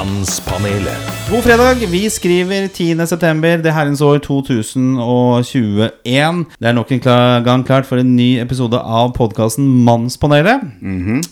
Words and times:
Mannspanelet. 0.00 0.96
God 1.30 1.42
fredag. 1.44 1.74
Vi 1.92 2.10
skriver 2.10 2.68
10. 2.68 3.06
september, 3.06 3.58
det 3.60 3.72
herrens 3.72 4.00
år 4.00 4.18
2021. 4.24 6.44
Det 6.56 6.68
er 6.68 6.72
nok 6.72 6.92
en 6.94 7.02
gang 7.44 7.64
klart 7.68 7.84
for 7.84 8.00
en 8.00 8.14
ny 8.16 8.38
episode 8.40 8.80
av 8.80 9.10
podkasten 9.12 9.66
Mannspanelet. 9.84 10.62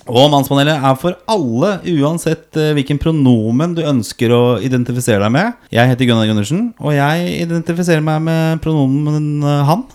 Og 0.05 0.29
Mannspanelet 0.35 0.85
er 0.85 0.99
for 1.01 1.17
alle, 1.33 1.71
uansett 1.97 2.59
eh, 2.61 2.75
hvilken 2.77 3.01
pronomen 3.01 3.73
du 3.79 3.81
ønsker 3.89 4.35
å 4.37 4.43
identifisere 4.61 5.23
deg 5.25 5.33
med. 5.39 5.57
Jeg 5.73 5.89
heter 5.89 6.11
Gunnar 6.11 6.29
Gundersen, 6.29 6.67
og 6.77 6.93
jeg 6.93 7.39
identifiserer 7.47 8.05
meg 8.05 8.21
med 8.27 8.61
pronomen 8.67 9.49
eh, 9.49 9.63
han. 9.71 9.87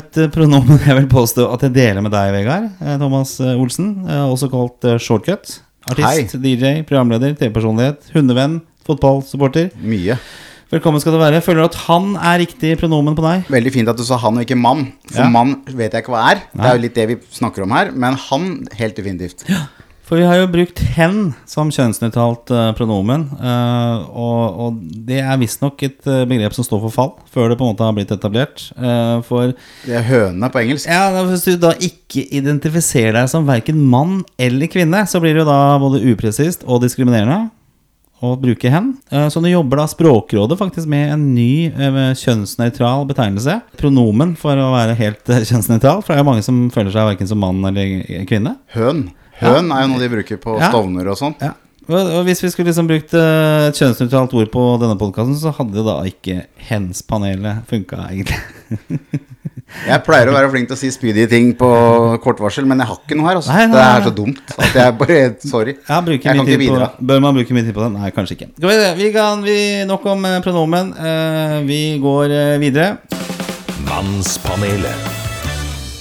Et 0.00 0.18
eh, 0.18 0.32
pronomen 0.34 0.82
jeg 0.82 0.98
vil 0.98 1.06
påstå 1.14 1.46
at 1.54 1.62
jeg 1.68 1.76
deler 1.78 2.02
med 2.02 2.10
deg, 2.16 2.34
Vegard. 2.34 2.74
Thomas 2.98 3.38
Olsen, 3.52 4.00
også 4.26 4.50
kalt 4.50 4.90
Shortcut. 4.98 5.60
Artist, 5.86 6.34
DJ, 6.42 6.80
programleder, 6.88 7.36
TV-personlighet, 7.38 8.08
hundevenn, 8.16 8.56
fotballsupporter. 8.88 9.68
Mye. 9.86 10.16
Velkommen 10.72 10.98
skal 10.98 11.14
du 11.14 11.20
være. 11.20 11.38
Føler 11.46 11.62
du 11.62 11.68
at 11.68 11.76
han 11.86 12.16
er 12.18 12.40
riktig 12.42 12.72
pronomen 12.80 13.14
på 13.14 13.22
deg? 13.22 13.44
Veldig 13.54 13.72
fint 13.76 13.90
at 13.92 13.98
du 14.00 14.02
sa 14.06 14.18
han 14.18 14.34
og 14.40 14.42
ikke 14.42 14.58
mann. 14.58 14.88
For 15.12 15.22
Ja. 15.22 15.28
mann 15.30 15.60
vet 15.68 15.92
jeg 15.94 16.02
ikke 16.02 16.10
hva 16.16 16.24
er. 16.32 16.42
Det 16.50 16.64
er 16.66 16.74
jo 16.74 16.82
litt 16.82 16.94
det 16.98 17.06
vi 17.12 17.16
snakker 17.38 17.62
om 17.62 17.70
her. 17.70 17.92
Men 17.92 18.14
han 18.18 18.66
helt 18.74 18.96
definitivt. 18.98 19.44
For 20.06 20.20
vi 20.20 20.26
har 20.28 20.36
jo 20.38 20.46
brukt 20.46 20.78
'hen' 20.78 21.32
som 21.50 21.66
kjønnsnøytralt 21.74 22.50
uh, 22.54 22.68
pronomen. 22.78 23.24
Uh, 23.42 24.06
og, 24.14 24.60
og 24.62 24.76
det 25.08 25.18
er 25.18 25.40
visstnok 25.40 25.82
et 25.82 25.98
uh, 26.06 26.22
begrep 26.30 26.54
som 26.54 26.62
står 26.62 26.84
for 26.84 26.94
fall, 26.94 27.10
før 27.34 27.50
det 27.50 27.58
på 27.58 27.66
en 27.66 27.72
måte 27.74 27.82
har 27.88 27.96
blitt 27.96 28.14
etablert. 28.14 28.68
Eh, 28.78 29.16
for 29.26 29.50
Det 29.82 29.96
er 29.98 30.06
høna 30.06 30.46
på 30.54 30.62
engelsk. 30.62 30.86
ja, 30.86 31.10
hvis 31.26 31.42
du 31.48 31.56
da 31.58 31.72
ikke 31.74 32.22
identifiserer 32.30 33.18
deg 33.18 33.28
som 33.34 33.48
verken 33.50 33.82
mann 33.82 34.22
eller 34.38 34.70
kvinne, 34.70 35.02
så 35.10 35.18
blir 35.18 35.34
det 35.34 35.42
jo 35.42 35.50
da 35.50 35.78
både 35.82 36.04
upresist 36.06 36.62
og 36.70 36.84
diskriminerende 36.86 37.50
å 38.22 38.36
bruke 38.40 38.70
'hen'. 38.70 38.94
Eh, 39.10 39.26
Så 39.28 39.42
nå 39.42 39.50
jobber 39.50 39.82
da 39.82 39.86
Språkrådet 39.90 40.56
faktisk 40.62 40.86
med 40.86 41.12
en 41.12 41.34
ny 41.34 41.66
eh, 41.66 42.14
kjønnsnøytral 42.14 43.06
betegnelse. 43.10 43.60
Pronomen 43.76 44.36
for 44.38 44.54
å 44.54 44.70
være 44.70 44.94
helt 44.94 45.28
eh, 45.28 45.42
kjønnsnøytral. 45.42 46.02
For 46.06 46.14
det 46.14 46.20
er 46.20 46.24
jo 46.24 46.30
mange 46.30 46.46
som 46.46 46.70
føler 46.70 46.94
seg 46.94 47.10
verken 47.10 47.26
som 47.26 47.42
mann 47.42 47.64
eller 47.64 48.24
kvinne. 48.30 48.56
Høn. 48.78 49.08
Høn 49.40 49.70
er 49.72 49.84
jo 49.84 49.92
noe 49.92 50.02
de 50.02 50.10
bruker 50.12 50.40
på 50.42 50.56
Ja. 50.60 50.70
Stovner 50.72 51.12
og 51.12 51.18
sånn. 51.20 51.36
Ja. 51.42 51.52
Og, 51.86 52.24
hvis 52.26 52.40
vi 52.42 52.50
skulle 52.50 52.72
liksom 52.72 52.88
brukt 52.88 53.12
eh, 53.14 53.68
et 53.68 53.78
kjønnsnøytralt 53.78 54.32
ord 54.34 54.48
på 54.50 54.62
denne 54.82 54.96
podkasten, 54.98 55.36
så 55.38 55.52
hadde 55.54 55.84
da 55.86 56.00
ikke 56.08 56.40
hens-panelet 56.66 57.62
funka, 57.70 58.08
egentlig. 58.10 58.40
Jeg 59.86 59.98
pleier 60.06 60.30
å 60.30 60.34
være 60.34 60.48
flink 60.52 60.68
til 60.70 60.76
å 60.76 60.78
si 60.78 60.88
spydige 60.94 61.26
ting 61.30 61.48
på 61.58 61.68
kort 62.22 62.38
varsel, 62.40 62.64
men 62.70 62.78
jeg 62.78 62.86
har 62.86 63.00
ikke 63.02 63.18
noe 63.18 63.26
her. 63.26 63.40
Altså. 63.40 63.50
Nei, 63.50 63.64
nei, 63.66 63.74
Det 63.74 63.82
er 63.82 64.04
så 64.06 64.12
dumt 64.14 64.54
at 64.54 64.78
jeg 64.78 64.94
bare 65.00 65.18
Sorry. 65.42 65.74
Jeg, 65.90 66.06
Jeg 66.14 66.22
kan 66.22 66.42
ikke 66.44 66.54
på, 66.54 66.62
bidra. 66.62 66.88
bør 67.10 67.20
man 67.26 67.36
bruke 67.40 67.58
mye 67.58 67.66
tid 67.66 67.74
på 67.74 67.82
den? 67.82 67.98
Nei, 67.98 68.12
kanskje 68.14 68.38
ikke. 68.38 68.50
Skal 68.54 68.70
vi, 68.70 68.78
se, 68.78 68.94
vi 69.02 69.10
kan, 69.18 69.44
vi, 69.46 69.58
nok 69.90 70.06
om 70.14 70.26
eh, 70.30 70.38
pronomen. 70.46 70.94
Eh, 70.94 71.60
vi 71.66 71.82
går 72.02 72.38
videre. 72.62 72.94
Mannspanelet. 73.90 75.25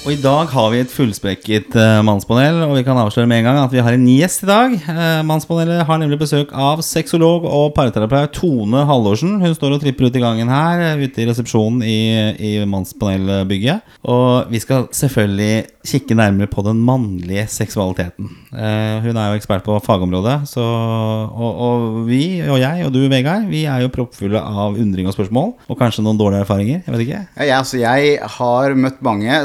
Og 0.06 0.12
i 0.14 0.20
dag 0.22 0.52
har 0.54 0.68
vi 0.70 0.80
et 0.84 0.92
fullspekket 0.94 1.74
uh, 1.82 2.04
mannspanel, 2.06 2.60
og 2.68 2.76
vi 2.78 2.84
kan 2.86 3.00
avsløre 3.02 3.26
med 3.26 3.40
en 3.40 3.48
gang 3.48 3.56
at 3.58 3.72
vi 3.74 3.82
har 3.82 3.96
en 3.96 4.04
gjest 4.06 4.44
i 4.44 4.48
dag. 4.52 4.74
Uh, 4.86 5.24
mannspanelet 5.26 5.82
har 5.88 5.98
nemlig 5.98 6.20
besøk 6.22 6.52
av 6.54 6.84
sexolog 6.86 7.48
og 7.50 7.72
parterapeut 7.74 8.36
Tone 8.38 8.84
Hallorsen. 8.86 9.40
Hun 9.42 9.56
står 9.58 9.74
og 9.74 9.82
tripper 9.82 10.06
ut 10.06 10.20
i 10.20 10.22
gangen 10.22 10.52
her, 10.54 10.84
eh, 10.92 11.02
ute 11.02 11.24
i 11.24 11.26
resepsjonen 11.26 11.82
i, 11.82 11.98
i 12.38 12.52
mannspanelbygget. 12.70 13.96
Og 14.06 14.54
vi 14.54 14.62
skal 14.62 14.86
selvfølgelig 14.94 15.66
kikke 15.90 16.20
nærmere 16.22 16.54
på 16.54 16.62
den 16.66 16.86
mannlige 16.86 17.48
seksualiteten. 17.50 18.30
Uh, 18.54 19.02
hun 19.02 19.18
er 19.18 19.32
jo 19.32 19.40
ekspert 19.42 19.66
på 19.66 19.80
fagområdet, 19.88 20.38
så, 20.54 20.62
og, 20.62 21.66
og 21.66 21.98
vi, 22.12 22.44
og 22.46 22.62
jeg 22.62 22.86
og 22.86 22.94
du, 22.94 23.02
Vegard, 23.10 23.50
vi 23.50 23.64
er 23.66 23.82
jo 23.82 23.90
proppfulle 23.98 24.38
av 24.38 24.78
undring 24.78 25.10
og 25.10 25.18
spørsmål. 25.18 25.56
Og 25.66 25.82
kanskje 25.82 26.06
noen 26.06 26.22
dårlige 26.22 26.46
erfaringer. 26.46 26.86
Jeg 26.86 26.94
vet 26.94 27.06
ikke. 27.08 27.26
Ja, 27.26 27.50
jeg, 27.50 27.58
altså, 27.58 27.82
jeg 27.82 28.32
har 28.38 28.80
møtt 28.86 29.02
mange 29.10 29.44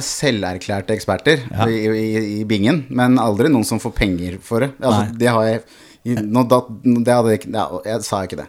selverklærte 0.50 0.94
eksperter 0.94 1.38
Ja. 1.50 1.66
i, 1.68 1.86
i, 1.86 2.40
i 2.40 2.44
bingen, 2.44 2.86
men 2.90 3.18
aldri 3.18 3.48
noen 3.48 3.64
som 3.64 3.78
får 3.80 3.92
penger 3.94 4.38
for 4.42 4.60
det. 4.60 4.72
Altså, 4.80 5.16
det 5.18 5.28
har 5.28 5.42
jeg 5.44 5.60
nå, 6.04 6.42
da, 6.48 6.62
det 7.04 7.12
hadde 7.12 7.30
jeg, 7.34 7.50
ja, 7.52 7.66
jeg 7.84 8.02
sa 8.02 8.22
ikke 8.24 8.38
det. 8.40 8.46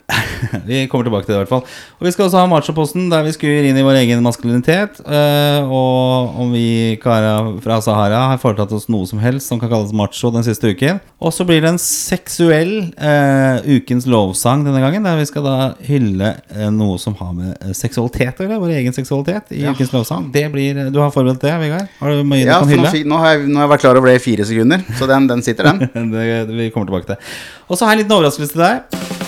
Vi 0.69 0.87
kommer 0.91 1.05
tilbake 1.07 1.25
til 1.27 1.33
det 1.33 1.39
i 1.39 1.41
hvert 1.43 1.51
fall. 1.51 1.63
Og 1.99 2.07
vi 2.07 2.11
skal 2.13 2.25
også 2.27 2.39
ha 2.41 2.47
machoposten, 2.49 3.09
der 3.11 3.23
vi 3.27 3.31
skuer 3.35 3.67
inn 3.69 3.77
i 3.77 3.83
vår 3.85 3.99
egen 4.01 4.21
maskulinitet. 4.25 4.99
eh, 5.05 5.61
og 5.69 6.37
om 6.41 6.51
vi 6.55 6.97
kara 7.01 7.33
fra 7.61 7.77
Sahara 7.83 8.21
har 8.31 8.39
foretatt 8.41 8.71
oss 8.75 8.87
noe 8.91 9.05
som 9.09 9.19
helst 9.21 9.47
som 9.51 9.59
kan 9.61 9.69
kalles 9.71 9.93
macho 9.93 10.31
den 10.33 10.43
siste 10.47 10.71
uken. 10.73 10.99
Og 11.21 11.33
så 11.35 11.45
blir 11.47 11.61
det 11.61 11.69
en 11.73 11.79
seksuell 11.81 12.73
eh, 12.97 13.61
ukens 13.77 14.07
lovsang 14.09 14.65
denne 14.65 14.81
gangen, 14.83 15.03
der 15.05 15.19
vi 15.21 15.27
skal 15.29 15.45
da 15.45 15.55
hylle 15.87 16.33
eh, 16.55 16.69
noe 16.73 16.97
som 17.01 17.15
har 17.21 17.33
med 17.37 17.71
seksualitet 17.77 18.41
å 18.41 18.47
gjøre. 18.47 18.59
Vår 18.65 18.75
egen 18.81 18.97
seksualitet 18.97 19.53
i 19.57 19.63
Ja. 19.65 19.71
ukens 19.75 19.93
lovsang. 19.93 20.31
Det 20.33 20.47
blir, 20.53 20.89
Du 20.91 20.99
har 20.99 21.11
forberedt 21.13 21.41
det, 21.45 21.53
Vegard? 21.61 21.87
Har 22.01 22.09
du 22.17 22.23
mye 22.23 22.43
Ja, 22.45 22.59
du 22.59 22.65
kan 22.65 22.73
hylle? 22.75 22.91
nå, 23.05 23.15
nå, 23.15 23.21
har 23.21 23.35
jeg, 23.37 23.47
nå 23.47 23.59
har 23.61 23.67
jeg 23.67 23.73
vært 23.75 23.85
klar 23.85 23.97
over 24.01 24.11
det 24.11 24.17
i 24.21 24.25
fire 24.25 24.45
sekunder, 24.49 24.83
så 24.97 25.07
den, 25.07 25.27
den 25.29 25.41
sitter, 25.45 25.71
den. 25.71 26.11
det, 26.15 26.47
vi 26.49 26.69
kommer 26.73 26.89
tilbake 26.89 27.11
til. 27.13 27.33
Og 27.69 27.77
så 27.77 27.85
har 27.85 27.93
jeg 27.95 28.01
en 28.01 28.05
liten 28.05 28.17
overraskelse 28.17 28.55
til 28.57 28.65
deg. 28.65 29.20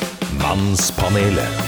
Mannspanelet. 0.53 1.61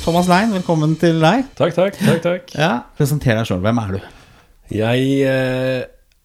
Thomas 0.00 0.28
Lein, 0.30 0.48
velkommen 0.54 0.94
til 0.96 1.18
deg. 1.20 1.42
Takk, 1.58 1.74
takk, 1.76 1.96
takk, 2.00 2.20
takk. 2.24 2.52
Ja, 2.56 2.70
Presenter 2.96 3.36
deg 3.36 3.48
sjøl. 3.50 3.58
Hvem 3.60 3.80
er 3.82 3.90
du? 3.92 3.98
Jeg 4.72 5.02
eh, 5.28 5.82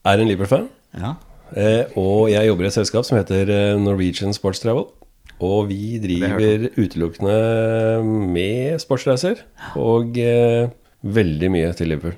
er 0.07 0.21
en 0.23 0.29
Liverpool-fan, 0.29 0.69
Ja. 0.95 1.11
eh, 1.59 1.91
og 1.99 2.29
jeg 2.31 2.47
jobber 2.47 2.63
i 2.63 2.69
et 2.69 2.77
selskap 2.77 3.03
som 3.03 3.17
heter 3.19 3.51
eh, 3.51 3.73
Norwegian 3.83 4.31
Sports 4.37 4.63
Travel. 4.63 4.85
Og 5.43 5.67
vi 5.73 5.97
driver 5.99 6.69
utelukkende 6.79 7.35
med 8.31 8.79
sportsreiser 8.79 9.43
og 9.75 10.15
eh, 10.23 10.69
veldig 11.03 11.51
mye 11.51 11.73
til 11.75 11.91
Liverpool. 11.91 12.15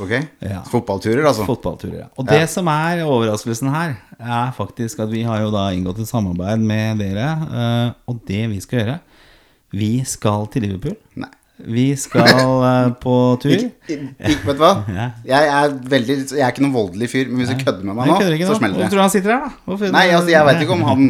Ok? 0.00 0.12
Ja. 0.40 0.62
Fotballturer, 0.70 1.26
altså. 1.28 1.44
Fotballturer, 1.48 1.98
ja. 2.04 2.08
Og 2.16 2.24
det 2.28 2.46
som 2.48 2.66
er 2.72 3.02
overraskelsen 3.04 3.68
her, 3.74 3.94
er 4.18 4.52
faktisk 4.56 5.00
at 5.04 5.10
vi 5.12 5.22
har 5.26 5.42
jo 5.44 5.50
da 5.52 5.66
inngått 5.74 5.98
et 6.00 6.08
samarbeid 6.08 6.58
med 6.64 6.98
dere. 7.02 7.28
eh, 7.52 7.92
og 8.08 8.20
det 8.28 8.48
vi 8.54 8.60
skal 8.64 8.78
gjøre 8.82 8.98
Vi 9.72 9.92
skal 10.04 10.46
til 10.52 10.62
Liverpool. 10.68 10.96
Nei. 11.16 11.28
Vi 11.62 11.84
skal 12.00 12.24
eh, 12.66 12.88
på 13.04 13.12
tur. 13.42 13.52
Ikke, 13.54 13.98
ik, 14.18 14.40
vet 14.48 14.56
du 14.58 14.62
hva? 14.64 14.72
Ja. 14.98 15.10
Jeg 15.28 15.50
er 15.58 15.76
veldig 15.92 16.16
Jeg 16.32 16.42
er 16.42 16.50
ikke 16.54 16.64
noen 16.64 16.74
voldelig 16.74 17.10
fyr, 17.12 17.28
men 17.30 17.42
hvis 17.44 17.52
du 17.52 17.60
kødder 17.64 17.84
med 17.86 17.94
meg 18.00 18.08
nå, 18.10 18.16
så 18.18 18.56
smeller 18.58 18.80
det. 18.80 18.82
Hvorfor 18.82 18.88
tror 18.88 18.98
du 18.98 19.02
han 19.04 19.12
sitter 19.14 19.34
her, 19.36 19.44
da? 19.44 19.50
Hvorfor- 19.68 19.92
Nei, 19.94 20.06
altså, 20.16 20.30
jeg 20.32 20.46
veit 20.48 20.64
ikke 20.64 20.78
om 20.78 20.82
han 20.88 21.04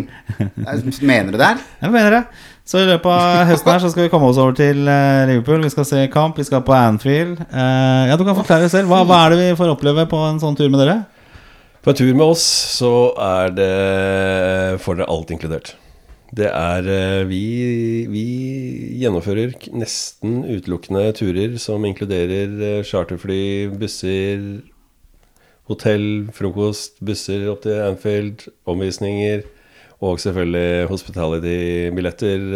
Mener 1.03 1.31
du 1.33 1.39
det 1.39 1.47
her? 1.47 1.63
Jeg 1.87 1.95
mener 1.95 2.11
det. 2.19 2.23
Så 2.63 2.79
i 2.79 2.87
løpet 2.87 3.11
av 3.11 3.49
høsten 3.49 3.73
her 3.73 3.81
så 3.83 3.91
skal 3.91 4.07
vi 4.07 4.11
komme 4.13 4.29
oss 4.31 4.39
over 4.39 4.55
til 4.55 4.87
eh, 4.87 5.25
Liverpool. 5.27 5.65
Vi 5.65 5.73
skal 5.73 5.87
se 5.89 6.03
kamp, 6.13 6.39
vi 6.39 6.47
skal 6.47 6.63
på 6.63 6.75
Anfield. 6.77 7.41
Eh, 7.51 8.03
ja, 8.07 8.17
du 8.19 8.23
kan 8.23 8.39
forklare 8.39 8.69
selv. 8.71 8.93
Hva, 8.93 9.03
hva 9.09 9.25
er 9.25 9.35
det 9.35 9.39
vi 9.41 9.57
får 9.59 9.73
oppleve 9.75 10.07
på 10.11 10.21
en 10.29 10.39
sånn 10.43 10.59
tur 10.59 10.71
med 10.71 10.79
dere? 10.85 11.01
På 11.83 11.91
en 11.91 11.99
tur 11.99 12.13
med 12.15 12.23
oss 12.23 12.45
så 12.77 12.93
er 13.19 13.55
det 13.57 13.71
får 14.85 15.01
dere 15.01 15.11
alt 15.11 15.33
inkludert. 15.35 15.73
Det 16.33 16.47
er 16.49 16.87
eh, 16.89 17.23
Vi, 17.29 17.43
vi 18.09 18.27
gjennomfører 19.03 19.57
nesten 19.75 20.45
utelukkende 20.47 21.09
turer 21.19 21.59
som 21.61 21.83
inkluderer 21.85 22.87
charterfly, 22.87 23.73
busser, 23.75 24.63
hotell, 25.67 26.07
frokost, 26.33 27.03
busser 27.03 27.51
opp 27.51 27.67
til 27.67 27.83
Anfield, 27.89 28.47
omvisninger 28.71 29.43
og 30.03 30.21
selvfølgelig 30.23 30.89
hospitality-billetter 30.91 32.47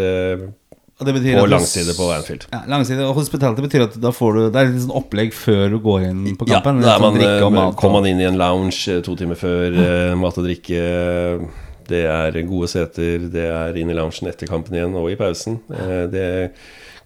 Og 0.96 1.04
at 1.04 1.50
langside 1.52 1.92
på 1.92 2.06
Anfield. 2.08 2.46
Ja, 2.52 2.62
langside 2.72 3.04
og 3.04 3.18
hospitality 3.18 3.60
betyr 3.66 3.82
at 3.84 3.98
da 4.00 4.12
får 4.16 4.32
du 4.32 4.40
Det 4.48 4.60
er 4.60 4.70
litt 4.70 4.84
sånn 4.86 4.94
opplegg 4.96 5.34
før 5.36 5.68
du 5.74 5.78
går 5.84 6.06
inn 6.08 6.22
på 6.40 6.48
kampen. 6.48 6.80
sånn 6.80 7.02
man, 7.04 7.20
eh, 7.20 7.50
mat. 7.52 7.76
kommer 7.76 8.00
man 8.00 8.08
inn 8.08 8.22
i 8.22 8.24
en 8.24 8.38
lounge 8.40 8.88
eh, 8.88 9.02
to 9.04 9.14
timer 9.14 9.36
før. 9.36 9.76
mm. 9.76 10.22
Mat 10.22 10.38
og 10.40 10.48
drikke. 10.48 10.80
Det 11.86 12.02
er 12.08 12.40
gode 12.48 12.70
seter. 12.72 13.28
Det 13.30 13.44
er 13.44 13.76
inn 13.76 13.92
i 13.92 13.94
loungen 13.94 14.32
etter 14.32 14.48
kampen 14.48 14.74
igjen 14.74 14.96
og 14.96 15.10
i 15.12 15.18
pausen. 15.20 15.60
Det 15.68 16.50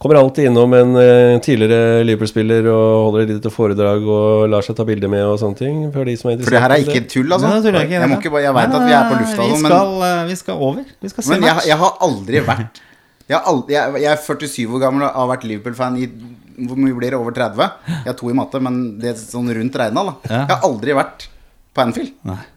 kommer 0.01 0.17
alltid 0.17 0.47
innom 0.49 0.73
en 0.75 0.95
eh, 0.97 1.39
tidligere 1.45 2.05
Liverpool-spiller 2.09 2.69
og 2.73 2.85
holder 3.07 3.25
et 3.27 3.33
lite 3.35 3.51
foredrag 3.53 4.07
og 4.09 4.47
lar 4.49 4.65
seg 4.65 4.79
ta 4.79 4.87
bilde 4.89 5.11
med 5.13 5.27
og 5.29 5.37
sånne 5.43 5.59
ting. 5.59 5.83
For 5.93 6.09
de 6.09 6.15
som 6.17 6.31
er 6.33 6.39
For 6.41 6.57
det 6.57 6.63
her 6.65 6.73
er 6.73 6.81
interessert 6.81 7.03
ikke 7.03 7.13
tull, 7.15 7.35
altså. 7.37 7.51
Nei, 7.51 7.59
jeg 7.61 7.89
ikke. 7.91 7.99
jeg, 7.99 8.11
må 8.13 8.21
ikke, 8.21 8.33
jeg 8.47 8.57
vet 8.57 8.77
at 8.79 8.87
vi 8.87 8.95
er 8.97 9.11
på 9.11 9.19
lufta, 9.19 9.49
sånn, 9.51 9.67
men, 9.67 10.07
eh, 10.07 10.23
vi 10.31 10.37
skal 10.41 10.63
over. 10.69 10.87
Vi 11.05 11.13
skal 11.13 11.27
se 11.27 11.35
men 11.35 11.49
jeg, 11.51 11.67
jeg 11.69 11.81
har 11.83 11.99
aldri 12.09 12.45
vært 12.47 12.81
jeg, 13.31 13.37
har 13.37 13.45
aldri, 13.47 13.77
jeg, 13.77 14.01
jeg 14.03 14.11
er 14.11 14.23
47 14.25 14.73
år 14.79 14.83
gammel 14.87 15.05
og 15.07 15.19
har 15.21 15.29
vært 15.35 15.45
Liverpool-fan 15.47 15.99
i 16.01 16.09
Hvor 16.67 16.81
mye 16.81 16.97
blir 16.97 17.13
det? 17.13 17.21
Over 17.21 17.37
30? 17.37 17.69
Jeg 18.01 18.09
har 18.09 18.17
to 18.19 18.33
i 18.33 18.39
matte, 18.41 18.59
men 18.65 18.81
det 19.01 19.13
er 19.13 19.21
sånn 19.21 19.53
rundt 19.61 19.77
regna, 19.79 20.03
da. 20.09 20.17
Jeg 20.33 20.49
har 20.51 20.67
aldri 20.67 20.97
vært 20.97 21.29
på 21.75 21.83
Anfield. 21.85 22.11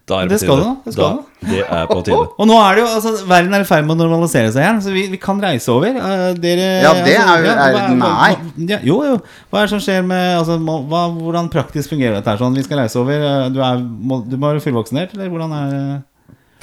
Da 0.09 0.21
er 0.23 0.27
Det 0.27 0.39
på 0.39 0.41
skal 0.41 0.57
du 0.57 0.63
nå, 0.65 0.71
det 0.85 0.93
skal 0.95 1.03
Da- 1.19 1.49
Det 1.51 1.59
er 1.69 1.85
på 1.87 1.97
tide. 2.03 2.17
Og 2.41 2.47
nå 2.49 2.55
er 2.57 2.75
det 2.75 2.81
jo, 2.83 2.87
altså 2.97 3.11
Verden 3.29 3.53
er 3.53 3.61
i 3.61 3.67
ferd 3.69 3.85
med 3.85 3.93
å 3.95 3.99
normalisere 4.07 4.49
seg 4.51 4.63
igjen, 4.63 4.79
så 4.81 4.93
vi, 4.95 5.03
vi 5.11 5.19
kan 5.21 5.41
reise 5.43 5.69
over. 5.69 5.93
Uh, 5.99 6.33
dere 6.33 6.69
Ja, 6.81 6.93
det 7.05 7.13
altså, 7.17 7.35
er 7.35 7.43
jo- 7.43 7.51
er- 7.53 7.75
hva- 7.75 7.97
nei. 7.99 8.31
hva- 8.33 8.69
Ja, 8.73 8.79
jo, 8.89 8.97
jo. 9.11 9.19
Hva 9.51 9.59
er 9.61 9.67
det 9.67 9.73
som 9.75 9.83
skjer 9.85 10.01
med 10.07 10.37
altså, 10.39 10.57
hva, 10.63 11.03
Hvordan 11.19 11.51
praktisk 11.53 11.93
fungerer 11.93 12.17
dette 12.17 12.31
her? 12.33 12.37
Sånn, 12.41 12.55
vi 12.57 12.63
skal 12.65 12.79
reise 12.81 12.97
over. 12.99 13.13
eh, 13.21 13.49
Du, 13.53 13.61
er, 13.61 13.77
må, 13.85 14.23
du 14.27 14.35
må 14.37 14.49
være 14.53 14.63
fullvaksinert, 14.65 15.13
eller 15.13 15.29
hvordan 15.29 15.53
er 15.59 15.69
det? 15.75 15.85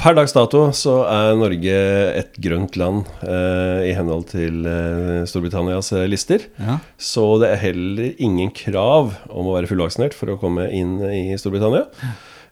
Per 0.00 0.14
dags 0.16 0.32
dato 0.32 0.62
så 0.72 0.94
er 1.12 1.34
Norge 1.36 1.72
et 2.16 2.32
grønt 2.40 2.74
land 2.80 3.04
eh, 3.20 3.90
i 3.90 3.92
henhold 3.92 4.30
til 4.30 4.64
eh, 4.64 5.26
Storbritannias 5.28 5.92
eh, 5.92 6.06
lister. 6.08 6.46
Ja. 6.58 6.78
Så 6.96 7.38
det 7.42 7.50
er 7.52 7.60
heller 7.66 8.14
ingen 8.18 8.48
krav 8.50 9.12
om 9.28 9.44
å 9.52 9.58
være 9.58 9.68
fullvaksinert 9.68 10.16
for 10.16 10.32
å 10.32 10.38
komme 10.40 10.70
inn 10.72 10.96
i 11.04 11.36
Storbritannia. 11.36 11.84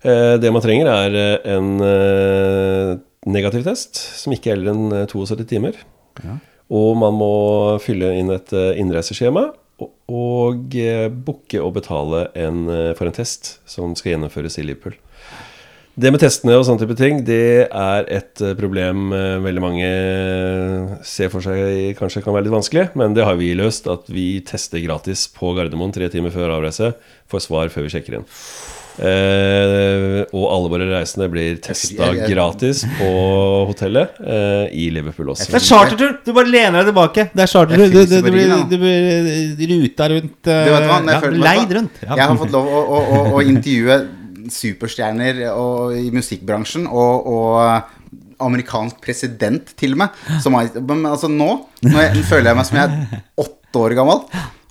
Eh, 0.06 0.34
det 0.38 0.50
man 0.54 0.62
trenger, 0.62 0.90
er 0.92 1.16
eh, 1.18 1.54
en 1.56 1.72
eh, 1.82 2.92
negativ 3.26 3.64
test 3.66 3.98
som 4.20 4.34
ikke 4.34 4.52
er 4.52 4.60
eldre 4.60 4.74
enn 4.76 5.00
eh, 5.00 5.08
72 5.10 5.48
timer. 5.50 5.80
Og 6.68 6.92
man 7.00 7.16
må 7.16 7.32
fylle 7.80 8.12
inn 8.18 8.30
et 8.34 8.52
innreiseskjema 8.52 9.46
og, 9.80 10.74
booke 11.24 11.60
og 11.62 11.70
betale 11.78 12.26
en, 12.36 12.66
for 12.98 13.08
en 13.08 13.14
test 13.16 13.54
som 13.70 13.94
skal 13.96 14.12
gjennomføres 14.12 14.58
i 14.60 14.66
Liverpool. 14.66 14.98
Det 15.98 16.12
med 16.12 16.20
testene 16.20 16.58
og 16.58 16.66
sånne 16.68 16.82
type 16.82 16.96
ting, 16.98 17.22
det 17.26 17.70
er 17.70 18.10
et 18.12 18.42
problem 18.58 19.14
veldig 19.46 19.62
mange 19.64 19.88
ser 21.08 21.32
for 21.32 21.46
seg 21.46 21.96
kanskje 21.98 22.22
kan 22.26 22.36
være 22.36 22.46
litt 22.46 22.58
vanskelig, 22.58 22.84
men 23.00 23.16
det 23.16 23.24
har 23.26 23.38
vi 23.40 23.54
løst. 23.56 23.88
At 23.88 24.10
vi 24.12 24.42
tester 24.46 24.84
gratis 24.84 25.24
på 25.32 25.54
Gardermoen 25.56 25.94
tre 25.96 26.10
timer 26.12 26.34
før 26.34 26.58
avreise. 26.58 26.92
Får 27.32 27.46
svar 27.48 27.72
før 27.72 27.88
vi 27.88 27.94
sjekker 27.96 28.20
inn. 28.20 28.28
Eh, 28.98 30.24
og 30.34 30.44
alle 30.50 30.70
våre 30.72 30.86
reisende 30.90 31.28
blir 31.30 31.60
testa 31.62 32.10
gratis 32.26 32.82
på 32.98 33.10
hotellet 33.68 34.16
eh, 34.18 34.64
i 34.74 34.88
Liverpool 34.94 35.30
også. 35.34 35.52
Det 35.52 35.60
er 35.60 35.66
chartertur! 35.68 36.16
Du 36.26 36.32
bare 36.34 36.50
lener 36.50 36.80
deg 36.80 36.90
tilbake. 36.90 37.28
Det 37.30 37.44
er 37.44 37.52
chartertur. 37.52 37.92
Du, 37.94 37.98
du, 38.00 38.16
du, 38.26 38.30
blir, 38.34 38.54
du 38.70 38.76
blir 38.82 39.74
ruta 39.74 40.10
rundt 40.14 40.50
eh, 40.50 40.64
Du 40.66 40.72
vet 40.74 40.88
hva, 40.90 40.98
jeg 40.98 41.30
ja, 41.30 41.32
Leid 41.46 41.76
rundt. 41.78 42.02
Ja. 42.02 42.12
Jeg 42.14 42.24
har 42.24 42.40
fått 42.42 42.54
lov 42.56 42.66
å, 42.66 42.82
å, 42.82 43.04
å, 43.04 43.22
å 43.38 43.44
intervjue 43.46 44.00
superstjerner 44.48 45.44
og, 45.52 45.94
i 45.98 46.10
musikkbransjen 46.14 46.88
og, 46.88 47.30
og 47.30 48.42
amerikansk 48.42 48.98
president 49.04 49.74
til 49.78 49.94
og 49.94 50.04
med. 50.04 50.22
Som 50.42 50.58
men 50.58 51.06
altså 51.06 51.30
nå, 51.30 51.50
nå 51.86 52.06
føler 52.26 52.50
jeg 52.50 52.58
meg 52.58 52.70
som 52.70 52.80
jeg 52.80 52.88
er 52.88 53.26
åtte 53.46 53.84
år 53.84 53.98
gammel 53.98 54.24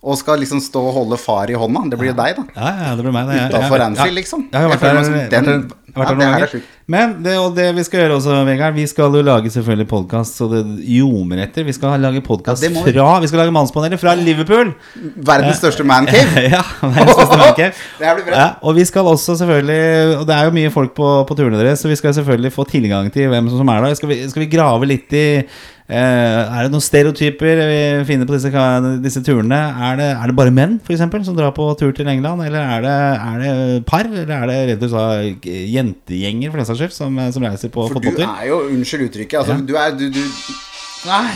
og 0.08 0.16
skal 0.18 0.40
liksom 0.40 0.62
stå 0.64 0.80
og 0.90 0.94
holde 0.96 1.18
far 1.20 1.50
i 1.52 1.58
hånda. 1.60 1.82
Det 1.92 1.98
blir 2.00 2.14
jo 2.14 2.18
deg, 2.18 2.38
da. 2.38 2.44
Ja, 2.56 2.70
ja, 2.88 2.96
det 2.96 3.04
blir 3.04 3.12
meg. 3.16 3.28
det. 3.28 3.36
Jeg- 3.42 3.52
Utafor 3.52 3.78
jeg- 3.78 3.88
Anfield, 3.92 4.16
liksom. 4.16 4.42
Jeg 4.52 4.62
Jeg 4.62 4.70
vært 4.72 4.80
føler 4.80 4.94
der, 4.94 4.96
meg 4.96 5.06
som 5.06 5.14
vært 5.14 5.30
den- 5.30 5.46
der, 5.46 5.60
vært 5.60 5.87
Ja, 5.98 6.14
det 6.14 6.28
her 6.28 6.46
er 6.46 6.52
sjukt. 6.52 6.74
Men 6.88 7.18
det, 7.20 7.34
og 7.36 7.52
det 7.58 7.66
vi 7.76 7.84
skal 7.84 8.00
gjøre 8.00 8.16
også, 8.16 8.36
Vegard 8.48 8.76
Vi 8.78 8.86
skal 8.88 9.12
jo 9.12 9.24
lage 9.26 9.50
selvfølgelig 9.52 9.88
podkast 9.92 10.38
så 10.40 10.48
det 10.48 10.62
ljomer 10.88 11.42
etter. 11.44 11.66
Vi 11.68 11.76
skal 11.76 12.00
lage 12.00 12.22
podkast 12.24 12.64
Ja, 12.64 12.72
vi. 12.72 12.80
fra 12.80 13.08
Vi 13.20 13.28
skal 13.28 13.42
lage 13.44 13.52
Mannspanelet 13.52 14.00
fra 14.00 14.16
Liverpool. 14.16 14.72
Verdens 15.28 15.60
største 15.60 15.84
mancave. 15.84 16.46
ja, 16.56 16.64
verdens 16.82 17.18
største 17.18 17.42
mancave. 17.44 17.72
Det 18.00 18.08
her 18.08 18.16
blir 18.16 18.30
bra. 18.30 18.40
Ja, 18.40 18.50
og 18.62 18.78
vi 18.78 18.86
skal 18.88 19.10
også 19.10 19.36
selvfølgelig 19.36 20.18
Og 20.22 20.28
det 20.30 20.36
er 20.36 20.48
jo 20.48 20.56
mye 20.56 20.72
folk 20.72 20.94
på, 20.96 21.10
på 21.28 21.36
turene 21.36 21.60
deres, 21.60 21.84
så 21.84 21.92
vi 21.92 22.00
skal 22.00 22.16
selvfølgelig 22.16 22.54
få 22.56 22.64
tilgang 22.72 23.12
til 23.12 23.28
hvem 23.34 23.50
som 23.52 23.74
er 23.74 23.84
der. 23.84 23.98
Skal 24.00 24.14
vi, 24.14 24.22
skal 24.30 24.46
vi 24.46 24.54
grave 24.56 24.88
litt 24.88 25.18
i 25.18 25.28
Uh, 25.88 25.96
Er 25.96 26.66
det 26.66 26.74
noen 26.74 26.84
stereotyper 26.84 27.62
vi 27.64 27.76
finner 28.10 28.28
på 28.28 28.36
disse, 28.36 28.64
disse 29.00 29.22
turene? 29.24 29.56
Er 29.56 29.96
det, 29.96 30.08
er 30.20 30.28
det 30.28 30.36
bare 30.36 30.52
menn 30.52 30.74
for 30.84 30.92
eksempel, 30.92 31.24
som 31.24 31.38
drar 31.38 31.54
på 31.56 31.70
tur 31.80 31.94
til 31.96 32.10
England? 32.12 32.44
Eller 32.44 32.60
er 32.60 32.84
det, 32.84 32.96
er 33.24 33.38
det 33.40 33.86
par? 33.88 34.04
Eller 34.04 34.34
er 34.36 34.52
det 34.52 34.58
rett 34.74 34.84
og 34.84 34.92
slett 34.92 35.48
jentegjenger 35.88 36.52
for 36.54 36.62
den 36.62 36.68
saks 36.70 36.82
skyld 36.84 36.96
som, 36.96 37.20
som 37.34 37.46
reiser 37.48 37.72
på 37.74 37.88
For 37.92 38.04
du 38.04 38.12
er 38.22 38.48
jo, 38.50 38.64
unnskyld 38.76 39.08
uttrykket, 39.10 39.40
altså, 39.42 39.58
Ja. 39.58 39.62
du 39.66 39.78
er 39.80 39.96
du, 39.98 40.10
du, 40.14 40.24
Nei. 41.08 41.32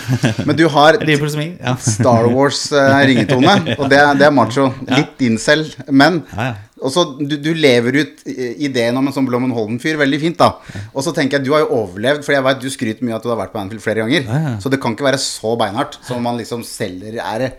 Men 0.46 0.56
du 0.56 0.66
har. 0.70 0.96
Star 1.94 2.28
Wars-ringetone, 2.30 3.54
og 3.80 3.88
det, 3.90 4.00
det 4.20 4.26
er 4.28 4.34
macho. 4.34 4.68
Litt 4.88 5.24
incel, 5.26 5.66
men 5.90 6.22
Ja, 6.34 6.52
ja. 6.52 6.60
Og 6.82 6.90
så 6.90 7.04
du, 7.14 7.36
du 7.38 7.52
lever 7.54 7.94
ut 8.00 8.22
ideen 8.26 8.96
om 8.98 9.06
en 9.06 9.14
sånn 9.14 9.26
Blommen 9.28 9.52
Holden-fyr 9.54 10.00
veldig 10.00 10.18
fint, 10.18 10.40
da. 10.40 10.48
Og 10.90 11.04
så 11.06 11.12
tenker 11.14 11.38
jeg, 11.38 11.46
du 11.46 11.52
har 11.54 11.62
jo 11.62 11.76
overlevd, 11.76 12.24
for 12.26 12.34
jeg 12.34 12.42
vet 12.42 12.58
du 12.58 12.66
skryter 12.74 13.06
mye 13.06 13.14
av 13.14 13.20
at 13.20 13.26
du 13.28 13.30
har 13.30 13.38
vært 13.38 13.52
på 13.54 13.60
Anfield 13.60 13.84
flere 13.84 14.02
ganger. 14.02 14.56
Så 14.58 14.72
det 14.72 14.80
kan 14.82 14.96
ikke 14.96 15.06
være 15.06 15.20
så 15.22 15.52
beinhardt 15.60 16.00
som 16.02 16.18
man 16.26 16.40
liksom 16.40 16.64
selger 16.66 17.20
er 17.22 17.44
det. 17.44 17.50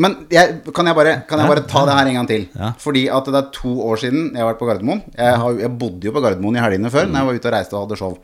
Men 0.00 0.14
jeg, 0.32 0.60
kan, 0.74 0.86
jeg 0.86 0.96
bare, 0.96 1.14
kan 1.28 1.42
jeg 1.42 1.50
bare 1.50 1.64
ta 1.68 1.82
det 1.88 1.96
her 1.96 2.10
en 2.10 2.18
gang 2.20 2.28
til? 2.30 2.44
Ja. 2.54 2.70
Fordi 2.80 3.02
at 3.12 3.26
det 3.26 3.40
er 3.40 3.48
to 3.56 3.72
år 3.84 4.00
siden 4.00 4.30
jeg 4.30 4.40
har 4.40 4.52
vært 4.52 4.60
på 4.60 4.68
Gardermoen. 4.68 5.02
Jeg, 5.16 5.40
har, 5.42 5.58
jeg 5.64 5.72
bodde 5.80 6.08
jo 6.08 6.14
på 6.14 6.22
Gardermoen 6.24 6.56
i 6.56 6.62
helgene 6.62 6.92
før, 6.94 7.10
når 7.10 7.20
jeg 7.20 7.28
var 7.28 7.40
ute 7.40 7.50
og 7.50 7.54
reiste 7.56 7.76
og 7.76 7.84
hadde 7.84 7.98
show. 8.00 8.14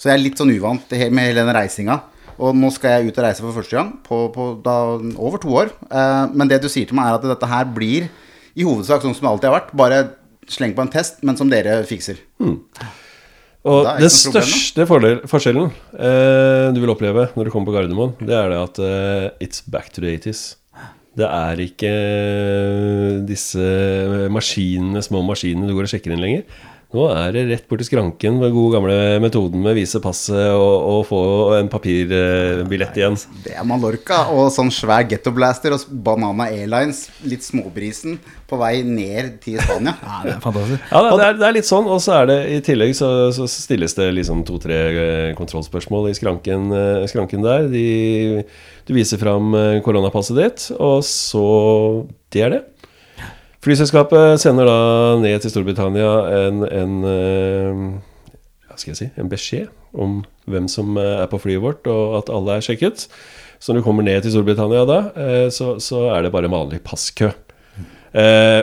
Så 0.00 0.08
jeg 0.08 0.16
er 0.16 0.24
litt 0.24 0.40
sånn 0.40 0.54
uvant 0.54 0.96
med 0.96 1.28
hele 1.28 1.44
den 1.44 1.54
reisinga. 1.54 2.00
Og 2.40 2.56
nå 2.56 2.70
skal 2.72 2.96
jeg 2.96 3.10
ut 3.10 3.18
og 3.20 3.26
reise 3.26 3.44
for 3.44 3.58
første 3.58 3.76
gang 3.76 3.92
på, 4.06 4.22
på 4.32 4.46
da, 4.64 4.76
over 5.20 5.42
to 5.42 5.52
år. 5.60 5.74
Eh, 5.92 6.24
men 6.32 6.50
det 6.50 6.62
du 6.64 6.70
sier 6.72 6.88
til 6.88 6.96
meg, 6.96 7.10
er 7.10 7.20
at 7.20 7.28
dette 7.34 7.50
her 7.50 7.68
blir 7.68 8.08
i 8.56 8.66
hovedsak 8.66 9.04
sånn 9.04 9.14
som 9.16 9.28
det 9.28 9.34
alltid 9.34 9.50
har 9.50 9.58
vært. 9.58 9.74
Bare 9.76 10.00
sleng 10.50 10.72
på 10.74 10.82
en 10.82 10.90
test, 10.90 11.20
men 11.26 11.36
som 11.38 11.52
dere 11.52 11.82
fikser. 11.86 12.22
Og 13.60 13.84
er 13.84 14.00
noe 14.00 14.08
problem, 14.08 14.08
da. 14.08 14.08
største 14.08 14.86
fordel, 14.88 15.18
forskjellen 15.28 15.68
eh, 15.92 16.70
du 16.72 16.80
vil 16.80 16.92
oppleve 16.94 17.26
når 17.34 17.46
du 17.46 17.52
kommer 17.52 17.68
på 17.68 17.74
Gardermoen, 17.76 18.14
det 18.24 18.32
er 18.32 18.48
det 18.48 18.60
at 18.62 18.80
eh, 18.86 19.26
it's 19.44 19.60
back 19.68 19.92
to 19.92 20.00
the 20.00 20.14
80s. 20.16 20.56
Det 21.18 21.26
er 21.26 21.62
ikke 21.64 21.90
disse 23.26 23.64
maskinene, 24.30 25.02
små 25.02 25.24
maskinene 25.26 25.66
du 25.66 25.74
går 25.74 25.88
og 25.88 25.92
sjekker 25.94 26.14
inn 26.14 26.22
lenger. 26.22 26.44
Nå 26.90 27.04
er 27.14 27.30
det 27.30 27.42
rett 27.46 27.66
bort 27.70 27.78
til 27.78 27.86
skranken 27.86 28.40
med 28.40 28.50
gode 28.50 28.74
gamle 28.74 28.94
metoden 29.22 29.62
med 29.62 29.76
vise 29.78 30.00
passet 30.02 30.50
og, 30.56 30.86
og 30.90 31.04
få 31.06 31.20
en 31.60 31.68
papirbillett 31.70 32.98
igjen. 32.98 33.18
Det 33.44 33.52
er 33.54 33.66
Mallorca 33.68 34.24
og 34.34 34.48
sånn 34.50 34.72
svær 34.74 35.04
gettoblaster 35.06 35.76
og 35.76 35.84
Banana 35.86 36.48
Airlines, 36.50 37.04
litt 37.22 37.46
småbrisen, 37.46 38.18
på 38.50 38.58
vei 38.58 38.80
ned 38.82 39.36
til 39.44 39.60
Spania. 39.62 39.94
Ja, 40.10 40.16
det 40.24 40.32
er 40.34 40.42
fantastisk. 40.42 40.90
Ja, 40.90 41.04
det, 41.04 41.12
det, 41.12 41.28
er, 41.28 41.38
det 41.38 41.46
er 41.46 41.56
litt 41.60 41.70
sånn, 41.70 41.86
og 41.94 42.02
så 42.02 42.16
er 42.16 42.28
det 42.32 42.38
i 42.50 42.58
tillegg 42.66 42.96
så, 42.98 43.12
så 43.36 43.46
stilles 43.50 43.94
det 43.94 44.08
liksom 44.16 44.42
to-tre 44.48 44.80
eh, 44.90 45.30
kontrollspørsmål 45.38 46.10
i 46.10 46.16
skranken, 46.18 46.66
eh, 46.74 47.06
skranken 47.12 47.46
der. 47.46 47.70
De, 47.70 48.42
du 48.90 48.94
viser 48.98 49.22
fram 49.22 49.54
eh, 49.54 49.78
koronapasset 49.86 50.42
ditt, 50.42 50.68
og 50.74 51.06
så 51.06 51.46
Det 52.34 52.42
er 52.46 52.56
det. 52.56 52.62
Flyselskapet 53.64 54.40
sender 54.40 54.68
da 54.68 54.78
ned 55.20 55.42
til 55.42 55.52
Storbritannia 55.52 56.08
en, 56.46 56.62
en 56.64 56.94
eh, 57.04 57.82
Hva 58.70 58.78
skal 58.80 58.94
jeg 58.94 58.98
si 59.02 59.08
En 59.20 59.28
beskjed 59.28 59.68
om 59.92 60.22
hvem 60.48 60.68
som 60.70 60.96
eh, 60.96 61.20
er 61.20 61.28
på 61.30 61.40
flyet 61.42 61.62
vårt, 61.62 61.86
og 61.90 62.16
at 62.20 62.28
alle 62.32 62.56
er 62.56 62.64
sjekket. 62.64 63.08
Så 63.60 63.72
når 63.72 63.82
du 63.82 63.86
kommer 63.88 64.06
ned 64.06 64.22
til 64.22 64.32
Storbritannia 64.32 64.84
da, 64.88 64.98
eh, 65.18 65.46
så, 65.52 65.74
så 65.82 66.06
er 66.14 66.24
det 66.24 66.32
bare 66.32 66.46
en 66.48 66.54
vanlig 66.54 66.78
passkø. 66.86 67.32
Eh, 68.14 68.60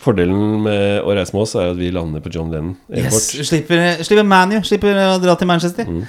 fordelen 0.00 0.62
med 0.64 1.02
å 1.02 1.12
reise 1.18 1.34
med 1.34 1.44
oss 1.44 1.56
er 1.58 1.72
at 1.74 1.78
vi 1.78 1.90
lander 1.94 2.22
på 2.24 2.32
John 2.32 2.50
Lennon 2.54 2.76
Airport. 2.88 3.26
Yes, 3.34 3.50
slipper, 3.50 4.04
slipper 4.06 4.26
ManU. 4.26 4.60
Slipper 4.66 5.02
å 5.10 5.18
dra 5.22 5.36
til 5.38 5.50
Manchester. 5.50 5.90
Som 5.90 6.06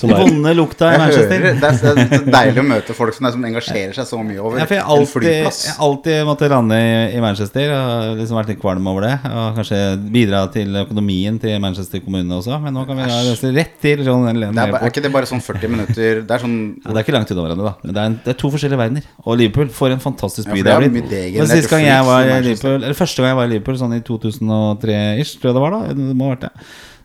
Den 0.00 0.12
vonde 0.16 0.52
lukta 0.56 0.88
i 0.94 0.98
Manchester. 1.00 1.42
hører, 1.42 1.58
det, 1.60 1.70
er, 1.92 2.24
deilig 2.32 2.62
å 2.62 2.64
møte 2.66 2.96
folk 2.96 3.16
som, 3.16 3.26
er, 3.28 3.34
som 3.34 3.44
engasjerer 3.48 3.96
seg 3.96 4.08
så 4.08 4.20
mye 4.24 4.40
over 4.40 4.60
Ja, 4.60 4.66
for 4.68 4.78
jeg 4.78 4.84
en 5.02 5.08
flyplass. 5.10 5.60
jeg 5.68 5.76
alltid 5.86 6.20
måtte 6.28 6.48
lande 6.52 6.78
i, 6.80 6.92
i 7.16 7.22
Manchester 7.22 7.74
og 7.76 8.20
liksom 8.20 8.38
vært 8.40 8.52
litt 8.52 8.60
kvalm 8.62 8.88
over 8.92 9.06
det. 9.06 9.12
Og 9.28 9.58
kanskje 9.60 9.80
bidra 10.14 10.42
til 10.54 10.80
økonomien 10.82 11.38
til 11.42 11.58
Manchester 11.62 12.02
kommune 12.04 12.38
også. 12.38 12.58
Men 12.62 12.76
nå 12.76 12.86
kan 12.88 12.98
vi 13.00 13.08
reise 13.10 13.52
rett 13.56 13.74
til 13.82 14.04
John 14.06 14.26
Lennon 14.28 14.58
er, 14.62 14.76
er 14.78 14.92
ikke 14.92 15.04
det 15.04 15.12
bare 15.14 15.28
sånn 15.28 15.42
40 15.42 15.72
minutter 15.72 16.22
Det 16.26 16.36
er 16.36 16.42
sånn 16.42 16.56
Ja, 16.82 16.92
det 16.92 16.96
er 16.96 17.06
ikke 17.06 17.16
langt 17.16 17.32
unna 17.34 17.46
hverandre, 17.46 17.72
da. 17.72 17.74
Men 17.82 17.96
det 17.96 18.02
er, 18.02 18.12
en, 18.12 18.18
det 18.24 18.34
er 18.34 18.38
to 18.42 18.52
forskjellige 18.52 18.80
verdener. 18.80 19.10
Og 19.24 19.38
Liverpool, 19.40 19.72
for 19.74 19.94
en 19.94 20.02
fantastisk 20.02 20.50
by 20.50 20.60
ja, 20.60 20.68
det 20.68 20.76
har 20.76 20.86
blitt. 20.86 21.52
Sist 21.52 21.70
gang 21.72 21.84
jeg 21.86 22.06
var 22.08 22.28
i. 22.28 22.38
Liverpool 22.48 22.78
Eller 22.78 22.96
første 22.98 23.22
gang 23.22 23.32
jeg 23.34 23.40
var 23.42 23.50
i 23.50 23.54
Liverpool, 23.56 23.78
sånn 23.80 23.98
i 23.98 24.00
2003-ish, 24.06 25.36
tror 25.42 25.52
jeg 25.52 25.58
det 25.58 25.66
var 25.66 25.76
da. 25.76 25.82
Det 25.92 26.16
må 26.16 26.30
ha 26.30 26.36
vært 26.36 26.48
det. 26.48 26.52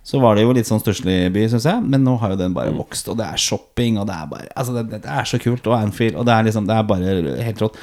Så 0.08 0.22
var 0.24 0.38
det 0.38 0.46
jo 0.46 0.54
litt 0.56 0.70
sånn 0.70 0.80
stusslig 0.80 1.18
by, 1.36 1.42
syns 1.52 1.66
jeg. 1.68 1.84
Men 1.84 2.06
nå 2.08 2.14
har 2.22 2.32
jo 2.32 2.40
den 2.40 2.54
bare 2.56 2.72
vokst, 2.72 3.10
og 3.12 3.18
det 3.20 3.26
er 3.28 3.42
shopping, 3.44 3.98
og 4.00 4.08
det 4.08 4.16
er 4.16 4.30
bare 4.32 4.52
Altså, 4.56 4.76
det, 4.78 5.02
det 5.04 5.12
er 5.12 5.28
så 5.28 5.40
kult. 5.44 5.68
Og 5.68 5.76
Anfield, 5.76 6.16
og 6.16 6.28
det 6.30 6.36
er 6.36 6.48
liksom 6.48 6.70
Det 6.70 6.78
er 6.78 6.86
bare 6.88 7.16
helt 7.44 7.64
rått. 7.66 7.82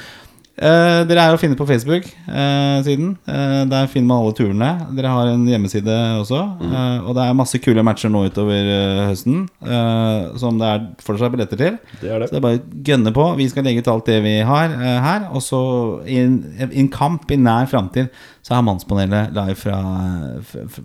Eh, 0.55 1.01
dere 1.03 1.19
er 1.19 1.33
å 1.35 1.39
finne 1.41 1.57
på 1.59 1.65
Facebook-siden. 1.67 3.09
Eh, 3.27 3.65
der 3.67 3.89
finner 3.91 4.07
man 4.07 4.21
alle 4.23 4.35
turene. 4.37 4.69
Dere 4.95 5.11
har 5.11 5.27
en 5.33 5.43
hjemmeside 5.49 5.95
også. 6.21 6.39
eh, 6.63 6.99
og 7.03 7.15
det 7.17 7.25
er 7.25 7.33
masse 7.35 7.59
kule 7.59 7.83
matcher 7.83 8.09
nå 8.13 8.21
utover 8.29 8.69
eh, 8.71 9.01
høsten 9.09 9.49
eh, 9.67 10.37
som 10.39 10.55
det 10.61 10.69
er 10.71 10.85
fortsatt 11.03 11.33
billetter 11.35 11.59
til. 11.59 11.77
det 11.99 12.07
er 12.09 12.23
Så 12.23 12.23
det. 12.23 12.31
det 12.31 12.39
er 12.39 12.45
bare 12.47 12.61
å 12.61 12.83
gønne 12.87 13.13
på. 13.17 13.27
Vi 13.41 13.49
skal 13.51 13.67
legge 13.67 13.83
ut 13.83 13.91
alt 13.91 14.05
det 14.07 14.21
vi 14.23 14.37
har 14.47 14.71
eh, 14.79 14.99
her. 15.03 15.27
Og 15.35 15.43
så 15.43 15.59
i 16.07 16.21
en, 16.23 16.87
kamp 16.93 17.27
i 17.35 17.35
nær 17.41 17.67
framtid 17.67 18.07
så 18.45 18.55
er 18.55 18.63
Mannspanelet 18.63 19.33
live 19.35 19.55
fra, 19.59 19.79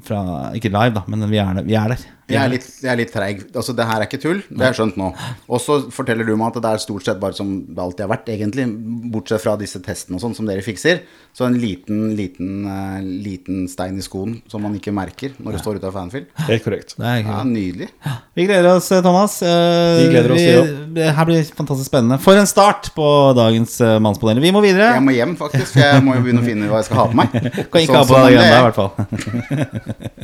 fra 0.02 0.20
Ikke 0.56 0.72
live, 0.72 0.94
da, 0.96 1.02
men 1.06 1.28
vi 1.30 1.38
er, 1.38 1.54
der- 1.60 1.66
vi 1.68 1.76
er 1.78 1.94
der. 1.94 2.08
Jeg 2.30 2.40
er 2.40 2.46
er 2.46 2.52
litt, 2.54 2.66
jeg 2.82 2.90
er 2.92 2.98
litt 3.00 3.12
treig. 3.12 3.40
Altså, 3.54 3.74
det 3.76 3.86
her 3.86 4.00
er 4.02 4.06
ikke 4.08 4.20
tull. 4.22 4.42
Det 4.48 4.60
har 4.62 4.72
jeg 4.72 4.78
skjønt 4.80 4.96
nå. 5.00 5.08
Og 5.50 5.60
så 5.62 5.78
forteller 5.94 6.26
du 6.28 6.34
meg 6.36 6.50
at 6.54 6.60
det 6.62 6.70
er 6.72 6.82
stort 6.82 7.04
sett 7.06 7.20
bare 7.22 7.36
som 7.36 7.50
det 7.66 7.78
alltid 7.82 8.04
har 8.06 8.12
vært, 8.12 8.30
egentlig. 8.34 8.66
Bortsett 9.12 9.42
fra 9.44 9.56
disse 9.60 9.80
testene 9.84 10.18
og 10.18 10.24
sånn 10.24 10.36
som 10.38 10.48
dere 10.48 10.64
fikser. 10.64 11.02
Så 11.36 11.46
en 11.46 11.54
liten, 11.62 12.16
liten, 12.18 12.64
uh, 12.66 12.98
liten 13.00 13.66
stein 13.70 13.98
i 14.00 14.02
skoen 14.02 14.40
som 14.50 14.64
man 14.66 14.74
ikke 14.74 14.90
merker 14.94 15.36
når 15.38 15.54
du 15.54 15.58
står 15.62 15.78
ute 15.78 15.86
av 15.86 15.94
fanfield. 15.94 16.26
Helt 16.48 16.64
korrekt. 16.64 16.96
Det 16.98 17.06
er 17.06 17.20
Ja, 17.22 17.42
nydelig. 17.46 17.88
Vi 18.34 18.46
gleder 18.48 18.76
oss, 18.76 18.90
eh, 18.90 19.00
Thomas. 19.04 19.36
Uh, 19.42 20.00
Vi 20.00 20.08
gleder 20.10 20.32
oss, 20.34 20.40
vi- 20.40 20.94
Det 20.94 21.14
her 21.14 21.24
blir 21.28 21.44
fantastisk 21.54 21.86
spennende. 21.90 22.18
For 22.20 22.34
en 22.36 22.46
start 22.46 22.90
på 22.96 23.06
dagens 23.36 23.80
uh, 23.80 23.98
Mannspanel. 24.02 24.40
Vi 24.42 24.50
må 24.50 24.60
videre. 24.62 24.94
Jeg 24.94 25.02
må 25.06 25.14
hjem, 25.14 25.36
faktisk. 25.38 25.72
For 25.72 25.80
jeg 25.86 26.02
må 26.02 26.16
jo 26.16 26.22
begynne 26.26 26.42
å 26.42 26.48
finne 26.48 26.66
hva 26.68 26.80
jeg 26.82 26.88
skal 26.90 26.96
ha 26.96 27.06
på 27.06 27.14
meg. 27.20 27.30
Kan 27.70 27.80
ikke 27.84 27.94
så, 27.94 28.00
ha 28.00 28.04
på 28.10 28.14
deg 28.26 28.32
det 28.34 28.46
er. 28.50 28.58
i 28.58 28.64
hvert 28.66 28.78
fall. 28.80 28.90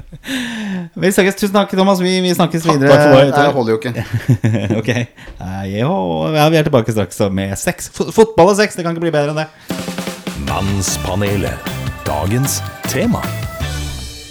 Vi 0.96 1.12
snakkes. 1.12 1.36
Tusen 1.38 1.54
takk, 1.54 1.70
Thomas. 1.96 2.04
Vi, 2.04 2.14
vi 2.24 2.34
snakkes 2.36 2.66
videre. 2.68 2.92
Takk 2.92 3.02
for 3.02 3.16
meg. 3.16 3.32
Det 3.32 3.48
holder 3.56 3.72
jo 3.72 3.78
ikke. 3.80 3.92
ok. 4.80 4.90
Ja, 5.72 6.48
vi 6.52 6.60
er 6.60 6.68
tilbake 6.68 6.92
straks 6.94 7.18
med 7.32 7.56
sex. 7.60 7.90
Fo- 7.96 8.10
Fotball 8.14 8.52
og 8.52 8.60
sex, 8.60 8.76
det 8.76 8.84
kan 8.86 8.94
ikke 8.96 9.08
bli 9.08 9.14
bedre 9.16 9.32
enn 9.34 9.42
det. 9.44 9.48
Mannspanelet. 10.46 11.72
Dagens 12.06 12.60
tema. 12.92 13.20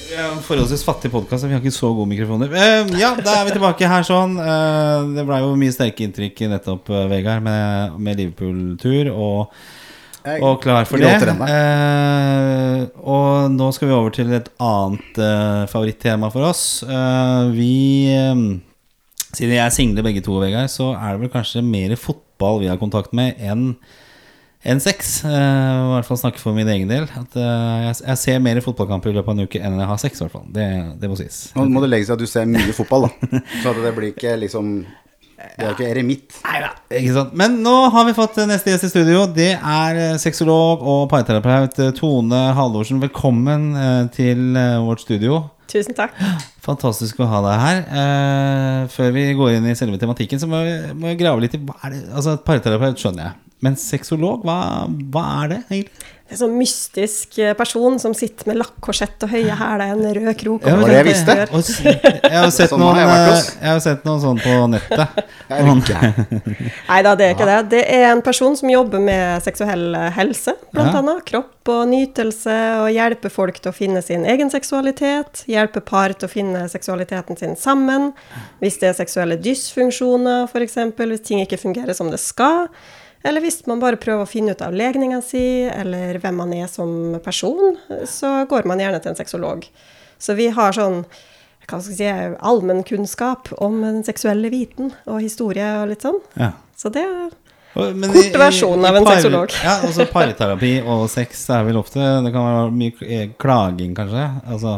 Vi 0.06 0.16
er 0.16 0.30
en 0.32 0.40
forholdsvis 0.46 0.86
fattig 0.88 1.10
podkast, 1.12 1.44
vi 1.44 1.52
har 1.52 1.60
ikke 1.60 1.74
så 1.76 1.90
gode 1.92 2.08
mikrofoner. 2.08 2.48
Uh, 2.54 2.94
ja, 2.96 3.10
da 3.20 3.34
er 3.42 3.50
vi 3.50 3.56
tilbake 3.58 3.90
her 3.92 4.06
sånn. 4.08 4.38
Uh, 4.40 5.12
det 5.18 5.26
blei 5.28 5.42
jo 5.44 5.50
mye 5.60 5.74
sterke 5.76 6.06
inntrykk 6.08 6.46
nettopp, 6.54 6.88
uh, 6.94 7.02
Vegard, 7.12 7.44
med, 7.44 7.98
med 8.00 8.22
Liverpool-tur. 8.22 9.10
Og, 9.12 9.52
og 10.42 10.62
klar 10.64 10.88
for 10.90 11.02
det. 11.02 11.16
Eh, 11.16 12.86
og 13.06 13.52
nå 13.54 13.68
skal 13.76 13.90
vi 13.92 13.96
over 13.98 14.14
til 14.16 14.32
et 14.36 14.48
annet 14.64 15.20
eh, 15.22 15.66
favorittema 15.72 16.32
for 16.34 16.50
oss. 16.52 16.64
Eh, 16.84 17.52
vi 17.56 17.74
eh, 18.14 18.46
Siden 19.36 19.52
jeg 19.58 19.66
er 19.66 19.74
single 19.76 20.04
begge 20.06 20.22
to, 20.24 20.38
Vegard, 20.40 20.70
så 20.72 20.94
er 20.96 21.16
det 21.18 21.26
vel 21.26 21.32
kanskje 21.34 21.60
mer 21.66 21.92
fotball 22.00 22.62
vi 22.62 22.70
har 22.72 22.78
kontakt 22.80 23.12
med 23.18 23.36
enn 23.44 23.74
enn 24.66 24.80
sex. 24.82 25.20
Eh, 25.28 25.30
I 25.30 25.90
hvert 25.92 26.08
fall 26.08 26.18
snakke 26.24 26.40
for 26.42 26.56
min 26.58 26.70
egen 26.72 26.88
del. 26.90 27.04
At, 27.12 27.36
eh, 27.38 27.84
jeg, 27.90 27.98
jeg 28.08 28.22
ser 28.24 28.40
mer 28.42 28.62
fotballkamper 28.66 29.12
i 29.12 29.18
løpet 29.18 29.30
av 29.34 29.36
en 29.36 29.46
uke 29.46 29.60
enn 29.62 29.76
jeg 29.82 29.90
har 29.92 30.00
sex. 30.02 30.22
i 30.22 30.24
hvert 30.26 30.34
fall 30.40 30.48
Det, 30.56 30.68
det 31.04 31.12
må 31.12 31.18
sies. 31.20 31.42
Nå 31.54 31.68
må 31.70 31.84
det 31.84 31.92
legge 31.92 32.08
seg 32.08 32.16
at 32.16 32.24
du 32.24 32.32
ser 32.32 32.48
mye 32.50 32.74
fotball, 32.74 33.10
da. 33.10 33.42
Så 33.64 33.76
det 33.84 33.92
blir 34.00 34.14
ikke 34.16 34.38
liksom 34.42 34.72
Det 35.36 35.60
er 35.60 35.68
jo 35.68 35.74
ikke 35.76 35.88
eremitt. 35.92 36.36
Neida, 36.46 36.70
ikke 36.96 37.16
sant? 37.18 37.34
Men 37.36 37.58
nå 37.64 37.74
har 37.92 38.06
vi 38.08 38.14
fått 38.16 38.38
neste 38.48 38.72
gjest 38.72 38.88
i 38.88 38.92
studio. 38.94 39.26
Det 39.36 39.50
er 39.58 40.00
eh, 40.00 40.14
sexolog 40.22 40.84
og 40.88 41.02
parterapeut 41.12 41.76
eh, 41.84 41.92
Tone 41.98 42.40
Halvorsen. 42.56 43.02
Velkommen 43.04 43.66
eh, 43.76 44.06
til 44.16 44.56
eh, 44.56 44.78
vårt 44.86 45.04
studio. 45.04 45.42
Tusen 45.72 45.98
takk. 45.98 46.16
Fantastisk 46.64 47.20
å 47.20 47.28
ha 47.28 47.42
deg 47.50 47.64
her. 47.66 47.82
Eh, 48.00 48.82
før 48.96 49.12
vi 49.18 49.26
går 49.36 49.58
inn 49.58 49.68
i 49.68 49.76
selve 49.76 50.00
tematikken, 50.00 50.40
så 50.40 50.48
må 50.48 50.64
vi 50.64 51.18
grave 51.20 51.44
litt 51.44 51.58
i 51.58 51.64
hva 51.68 51.76
er 51.84 51.98
det 51.98 52.04
Altså, 52.16 52.38
parterapeut 52.48 53.02
skjønner 53.02 53.28
jeg. 53.28 53.40
Men 53.66 53.76
sexolog, 53.80 54.46
hva, 54.48 54.60
hva 55.12 55.26
er 55.44 55.52
det 55.52 55.62
egentlig? 55.66 56.12
Det 56.26 56.34
en 56.34 56.40
sånn 56.40 56.56
mystisk 56.58 57.36
eh, 57.38 57.52
person 57.54 58.00
som 58.02 58.14
sitter 58.18 58.48
med 58.50 58.58
lakkorsett 58.58 59.22
og 59.28 59.30
høye 59.30 59.54
hæler, 59.60 59.92
en 59.94 60.00
rød 60.18 60.32
krok. 60.40 60.64
Ja, 60.66 60.74
var 60.80 60.90
det 60.90 60.96
jeg 60.96 61.06
visste. 61.12 61.36
Jeg 61.38 62.32
har 62.34 62.50
sett 62.56 62.72
Sånn 62.72 62.82
noen 62.82 62.98
jeg 62.98 63.12
eh. 63.12 63.44
Jeg 63.62 63.70
har 63.70 63.84
sett 63.84 64.08
noen 64.08 64.24
sånn 64.24 64.42
på 64.42 64.56
nettet. 64.74 65.20
Nei 66.90 66.98
da, 67.06 67.14
det 67.14 67.28
er 67.28 67.36
ikke 67.36 67.50
det. 67.52 67.60
Det 67.76 67.84
er 68.00 68.08
en 68.10 68.24
person 68.26 68.58
som 68.58 68.74
jobber 68.74 69.06
med 69.06 69.46
seksuell 69.46 69.86
eh, 69.94 70.10
helse, 70.18 70.56
blant 70.74 70.96
Ja. 70.96 71.04
annet. 71.04 71.22
Kropp 71.30 71.70
og 71.76 71.86
nytelse, 71.94 72.58
og 72.82 72.90
hjelper 72.94 73.34
folk 73.34 73.62
til 73.62 73.70
å 73.70 73.78
finne 73.78 74.02
sin 74.06 74.26
egen 74.26 74.50
seksualitet. 74.54 75.46
Hjelper 75.50 75.86
par 75.86 76.18
til 76.18 76.26
å 76.26 76.34
finne 76.34 76.66
seksualiteten 76.74 77.38
sin 77.38 77.54
sammen. 77.56 78.12
Hvis 78.66 78.82
det 78.82 78.90
er 78.92 78.98
seksuelle 78.98 79.38
dysfunksjoner, 79.42 80.50
f.eks. 80.50 80.78
Hvis 80.98 81.26
ting 81.30 81.46
ikke 81.46 81.62
fungerer 81.62 81.94
som 81.98 82.10
det 82.10 82.22
skal. 82.22 82.70
Eller 83.26 83.42
hvis 83.42 83.64
man 83.66 83.80
bare 83.82 83.98
prøver 83.98 84.22
å 84.26 84.30
finne 84.30 84.54
ut 84.54 84.62
av 84.62 84.74
legninga 84.78 85.18
si, 85.26 85.42
eller 85.66 86.20
hvem 86.22 86.36
man 86.44 86.52
er 86.54 86.68
som 86.70 87.16
person, 87.26 87.78
så 88.06 88.44
går 88.50 88.68
man 88.70 88.80
gjerne 88.84 89.00
til 89.02 89.12
en 89.14 89.18
sexolog. 89.18 89.66
Så 90.22 90.36
vi 90.38 90.52
har 90.54 90.76
sånn 90.78 91.02
hva 91.66 91.80
skal 91.82 91.96
si, 91.98 92.06
allmennkunnskap 92.46 93.50
om 93.66 93.80
den 93.82 94.04
seksuelle 94.06 94.52
viten 94.54 94.92
og 95.10 95.24
historie 95.24 95.66
og 95.82 95.90
litt 95.90 96.06
sånn. 96.06 96.20
Ja. 96.38 96.52
Så 96.78 96.92
det 96.94 97.02
er 97.08 97.34
men 97.76 98.08
Kort 98.14 98.38
versjon 98.40 98.86
av 98.88 98.96
en 98.96 99.04
par- 99.04 99.18
sexolog. 99.18 99.52
Ja, 99.66 99.74
også 99.84 100.06
Parterapi 100.08 100.78
og 100.88 101.10
sex 101.12 101.42
er 101.52 101.66
vel 101.68 101.76
ofte 101.76 102.00
Det 102.24 102.32
kan 102.32 102.46
være 102.46 102.70
mye 102.72 103.26
klaging, 103.42 103.92
kanskje. 103.98 104.28
Altså, 104.48 104.78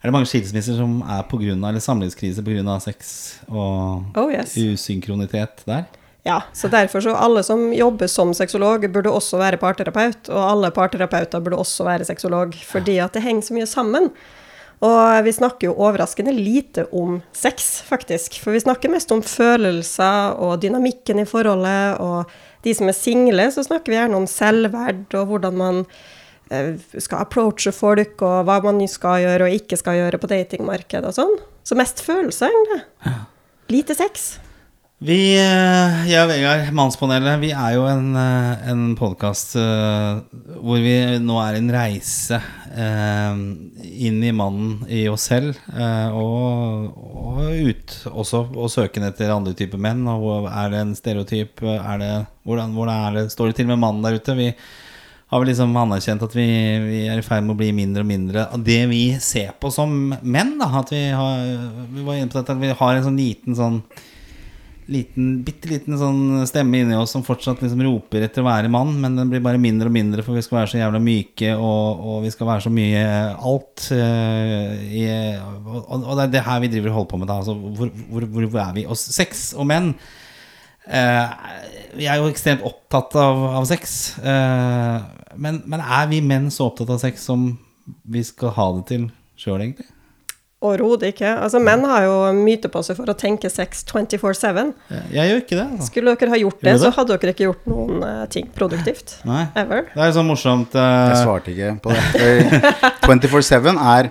er 0.00 0.08
det 0.08 0.14
mange 0.14 0.30
skilsmisser 0.30 0.78
som 0.78 1.02
er 1.04 1.26
på 1.28 1.36
grunn 1.42 1.60
av 1.60 1.68
Eller 1.74 1.84
samlivskrise 1.84 2.40
pga. 2.46 2.78
sex 2.80 3.10
og 3.50 4.16
Oh, 4.16 4.30
yes. 4.32 4.54
usynkronitet 4.56 5.66
der? 5.66 5.84
Ja, 6.24 6.38
så 6.56 6.70
derfor 6.72 7.04
så 7.04 7.12
alle 7.20 7.42
som 7.44 7.66
jobber 7.76 8.08
som 8.08 8.30
sexolog, 8.34 8.86
burde 8.92 9.12
også 9.12 9.36
være 9.36 9.60
parterapeut, 9.60 10.30
og 10.32 10.40
alle 10.40 10.70
parterapeuter 10.72 11.42
burde 11.44 11.58
også 11.60 11.84
være 11.84 12.06
sexolog, 12.08 12.56
fordi 12.64 12.96
at 13.04 13.12
det 13.12 13.26
henger 13.26 13.44
så 13.44 13.56
mye 13.58 13.68
sammen. 13.68 14.08
Og 14.84 15.24
vi 15.24 15.32
snakker 15.36 15.68
jo 15.68 15.76
overraskende 15.76 16.32
lite 16.32 16.86
om 16.96 17.18
sex, 17.36 17.82
faktisk. 17.84 18.38
For 18.42 18.56
vi 18.56 18.62
snakker 18.64 18.92
mest 18.92 19.12
om 19.12 19.20
følelser 19.24 20.34
og 20.40 20.62
dynamikken 20.64 21.20
i 21.20 21.26
forholdet, 21.28 22.00
og 22.00 22.32
de 22.64 22.74
som 22.76 22.88
er 22.88 22.96
single, 22.96 23.50
så 23.52 23.64
snakker 23.64 23.92
vi 23.92 23.98
gjerne 24.00 24.18
om 24.18 24.28
selvverd 24.28 25.14
og 25.20 25.28
hvordan 25.28 25.60
man 25.60 25.82
eh, 26.48 26.72
skal 26.96 27.20
approache 27.20 27.72
folk, 27.72 28.16
og 28.24 28.48
hva 28.48 28.58
man 28.64 28.80
skal 28.88 29.26
gjøre 29.26 29.50
og 29.50 29.60
ikke 29.60 29.80
skal 29.80 30.00
gjøre 30.00 30.20
på 30.24 30.32
datingmarkedet 30.32 31.12
og 31.12 31.18
sånn. 31.20 31.36
Så 31.64 31.76
mest 31.76 32.00
følelser, 32.04 32.48
egentlig. 32.48 33.14
Lite 33.72 33.96
sex. 34.00 34.34
Vi, 35.02 35.34
eh, 35.34 36.04
jeg 36.06 36.22
og 36.22 36.28
Vegard, 36.30 36.68
Mannspanelet, 36.72 37.40
vi 37.42 37.48
er 37.50 37.72
jo 37.74 37.82
en, 37.90 38.12
eh, 38.14 38.68
en 38.70 38.92
podkast 38.94 39.56
hvor 39.58 40.78
vi 40.78 40.94
nå 41.18 41.38
er 41.42 41.58
en 41.58 41.72
reise 41.74 42.38
eh, 42.70 43.40
inn 44.06 44.22
i 44.22 44.30
mannen 44.30 44.84
i 44.86 45.08
oss 45.10 45.26
selv. 45.32 45.58
eh, 45.74 46.14
og, 46.14 46.94
og 46.94 47.42
ut 47.42 47.96
også, 48.12 48.44
og 48.54 48.70
søken 48.70 49.08
etter 49.10 49.34
andre 49.34 49.56
typer 49.58 49.82
menn. 49.82 50.06
Og 50.06 50.46
er 50.46 50.70
det 50.70 50.80
en 50.84 50.94
stereotyp? 50.94 51.66
Er 51.74 51.98
det, 51.98 52.12
hvordan, 52.46 52.78
hvordan 52.78 52.94
er 52.94 53.18
det, 53.18 53.26
står 53.34 53.50
det 53.50 53.58
til 53.58 53.70
med 53.74 53.82
mannen 53.82 54.06
der 54.06 54.22
ute? 54.22 54.38
Vi 54.38 54.48
har 54.54 55.42
vel 55.42 55.50
liksom 55.50 55.74
anerkjent 55.74 56.22
at 56.22 56.38
vi, 56.38 56.48
vi 56.86 57.04
er 57.10 57.18
i 57.18 57.26
ferd 57.26 57.42
med 57.42 57.58
å 57.58 57.60
bli 57.60 57.74
mindre 57.74 58.06
og 58.06 58.12
mindre 58.14 58.46
av 58.46 58.62
det 58.62 58.84
vi 58.94 59.04
ser 59.18 59.56
på 59.58 59.74
som 59.74 60.14
menn. 60.22 60.56
Da. 60.62 60.70
At 60.80 60.94
vi, 60.94 61.08
har, 61.10 61.46
vi 61.90 62.06
var 62.06 62.14
inne 62.14 62.30
på 62.30 62.38
dette, 62.38 62.54
at 62.54 62.62
vi 62.62 62.70
har 62.78 62.94
en 62.94 63.08
sånn 63.10 63.18
liten 63.18 63.58
sånn 63.58 63.82
liten, 64.90 65.38
bitte 65.44 65.68
liten 65.70 65.96
sånn 65.98 66.44
stemme 66.48 66.82
inni 66.82 66.96
oss 66.98 67.14
som 67.14 67.24
fortsatt 67.24 67.62
liksom 67.64 67.80
roper 67.86 68.26
etter 68.26 68.42
å 68.42 68.48
være 68.48 68.70
mann, 68.72 68.92
men 69.00 69.16
den 69.16 69.30
blir 69.30 69.42
bare 69.44 69.60
mindre 69.60 69.88
og 69.88 69.94
mindre, 69.96 70.24
for 70.26 70.36
vi 70.36 70.42
skal 70.44 70.60
være 70.60 70.70
så 70.72 70.80
jævla 70.80 71.00
myke, 71.02 71.54
og, 71.56 72.02
og 72.04 72.18
vi 72.26 72.32
skal 72.34 72.50
være 72.50 72.64
så 72.66 72.72
mye 72.74 73.04
alt. 73.34 73.86
Uh, 73.88 74.74
i, 74.90 75.06
og, 75.40 75.96
og 75.96 76.12
det 76.18 76.26
er 76.26 76.34
det 76.34 76.44
her 76.48 76.60
vi 76.64 76.70
driver 76.74 76.92
og 76.92 76.98
holder 76.98 77.12
på 77.14 77.22
med, 77.22 77.30
da. 77.30 77.38
Altså, 77.40 77.56
hvor, 77.80 77.94
hvor, 78.10 78.28
hvor, 78.36 78.60
er 78.66 78.76
vi? 78.76 78.86
Og 78.88 79.00
sex 79.00 79.46
og 79.56 79.68
menn 79.70 79.92
uh, 79.94 81.26
Vi 81.96 82.08
er 82.10 82.20
jo 82.20 82.28
ekstremt 82.28 82.66
opptatt 82.66 83.16
av, 83.20 83.44
av 83.62 83.68
sex. 83.70 84.14
Uh, 84.20 85.00
men, 85.40 85.62
men 85.64 85.80
er 85.80 86.12
vi 86.12 86.20
menn 86.24 86.52
så 86.52 86.68
opptatt 86.68 86.92
av 86.92 87.00
sex 87.02 87.24
som 87.30 87.52
vi 88.04 88.24
skal 88.24 88.54
ha 88.56 88.70
det 88.78 88.86
til 88.92 89.10
sjøl, 89.40 89.60
egentlig? 89.60 89.93
Overhodet 90.64 91.10
ikke. 91.12 91.28
Altså, 91.44 91.60
menn 91.62 91.84
har 91.88 92.06
jo 92.06 92.14
myte 92.38 92.70
på 92.72 92.80
seg 92.86 92.96
for 92.96 93.10
å 93.12 93.14
tenke 93.18 93.50
sex 93.52 93.84
24-7. 93.90 94.72
Jeg, 95.12 95.28
gjør 95.28 95.42
ikke 95.42 95.58
det. 95.58 95.66
Altså. 95.66 95.88
Skulle 95.90 96.14
dere 96.16 96.32
ha 96.32 96.40
gjort 96.40 96.64
det, 96.64 96.74
så 96.80 96.90
hadde 96.96 97.18
dere 97.20 97.34
ikke 97.34 97.46
gjort 97.48 97.68
noen 97.70 98.02
uh, 98.04 98.24
ting 98.32 98.48
produktivt. 98.56 99.18
Nei. 99.28 99.44
Ever. 99.60 99.86
Det 99.92 100.06
er 100.06 100.14
sånn 100.16 100.28
morsomt 100.30 100.76
uh... 100.78 100.88
Jeg 101.12 101.20
svarte 101.22 101.52
ikke 101.54 101.74
på 101.84 101.94
det. 101.94 102.74
24-7 103.04 103.70
er, 103.74 104.10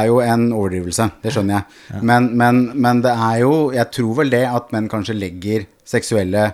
er 0.00 0.08
jo 0.08 0.18
en 0.24 0.48
overdrivelse, 0.56 1.10
det 1.22 1.34
skjønner 1.34 1.60
jeg. 1.60 2.02
Men, 2.08 2.30
men, 2.40 2.64
men 2.80 3.02
det 3.04 3.12
er 3.12 3.42
jo 3.42 3.52
Jeg 3.76 3.90
tror 3.92 4.22
vel 4.22 4.32
det 4.32 4.44
at 4.48 4.72
menn 4.72 4.88
kanskje 4.92 5.18
legger 5.18 5.66
seksuelle 5.84 6.46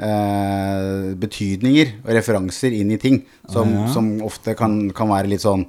uh, 0.00 1.12
betydninger 1.20 1.94
og 2.04 2.14
referanser 2.16 2.74
inn 2.76 2.90
i 2.94 2.98
ting 3.00 3.22
som, 3.50 3.70
Ja. 3.70 3.86
som 3.94 4.10
ofte 4.26 4.56
kan, 4.58 4.82
kan 4.96 5.10
være 5.12 5.30
litt 5.30 5.44
sånn 5.44 5.66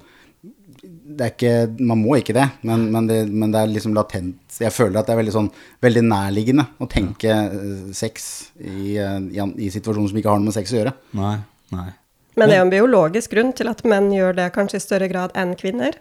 det 1.22 1.28
er 1.28 1.34
ikke, 1.36 1.86
Man 1.86 2.02
må 2.02 2.18
ikke 2.18 2.34
det, 2.34 2.48
men, 2.66 2.88
men, 2.94 3.08
det, 3.10 3.20
men 3.30 3.54
det 3.54 3.62
er 3.62 3.70
liksom 3.70 3.94
latent 3.94 4.58
Jeg 4.62 4.74
føler 4.74 5.02
at 5.02 5.10
det 5.10 5.14
er 5.14 5.20
veldig 5.22 5.36
sånn 5.36 5.50
Veldig 5.86 6.04
nærliggende 6.08 6.66
å 6.82 6.88
tenke 6.90 7.36
eh, 7.46 7.92
sex 7.96 8.30
i, 8.58 8.96
eh, 8.98 9.18
i, 9.30 9.42
i 9.68 9.70
situasjoner 9.74 10.10
som 10.10 10.22
ikke 10.22 10.32
har 10.34 10.42
noe 10.42 10.50
med 10.50 10.56
sex 10.56 10.74
å 10.74 10.80
gjøre. 10.80 10.94
Nei. 11.18 11.36
Nei. 11.76 11.92
Men 12.40 12.50
det 12.50 12.56
er 12.56 12.62
jo 12.62 12.66
en 12.66 12.74
biologisk 12.74 13.34
grunn 13.36 13.54
til 13.56 13.70
at 13.72 13.84
menn 13.88 14.10
gjør 14.14 14.36
det 14.38 14.50
kanskje 14.56 14.80
i 14.80 14.84
større 14.84 15.08
grad 15.12 15.34
enn 15.38 15.54
kvinner. 15.60 15.98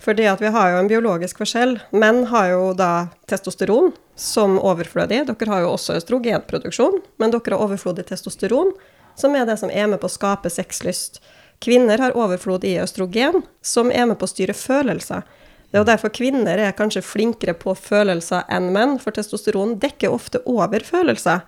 Fordi 0.00 0.24
at 0.30 0.40
vi 0.42 0.50
har 0.52 0.72
jo 0.72 0.78
en 0.80 0.88
biologisk 0.90 1.42
forskjell. 1.42 1.76
Menn 1.92 2.24
har 2.30 2.48
jo 2.54 2.62
da 2.76 3.10
testosteron 3.30 3.92
som 4.18 4.56
overflødig. 4.58 5.22
Dere 5.28 5.50
har 5.52 5.64
jo 5.64 5.74
også 5.74 5.98
østrogenproduksjon, 6.00 7.00
men 7.20 7.34
dere 7.34 7.54
har 7.54 7.66
overflodig 7.66 8.06
testosteron, 8.08 8.72
som 9.20 9.36
er 9.36 9.46
det 9.48 9.58
som 9.60 9.72
er 9.72 9.90
med 9.92 10.00
på 10.00 10.08
å 10.08 10.16
skape 10.16 10.52
sexlyst. 10.52 11.20
Kvinner 11.60 12.00
har 12.00 12.16
overflod 12.16 12.64
i 12.64 12.78
østrogen, 12.80 13.42
som 13.60 13.90
er 13.92 14.06
med 14.08 14.16
på 14.16 14.24
å 14.24 14.30
styre 14.30 14.54
følelser. 14.56 15.26
Det 15.68 15.76
er 15.76 15.82
jo 15.82 15.88
derfor 15.90 16.12
kvinner 16.16 16.58
er 16.58 16.72
kanskje 16.72 17.02
flinkere 17.04 17.52
på 17.54 17.74
følelser 17.76 18.48
enn 18.48 18.70
menn, 18.72 18.96
for 19.02 19.12
testosteron 19.12 19.76
dekker 19.82 20.08
ofte 20.10 20.40
over 20.48 20.80
følelser, 20.86 21.44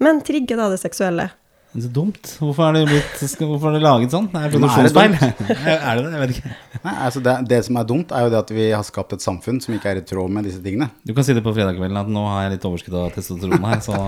men 0.00 0.22
trigger 0.24 0.62
da 0.62 0.70
det 0.72 0.80
seksuelle. 0.80 1.28
Det 1.70 1.78
er 1.78 1.84
så 1.84 1.90
dumt. 1.94 2.30
Hvorfor 2.40 2.66
er 2.66 2.78
det, 2.80 2.80
blitt, 2.88 3.36
hvorfor 3.44 3.68
er 3.68 3.76
det 3.76 3.82
laget 3.84 4.14
sånn? 4.16 4.26
Det 4.32 4.40
er 4.40 4.46
er 4.48 4.54
produksjonsfeil. 4.56 5.12
er 5.76 6.00
det 6.00 6.06
det? 6.06 6.10
Jeg 6.10 6.22
vet 6.24 6.32
ikke. 6.34 6.54
Nei, 6.80 6.94
altså 7.06 7.22
det, 7.28 7.34
det 7.52 7.60
som 7.68 7.78
er 7.78 7.86
dumt, 7.92 8.14
er 8.16 8.24
jo 8.24 8.32
det 8.32 8.40
at 8.40 8.52
vi 8.56 8.64
har 8.72 8.86
skapt 8.88 9.12
et 9.14 9.22
samfunn 9.22 9.60
som 9.62 9.76
ikke 9.76 9.92
er 9.92 10.00
i 10.00 10.06
tråd 10.08 10.32
med 10.34 10.48
disse 10.48 10.64
tingene. 10.64 10.88
Du 11.04 11.12
kan 11.14 11.28
si 11.28 11.36
det 11.36 11.44
på 11.44 11.52
fredagskvelden 11.52 12.00
at 12.00 12.10
nå 12.10 12.24
har 12.32 12.48
jeg 12.48 12.56
litt 12.56 12.66
overskudd 12.72 12.96
av 13.04 13.12
testosteron 13.14 13.68
her, 13.68 13.84
så 13.84 14.00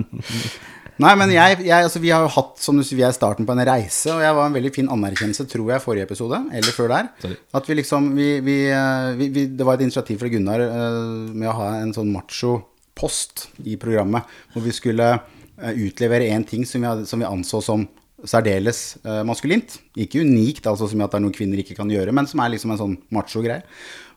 Nei, 1.00 1.12
men 1.16 1.30
jeg, 1.32 1.62
jeg, 1.64 1.86
altså, 1.86 2.00
vi 2.02 2.10
har 2.12 2.24
jo 2.26 2.32
hatt, 2.34 2.58
som 2.60 2.76
du 2.76 2.84
sier, 2.84 2.98
vi 2.98 3.04
er 3.06 3.14
starten 3.16 3.46
på 3.48 3.54
en 3.54 3.62
reise, 3.64 4.10
og 4.12 4.20
jeg 4.20 4.36
var 4.36 4.48
en 4.48 4.56
veldig 4.56 4.72
fin 4.74 4.90
anerkjennelse, 4.92 5.46
tror 5.48 5.70
jeg, 5.72 5.84
forrige 5.84 6.04
episode, 6.08 6.40
eller 6.58 6.76
før 6.76 6.90
der. 6.92 7.08
Sorry. 7.22 7.38
At 7.56 7.70
vi 7.70 7.76
liksom, 7.78 8.10
vi, 8.18 8.28
vi, 8.44 8.56
eh, 8.74 9.12
vi, 9.16 9.46
Det 9.48 9.66
var 9.66 9.78
et 9.78 9.86
initiativ 9.86 10.20
fra 10.20 10.28
Gunnar 10.32 10.64
uh, 10.66 11.30
med 11.32 11.48
å 11.48 11.56
ha 11.56 11.70
en 11.78 11.94
sånn 11.96 12.10
macho-post 12.12 13.46
i 13.64 13.78
programmet, 13.80 14.28
hvor 14.52 14.66
vi 14.66 14.74
skulle 14.76 15.08
uh, 15.16 15.72
utlevere 15.72 16.28
en 16.34 16.44
ting 16.44 16.68
som 16.68 16.84
vi, 16.84 16.90
hadde, 16.90 17.08
som 17.08 17.22
vi 17.22 17.30
anså 17.30 17.62
som 17.64 17.88
særdeles 18.20 18.98
uh, 19.06 19.22
maskulint. 19.24 19.78
Ikke 19.96 20.20
unikt, 20.20 20.68
altså 20.68 20.90
som 20.90 21.00
at 21.00 21.14
det 21.14 21.22
er 21.22 21.24
noe 21.24 21.36
kvinner 21.36 21.64
ikke 21.64 21.78
kan 21.78 21.88
gjøre, 21.88 22.12
men 22.12 22.28
som 22.28 22.44
er 22.44 22.52
liksom 22.52 22.76
en 22.76 22.82
sånn 22.84 23.00
macho-greie. 23.14 23.64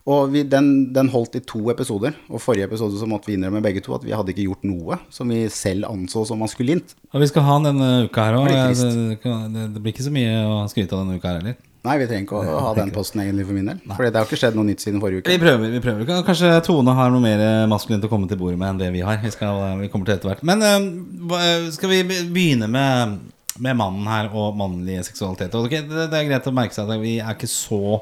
Og 0.03 0.33
vi, 0.33 0.41
den, 0.43 0.69
den 0.91 1.07
holdt 1.13 1.37
i 1.39 1.41
to 1.47 1.61
episoder, 1.71 2.15
og 2.27 2.41
forrige 2.43 2.67
episode 2.67 2.97
så 2.99 3.07
måtte 3.07 3.29
vi 3.29 3.37
innrømme 3.37 3.61
begge 3.63 3.83
to 3.85 3.93
at 3.95 4.03
vi 4.03 4.11
hadde 4.11 4.33
ikke 4.33 4.49
gjort 4.49 4.65
noe 4.67 4.97
som 5.13 5.29
vi 5.31 5.45
selv 5.53 5.87
anså 5.87 6.25
som 6.27 6.41
maskulint. 6.43 6.95
Og 7.15 7.23
vi 7.23 7.29
skal 7.31 7.45
ha 7.47 7.59
den 7.63 7.73
denne 7.73 8.07
uka 8.09 8.25
her 8.27 8.39
òg. 8.39 8.49
Det. 8.49 8.89
Det, 9.23 9.67
det, 9.75 9.79
blir 9.79 9.93
ikke 9.93 10.07
så 10.07 10.11
mye 10.13 10.41
å 10.43 10.57
skryte 10.71 10.97
av 10.97 11.05
denne 11.05 11.19
uka 11.19 11.31
her 11.31 11.39
heller. 11.39 11.61
Nei, 11.83 11.97
vi 11.99 12.07
trenger 12.07 12.23
ikke 12.23 12.39
å 12.39 12.59
ha 12.63 12.71
den 12.77 12.91
posten 12.95 13.19
egentlig 13.23 13.45
for 13.47 13.57
min 13.57 13.67
del. 13.67 13.79
For 13.89 14.07
det 14.07 14.15
har 14.15 14.27
ikke 14.27 14.39
skjedd 14.39 14.55
noe 14.55 14.67
nytt 14.69 14.83
siden 14.83 15.01
forrige 15.03 15.23
uke. 15.23 15.33
Vi 15.33 15.39
prøver. 15.41 15.71
vi 15.71 15.81
prøver 15.83 16.11
Kanskje 16.27 16.51
Tone 16.63 16.95
har 16.95 17.11
noe 17.11 17.23
mer 17.23 17.43
maskulint 17.71 18.07
å 18.07 18.11
komme 18.11 18.29
til 18.31 18.39
bordet 18.39 18.59
med 18.59 18.71
enn 18.71 18.79
det 18.79 18.91
vi 18.95 19.03
har. 19.03 19.19
Vi, 19.23 19.31
skal, 19.35 19.59
vi 19.81 19.89
kommer 19.91 20.07
til 20.07 20.15
etter 20.15 20.31
hvert. 20.31 20.43
Men 20.47 20.63
eh, 20.63 21.67
skal 21.75 21.91
vi 21.91 22.03
begynne 22.07 22.71
med, 22.71 23.17
med 23.59 23.79
mannen 23.79 24.07
her 24.07 24.31
og 24.31 24.55
mannlig 24.59 25.01
seksualitet? 25.09 25.55
Okay, 25.59 25.83
det, 25.87 26.07
det 26.11 26.21
er 26.21 26.29
greit 26.31 26.47
å 26.47 26.55
merke 26.55 26.75
seg 26.75 26.87
at 26.87 27.03
vi 27.03 27.17
er 27.19 27.35
ikke 27.35 27.51
så 27.51 27.99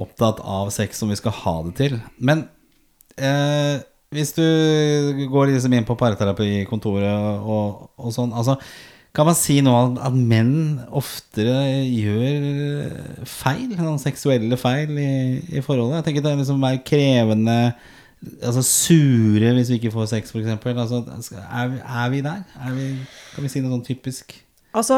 opptatt 0.00 0.40
av 0.44 0.72
sex 0.74 1.00
som 1.00 1.10
vi 1.10 1.18
skal 1.18 1.34
ha 1.42 1.54
det 1.66 1.74
til. 1.80 1.96
Men 2.18 2.46
eh, 3.16 3.80
hvis 4.14 4.32
du 4.36 4.44
går 5.28 5.50
liksom 5.50 5.74
inn 5.76 5.88
på 5.88 5.96
parterapikontoret 6.00 7.42
og, 7.44 7.90
og 8.00 8.14
sånn 8.14 8.32
altså, 8.32 8.56
Kan 9.16 9.28
man 9.28 9.36
si 9.36 9.58
nå 9.64 9.74
at, 9.74 9.98
at 10.08 10.16
menn 10.16 10.80
oftere 10.96 11.58
gjør 11.84 13.26
feil? 13.28 13.74
Noen 13.76 14.00
seksuelle 14.00 14.56
feil 14.60 14.94
i, 14.96 15.12
i 15.58 15.64
forholdet? 15.64 15.98
Jeg 15.98 16.08
tenker 16.08 16.24
det 16.24 16.32
er 16.32 16.42
liksom 16.42 16.60
mer 16.62 16.80
krevende 16.86 17.58
Altså 18.18 18.64
sure 18.66 19.52
hvis 19.54 19.68
vi 19.70 19.76
ikke 19.78 19.92
får 19.94 20.08
sex, 20.10 20.32
f.eks. 20.34 20.64
Altså, 20.66 21.04
er, 21.38 21.76
er 21.78 22.08
vi 22.10 22.22
der? 22.24 22.40
Er 22.66 22.72
vi, 22.74 22.88
kan 23.34 23.44
vi 23.44 23.50
si 23.52 23.62
noe 23.62 23.76
sånn 23.76 23.84
typisk? 23.86 24.34
Altså, 24.74 24.96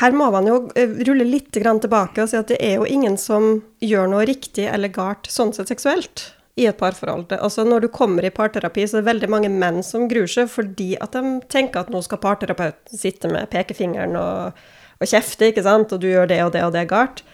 her 0.00 0.14
må 0.16 0.28
man 0.34 0.46
jo 0.48 0.58
eh, 0.78 0.90
rulle 1.06 1.26
litt 1.26 1.50
tilbake 1.52 2.22
og 2.22 2.30
si 2.30 2.38
at 2.38 2.50
det 2.52 2.60
er 2.62 2.78
jo 2.78 2.86
ingen 2.88 3.18
som 3.20 3.62
gjør 3.82 4.10
noe 4.12 4.26
riktig 4.28 4.68
eller 4.70 4.92
galt 4.92 5.28
sånn 5.30 5.52
sett 5.56 5.72
seksuelt 5.72 6.30
i 6.60 6.66
et 6.68 6.76
parforhold. 6.76 7.32
Altså, 7.38 7.64
når 7.64 7.86
du 7.86 7.88
kommer 7.88 8.24
i 8.24 8.32
parterapi, 8.34 8.84
så 8.86 8.98
er 8.98 9.02
det 9.02 9.08
veldig 9.08 9.30
mange 9.32 9.50
menn 9.52 9.80
som 9.86 10.08
gruer 10.08 10.28
seg 10.28 10.50
fordi 10.52 10.92
at 11.00 11.16
de 11.16 11.38
tenker 11.52 11.80
at 11.80 11.92
nå 11.92 12.02
skal 12.04 12.20
parterapeuten 12.22 12.98
sitte 12.98 13.30
med 13.32 13.48
pekefingeren 13.52 14.18
og, 14.20 14.64
og 15.00 15.08
kjefte, 15.08 15.48
ikke 15.48 15.64
sant, 15.64 15.94
og 15.94 16.02
du 16.02 16.10
gjør 16.10 16.28
det 16.28 16.42
og 16.44 16.52
det 16.56 16.66
og 16.66 16.74
det 16.76 16.88
galt. 16.92 17.24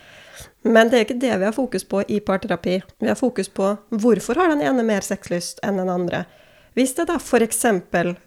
Men 0.67 0.91
det 0.91 0.99
er 0.99 1.07
ikke 1.07 1.21
det 1.23 1.35
vi 1.41 1.47
har 1.49 1.55
fokus 1.55 1.85
på 1.87 2.03
i 2.07 2.21
parterapi. 2.23 2.81
Vi 3.03 3.11
har 3.11 3.19
fokus 3.19 3.51
på 3.51 3.75
hvorfor 3.91 4.39
har 4.39 4.53
den 4.53 4.63
ene 4.63 4.85
mer 4.87 5.07
sexlyst 5.07 5.63
enn 5.67 5.81
den 5.81 5.91
andre. 5.91 6.25
Hvis 6.79 6.95
det 6.95 7.09
da 7.09 7.17
f.eks., 7.19 7.65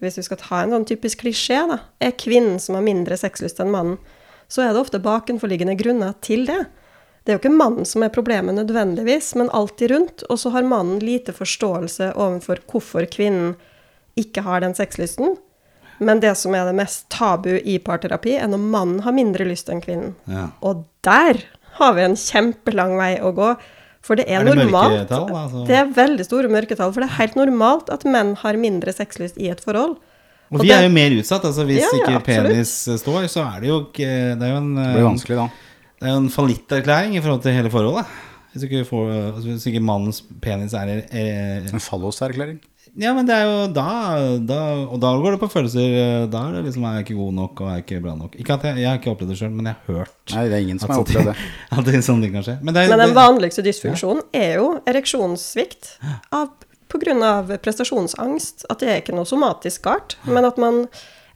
hvis 0.02 0.18
vi 0.18 0.24
skal 0.26 0.40
ta 0.40 0.58
en 0.60 0.74
sånn 0.74 0.88
typisk 0.88 1.22
klisjé, 1.22 1.62
da, 1.70 1.78
er 2.04 2.18
kvinnen 2.20 2.58
som 2.60 2.76
har 2.76 2.84
mindre 2.84 3.16
sexlyst 3.16 3.62
enn 3.64 3.72
mannen, 3.72 3.96
så 4.52 4.66
er 4.66 4.74
det 4.74 4.82
ofte 4.84 5.00
bakenforliggende 5.02 5.76
grunner 5.80 6.12
til 6.24 6.44
det. 6.48 6.60
Det 7.22 7.30
er 7.32 7.36
jo 7.38 7.40
ikke 7.44 7.54
mannen 7.54 7.86
som 7.88 8.02
er 8.04 8.10
problemet 8.12 8.56
nødvendigvis, 8.58 9.30
men 9.38 9.48
alltid 9.54 9.92
rundt. 9.94 10.24
Og 10.28 10.40
så 10.42 10.50
har 10.52 10.66
mannen 10.66 10.98
lite 11.00 11.32
forståelse 11.36 12.10
overfor 12.18 12.60
hvorfor 12.68 13.06
kvinnen 13.08 13.54
ikke 14.18 14.42
har 14.44 14.60
den 14.64 14.74
sexlysten. 14.76 15.36
Men 16.02 16.20
det 16.20 16.34
som 16.40 16.54
er 16.58 16.66
det 16.66 16.74
mest 16.76 17.06
tabu 17.14 17.52
i 17.54 17.78
parterapi, 17.78 18.34
er 18.42 18.50
når 18.50 18.64
mannen 18.74 19.04
har 19.06 19.14
mindre 19.14 19.46
lyst 19.46 19.70
enn 19.70 19.80
kvinnen. 19.84 20.16
Ja. 20.26 20.48
Og 20.66 20.82
der 21.06 21.38
har 21.78 21.94
vi 21.96 22.04
en 22.04 22.18
kjempelang 22.18 22.96
vei 22.98 23.14
å 23.22 23.30
gå. 23.36 23.52
For 24.02 24.18
det 24.18 24.26
er, 24.26 24.42
Er 24.42 24.48
det 24.50 24.56
normalt. 24.58 24.96
mørketall, 24.98 25.28
altså? 25.30 25.66
Det 25.68 25.76
er 25.78 25.92
veldig 25.94 26.24
store 26.26 26.50
mørketall. 26.50 26.90
For 26.90 27.04
det 27.04 27.08
er 27.08 27.20
helt 27.20 27.38
normalt 27.38 27.92
at 27.94 28.02
menn 28.04 28.34
har 28.42 28.58
mindre 28.58 28.90
sexlyst 28.92 29.38
i 29.38 29.46
et 29.54 29.62
forhold. 29.62 29.94
Og 30.52 30.58
Og 30.60 30.62
vi 30.62 30.68
det- 30.68 30.76
er 30.78 30.82
jo 30.84 30.92
mer 30.92 31.10
utsatt. 31.18 31.44
Altså 31.48 31.64
Hvis 31.64 31.80
Ja, 31.80 31.88
ja, 31.96 32.18
ikke 32.18 32.24
penis 32.26 32.72
står, 33.00 33.24
så 33.32 33.40
er 33.56 33.60
det 33.60 33.68
jo 33.72 33.78
ikke 33.86 34.10
Det 34.38 34.42
er 34.42 34.52
jo 34.52 34.56
en, 34.60 34.74
Det 34.76 34.90
blir 34.98 35.08
vanskelig 35.08 35.36
da. 35.40 35.46
det 36.02 36.08
er 36.08 36.12
jo 36.12 36.20
en 36.20 36.28
fallitterklæring 36.30 37.16
i 37.16 37.20
forhold 37.24 37.42
til 37.42 37.52
hele 37.56 37.70
forholdet. 37.72 38.06
Hvis 38.52 38.66
ikke, 38.68 38.84
får, 38.84 39.40
hvis 39.46 39.64
ikke 39.66 39.80
mannens 39.80 40.20
penis 40.42 40.74
er, 40.76 41.02
er 41.10 41.64
En 41.72 41.80
falloserklæring. 41.80 42.60
Ja, 43.00 43.14
men 43.14 43.24
det 43.24 43.32
er 43.34 43.44
jo 43.48 43.72
da, 43.72 43.84
da 44.44 44.56
Og 44.92 44.98
da 45.00 45.12
går 45.16 45.30
det 45.32 45.40
på 45.40 45.48
følelser. 45.48 46.26
Da 46.28 46.42
er 46.48 46.52
det 46.58 46.64
liksom 46.66 46.84
Er 46.84 46.98
jeg 46.98 47.06
ikke 47.06 47.16
god 47.16 47.32
nok 47.32 47.60
og 47.62 47.68
er 47.70 47.74
jeg 47.78 47.84
ikke 47.86 48.02
bra 48.04 48.14
nok? 48.18 48.34
Ikke 48.36 48.52
at 48.52 48.62
jeg, 48.68 48.76
jeg 48.82 48.88
har 48.90 48.98
ikke 48.98 49.10
opplevd 49.14 49.30
det 49.32 49.38
sjøl, 49.38 49.50
men 49.54 49.64
jeg 49.70 49.76
har 49.86 49.94
hørt 49.94 50.34
Nei, 50.34 50.42
det 50.50 50.52
er 50.58 50.64
ingen 50.66 50.78
som 50.82 50.90
har 50.90 51.00
opplevd 51.00 51.30
det. 51.30 51.36
At 51.78 51.84
det 51.88 52.02
sånne 52.04 52.22
ting 52.26 52.34
kan 52.36 52.44
skje. 52.44 52.58
Men, 52.60 52.74
det 52.74 52.82
er, 52.84 52.88
Men 52.92 52.98
den 53.06 53.14
vanligste 53.16 53.64
dysfunksjonen 53.64 54.20
er 54.36 54.58
jo 54.60 54.66
ereksjonssvikt 54.86 55.94
av, 56.32 56.50
av 57.22 57.50
prestasjonsangst. 57.62 58.66
At 58.70 58.80
det 58.80 58.88
er 58.90 59.02
ikke 59.02 59.16
noe 59.16 59.28
somatisk 59.28 59.84
galt, 59.88 60.16
men 60.24 60.44
at 60.44 60.60
man 60.60 60.86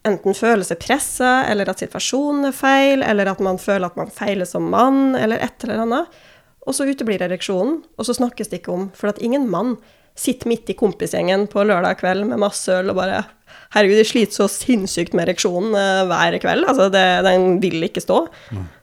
enten 0.07 0.37
føler 0.38 0.62
seg 0.66 0.81
pressa, 0.83 1.45
eller 1.51 1.69
at 1.71 1.83
situasjonen 1.83 2.51
er 2.51 2.57
feil, 2.57 3.03
eller 3.03 3.27
at 3.31 3.42
man 3.42 3.59
føler 3.59 3.88
at 3.88 3.99
man 3.99 4.12
feiler 4.12 4.47
som 4.47 4.69
mann, 4.71 5.16
eller 5.19 5.42
et 5.42 5.64
eller 5.64 5.83
annet. 5.83 6.19
Og 6.66 6.75
så 6.75 6.87
uteblir 6.87 7.23
ereksjonen, 7.23 7.81
og 7.97 8.07
så 8.07 8.14
snakkes 8.16 8.51
det 8.51 8.61
ikke 8.61 8.75
om, 8.75 8.88
for 8.95 9.11
at 9.11 9.23
ingen 9.23 9.49
mann 9.51 9.77
sitter 10.16 10.49
midt 10.49 10.71
i 10.73 10.77
kompisgjengen 10.79 11.47
på 11.53 11.64
lørdag 11.66 12.01
kveld 12.01 12.25
med 12.31 12.40
masse 12.40 12.73
øl 12.73 12.90
og 12.90 12.99
bare 12.99 13.25
Herregud, 13.74 13.98
de 13.98 14.06
sliter 14.09 14.37
så 14.37 14.46
sinnssykt 14.50 15.14
med 15.16 15.26
ereksjonen 15.26 15.74
eh, 15.76 16.02
hver 16.11 16.38
kveld. 16.42 16.66
Altså, 16.70 16.88
det, 16.92 17.04
den 17.26 17.59
vil 17.62 17.88
ikke 17.88 18.02
stå. 18.04 18.22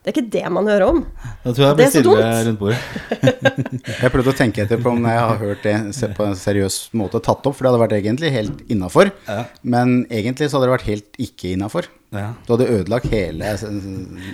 Det 0.04 0.10
er 0.10 0.14
ikke 0.14 0.30
det 0.34 0.44
man 0.52 0.68
hører 0.68 0.86
om. 0.90 0.98
da 1.44 1.54
tror 1.56 1.64
jeg 1.64 1.76
det 1.78 1.86
det 1.94 2.02
blir 2.04 2.20
er 2.20 2.34
stille 2.34 2.44
rundt 2.48 2.60
bordet. 2.60 2.78
Jeg 4.04 4.12
prøvde 4.12 4.32
å 4.34 4.36
tenke 4.36 4.64
etter 4.64 4.80
på 4.80 4.92
om 4.92 5.06
jeg 5.06 5.16
har 5.18 5.38
hørt 5.40 5.64
det 5.64 5.74
på 6.16 6.24
en 6.26 6.36
seriøs 6.36 6.76
måte 6.96 7.20
tatt 7.24 7.46
opp, 7.46 7.56
for 7.56 7.64
det 7.64 7.70
hadde 7.70 7.80
vært 7.82 7.94
egentlig 7.96 8.30
helt 8.34 8.60
innafor. 8.72 9.10
Ja. 9.28 9.44
Men 9.62 10.02
egentlig 10.12 10.50
så 10.50 10.58
hadde 10.58 10.68
det 10.68 10.74
vært 10.74 10.88
helt 10.90 11.20
ikke 11.24 11.54
innafor. 11.54 11.88
Ja. 12.14 12.28
Du 12.46 12.52
hadde 12.54 12.68
ødelagt 12.70 13.08
hele 13.10 13.54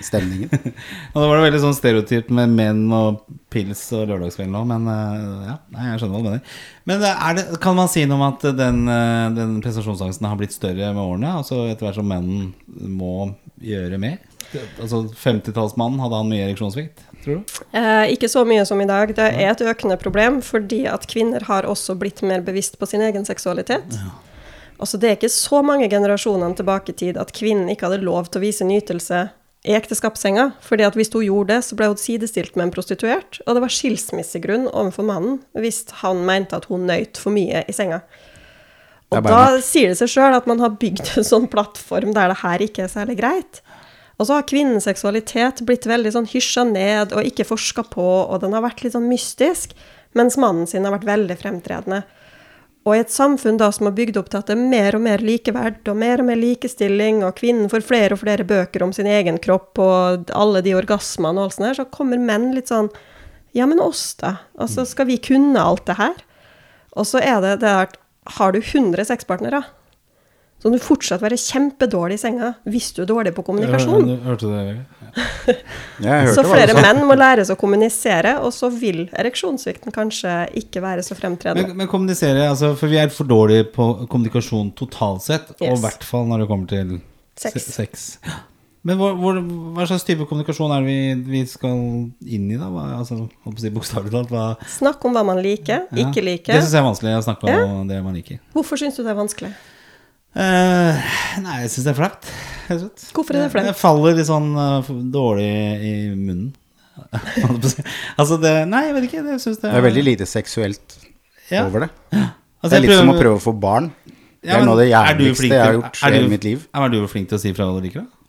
stemningen. 0.05 0.51
Og 1.13 1.17
da 1.17 1.23
var 1.23 1.39
det 1.39 1.45
veldig 1.47 1.61
sånn 1.63 1.77
stereotypt 1.77 2.29
med 2.35 2.53
menn 2.53 2.83
og 2.93 3.23
pils 3.51 3.81
og 3.97 4.05
lørdagskvelden 4.11 4.57
òg, 4.59 4.67
men 4.69 4.85
eh, 4.91 5.47
ja, 5.49 5.55
nei, 5.73 5.87
jeg 5.89 6.01
skjønner 6.01 6.13
hva 6.13 6.21
du 6.21 6.29
mener. 6.29 6.59
Men 6.91 7.07
eh, 7.07 7.25
er 7.29 7.39
det, 7.39 7.45
kan 7.63 7.77
man 7.79 7.89
si 7.91 8.05
noe 8.05 8.19
om 8.19 8.27
at 8.27 8.45
den, 8.59 8.83
den 9.37 9.57
prestasjonsangsten 9.63 10.29
har 10.31 10.39
blitt 10.39 10.55
større 10.55 10.91
med 10.95 11.03
årene? 11.03 11.35
Altså 11.41 11.65
etter 11.67 11.87
hvert 11.87 11.99
som 11.99 12.09
menn 12.09 12.51
må 12.67 13.31
gjøre 13.61 13.99
mer? 14.01 14.19
Altså 14.81 15.05
50-tallsmannen, 15.15 16.01
hadde 16.03 16.17
han 16.19 16.31
mye 16.31 16.47
ereksjonssvikt, 16.47 17.03
tror 17.23 17.39
du? 17.39 17.53
Eh, 17.77 18.13
ikke 18.15 18.29
så 18.31 18.43
mye 18.47 18.65
som 18.67 18.81
i 18.83 18.87
dag. 18.89 19.13
Det 19.15 19.29
er 19.29 19.53
et 19.53 19.63
økende 19.63 19.99
problem 20.01 20.41
fordi 20.43 20.83
at 20.91 21.07
kvinner 21.11 21.45
har 21.47 21.67
også 21.69 21.95
blitt 21.99 22.23
mer 22.25 22.43
bevisst 22.43 22.79
på 22.79 22.89
sin 22.89 23.03
egen 23.05 23.27
seksualitet. 23.27 23.99
Altså, 24.81 24.97
det 24.97 25.07
er 25.07 25.19
ikke 25.19 25.29
så 25.31 25.61
mange 25.63 25.87
generasjoner 25.91 26.55
tilbake 26.57 26.91
i 26.91 26.97
tid 27.03 27.19
at 27.21 27.31
kvinnen 27.37 27.69
ikke 27.69 27.87
hadde 27.87 28.01
lov 28.03 28.31
til 28.31 28.41
å 28.41 28.45
vise 28.47 28.67
nytelse 28.67 29.27
i 29.61 29.75
ekteskapssenga. 29.77 30.51
fordi 30.61 30.83
at 30.83 30.95
hvis 30.97 31.13
hun 31.13 31.23
gjorde 31.23 31.53
det, 31.53 31.61
så 31.65 31.77
ble 31.77 31.91
hun 31.91 32.01
sidestilt 32.01 32.55
med 32.55 32.67
en 32.67 32.73
prostituert. 32.73 33.39
Og 33.45 33.55
det 33.55 33.61
var 33.61 33.69
skilsmissegrunn 33.69 34.67
overfor 34.71 35.05
mannen 35.05 35.39
hvis 35.53 35.85
han 36.01 36.25
mente 36.25 36.57
at 36.57 36.65
hun 36.65 36.87
nøyt 36.89 37.17
for 37.21 37.33
mye 37.33 37.63
i 37.67 37.75
senga. 37.75 38.01
Og 39.11 39.27
da 39.27 39.59
sier 39.63 39.91
det 39.91 39.99
seg 39.99 40.11
sjøl 40.13 40.37
at 40.37 40.47
man 40.47 40.61
har 40.63 40.77
bygd 40.79 41.17
en 41.19 41.27
sånn 41.27 41.49
plattform 41.51 42.13
der 42.15 42.31
det 42.31 42.41
her 42.45 42.63
ikke 42.63 42.85
er 42.85 42.91
særlig 42.93 43.17
greit. 43.19 43.59
Og 44.21 44.27
så 44.27 44.37
har 44.37 44.47
kvinnens 44.47 44.85
seksualitet 44.87 45.63
blitt 45.67 45.87
veldig 45.89 46.13
sånn 46.13 46.29
hysja 46.29 46.63
ned 46.67 47.15
og 47.17 47.27
ikke 47.27 47.47
forska 47.49 47.87
på, 47.91 48.07
og 48.29 48.43
den 48.43 48.53
har 48.55 48.63
vært 48.63 48.83
litt 48.85 48.95
sånn 48.95 49.09
mystisk, 49.09 49.73
mens 50.15 50.37
mannen 50.39 50.67
sin 50.69 50.85
har 50.85 50.93
vært 50.93 51.09
veldig 51.09 51.37
fremtredende. 51.41 52.03
Og 52.85 52.95
i 52.95 53.01
et 53.03 53.13
samfunn 53.13 53.59
da 53.61 53.67
som 53.73 53.89
har 53.89 53.95
bygd 53.97 54.17
opp 54.17 54.31
til 54.31 54.39
at 54.39 54.49
det 54.49 54.55
er 54.55 54.69
mer 54.71 54.97
og 54.97 55.03
mer 55.05 55.21
likeverd 55.21 55.89
og 55.91 55.97
mer 56.01 56.21
og 56.21 56.29
mer 56.31 56.39
likestilling, 56.39 57.21
og 57.25 57.35
kvinnen 57.37 57.69
får 57.69 57.85
flere 57.85 58.15
og 58.15 58.23
flere 58.23 58.45
bøker 58.47 58.85
om 58.85 58.93
sin 58.95 59.09
egen 59.09 59.37
kropp 59.41 59.81
og 59.81 60.31
alle 60.37 60.63
de 60.65 60.73
orgasmene 60.77 61.37
og 61.37 61.49
alt 61.49 61.57
sånt 61.57 61.69
her, 61.69 61.79
så 61.81 61.89
kommer 61.93 62.21
menn 62.21 62.51
litt 62.57 62.71
sånn 62.73 62.89
Ja, 63.57 63.67
men 63.67 63.83
oss, 63.83 64.13
da? 64.21 64.37
Altså, 64.55 64.85
skal 64.87 65.09
vi 65.09 65.19
kunne 65.21 65.59
alt 65.61 65.83
det 65.89 65.97
her? 65.99 66.21
Og 66.95 67.09
så 67.09 67.19
er 67.19 67.41
det 67.43 67.57
det 67.65 67.73
at 67.83 67.97
har 68.37 68.51
du 68.53 68.59
100 68.61 69.05
sexpartnere, 69.05 69.63
så 70.61 70.69
kan 70.69 70.75
du 70.77 70.83
fortsatt 70.85 71.23
være 71.23 71.39
kjempedårlig 71.41 72.19
i 72.19 72.21
senga 72.21 72.51
hvis 72.69 72.91
du 72.93 72.99
er 73.01 73.07
dårlig 73.09 73.31
på 73.33 73.41
kommunikasjon. 73.47 74.05
Jeg 74.11 74.19
Hørte 74.27 74.51
det? 74.51 74.75
Jeg 76.05 76.27
hørte 76.27 76.35
Så 76.35 76.43
flere 76.45 76.75
menn 76.77 77.01
må 77.09 77.15
lære 77.17 77.47
seg 77.47 77.57
å 77.57 77.59
kommunisere, 77.59 78.35
og 78.45 78.53
så 78.53 78.69
vil 78.69 79.07
ereksjonssvikten 79.09 79.95
kanskje 79.95 80.35
ikke 80.61 80.83
være 80.85 81.01
så 81.07 81.17
fremtredende. 81.17 81.71
Men, 81.71 81.81
men 81.81 81.89
kommunisere, 81.89 82.45
altså, 82.51 82.75
for 82.77 82.93
vi 82.93 83.01
er 83.01 83.09
for 83.09 83.25
dårlige 83.29 83.71
på 83.73 83.89
kommunikasjon 84.05 84.69
totalt 84.77 85.25
sett, 85.25 85.49
og 85.57 85.65
i 85.65 85.81
hvert 85.81 86.05
fall 86.05 86.29
når 86.29 86.45
det 86.45 86.49
kommer 86.53 86.69
til 86.69 86.95
Sex. 87.41 87.57
se- 87.57 87.73
sex. 87.73 88.07
Men 88.87 88.97
hvor, 88.97 89.13
hvor, 89.13 89.37
hva 89.75 89.85
slags 89.85 90.05
type 90.07 90.25
kommunikasjon 90.25 90.71
er 90.73 90.81
det 90.81 90.89
vi, 90.89 91.33
vi 91.35 91.41
skal 91.49 91.75
inn 92.25 92.47
i, 92.49 92.55
da? 92.57 92.69
Hva, 92.73 92.85
altså, 92.97 93.27
Bokstavelig 93.45 94.09
talt. 94.13 94.31
Hva, 94.33 94.45
Snakk 94.79 95.03
om 95.05 95.13
hva 95.13 95.21
man 95.27 95.41
liker, 95.43 95.83
ja. 95.85 95.99
ikke 96.01 96.17
Det 96.17 96.23
liker. 96.25 96.57
syns 96.57 96.73
jeg 96.73 96.81
er 96.81 96.87
vanskelig 96.87 97.13
å 97.19 97.25
snakke 97.27 97.45
om 97.45 97.53
Ja. 97.53 97.83
det 97.91 97.99
man 98.07 98.17
liker. 98.17 98.39
Hvorfor 98.55 98.81
syns 98.81 98.97
du 98.97 99.03
det 99.03 99.11
er 99.13 99.19
vanskelig? 99.19 99.51
Eh, 100.31 101.11
nei, 101.43 101.57
jeg 101.65 101.73
syns 101.73 101.85
det 101.85 101.91
er 101.91 101.99
flaut. 101.99 102.31
Hvorfor 103.11 103.35
er 103.35 103.43
det 103.45 103.51
flaut? 103.53 103.67
Jeg 103.69 103.77
faller 103.77 104.15
litt 104.17 104.29
sånn 104.29 104.49
uh, 104.55 104.89
dårlig 105.13 105.51
i 105.85 105.93
munnen. 106.15 106.49
Altså 108.19 108.37
det 108.41 108.51
Nei, 108.69 108.81
jeg 108.87 108.95
vet 108.95 109.05
ikke. 109.07 109.19
Jeg 109.21 109.25
det, 109.27 109.35
er... 109.37 109.59
Det 109.61 109.71
er 109.79 109.85
veldig 109.85 110.03
lite 110.05 110.27
seksuelt 110.29 110.97
Ja. 111.51 111.65
over 111.65 111.85
det. 111.85 111.91
Altså, 112.11 112.69
Det 112.69 112.77
er 112.77 112.83
litt 112.85 112.91
litt 112.93 113.01
som 113.01 113.11
å 113.13 113.19
prøve 113.19 113.37
å 113.37 113.43
få 113.43 113.53
barn. 113.59 113.91
Det 114.41 114.49
er 114.55 114.65
noe 114.65 114.73
av 114.73 114.81
det 114.81 114.89
jævligste 114.89 115.49
jeg 115.51 115.61
har 115.61 115.77
gjort 115.77 116.01
i 116.07 116.23
mitt 116.31 116.45
liv. 116.47 116.65
Er 116.73 116.89
du 116.93 116.97
flink 117.11 117.29
til 117.29 117.37
å 117.37 117.41
si 117.41 117.53
fra 117.53 117.67
hva 117.67 117.77
du 117.77 117.85
liker, 117.85 118.05
da? 118.05 118.20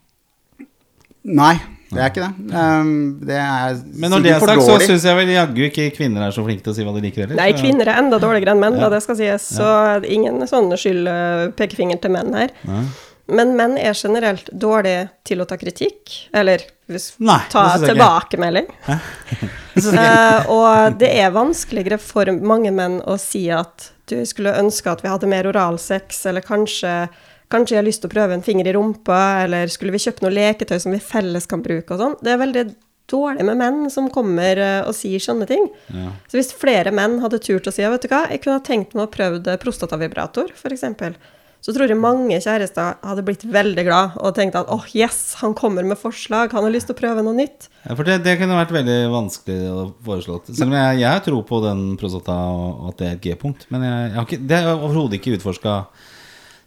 Nei, 1.23 1.53
det 1.93 2.01
er 2.01 2.11
ikke 2.11 2.25
det. 2.25 2.57
Um, 2.57 2.91
det 3.23 3.37
er 3.39 3.77
Men 3.93 4.11
når 4.11 4.25
det 4.25 4.33
er 4.33 4.43
sagt, 4.43 4.65
så 4.65 4.75
syns 4.81 5.05
jeg 5.07 5.19
vel 5.19 5.31
jaggu 5.33 5.61
ikke 5.69 5.87
kvinner 5.95 6.27
er 6.27 6.35
så 6.35 6.43
flinke 6.45 6.65
til 6.65 6.73
å 6.73 6.75
si 6.77 6.85
hva 6.87 6.93
de 6.95 7.05
liker 7.05 7.25
heller. 7.25 7.39
Nei, 7.39 7.53
kvinner 7.57 7.89
er 7.89 8.01
enda 8.01 8.19
dårligere 8.21 8.55
enn 8.55 8.61
menn, 8.63 8.77
Ja. 8.79 8.87
da 8.87 8.97
det 8.97 9.03
skal 9.05 9.19
sies. 9.19 9.47
Så 9.55 9.69
ingen 10.03 10.43
sånn 10.49 10.71
skyld 10.75 11.07
eh, 11.07 11.47
pekefinger 11.55 12.01
til 12.03 12.15
menn 12.15 12.33
her. 12.37 12.53
Nei. 12.67 12.85
Men 13.33 13.53
menn 13.55 13.77
er 13.79 13.95
generelt 13.95 14.49
dårlige 14.51 15.07
til 15.23 15.39
å 15.39 15.47
ta 15.47 15.55
kritikk, 15.55 16.11
eller 16.35 16.65
hvis, 16.91 17.13
Nei, 17.23 17.39
ta 17.53 17.77
tilbakemelding. 17.79 18.67
uh, 18.89 20.49
og 20.51 20.97
det 20.99 21.11
er 21.21 21.31
vanskeligere 21.31 22.01
for 22.03 22.27
mange 22.43 22.73
menn 22.75 22.99
å 23.07 23.15
si 23.21 23.45
at 23.53 23.93
du 24.11 24.17
skulle 24.27 24.51
ønske 24.59 24.91
at 24.91 25.05
vi 25.05 25.11
hadde 25.13 25.29
mer 25.31 25.47
oralsex, 25.47 26.25
eller 26.27 26.43
kanskje, 26.43 27.07
kanskje 27.53 27.77
jeg 27.77 27.83
har 27.83 27.87
lyst 27.87 28.03
til 28.03 28.11
å 28.11 28.15
prøve 28.15 28.37
en 28.37 28.45
finger 28.45 28.69
i 28.69 28.73
rumpa, 28.75 29.19
eller 29.45 29.71
skulle 29.71 29.93
vi 29.93 30.01
kjøpe 30.01 30.25
noe 30.25 30.33
leketøy 30.33 30.79
som 30.81 30.95
vi 30.95 31.03
felles 31.03 31.47
kan 31.49 31.63
bruke 31.65 31.95
og 31.95 32.01
sånn. 32.01 32.17
Det 32.25 32.33
er 32.33 32.41
veldig 32.41 32.65
dårlig 33.11 33.45
med 33.45 33.59
menn 33.59 33.85
som 33.91 34.09
kommer 34.13 34.59
eh, 34.59 34.81
og 34.87 34.95
sier 34.97 35.21
sånne 35.21 35.47
ting. 35.49 35.69
Ja. 35.93 36.13
Så 36.31 36.39
hvis 36.39 36.53
flere 36.55 36.93
menn 36.95 37.19
hadde 37.23 37.41
turt 37.43 37.67
å 37.67 37.73
si, 37.73 37.83
vet 37.83 38.05
du 38.05 38.11
hva, 38.11 38.25
jeg 38.31 38.43
kunne 38.43 38.59
ha 38.59 38.65
tenkt 38.65 38.97
meg 38.97 39.07
å 39.07 39.13
prøve 39.13 39.57
prostatavibrator, 39.61 40.53
eksempel, 40.71 41.17
så 41.63 41.71
tror 41.71 41.87
jeg 41.87 41.95
mange 41.95 42.35
kjærester 42.43 42.97
hadde 43.07 43.23
blitt 43.23 43.45
veldig 43.47 43.83
glad 43.87 44.15
og 44.19 44.33
tenkt 44.35 44.57
at, 44.59 44.67
åh, 44.71 44.83
yes, 44.99 45.37
han 45.39 45.53
kommer 45.55 45.85
med 45.87 45.99
forslag, 45.99 46.51
han 46.51 46.65
har 46.67 46.73
lyst 46.73 46.89
til 46.89 46.95
å 46.97 46.99
prøve 46.99 47.23
noe 47.23 47.37
nytt. 47.37 47.69
Ja, 47.85 47.95
for 47.95 48.03
det, 48.07 48.17
det 48.25 48.35
kunne 48.41 48.57
vært 48.57 48.73
veldig 48.75 48.97
vanskelig 49.13 49.59
å 49.71 49.85
foreslå. 50.03 50.41
Selv 50.49 50.67
om 50.67 50.75
jeg, 50.75 50.97
jeg 51.05 51.23
tror 51.29 51.45
på 51.47 51.61
den 51.63 51.85
prostata 51.99 52.35
og 52.51 52.89
at 52.91 52.99
det 52.99 53.07
er 53.07 53.15
et 53.15 53.23
G-punkt. 53.29 53.63
Men 53.71 53.87
jeg, 53.87 54.09
jeg 54.09 54.17
har 54.17 54.27
ikke, 54.27 54.41
det 54.43 54.59
har 54.59 54.67
jeg 54.73 54.81
overhodet 54.81 55.19
ikke 55.21 55.37
utforska 55.37 55.77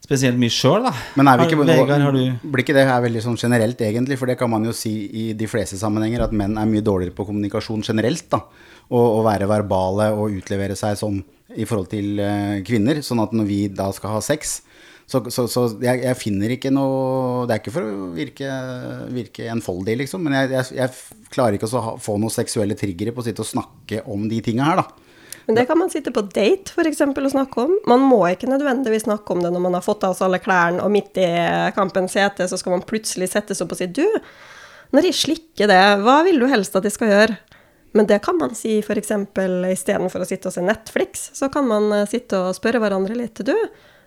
spesielt 0.05 0.39
mye 0.39 0.53
sjøl, 0.53 0.85
da. 0.87 0.93
Men 1.19 1.29
er 1.29 1.39
vi 1.41 1.47
ikke, 1.49 1.59
Har- 1.63 1.71
Vegard, 1.87 2.01
har 2.07 2.13
du 2.13 2.51
blir 2.51 2.63
ikke 2.65 2.75
det 2.77 2.87
her 2.87 3.01
veldig 3.03 3.23
sånn 3.25 3.39
generelt, 3.41 3.81
egentlig? 3.81 4.19
For 4.19 4.27
det 4.27 4.39
kan 4.39 4.51
man 4.51 4.65
jo 4.65 4.73
si 4.77 4.95
i 5.11 5.33
de 5.33 5.47
fleste 5.51 5.79
sammenhenger, 5.81 6.23
at 6.23 6.33
menn 6.33 6.57
er 6.59 6.67
mye 6.67 6.85
dårligere 6.85 7.15
på 7.17 7.27
kommunikasjon 7.27 7.83
generelt. 7.83 8.29
da. 8.31 8.43
Og 8.91 9.19
å 9.19 9.25
være 9.27 9.49
verbale 9.51 10.13
og 10.15 10.31
utlevere 10.31 10.77
seg 10.79 10.95
sånn 10.97 11.25
i 11.57 11.65
forhold 11.65 11.89
til 11.91 12.21
uh, 12.21 12.61
kvinner. 12.63 13.03
Sånn 13.03 13.23
at 13.23 13.33
når 13.33 13.47
vi 13.47 13.69
da 13.69 13.91
skal 13.93 14.11
ha 14.11 14.21
sex 14.21 14.61
så, 15.07 15.21
så, 15.31 15.47
så 15.47 15.63
jeg, 15.79 16.01
jeg 16.03 16.19
finner 16.19 16.51
ikke 16.57 16.73
noe 16.75 17.45
Det 17.47 17.55
er 17.55 17.61
ikke 17.61 17.75
for 17.77 17.87
å 17.87 18.09
virke, 18.17 18.49
virke 19.15 19.47
enfoldig, 19.53 19.95
liksom, 20.03 20.25
men 20.27 20.35
jeg, 20.35 20.51
jeg, 20.51 20.79
jeg 20.81 21.29
klarer 21.31 21.55
ikke 21.55 21.71
å 21.71 21.83
ha, 21.85 21.93
få 22.03 22.17
noen 22.19 22.35
seksuelle 22.35 22.75
triggere 22.79 23.15
på 23.15 23.23
å 23.23 23.27
sitte 23.27 23.45
og 23.45 23.47
snakke 23.47 24.03
om 24.11 24.25
de 24.27 24.41
tinga 24.43 24.67
her, 24.67 24.83
da. 24.83 25.06
Men 25.47 25.59
det 25.59 25.67
kan 25.69 25.79
man 25.79 25.91
sitte 25.93 26.11
på 26.11 26.25
date, 26.27 26.73
for 26.75 26.89
eksempel, 26.89 27.29
og 27.29 27.35
snakke 27.35 27.63
om. 27.63 27.75
Man 27.87 28.03
må 28.03 28.19
ikke 28.29 28.51
nødvendigvis 28.51 29.07
snakke 29.07 29.35
om 29.35 29.45
det 29.45 29.53
når 29.55 29.63
man 29.69 29.77
har 29.79 29.85
fått 29.87 30.05
av 30.07 30.17
seg 30.19 30.27
alle 30.27 30.43
klærne, 30.43 30.83
og 30.83 30.91
midt 30.91 31.21
i 31.23 31.29
kampens 31.77 32.19
hete, 32.19 32.49
så 32.51 32.59
skal 32.59 32.75
man 32.75 32.87
plutselig 32.87 33.31
settes 33.31 33.63
opp 33.63 33.77
og 33.77 33.79
si, 33.79 33.87
du, 33.87 34.07
når 34.95 35.11
jeg 35.11 35.21
slikker 35.21 35.71
det, 35.71 35.83
hva 36.03 36.21
vil 36.27 36.43
du 36.43 36.49
helst 36.51 36.75
at 36.79 36.87
jeg 36.87 36.95
skal 36.97 37.13
gjøre? 37.13 37.37
Men 37.97 38.09
det 38.11 38.19
kan 38.27 38.37
man 38.37 38.55
si 38.59 38.79
eksempel 38.83 39.65
istedenfor 39.71 40.23
å 40.23 40.29
sitte 40.29 40.51
og 40.51 40.57
se 40.57 40.65
Netflix, 40.65 41.31
så 41.33 41.49
kan 41.53 41.69
man 41.71 41.89
eh, 41.95 42.09
sitte 42.11 42.43
og 42.43 42.57
spørre 42.59 42.83
hverandre 42.83 43.17
litt. 43.17 43.41
Du, 43.47 43.55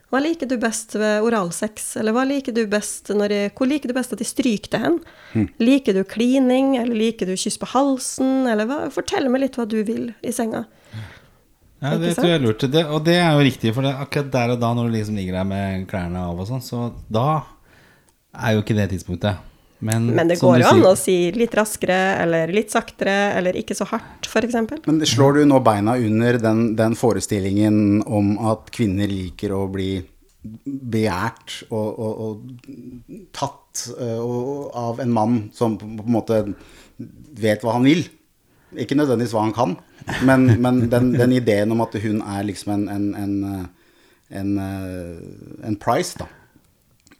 hva 0.10 0.22
liker 0.22 0.50
du 0.50 0.58
best 0.62 0.94
ved 0.98 1.24
oralsex? 1.26 1.96
Eller 2.02 2.14
hva 2.14 2.26
liker 2.28 2.54
du 2.54 2.64
best 2.70 3.10
når 3.14 3.34
jeg, 3.34 3.54
hvor 3.58 3.70
liker 3.70 3.90
du 3.90 3.96
best 3.98 4.14
at 4.14 4.22
de 4.22 4.28
stryker 4.28 4.76
det 4.76 4.84
hen? 4.84 5.00
Liker 5.62 5.98
du 5.98 6.04
klining, 6.04 6.76
eller 6.82 6.98
liker 6.98 7.30
du 7.30 7.38
kyss 7.38 7.58
på 7.62 7.72
halsen, 7.74 8.48
eller 8.50 8.70
hva? 8.70 8.84
Fortell 8.94 9.30
meg 9.32 9.48
litt 9.48 9.58
hva 9.58 9.66
du 9.70 9.80
vil 9.88 10.12
i 10.22 10.34
senga. 10.36 10.68
Ja, 11.80 11.94
det 11.96 12.16
tror 12.18 12.28
jeg 12.28 12.40
er 12.40 12.44
lurt. 12.44 12.66
Det, 12.72 12.82
og 12.92 13.04
det 13.08 13.16
er 13.22 13.30
jo 13.38 13.46
riktig, 13.48 13.72
for 13.76 13.88
det, 13.88 13.94
akkurat 14.04 14.34
der 14.34 14.56
og 14.56 14.60
da 14.60 14.74
når 14.76 14.90
du 14.90 14.98
liksom 14.98 15.20
ligger 15.20 15.40
der 15.40 15.48
med 15.48 15.86
klærne 15.92 16.26
av 16.28 16.42
og 16.42 16.50
sånn, 16.50 16.64
så 16.64 16.90
da 17.08 17.30
er 18.36 18.58
jo 18.58 18.66
ikke 18.66 18.76
det 18.78 18.90
tidspunktet. 18.94 19.46
Men, 19.80 20.10
Men 20.12 20.28
det 20.28 20.42
går 20.42 20.60
jo 20.60 20.68
an 20.74 20.84
å 20.90 20.96
si 21.00 21.16
litt 21.32 21.54
raskere, 21.56 21.98
eller 22.20 22.52
litt 22.52 22.74
saktere, 22.74 23.16
eller 23.40 23.56
ikke 23.56 23.78
så 23.78 23.88
hardt, 23.88 24.28
f.eks. 24.28 24.58
Men 24.84 25.00
slår 25.08 25.40
du 25.40 25.46
nå 25.48 25.62
beina 25.64 25.96
under 25.96 26.40
den, 26.44 26.74
den 26.76 26.98
forestillingen 27.00 28.02
om 28.04 28.34
at 28.52 28.74
kvinner 28.76 29.08
liker 29.08 29.56
å 29.56 29.64
bli 29.72 29.94
begjært 30.64 31.62
og, 31.70 31.88
og, 32.00 32.20
og 32.26 33.24
tatt 33.36 33.86
øh, 33.96 34.20
og, 34.20 34.70
av 34.80 35.02
en 35.04 35.12
mann 35.16 35.42
som 35.56 35.76
på, 35.80 35.88
på 36.00 36.06
en 36.06 36.16
måte 36.16 36.44
vet 37.40 37.64
hva 37.64 37.76
han 37.78 37.88
vil? 37.88 38.06
Ikke 38.78 38.98
nødvendigvis 38.98 39.34
hva 39.34 39.46
han 39.48 39.56
kan, 39.56 39.78
men, 40.28 40.44
men 40.62 40.84
den, 40.92 41.14
den 41.18 41.32
ideen 41.34 41.72
om 41.74 41.82
at 41.82 41.96
hun 42.04 42.20
er 42.22 42.44
liksom 42.46 42.76
en, 42.76 42.84
en, 42.94 43.08
en, 43.18 43.70
en, 44.30 44.52
øh, 44.62 45.66
en 45.66 45.80
price, 45.82 46.20
da. 46.20 46.28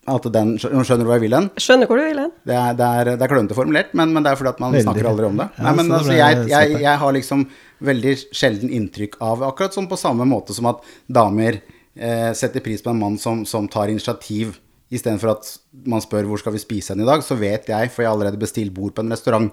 At 0.10 0.26
den, 0.34 0.56
skjønner 0.58 1.04
du 1.04 1.10
hva 1.10 1.18
jeg 1.20 1.26
vil 1.28 1.36
hen? 1.38 1.50
Skjønner 1.60 1.90
hvor 1.90 2.00
du 2.00 2.06
vil 2.06 2.22
hen. 2.22 2.32
Det 2.48 2.56
er, 2.56 2.78
det 2.78 2.86
er, 2.86 3.10
det 3.14 3.26
er 3.26 3.32
klønete 3.34 3.58
formulert, 3.58 3.92
men, 3.98 4.14
men 4.16 4.26
det 4.26 4.32
er 4.32 4.40
fordi 4.40 4.54
at 4.54 4.62
man 4.64 4.74
Veldig. 4.74 4.86
snakker 4.88 5.10
aldri 5.10 5.28
om 5.28 5.42
det. 5.42 5.50
Nei, 5.60 5.74
men 5.78 5.92
altså, 5.98 6.16
jeg, 6.16 6.46
jeg, 6.50 6.80
jeg 6.86 7.02
har 7.04 7.14
liksom 7.18 7.44
veldig 7.90 8.16
sjelden 8.36 8.72
inntrykk 8.76 9.20
av 9.24 9.44
Akkurat 9.48 9.76
sånn 9.76 9.90
på 9.92 10.00
samme 10.00 10.26
måte 10.30 10.56
som 10.56 10.70
at 10.72 10.82
damer 11.06 11.60
eh, 11.60 12.32
setter 12.38 12.64
pris 12.66 12.82
på 12.86 12.94
en 12.94 13.02
mann 13.02 13.20
som, 13.22 13.44
som 13.50 13.70
tar 13.70 13.94
initiativ. 13.94 14.58
Istedenfor 14.90 15.36
at 15.36 15.52
man 15.86 16.02
spør 16.02 16.26
hvor 16.32 16.42
skal 16.42 16.56
vi 16.56 16.64
spise 16.64 16.96
hen 16.96 17.04
i 17.06 17.10
dag, 17.10 17.22
så 17.26 17.38
vet 17.38 17.70
jeg, 17.70 17.92
for 17.94 18.02
jeg 18.02 18.10
har 18.10 18.18
allerede 18.18 18.42
bestilt 18.42 18.74
bord 18.74 18.96
på 18.98 19.06
en 19.06 19.14
restaurant, 19.14 19.52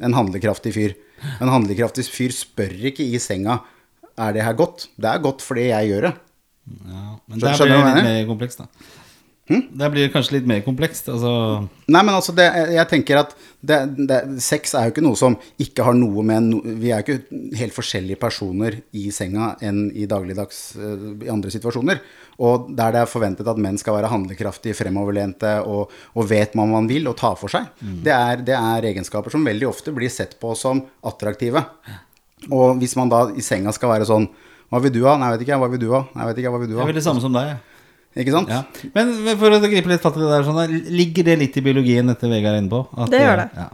en 0.00 0.16
handlekraftig 0.16 0.72
fyr. 0.76 0.96
En 1.42 1.50
handlekraftig 1.52 2.06
fyr 2.10 2.34
spør 2.34 2.72
ikke 2.92 3.04
i 3.04 3.20
senga 3.22 3.60
er 4.20 4.34
det 4.36 4.44
her 4.44 4.56
godt. 4.56 4.88
Det 4.96 5.08
er 5.10 5.22
godt 5.24 5.44
fordi 5.44 5.68
jeg 5.70 5.92
gjør 5.92 6.08
det. 6.08 6.14
Ja, 6.86 7.04
men 7.26 7.42
der 7.42 7.56
blir 7.58 7.72
det 7.72 7.78
litt 7.86 8.06
mer 8.06 8.26
komplekst, 8.28 8.62
da. 8.62 8.90
Der 9.50 9.90
blir 9.90 10.10
kanskje 10.12 10.36
litt 10.36 10.46
mer 10.46 10.60
komplekst. 10.62 11.08
Altså, 11.10 11.30
Nei, 11.90 12.02
men 12.06 12.14
altså, 12.14 12.30
det, 12.36 12.44
jeg 12.76 12.88
tenker 12.88 13.18
at 13.24 13.32
det, 13.58 13.78
det, 13.98 14.18
sex 14.42 14.76
er 14.78 14.86
jo 14.86 14.92
ikke 14.94 15.02
noe 15.02 15.18
som 15.18 15.34
ikke 15.60 15.86
har 15.86 15.96
noe 15.98 16.22
med 16.26 16.46
no, 16.46 16.60
Vi 16.62 16.92
er 16.94 17.02
jo 17.02 17.16
ikke 17.16 17.40
helt 17.58 17.74
forskjellige 17.74 18.20
personer 18.22 18.78
i 18.94 19.08
senga 19.14 19.52
enn 19.64 19.88
i 19.98 20.06
dagligdags 20.10 20.60
eh, 20.78 21.08
i 21.26 21.32
andre 21.32 21.50
situasjoner. 21.52 22.00
Og 22.46 22.70
der 22.70 22.94
det 22.94 23.02
er 23.02 23.10
forventet 23.10 23.50
at 23.50 23.58
menn 23.60 23.80
skal 23.82 23.98
være 23.98 24.12
handlekraftige, 24.12 24.78
fremoverlente 24.78 25.56
og, 25.66 25.90
og 26.14 26.30
vet 26.30 26.54
hva 26.54 26.68
man 26.70 26.86
vil 26.90 27.10
og 27.10 27.18
tar 27.18 27.34
for 27.40 27.52
seg, 27.52 27.66
det, 27.82 28.14
er, 28.14 28.46
det 28.46 28.56
er 28.56 28.88
egenskaper 28.92 29.34
som 29.34 29.44
veldig 29.46 29.68
ofte 29.68 29.94
blir 29.94 30.12
sett 30.12 30.38
på 30.40 30.54
som 30.58 30.84
attraktive. 31.10 31.66
Og 32.50 32.78
hvis 32.78 32.94
man 32.98 33.10
da 33.10 33.26
i 33.34 33.42
senga 33.44 33.74
skal 33.74 33.92
være 33.92 34.06
sånn 34.08 34.24
Hva 34.72 34.80
vil 34.82 34.94
du 34.94 35.02
ha? 35.04 35.18
Nei, 35.18 35.28
jeg 35.28 35.36
vet 35.36 35.44
ikke. 35.44 35.60
Hva 35.60 35.68
vil 35.74 35.82
du 35.82 35.90
ha? 35.92 36.06
Nei, 36.14 36.22
jeg 36.24 36.30
vet 36.30 36.40
ikke. 36.40 36.54
Hva 36.54 36.62
vil 36.62 36.70
du 36.70 36.72
jeg 36.72 36.80
ha? 36.80 36.86
er 36.86 36.94
vil 36.94 36.98
det 37.02 37.04
samme 37.04 37.22
som 37.22 37.36
deg. 37.36 37.71
Ikke 38.12 38.34
sant? 38.34 38.50
Ja. 38.52 38.62
Men 38.92 39.12
for 39.40 39.54
å 39.54 39.60
gripe 39.62 39.88
litt 39.88 40.04
fatt 40.04 40.18
i 40.18 40.22
det 40.22 40.28
der, 40.28 40.44
sånn, 40.44 40.60
der, 40.60 40.92
ligger 40.92 41.26
det 41.30 41.38
litt 41.40 41.56
i 41.56 41.64
biologien, 41.64 42.10
dette 42.12 42.28
Vegard 42.28 42.58
er 42.58 42.62
inne 42.64 42.72
på? 42.72 42.82
At, 42.92 43.12
Det 43.12 43.22
gjør 43.22 43.40
det. 43.40 43.48
Ja. 43.56 43.68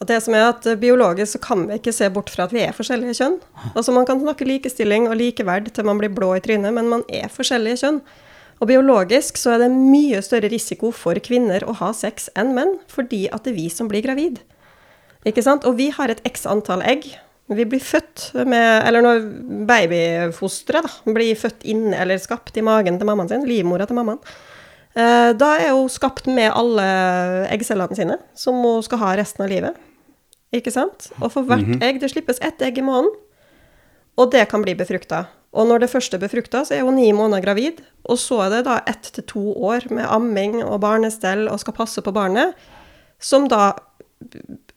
Og 0.00 0.08
det 0.08 0.16
som 0.24 0.34
er 0.36 0.46
at 0.48 0.64
eh, 0.68 0.78
Biologisk 0.80 1.36
så 1.36 1.42
kan 1.44 1.66
vi 1.68 1.76
ikke 1.76 1.92
se 1.92 2.08
bort 2.12 2.32
fra 2.32 2.46
at 2.46 2.54
vi 2.56 2.62
er 2.64 2.76
forskjellige 2.76 3.18
kjønn. 3.18 3.36
Altså 3.74 3.92
Man 3.92 4.08
kan 4.08 4.20
snakke 4.22 4.48
likestilling 4.48 5.10
og 5.10 5.18
likeverd 5.20 5.68
til 5.76 5.88
man 5.88 6.00
blir 6.00 6.12
blå 6.12 6.32
i 6.38 6.42
trynet, 6.44 6.72
men 6.76 6.88
man 6.88 7.04
er 7.12 7.28
forskjellige 7.32 7.82
kjønn. 7.82 8.00
Og 8.60 8.68
biologisk 8.68 9.40
så 9.40 9.54
er 9.54 9.64
det 9.64 9.70
mye 9.72 10.20
større 10.24 10.50
risiko 10.52 10.90
for 10.92 11.16
kvinner 11.24 11.64
å 11.64 11.76
ha 11.80 11.92
sex 11.96 12.28
enn 12.36 12.52
menn, 12.56 12.76
fordi 12.92 13.26
at 13.32 13.44
det 13.44 13.54
er 13.54 13.60
vi 13.60 13.68
som 13.72 13.88
blir 13.88 14.04
gravid. 14.04 14.40
Ikke 15.28 15.44
sant? 15.44 15.64
Og 15.68 15.76
vi 15.80 15.88
har 15.92 16.12
et 16.12 16.20
x 16.28 16.44
antall 16.48 16.84
egg. 16.84 17.08
Vi 17.50 17.66
blir 17.66 17.82
født 17.82 18.28
med 18.46 18.86
Eller 18.86 19.02
når 19.02 19.24
babyfosteret 19.68 20.86
da, 20.86 21.14
blir 21.14 21.38
født 21.38 21.66
inn 21.68 21.90
eller 21.96 22.20
skapt 22.22 22.56
i 22.56 22.64
magen 22.64 22.98
til 23.00 23.08
mammaen 23.08 23.30
sin, 23.30 23.46
livmora 23.48 23.88
til 23.90 23.98
mammaen, 23.98 24.20
eh, 24.94 25.32
da 25.34 25.50
er 25.58 25.74
hun 25.74 25.90
skapt 25.90 26.30
med 26.30 26.52
alle 26.54 26.86
eggcellene 27.50 27.98
sine, 27.98 28.20
som 28.38 28.60
hun 28.62 28.84
skal 28.86 29.02
ha 29.02 29.16
resten 29.18 29.44
av 29.46 29.50
livet. 29.50 29.82
Ikke 30.54 30.72
sant? 30.74 31.10
Og 31.20 31.30
for 31.34 31.46
hvert 31.46 31.82
egg 31.82 32.00
Det 32.02 32.10
slippes 32.10 32.40
ett 32.42 32.62
egg 32.62 32.78
i 32.78 32.86
måneden, 32.86 33.12
og 34.18 34.32
det 34.32 34.48
kan 34.50 34.62
bli 34.62 34.74
befrukta. 34.78 35.26
Og 35.50 35.66
når 35.66 35.82
det 35.82 35.90
første 35.90 36.16
er 36.16 36.22
befrukta, 36.22 36.62
så 36.66 36.76
er 36.76 36.84
hun 36.86 36.98
ni 36.98 37.10
måneder 37.16 37.42
gravid. 37.42 37.80
Og 38.04 38.18
så 38.22 38.44
er 38.44 38.50
det 38.54 38.64
da 38.68 38.80
ett 38.86 39.10
til 39.16 39.24
to 39.26 39.44
år 39.66 39.88
med 39.90 40.06
amming 40.06 40.60
og 40.62 40.80
barnestell 40.84 41.48
og 41.50 41.58
skal 41.62 41.74
passe 41.74 42.02
på 42.02 42.14
barnet, 42.14 42.54
som 43.18 43.48
da 43.50 43.72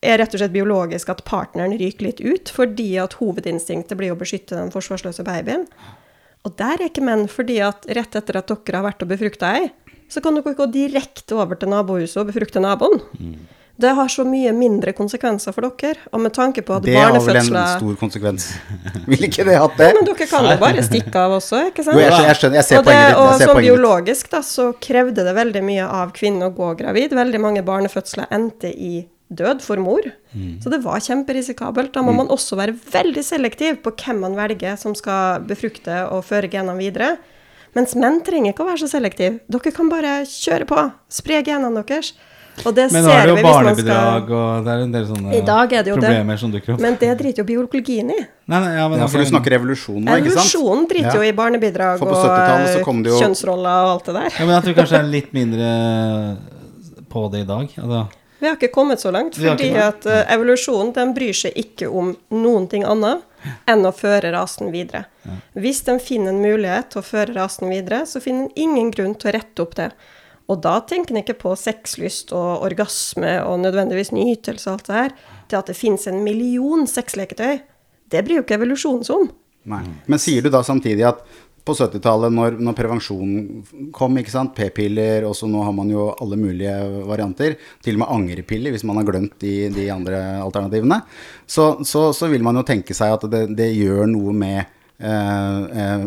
er 0.06 0.20
rett 0.22 0.36
og 0.36 0.42
slett 0.42 0.54
biologisk 0.54 1.10
at 1.14 1.24
partneren 1.28 1.76
ryker 1.80 2.08
litt 2.10 2.22
ut, 2.24 2.52
fordi 2.54 2.92
at 3.02 3.18
hovedinstinktet 3.20 3.98
blir 4.00 4.14
å 4.14 4.20
beskytte 4.20 4.58
den 4.60 4.74
forsvarsløse 4.74 5.26
babyen. 5.28 5.66
Og 6.44 6.56
der 6.60 6.76
er 6.76 6.90
ikke 6.90 7.06
menn, 7.06 7.26
fordi 7.32 7.62
at 7.64 7.88
rett 7.88 8.20
etter 8.20 8.40
at 8.40 8.52
dere 8.52 8.80
har 8.80 8.88
vært 8.90 9.06
og 9.06 9.12
befrukta 9.14 9.56
ei, 9.62 9.72
så 10.12 10.22
kan 10.22 10.36
dere 10.38 10.56
gå 10.58 10.68
direkte 10.72 11.38
over 11.40 11.58
til 11.58 11.72
nabohuset 11.72 12.20
og 12.22 12.30
befrukte 12.30 12.62
naboen. 12.62 13.00
Det 13.76 13.90
har 13.98 14.08
så 14.08 14.22
mye 14.28 14.52
mindre 14.54 14.92
konsekvenser 14.94 15.54
for 15.56 15.66
dere. 15.82 16.04
Og 16.14 16.22
med 16.22 16.34
tanke 16.36 16.62
på 16.62 16.76
at 16.76 16.84
Det 16.86 16.94
har 16.94 17.16
vel 17.16 17.40
en 17.40 17.48
stor 17.48 17.96
konsekvens. 17.98 18.52
Ville 19.10 19.32
ikke 19.32 19.48
det 19.48 19.56
hatt 19.58 19.80
det? 19.80 19.88
Ja, 19.90 19.96
Men 19.98 20.10
dere 20.12 20.28
kan 20.30 20.46
jo 20.46 20.58
bare 20.62 20.84
stikke 20.86 21.24
av 21.24 21.34
også, 21.40 21.64
ikke 21.72 21.88
sant? 21.88 21.98
Jo, 21.98 22.04
jeg 22.04 22.14
skjønner, 22.14 22.30
jeg 22.30 22.40
skjønner, 22.42 22.60
jeg 22.60 22.68
ser 22.68 22.78
og, 22.78 22.86
det, 22.86 22.94
poenget 22.94 23.16
ditt. 23.16 23.24
og 23.24 23.48
som 23.48 23.64
biologisk 23.66 24.30
da, 24.36 24.44
så 24.46 24.68
krevde 24.84 25.26
det 25.26 25.34
veldig 25.40 25.64
mye 25.66 25.90
av 26.04 26.14
kvinnen 26.14 26.46
å 26.46 26.54
gå 26.54 26.70
gravid. 26.84 27.18
Veldig 27.18 27.42
mange 27.42 27.66
barnefødsler 27.66 28.30
endte 28.36 28.70
i 28.70 28.94
død 29.36 29.62
for 29.66 29.82
mor. 29.82 30.06
Mm. 30.34 30.58
Så 30.64 30.72
det 30.74 30.82
var 30.84 31.00
kjemperisikabelt. 31.04 31.94
Da 31.96 32.02
må 32.06 32.14
man 32.16 32.32
også 32.34 32.58
være 32.60 32.76
veldig 32.94 33.24
selektiv 33.26 33.82
på 33.86 33.94
hvem 34.04 34.22
man 34.26 34.36
velger 34.40 34.78
som 34.80 34.96
skal 34.98 35.44
befrukte 35.50 36.04
og 36.10 36.24
føre 36.28 36.50
genene 36.52 36.78
videre. 36.80 37.18
Mens 37.74 37.96
menn 37.98 38.22
trenger 38.26 38.54
ikke 38.54 38.66
å 38.66 38.70
være 38.70 38.84
så 38.86 38.92
selektive. 38.92 39.40
Dere 39.50 39.72
kan 39.74 39.90
bare 39.90 40.20
kjøre 40.30 40.68
på. 40.70 40.86
Spre 41.10 41.42
genene 41.46 41.82
deres. 41.82 42.14
Og 42.62 42.76
det 42.78 42.92
Men 42.94 43.02
nå 43.02 43.10
er 43.10 43.24
det 43.26 43.32
jo 43.34 43.44
barnebidrag, 43.48 44.28
skal 44.28 44.38
og 44.38 44.66
det 44.66 44.74
er 44.74 44.82
en 44.84 44.92
del 44.94 45.06
sånne 45.10 45.32
I 45.34 45.40
dag 45.42 45.72
er 45.74 45.86
det 45.86 45.90
jo 45.90 45.96
det. 45.98 46.04
problemer 46.06 46.38
som 46.38 46.52
dukker 46.54 46.76
opp. 46.76 46.84
Men 46.86 46.98
det 47.02 47.10
driter 47.18 47.42
jo 47.42 47.46
biologien 47.50 48.12
i. 48.14 48.18
Nei, 48.46 48.60
nei, 48.62 48.76
ja, 48.78 48.84
men 48.92 49.00
Ja, 49.02 49.08
for 49.10 49.18
du 49.24 49.26
snakker 49.26 49.56
revolusjon 49.56 50.04
nå, 50.06 50.18
ikke 50.22 50.36
sant? 50.36 50.54
Evolusjonen 50.54 50.86
driter 50.92 51.18
jo 51.18 51.24
i 51.26 51.32
barnebidrag 51.34 52.04
og 52.06 52.12
70-tallet 52.14 52.76
så 52.76 52.84
kom 52.86 53.02
det 53.02 53.10
jo- 53.10 53.22
kjønnsroller 53.24 53.88
og 53.88 53.90
alt 53.96 54.06
det 54.06 54.14
der. 54.20 54.30
Ja, 54.38 54.46
men 54.46 54.54
jeg 54.54 54.64
tror 54.68 54.78
kanskje 54.84 54.94
det 54.94 55.02
er 55.02 55.12
litt 55.18 55.34
mindre 55.34 56.38
på 57.10 57.26
det 57.34 57.42
i 57.42 57.50
dag. 57.50 57.74
Altså, 57.82 58.04
Vi 58.44 58.50
har 58.50 58.58
ikke 58.58 58.74
kommet 58.76 59.00
så 59.00 59.08
langt, 59.16 59.38
fordi 59.40 59.70
at 59.80 60.04
uh, 60.04 60.18
evolusjonen 60.34 60.90
den 60.92 61.14
bryr 61.16 61.36
seg 61.38 61.56
ikke 61.56 61.88
om 61.88 62.10
noen 62.36 62.66
ting 62.68 62.84
annet 62.84 63.24
enn 63.72 63.86
å 63.88 63.94
føre 63.96 64.34
rasen 64.36 64.74
videre. 64.74 65.06
Hvis 65.56 65.80
den 65.88 66.02
finner 66.04 66.34
en 66.34 66.42
mulighet 66.44 66.90
til 66.92 67.00
å 67.00 67.06
føre 67.08 67.38
rasen 67.38 67.72
videre, 67.72 68.02
så 68.04 68.20
finner 68.24 68.50
den 68.50 68.66
ingen 68.66 68.92
grunn 68.92 69.16
til 69.16 69.32
å 69.32 69.34
rette 69.38 69.64
opp 69.64 69.78
det. 69.80 69.88
Og 70.52 70.60
da 70.66 70.74
tenker 70.84 71.14
den 71.14 71.22
ikke 71.24 71.38
på 71.40 71.54
sexlyst 71.56 72.34
og 72.36 72.66
orgasme 72.68 73.38
og 73.48 73.62
nødvendigvis 73.64 74.12
nytelse 74.12 74.68
og 74.68 74.76
alt 74.76 74.90
det 74.90 74.98
her. 74.98 75.16
Til 75.48 75.62
at 75.62 75.72
det 75.72 75.78
finnes 75.80 76.08
en 76.12 76.20
million 76.26 76.84
sexleketøy. 76.90 77.62
Det 78.12 78.26
bryr 78.28 78.42
jo 78.42 78.44
ikke 78.44 78.60
evolusjonen 78.60 79.08
seg 79.08 79.24
om. 79.24 79.32
Nei. 79.72 79.86
Men 80.12 80.20
sier 80.20 80.44
du 80.44 80.52
da 80.52 80.60
samtidig 80.68 81.08
at 81.14 81.24
på 81.64 81.76
70-tallet, 81.78 82.34
når, 82.36 82.58
når 82.60 82.76
prevensjonen 82.76 83.90
kom, 83.96 84.18
ikke 84.20 84.34
sant, 84.34 84.54
p-piller, 84.58 85.24
og 85.28 85.36
så 85.38 85.48
nå 85.48 85.64
har 85.64 85.76
man 85.76 85.92
jo 85.92 86.10
alle 86.12 86.40
mulige 86.40 86.74
varianter, 87.08 87.56
til 87.84 87.98
og 87.98 88.04
med 88.04 88.14
angrepiller 88.18 88.76
hvis 88.76 88.86
man 88.88 89.00
har 89.00 89.08
glemt 89.08 89.38
de, 89.44 89.54
de 89.74 89.88
andre 89.94 90.20
alternativene, 90.44 91.00
så, 91.48 91.74
så, 91.88 92.10
så 92.16 92.30
vil 92.32 92.44
man 92.46 92.60
jo 92.60 92.66
tenke 92.68 92.96
seg 92.98 93.16
at 93.16 93.28
det, 93.32 93.46
det 93.56 93.70
gjør 93.78 94.10
noe 94.12 94.36
med 94.36 94.60
eh, 94.64 95.80
eh, 95.86 96.06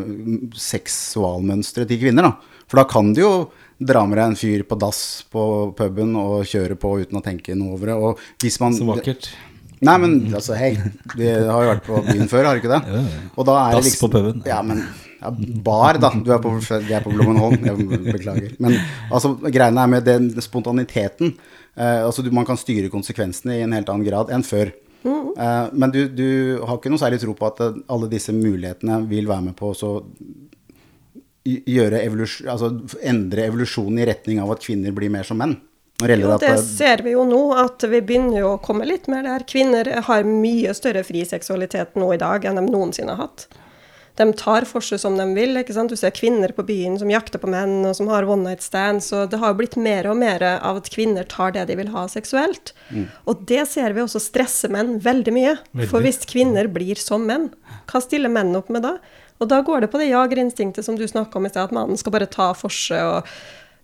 seksualmønsteret 0.66 1.92
til 1.92 2.04
kvinner, 2.04 2.28
da. 2.28 2.54
For 2.66 2.82
da 2.82 2.86
kan 2.90 3.12
du 3.14 3.22
jo 3.22 3.32
dra 3.78 4.02
med 4.08 4.18
deg 4.18 4.32
en 4.32 4.38
fyr 4.38 4.64
på 4.66 4.78
dass 4.80 5.00
på 5.32 5.42
puben 5.78 6.16
og 6.18 6.46
kjøre 6.48 6.78
på 6.80 6.96
uten 7.04 7.20
å 7.20 7.24
tenke 7.24 7.54
noe 7.54 7.76
over 7.76 7.92
det. 7.92 7.96
Og 7.96 8.24
hvis 8.42 8.58
man 8.62 8.74
så 8.74 8.88
vakkert. 8.88 9.28
Nei, 9.84 9.96
men 10.00 10.14
altså, 10.34 10.56
hei, 10.56 10.72
vi 11.14 11.28
har 11.28 11.62
jo 11.62 11.72
vært 11.74 11.84
på 11.86 12.00
byen 12.06 12.30
før, 12.32 12.48
har 12.48 12.56
du 12.56 12.64
ikke 12.64 12.72
det? 12.72 13.02
Og 13.36 13.44
da 13.46 13.58
er 13.60 13.74
det 13.74 13.82
Dass 13.82 13.90
liksom 13.90 14.06
på 14.06 14.12
puben. 14.16 14.40
Ja, 14.48 14.62
men 14.64 14.80
ja, 15.20 15.32
bar, 15.66 16.00
da. 16.02 16.12
Du 16.14 16.32
er 16.34 16.40
på, 16.42 16.54
vi 16.60 16.96
er 16.96 17.04
på 17.04 17.12
Blommenholm. 17.14 17.60
Jeg 17.64 18.02
beklager. 18.06 18.56
Men 18.62 18.78
altså, 19.10 19.34
greiene 19.44 19.84
er 19.84 19.92
med 19.96 20.08
den 20.08 20.32
spontaniteten. 20.44 21.36
Eh, 21.76 22.02
altså, 22.06 22.24
du, 22.24 22.32
man 22.34 22.48
kan 22.48 22.58
styre 22.60 22.92
konsekvensene 22.92 23.58
i 23.58 23.64
en 23.64 23.76
helt 23.76 23.92
annen 23.92 24.06
grad 24.06 24.32
enn 24.34 24.46
før. 24.46 24.74
Eh, 25.38 25.66
men 25.72 25.90
du, 25.90 26.08
du 26.08 26.28
har 26.64 26.78
ikke 26.78 26.90
noe 26.92 27.00
særlig 27.00 27.20
tro 27.22 27.34
på 27.36 27.48
at 27.48 27.62
eh, 27.64 27.78
alle 27.92 28.08
disse 28.12 28.34
mulighetene 28.34 29.02
vil 29.10 29.28
være 29.28 29.50
med 29.50 29.56
på 29.58 29.72
å 29.72 29.94
evolusjon, 31.46 32.48
altså 32.50 32.72
endre 33.06 33.46
evolusjonen 33.46 34.00
i 34.02 34.06
retning 34.08 34.40
av 34.42 34.54
at 34.56 34.64
kvinner 34.64 34.94
blir 34.96 35.12
mer 35.12 35.28
som 35.28 35.38
menn? 35.38 35.58
Det 35.96 36.16
Jo, 36.20 36.32
at 36.34 36.42
det 36.44 36.50
eh, 36.52 36.64
ser 36.64 37.04
vi 37.04 37.14
jo 37.14 37.22
nå, 37.28 37.42
at 37.56 37.84
vi 37.88 38.02
begynner 38.04 38.42
jo 38.42 38.48
å 38.54 38.62
komme 38.64 38.88
litt 38.88 39.06
mer 39.08 39.24
der. 39.24 39.46
Kvinner 39.48 39.88
har 40.08 40.26
mye 40.28 40.74
større 40.76 41.04
fri 41.06 41.24
seksualitet 41.24 41.96
nå 41.96 42.10
i 42.12 42.20
dag 42.20 42.44
enn 42.44 42.60
de 42.60 42.66
noensinne 42.66 43.14
har 43.16 43.28
hatt. 43.28 43.46
De 44.16 44.26
tar 44.36 44.64
for 44.68 44.84
seg 44.84 45.00
som 45.02 45.16
de 45.18 45.26
vil. 45.36 45.56
ikke 45.60 45.74
sant? 45.76 45.92
Du 45.92 45.96
ser 45.96 46.14
kvinner 46.16 46.52
på 46.56 46.64
byen 46.66 46.96
som 47.00 47.10
jakter 47.12 47.42
på 47.42 47.50
menn, 47.52 47.84
og 47.84 47.96
som 47.98 48.08
har 48.08 48.24
one 48.28 48.44
night 48.48 48.64
stands. 48.64 49.12
og 49.12 49.30
Det 49.30 49.40
har 49.42 49.52
jo 49.52 49.58
blitt 49.60 49.76
mer 49.76 50.08
og 50.10 50.16
mer 50.20 50.42
av 50.56 50.80
at 50.80 50.90
kvinner 50.92 51.28
tar 51.28 51.52
det 51.52 51.66
de 51.68 51.76
vil 51.76 51.92
ha 51.92 52.06
seksuelt. 52.08 52.72
Og 53.26 53.44
det 53.46 53.66
ser 53.68 53.92
vi 53.92 54.00
også 54.04 54.22
stresser 54.22 54.72
menn 54.72 54.98
veldig 55.04 55.36
mye. 55.36 55.54
For 55.90 56.00
hvis 56.04 56.24
kvinner 56.28 56.68
blir 56.72 56.96
som 56.96 57.26
menn, 57.28 57.50
hva 57.90 58.00
stiller 58.00 58.32
menn 58.32 58.56
opp 58.56 58.72
med 58.72 58.82
da? 58.88 58.96
Og 59.36 59.50
da 59.52 59.60
går 59.60 59.84
det 59.84 59.92
på 59.92 60.00
det 60.00 60.08
jagerinstinktet 60.08 60.84
som 60.84 60.96
du 60.96 61.04
snakka 61.04 61.36
om 61.36 61.44
i 61.44 61.52
sted, 61.52 61.68
at 61.68 61.76
mannen 61.76 62.00
skal 62.00 62.14
bare 62.14 62.26
ta 62.30 62.52
for 62.56 62.72
seg. 62.72 63.04
og 63.04 63.24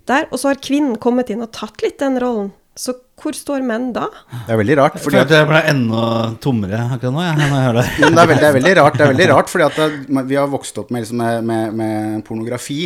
der, 0.08 0.26
og 0.32 0.40
så 0.40 0.50
har 0.50 0.62
kvinnen 0.62 0.96
kommet 0.98 1.30
inn 1.30 1.44
og 1.44 1.52
tatt 1.54 1.82
litt 1.84 2.00
den 2.02 2.18
rollen. 2.22 2.50
Så 2.74 2.96
hvor 3.22 3.36
står 3.36 3.62
menn 3.66 3.90
da? 3.94 4.08
Det 4.32 4.50
er 4.50 4.58
veldig 4.58 4.76
rart. 4.80 4.98
Fordi 4.98 5.20
at 5.20 5.28
følte 5.28 5.38
jeg 5.38 5.48
ble 5.50 5.62
enda 5.70 6.02
tommere 6.42 6.82
akkurat 6.96 7.14
nå, 7.14 7.22
jeg, 7.22 7.38
når 7.38 7.46
jeg 7.46 7.66
hører 7.66 7.78
det. 7.78 7.86
Men 8.02 8.16
det, 8.16 8.22
er 8.22 8.30
veldig, 8.32 8.42
det 8.42 8.48
er 8.48 8.56
veldig 8.56 8.74
rart, 8.80 8.98
det 8.98 9.04
er 9.04 9.12
veldig 9.12 9.28
rart 9.30 9.52
fordi 9.52 9.66
at 9.68 9.80
det, 9.82 10.24
vi 10.32 10.38
har 10.40 10.52
vokst 10.52 10.80
opp 10.82 10.90
med, 10.90 11.04
liksom, 11.04 11.22
med, 11.22 11.48
med, 11.50 11.76
med 11.78 12.24
pornografi, 12.26 12.80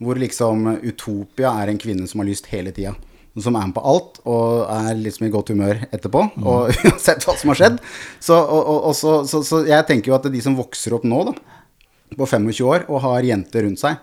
hvor 0.00 0.20
liksom 0.20 0.68
Utopia 0.78 1.54
er 1.60 1.72
en 1.72 1.80
kvinne 1.82 2.06
som 2.10 2.22
har 2.22 2.30
lyst 2.30 2.48
hele 2.54 2.74
tida. 2.76 2.94
Som 3.40 3.58
er 3.58 3.66
med 3.66 3.74
på 3.76 3.82
alt 3.86 4.22
og 4.28 4.70
er 4.74 4.94
liksom 4.98 5.26
i 5.28 5.32
godt 5.32 5.52
humør 5.54 5.82
etterpå, 5.90 6.24
og 6.40 6.72
uansett 6.90 7.26
hva 7.26 7.36
som 7.40 7.52
har 7.52 7.60
skjedd. 7.60 7.82
Så, 8.18 8.38
og, 8.38 8.62
og, 8.62 8.78
og 8.90 8.96
så, 8.98 9.16
så, 9.30 9.42
så 9.46 9.64
jeg 9.68 9.86
tenker 9.90 10.12
jo 10.12 10.18
at 10.18 10.30
de 10.30 10.42
som 10.44 10.58
vokser 10.58 10.94
opp 10.98 11.06
nå, 11.08 11.24
da, 11.30 11.34
på 12.14 12.26
25 12.26 12.66
år, 12.66 12.86
og 12.90 13.02
har 13.06 13.26
jenter 13.26 13.66
rundt 13.66 13.82
seg, 13.82 13.98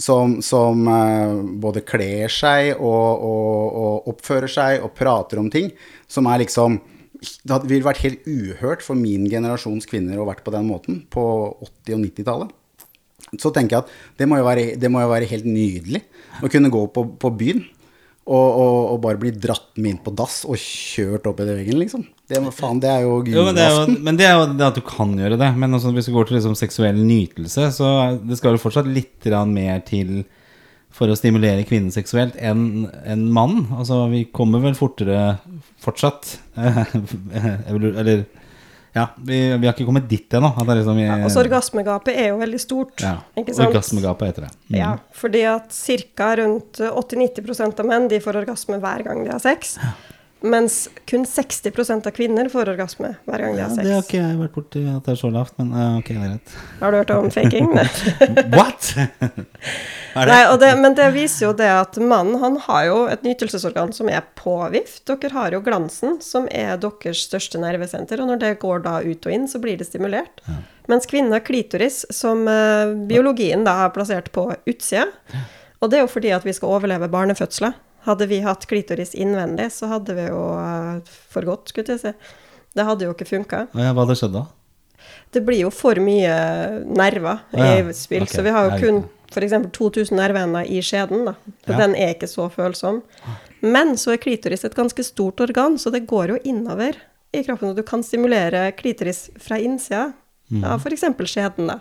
som, 0.00 0.38
som 0.44 0.86
eh, 0.88 1.34
både 1.60 1.82
kler 1.84 2.32
seg 2.32 2.78
og, 2.78 3.24
og, 3.26 3.76
og 3.82 4.08
oppfører 4.14 4.50
seg 4.50 4.86
og 4.86 4.94
prater 4.96 5.42
om 5.42 5.50
ting, 5.52 5.70
som 6.08 6.28
er 6.30 6.44
liksom 6.44 6.80
Det 7.22 7.60
ville 7.70 7.86
vært 7.86 8.02
helt 8.02 8.24
uhørt 8.26 8.82
for 8.82 8.98
min 8.98 9.28
generasjons 9.30 9.86
kvinner 9.86 10.18
å 10.18 10.26
vært 10.26 10.42
på 10.42 10.54
den 10.54 10.66
måten 10.66 11.04
på 11.06 11.22
80- 11.62 11.94
og 11.94 12.00
90-tallet. 12.02 12.56
Så 13.38 13.52
tenker 13.54 13.76
jeg 13.76 13.84
at 13.84 14.18
det 14.18 14.26
må 14.28 14.40
jo 14.40 14.48
være, 14.48 14.90
må 14.90 15.04
jo 15.04 15.12
være 15.12 15.28
helt 15.30 15.46
nydelig 15.46 16.02
å 16.42 16.50
kunne 16.50 16.72
gå 16.72 16.82
på, 16.92 17.06
på 17.22 17.30
byen 17.38 17.62
og, 18.26 18.48
og, 18.48 18.78
og 18.94 18.98
bare 19.02 19.20
bli 19.22 19.32
dratt 19.34 19.70
med 19.78 19.94
inn 19.94 20.02
på 20.02 20.12
dass 20.18 20.42
og 20.46 20.58
kjørt 20.60 21.26
opp 21.30 21.40
i 21.42 21.46
veggen, 21.48 21.78
liksom. 21.80 22.04
Det, 22.32 22.42
faen, 22.56 22.80
det 22.82 22.90
er 22.90 23.06
jo 23.06 23.16
Jo, 23.28 23.46
men, 23.46 23.56
det 23.56 23.64
er 23.64 23.70
jo, 23.70 23.80
julaften. 23.82 24.04
men 24.08 24.20
det 24.20 24.28
er 24.28 24.36
jo 24.38 24.46
det 24.56 24.68
at 24.68 24.78
du 24.78 24.84
kan 24.86 25.16
gjøre 25.20 25.38
det. 25.40 25.50
Men 25.60 25.78
altså, 25.78 25.92
hvis 25.94 26.08
du 26.08 26.14
går 26.16 26.28
til 26.30 26.38
liksom 26.40 26.56
seksuell 26.58 27.00
nytelse, 27.04 27.68
så 27.76 27.90
det 28.20 28.40
skal 28.40 28.56
jo 28.56 28.62
fortsatt 28.62 28.88
litt 28.90 29.28
mer 29.52 29.82
til 29.88 30.22
for 30.92 31.08
å 31.08 31.16
stimulere 31.16 31.64
kvinnen 31.64 31.92
seksuelt 31.92 32.36
enn 32.36 32.84
en 33.08 33.24
mann. 33.32 33.64
Altså, 33.78 34.04
vi 34.12 34.26
kommer 34.34 34.60
vel 34.64 34.76
fortere 34.76 35.38
fortsatt 35.82 36.36
Eller 37.72 38.24
Ja, 38.92 39.06
vi, 39.16 39.38
vi 39.56 39.64
har 39.64 39.72
ikke 39.72 39.86
kommet 39.88 40.04
dit 40.10 40.34
ennå. 40.36 40.50
liksom 40.68 40.98
ja, 41.00 41.14
Og 41.24 41.30
så 41.32 41.40
orgasmegapet 41.40 42.12
er 42.12 42.28
jo 42.28 42.40
veldig 42.42 42.60
stort. 42.60 43.00
ja, 43.00 43.14
ikke 43.40 43.54
sant? 43.56 43.70
Orgasmegapet 43.70 44.28
heter 44.28 44.44
det. 44.46 44.50
Mm. 44.68 44.78
Ja, 44.82 44.90
fordi 45.16 45.44
at 45.48 45.72
ca. 46.18 46.34
rundt 46.42 46.82
80-90% 46.84 47.80
av 47.80 47.88
menn 47.88 48.10
de 48.12 48.20
får 48.20 48.42
orgasme 48.42 48.76
hver 48.82 49.06
gang 49.06 49.24
de 49.24 49.32
har 49.32 49.40
sex. 49.40 49.78
Mens 50.42 50.88
kun 51.06 51.24
60% 51.28 52.06
av 52.08 52.14
kvinner 52.16 52.48
får 52.50 52.72
orgasme 52.74 53.14
hver 53.28 53.44
gang 53.44 53.56
de 53.56 53.60
Ja, 53.62 53.68
har 53.70 53.82
det 53.82 53.94
har 53.94 54.06
ikke 54.06 54.20
jeg 54.20 54.38
vært 54.40 54.56
borti 54.56 54.84
at 54.90 55.06
det 55.06 55.14
er 55.14 55.20
så 55.20 55.30
lavt, 55.32 55.54
men 55.60 55.72
ok, 56.00 56.08
det 56.12 56.18
er 56.18 56.32
rett. 56.34 56.54
Har 56.80 56.94
du 56.94 56.98
hørt 56.98 57.12
om 57.14 57.28
faking? 57.30 57.68
What?! 58.56 58.92
Nei, 60.12 60.40
det, 60.60 60.70
men 60.76 60.96
det 60.98 61.06
viser 61.14 61.46
jo 61.46 61.52
det 61.56 61.68
at 61.72 61.96
mannen 61.96 62.36
han 62.42 62.58
har 62.66 62.82
jo 62.88 62.98
et 63.08 63.22
nytelsesorgan 63.24 63.94
som 63.96 64.10
er 64.12 64.26
påvift. 64.38 65.04
Dere 65.08 65.32
har 65.32 65.56
jo 65.56 65.62
glansen, 65.64 66.18
som 66.24 66.48
er 66.52 66.76
deres 66.82 67.24
største 67.28 67.60
nervesenter, 67.62 68.20
og 68.20 68.28
når 68.32 68.42
det 68.42 68.52
går 68.62 68.84
da 68.84 68.98
ut 69.00 69.28
og 69.28 69.32
inn, 69.32 69.48
så 69.48 69.62
blir 69.62 69.78
det 69.80 69.88
stimulert. 69.88 70.42
Mens 70.90 71.08
kvinnen 71.08 71.32
har 71.32 71.44
klitoris, 71.46 72.02
som 72.12 72.44
eh, 72.50 72.92
biologien 73.08 73.64
da 73.64 73.78
har 73.84 73.94
plassert 73.94 74.32
på 74.34 74.50
utsida. 74.68 75.06
Og 75.82 75.90
det 75.90 75.98
er 75.98 76.04
jo 76.04 76.12
fordi 76.12 76.34
at 76.34 76.44
vi 76.46 76.54
skal 76.54 76.76
overleve 76.76 77.08
barnefødsler. 77.10 77.74
Hadde 78.06 78.26
vi 78.26 78.40
hatt 78.42 78.66
klitoris 78.66 79.14
innvendig, 79.14 79.68
så 79.72 79.86
hadde 79.92 80.14
vi 80.16 80.24
jo 80.26 80.40
uh, 80.58 81.44
godt, 81.46 81.68
skulle 81.70 81.94
jeg 81.94 82.00
si. 82.02 82.12
Det 82.74 82.84
hadde 82.88 83.04
jo 83.06 83.12
ikke 83.14 83.28
funka. 83.28 83.66
Ja, 83.78 83.92
hva 83.94 84.02
hadde 84.06 84.16
skjedd 84.18 84.34
da? 84.34 84.46
Det 85.34 85.42
blir 85.46 85.60
jo 85.64 85.70
for 85.74 85.98
mye 86.02 86.32
nerver 86.86 87.40
Ja, 87.56 87.72
i 87.80 87.92
spill, 87.96 88.22
Okay. 88.26 88.36
så 88.36 88.42
vi 88.46 88.50
har 88.54 88.70
jo 88.70 88.78
kun 88.82 89.00
f.eks. 89.32 89.54
2000 89.72 90.16
nerveender 90.18 90.66
i 90.68 90.80
skjeden, 90.84 91.24
da. 91.30 91.34
Ja. 91.66 91.78
den 91.78 91.94
er 91.96 92.12
ikke 92.14 92.28
så 92.28 92.48
følsom. 92.52 93.00
Men 93.62 93.94
så 93.96 94.12
er 94.12 94.20
klitoris 94.22 94.64
et 94.66 94.74
ganske 94.76 95.04
stort 95.06 95.40
organ, 95.40 95.78
så 95.78 95.90
det 95.94 96.04
går 96.10 96.34
jo 96.34 96.38
innover 96.44 96.98
i 97.32 97.42
kroppen, 97.46 97.70
og 97.72 97.76
du 97.78 97.82
kan 97.86 98.02
stimulere 98.04 98.72
klitoris 98.76 99.28
fra 99.40 99.58
innsida 99.62 100.12
Mm. 100.52 100.64
av 100.68 100.82
f.eks. 100.84 101.04
skjeden, 101.30 101.66
da. 101.70 101.78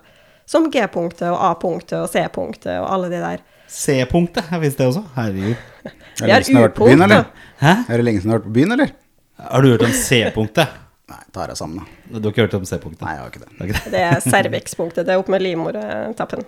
Som 0.48 0.70
G-punktet 0.72 1.28
og 1.28 1.42
A-punktet 1.44 1.98
og 2.00 2.08
C-punktet 2.08 2.78
og 2.80 2.86
alle 2.88 3.10
de 3.12 3.20
der. 3.20 3.42
C-punktet, 3.68 4.48
jeg 4.52 4.62
visste 4.64 4.84
det 4.86 4.88
også. 4.94 5.04
Herregud. 5.18 5.56
Er 6.20 6.28
det 6.28 6.32
har 6.32 6.38
lenge 6.38 6.46
siden 6.46 6.58
du 6.58 6.62
har 6.62 6.70
vært 6.70 6.78
på 6.78 6.88
byen, 6.92 7.02
eller? 7.08 7.26
Hæ? 7.62 7.74
Er 7.88 7.98
det 8.02 8.06
lenge 8.08 8.22
siden 8.22 8.30
du 8.32 8.36
har 8.36 8.40
vært 8.42 8.50
på 8.52 8.56
byen, 8.60 8.72
eller? 8.78 8.96
Har 9.42 9.62
du 9.62 9.72
hørt 9.74 9.86
om 9.88 9.94
C-punktet? 10.04 10.68
Nei, 11.12 11.18
tar 11.36 11.50
jeg 11.52 11.58
sammen, 11.60 11.82
da. 11.82 12.20
Du 12.20 12.28
har 12.28 12.32
ikke 12.32 12.44
hørt 12.46 12.54
om 12.56 12.66
C-punktet? 12.68 13.02
Nei, 13.04 13.14
jeg 13.18 13.22
har 13.22 13.32
ikke 13.32 13.42
det. 13.42 13.50
Det 13.52 13.64
er 13.64 13.72
ikke 13.72 13.80
det. 13.82 13.92
Det 13.92 14.04
er 14.08 14.22
cervix-punktet. 14.32 15.08
Det 15.08 15.12
er 15.12 15.20
opp 15.20 15.32
med 15.34 15.44
livmortappen. 15.44 16.44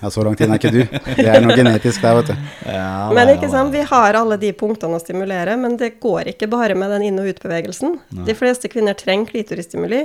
Ja, 0.00 0.10
så 0.10 0.24
langt 0.26 0.40
inn 0.42 0.50
er 0.54 0.58
ikke 0.58 0.72
du. 0.74 0.80
Det 1.20 1.26
er 1.30 1.44
noe 1.44 1.54
genetisk 1.58 2.02
der, 2.02 2.16
vet 2.18 2.32
du. 2.32 2.48
Ja, 2.66 2.88
Men 3.14 3.28
nei, 3.30 3.36
ikke 3.36 3.50
sant, 3.52 3.70
vi 3.74 3.84
har 3.92 4.18
alle 4.18 4.38
de 4.42 4.50
punktene 4.58 4.98
å 4.98 5.02
stimulere, 5.02 5.54
men 5.60 5.76
det 5.78 5.92
går 6.02 6.32
ikke 6.32 6.48
bare 6.50 6.74
med 6.78 6.90
den 6.96 7.06
inn- 7.10 7.22
og 7.22 7.30
utbevegelsen. 7.30 8.00
De 8.26 8.34
fleste 8.38 8.70
kvinner 8.72 8.98
trenger 8.98 9.30
klitorisstimuli, 9.30 10.02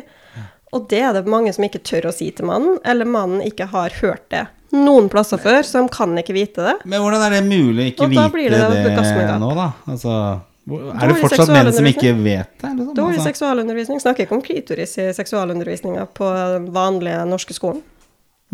og 0.75 0.85
det 0.91 1.01
er 1.07 1.15
det 1.15 1.25
mange 1.31 1.53
som 1.55 1.65
ikke 1.65 1.81
tør 1.87 2.11
å 2.11 2.13
si 2.13 2.29
til 2.35 2.49
mannen, 2.49 2.77
eller 2.85 3.09
mannen 3.09 3.41
ikke 3.45 3.69
har 3.73 3.95
hørt 4.03 4.27
det 4.33 4.45
noen 4.77 5.07
plasser 5.11 5.41
før, 5.41 5.61
så 5.65 5.81
de 5.81 5.93
kan 5.93 6.11
ikke 6.19 6.35
vite 6.35 6.65
det. 6.65 6.75
Men 6.89 7.03
hvordan 7.03 7.23
er 7.27 7.38
det 7.38 7.45
mulig 7.47 7.85
å 7.85 7.88
ikke 7.93 8.09
vite 8.11 8.51
det, 8.55 8.83
det 8.83 9.39
nå, 9.41 9.53
da? 9.57 9.69
Altså, 9.91 10.17
er 10.65 11.11
det 11.11 11.15
fortsatt 11.21 11.53
menn 11.53 11.71
som 11.75 11.88
ikke 11.89 12.11
vet 12.17 12.51
det? 12.61 12.73
Liksom? 12.73 12.91
Dårlig 12.97 13.19
Altså, 13.19 13.29
seksualundervisning. 13.29 14.01
Snakker 14.01 14.25
ikke 14.25 14.38
om 14.38 14.43
klitoris 14.45 14.97
i 15.01 15.07
seksualundervisninga 15.13 16.07
på 16.17 16.29
den 16.57 16.69
vanlige 16.75 17.23
norske 17.29 17.57
skolen. 17.57 17.83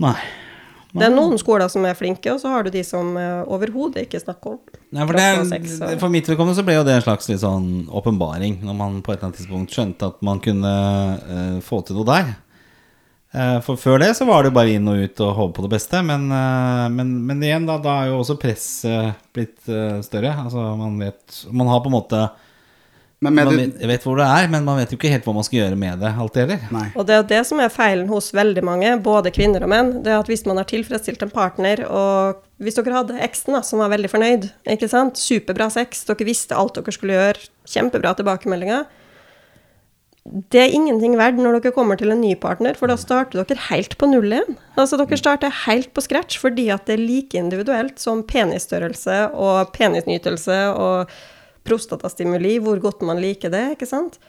nei. 0.02 0.18
Det 0.92 1.06
er 1.08 1.14
noen 1.14 1.40
skoler 1.40 1.70
som 1.72 1.86
er 1.88 1.96
flinke, 1.96 2.34
og 2.34 2.42
så 2.42 2.52
har 2.52 2.66
du 2.68 2.72
de 2.74 2.82
som 2.84 3.14
uh, 3.16 3.48
overhodet 3.48 4.04
ikke 4.10 4.20
snakker 4.20 4.58
om 4.58 4.58
Nei, 4.92 5.06
for, 5.08 5.16
det 5.16 6.00
for 6.02 6.12
mitt 6.12 6.28
vedkommende 6.28 6.58
så 6.58 6.66
ble 6.68 6.76
jo 6.76 6.84
det 6.84 6.98
en 6.98 7.06
slags 7.06 7.30
sånn 7.40 7.70
åpenbaring, 7.88 8.58
når 8.68 8.76
man 8.76 8.98
på 9.00 9.14
et 9.14 9.22
eller 9.22 9.30
annet 9.30 9.40
tidspunkt 9.40 9.72
skjønte 9.72 10.10
at 10.12 10.20
man 10.26 10.42
kunne 10.44 10.74
uh, 11.24 11.62
få 11.64 11.80
til 11.88 11.96
noe 11.96 12.10
der. 12.10 12.34
Eh, 13.32 13.58
for 13.64 13.80
før 13.80 14.02
det 14.04 14.12
så 14.18 14.26
var 14.28 14.44
det 14.44 14.52
bare 14.52 14.74
inn 14.76 14.88
og 14.92 15.00
ut 15.00 15.22
og 15.24 15.36
håpe 15.38 15.56
på 15.56 15.64
det 15.64 15.72
beste, 15.78 16.02
men, 16.04 16.28
eh, 16.36 16.88
men, 16.92 17.14
men 17.30 17.44
igjen, 17.46 17.68
da, 17.70 17.78
da 17.80 18.02
er 18.02 18.12
jo 18.12 18.20
også 18.20 18.36
presset 18.42 19.22
blitt 19.32 19.72
eh, 19.72 20.02
større. 20.04 20.34
Altså, 20.44 20.66
man 20.76 20.98
vet 21.00 21.46
Man 21.52 21.72
har 21.72 21.80
på 21.80 21.88
en 21.88 21.96
måte 21.96 22.26
Men 23.24 23.38
med 23.38 23.48
Man 23.48 23.56
du, 23.56 23.62
vet, 23.62 23.88
vet 23.88 24.04
hvor 24.08 24.20
det 24.20 24.28
er, 24.28 24.50
men 24.52 24.68
man 24.68 24.82
vet 24.82 24.92
jo 24.92 25.00
ikke 25.00 25.14
helt 25.14 25.24
hva 25.30 25.38
man 25.38 25.48
skal 25.48 25.62
gjøre 25.62 25.80
med 25.80 26.04
det 26.04 26.12
alltid 26.12 26.44
heller. 26.44 26.70
Nei. 26.76 26.86
Og 26.92 27.08
det 27.08 27.16
er 27.16 27.28
det 27.32 27.42
som 27.48 27.64
er 27.64 27.72
feilen 27.72 28.12
hos 28.12 28.32
veldig 28.36 28.64
mange, 28.68 28.96
både 29.06 29.32
kvinner 29.32 29.64
og 29.64 29.72
menn. 29.72 29.92
Det 30.04 30.12
er 30.12 30.20
at 30.20 30.32
hvis 30.32 30.44
man 30.50 30.60
har 30.60 30.68
tilfredsstilt 30.68 31.24
en 31.24 31.32
partner, 31.32 31.86
og 31.88 32.42
hvis 32.60 32.82
dere 32.82 32.98
hadde 32.98 33.22
eksen 33.24 33.56
da, 33.56 33.62
som 33.64 33.80
var 33.80 33.94
veldig 33.94 34.12
fornøyd, 34.12 34.50
ikke 34.76 34.90
sant, 34.92 35.22
superbra 35.22 35.70
sex, 35.72 36.04
dere 36.10 36.28
visste 36.28 36.58
alt 36.58 36.82
dere 36.82 36.98
skulle 36.98 37.16
gjøre, 37.16 37.48
kjempebra 37.78 38.18
tilbakemeldinger, 38.18 38.90
det 40.22 40.60
er 40.62 40.74
ingenting 40.76 41.16
verdt 41.18 41.40
når 41.42 41.58
dere 41.58 41.74
kommer 41.74 41.98
til 41.98 42.14
en 42.14 42.22
ny 42.22 42.36
partner, 42.38 42.76
for 42.78 42.92
da 42.92 42.98
starter 43.00 43.42
dere 43.42 43.64
helt 43.72 43.96
på 43.98 44.06
null 44.12 44.30
igjen. 44.30 44.58
Altså 44.78 45.00
dere 45.00 45.18
starter 45.18 45.56
helt 45.64 45.90
på 45.96 46.04
scratch 46.06 46.38
fordi 46.42 46.68
at 46.74 46.86
det 46.86 47.00
er 47.00 47.02
like 47.02 47.40
individuelt 47.40 47.98
som 48.00 48.22
penisstørrelse 48.30 49.18
og 49.34 49.72
penisnytelse 49.74 50.60
og 50.78 51.10
prostatastimuli, 51.66 52.60
hvor 52.62 52.78
godt 52.82 53.02
man 53.06 53.22
liker 53.22 53.50
det, 53.54 53.64
ikke 53.76 53.90
sant? 53.90 54.20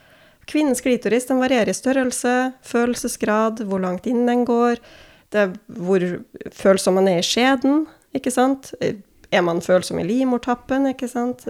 Kvinnens 0.49 0.83
klitoris 0.85 1.29
den 1.29 1.41
varierer 1.41 1.71
i 1.71 1.77
størrelse, 1.77 2.53
følelsesgrad, 2.67 3.63
hvor 3.69 3.85
langt 3.85 4.09
inn 4.11 4.25
den 4.27 4.47
går, 4.49 4.81
hvor 5.77 6.09
følsom 6.57 6.99
man 6.99 7.13
er 7.13 7.21
i 7.21 7.27
skjeden, 7.27 7.85
ikke 8.17 8.33
sant? 8.33 8.73
Er 8.81 9.45
man 9.45 9.63
følsom 9.65 10.01
i 10.01 10.09
livmortappen, 10.09 10.89
ikke 10.91 11.09
sant? 11.09 11.47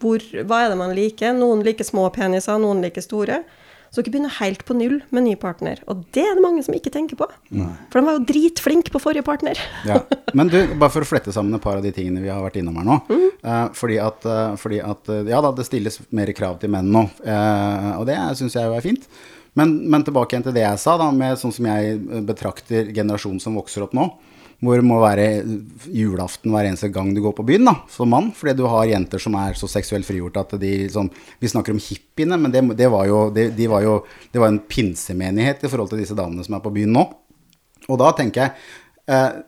Hvor, 0.00 0.24
hva 0.48 0.64
er 0.64 0.72
det 0.72 0.80
man 0.80 0.96
liker? 0.96 1.36
Noen 1.36 1.62
liker 1.64 1.86
små 1.86 2.08
peniser, 2.12 2.58
noen 2.60 2.82
liker 2.84 3.04
store. 3.04 3.44
Så 3.96 4.02
dere 4.04 4.12
begynner 4.12 4.32
helt 4.42 4.60
på 4.68 4.74
null 4.76 4.98
med 5.08 5.24
ny 5.24 5.30
partner. 5.40 5.78
Og 5.88 6.02
det 6.12 6.20
er 6.20 6.34
det 6.36 6.42
mange 6.44 6.60
som 6.66 6.74
ikke 6.76 6.90
tenker 6.92 7.16
på. 7.16 7.24
For 7.88 7.96
de 7.96 8.04
var 8.04 8.18
jo 8.18 8.26
dritflinke 8.28 8.92
på 8.92 9.00
forrige 9.00 9.24
partner. 9.24 9.56
Ja. 9.88 10.02
Men 10.36 10.50
du, 10.52 10.58
bare 10.76 10.92
for 10.92 11.00
å 11.00 11.08
flette 11.08 11.32
sammen 11.32 11.56
et 11.56 11.64
par 11.64 11.78
av 11.78 11.86
de 11.86 11.94
tingene 11.96 12.20
vi 12.20 12.28
har 12.28 12.42
vært 12.44 12.58
innom 12.60 12.76
her 12.76 12.84
nå. 12.84 12.98
Mm. 13.08 13.24
eh, 13.40 13.62
fordi, 13.78 13.96
at, 14.04 14.28
eh, 14.28 14.58
fordi 14.60 14.82
at 14.84 15.08
eh, 15.14 15.22
Ja 15.32 15.40
da, 15.40 15.54
det 15.56 15.64
stilles 15.64 15.96
mer 16.12 16.28
krav 16.36 16.60
til 16.60 16.74
menn 16.76 16.92
nå, 16.92 17.06
eh, 17.24 17.88
og 17.96 18.04
det 18.10 18.18
syns 18.36 18.58
jeg 18.58 18.68
jo 18.68 18.76
er 18.76 18.84
fint. 18.84 19.08
Men, 19.56 19.72
men 19.88 20.04
tilbake 20.04 20.36
igjen 20.36 20.44
til 20.44 20.58
det 20.58 20.66
jeg 20.66 20.84
sa, 20.84 20.98
da, 21.00 21.08
med 21.16 21.40
sånn 21.40 21.56
som 21.56 21.70
jeg 21.72 21.96
eh, 21.96 22.24
betrakter 22.28 22.92
generasjonen 22.92 23.40
som 23.40 23.56
vokser 23.56 23.88
opp 23.88 23.96
nå. 23.96 24.10
Hvor 24.64 24.80
det 24.80 24.86
må 24.88 24.96
være 25.02 25.26
julaften 25.92 26.54
hver 26.54 26.64
eneste 26.64 26.88
gang 26.92 27.10
du 27.12 27.20
går 27.24 27.34
på 27.36 27.44
byen, 27.44 27.66
da, 27.68 27.74
som 27.92 28.08
mann. 28.08 28.30
Fordi 28.36 28.54
du 28.56 28.64
har 28.70 28.88
jenter 28.88 29.20
som 29.20 29.36
er 29.36 29.58
så 29.58 29.68
seksuelt 29.68 30.08
frigjort 30.08 30.40
at 30.40 30.56
de 30.62 30.72
liksom 30.86 31.10
Vi 31.42 31.50
snakker 31.52 31.74
om 31.74 31.82
hippiene, 31.82 32.38
men 32.40 32.54
det, 32.54 32.64
det, 32.78 32.88
var 32.92 33.04
jo, 33.10 33.26
det, 33.34 33.50
de 33.58 33.68
var 33.68 33.84
jo 33.84 33.98
Det 34.32 34.40
var 34.40 34.52
en 34.52 34.62
pinsemenighet 34.62 35.64
i 35.64 35.72
forhold 35.72 35.92
til 35.92 36.00
disse 36.00 36.16
damene 36.16 36.46
som 36.46 36.56
er 36.56 36.64
på 36.64 36.72
byen 36.72 36.96
nå. 36.96 37.04
Og 37.86 38.00
da 38.00 38.10
tenker 38.16 38.46
jeg 38.46 38.56
eh, 39.12 39.44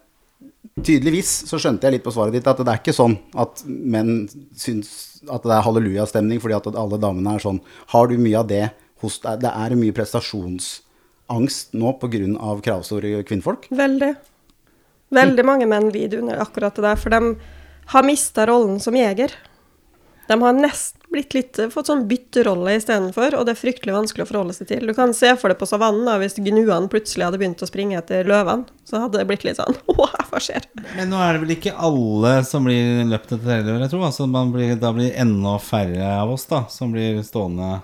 Tydeligvis 0.79 1.31
så 1.49 1.59
skjønte 1.59 1.89
jeg 1.89 1.97
litt 1.97 2.05
på 2.05 2.13
svaret 2.15 2.37
ditt 2.37 2.47
at 2.47 2.61
det 2.63 2.71
er 2.71 2.81
ikke 2.81 2.95
sånn 2.95 3.17
at 3.39 3.65
menn 3.67 4.29
syns 4.59 4.91
at 5.27 5.43
det 5.43 5.55
er 5.57 5.65
hallelujastemning 5.67 6.39
fordi 6.43 6.55
at 6.55 6.69
alle 6.71 7.01
damene 7.03 7.35
er 7.35 7.43
sånn. 7.43 7.59
Har 7.91 8.11
du 8.11 8.15
mye 8.21 8.39
av 8.39 8.47
det 8.51 8.65
hos 9.03 9.19
deg? 9.25 9.41
Det 9.43 9.51
er 9.51 9.75
mye 9.79 9.97
prestasjonsangst 9.97 11.75
nå 11.79 11.95
pga. 11.99 12.53
kravstore 12.63 13.25
kvinnfolk? 13.27 13.67
Veldig. 13.75 14.13
Veldig 15.15 15.45
mange 15.47 15.69
menn 15.69 15.89
lider 15.95 16.23
under 16.23 16.43
akkurat 16.43 16.77
det 16.77 16.85
der, 16.85 16.99
for 17.01 17.15
de 17.15 17.37
har 17.89 18.05
mista 18.05 18.45
rollen 18.47 18.81
som 18.81 18.97
jeger. 18.97 19.33
De 20.29 20.37
har 20.43 20.53
nesten 20.53 21.01
blitt 21.09 21.33
litt, 21.33 21.57
fått 21.73 21.89
sånn 21.89 22.03
bytterolle 22.09 22.75
istedenfor, 22.77 23.33
og 23.39 23.47
det 23.49 23.55
er 23.55 23.61
fryktelig 23.63 23.95
vanskelig 23.95 24.27
å 24.27 24.29
forholde 24.29 24.53
seg 24.53 24.69
til. 24.69 24.85
Du 24.85 24.93
kan 24.93 25.15
se 25.17 25.31
for 25.41 25.49
deg 25.49 25.57
på 25.57 25.69
savannen 25.69 26.05
da, 26.05 26.19
hvis 26.21 26.37
gnuene 26.37 26.91
plutselig 26.93 27.25
hadde 27.25 27.41
begynt 27.41 27.65
å 27.65 27.69
springe 27.71 27.97
etter 27.97 28.29
løvene. 28.29 28.69
Så 28.85 29.01
hadde 29.01 29.23
det 29.23 29.25
blitt 29.31 29.47
litt 29.49 29.57
sånn 29.57 29.77
Åh, 29.95 30.17
hva 30.29 30.43
skjer? 30.43 30.69
Men 30.99 31.09
nå 31.13 31.23
er 31.25 31.33
det 31.33 31.45
vel 31.47 31.55
ikke 31.57 31.73
alle 31.89 32.35
som 32.45 32.69
blir 32.69 33.07
løpt 33.09 33.33
etter 33.39 33.55
heller, 33.55 33.81
jeg 33.87 33.95
tror. 33.95 34.05
Altså, 34.11 34.29
blir, 34.53 34.75
da 34.77 34.93
blir 34.93 35.17
enda 35.17 35.57
færre 35.65 36.13
av 36.19 36.35
oss 36.37 36.45
da, 36.51 36.67
som 36.73 36.93
blir 36.93 37.23
stående 37.25 37.79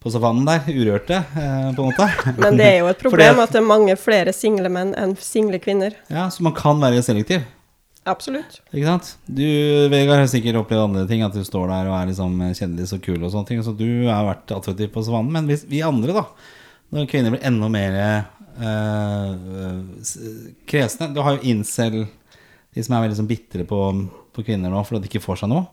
på 0.00 0.08
savannen 0.12 0.46
der, 0.48 0.62
urørte, 0.72 1.18
eh, 1.36 1.70
på 1.76 1.84
en 1.84 1.90
måte. 1.90 2.06
Men 2.40 2.56
det 2.56 2.66
er 2.70 2.78
jo 2.80 2.86
et 2.88 2.98
problem 3.04 3.38
at- 3.38 3.48
at 3.50 3.52
det 3.52 3.60
er 3.60 3.66
mange 3.68 3.96
flere 4.00 4.32
single 4.32 4.70
menn 4.72 4.94
enn 4.96 5.16
single 5.20 5.58
kvinner. 5.60 5.92
Ja, 6.08 6.28
så 6.32 6.40
man 6.46 6.54
kan 6.56 6.80
være 6.80 7.02
selektiv. 7.04 7.42
Absolutt. 8.08 8.62
Ikke 8.72 8.86
sant? 8.88 9.10
Du, 9.28 9.44
Vegard, 9.92 10.22
har 10.22 10.26
sikkert 10.32 10.56
opplevd 10.62 10.86
andre 10.86 11.02
ting. 11.06 11.20
At 11.22 11.34
du 11.36 11.42
står 11.44 11.68
der 11.68 11.90
og 11.90 11.98
er 11.98 12.08
liksom 12.08 12.38
kjendis 12.56 12.94
og 12.96 13.02
kul 13.04 13.18
og 13.20 13.28
sånne 13.34 13.46
ting. 13.50 13.60
Så 13.62 13.74
du 13.76 14.06
har 14.08 14.24
vært 14.24 14.54
attraktiv 14.56 14.88
på 14.94 15.02
savannen. 15.04 15.30
Men 15.36 15.46
hvis 15.50 15.66
vi 15.68 15.82
andre, 15.84 16.14
da, 16.16 16.24
når 16.96 17.06
kvinner 17.12 17.34
blir 17.36 17.44
enda 17.44 17.68
mer 17.68 17.98
eh, 18.00 19.82
kresne 20.66 21.10
Du 21.14 21.20
har 21.22 21.36
jo 21.36 21.44
incel, 21.52 22.06
de 22.74 22.82
som 22.86 22.96
er 22.96 23.04
veldig 23.04 23.18
sånn 23.20 23.28
bitre 23.30 23.66
på, 23.68 23.78
på 24.32 24.44
kvinner 24.46 24.72
nå 24.72 24.80
fordi 24.86 25.04
de 25.04 25.10
ikke 25.12 25.22
får 25.28 25.42
seg 25.42 25.52
noe. 25.52 25.66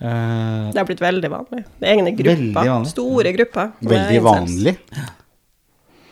Eh, 0.00 0.72
Det 0.72 0.80
har 0.80 0.88
blitt 0.88 1.00
veldig 1.00 1.30
vanlig. 1.32 1.62
Det 1.80 1.86
er 1.88 1.94
egne 1.94 2.12
grupper. 2.16 2.72
Store 2.90 3.32
grupper. 3.36 3.70
Veldig 3.80 4.18
vanlig. 4.24 4.74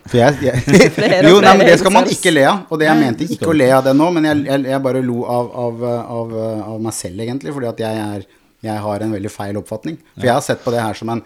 For 0.05 0.21
jeg, 0.21 0.37
jeg 0.45 1.25
Jo, 1.31 1.41
nei, 1.41 1.57
men 1.59 1.67
det 1.69 1.79
skal 1.81 1.93
man 1.95 2.09
ikke 2.13 2.33
le 2.33 2.47
av. 2.49 2.63
Og 2.69 2.81
det 2.81 2.89
jeg 2.89 3.01
mente 3.01 3.29
ikke 3.29 3.51
å 3.53 3.57
le 3.57 3.71
av 3.73 3.85
det 3.87 3.97
nå, 3.97 4.11
men 4.17 4.31
jeg, 4.31 4.45
jeg, 4.49 4.65
jeg 4.75 4.85
bare 4.85 5.03
lo 5.05 5.25
av, 5.25 5.51
av, 5.67 5.85
av, 6.21 6.39
av 6.77 6.81
meg 6.87 6.97
selv, 6.97 7.25
egentlig. 7.25 7.53
Fordi 7.57 7.71
at 7.73 7.85
jeg, 7.85 8.07
er, 8.07 8.25
jeg 8.69 8.87
har 8.87 9.05
en 9.05 9.19
veldig 9.19 9.33
feil 9.33 9.61
oppfatning. 9.61 10.01
For 10.17 10.29
jeg 10.29 10.37
har 10.37 10.45
sett 10.45 10.65
på 10.65 10.75
det 10.75 10.85
her 10.85 11.01
som 11.01 11.13
en 11.17 11.25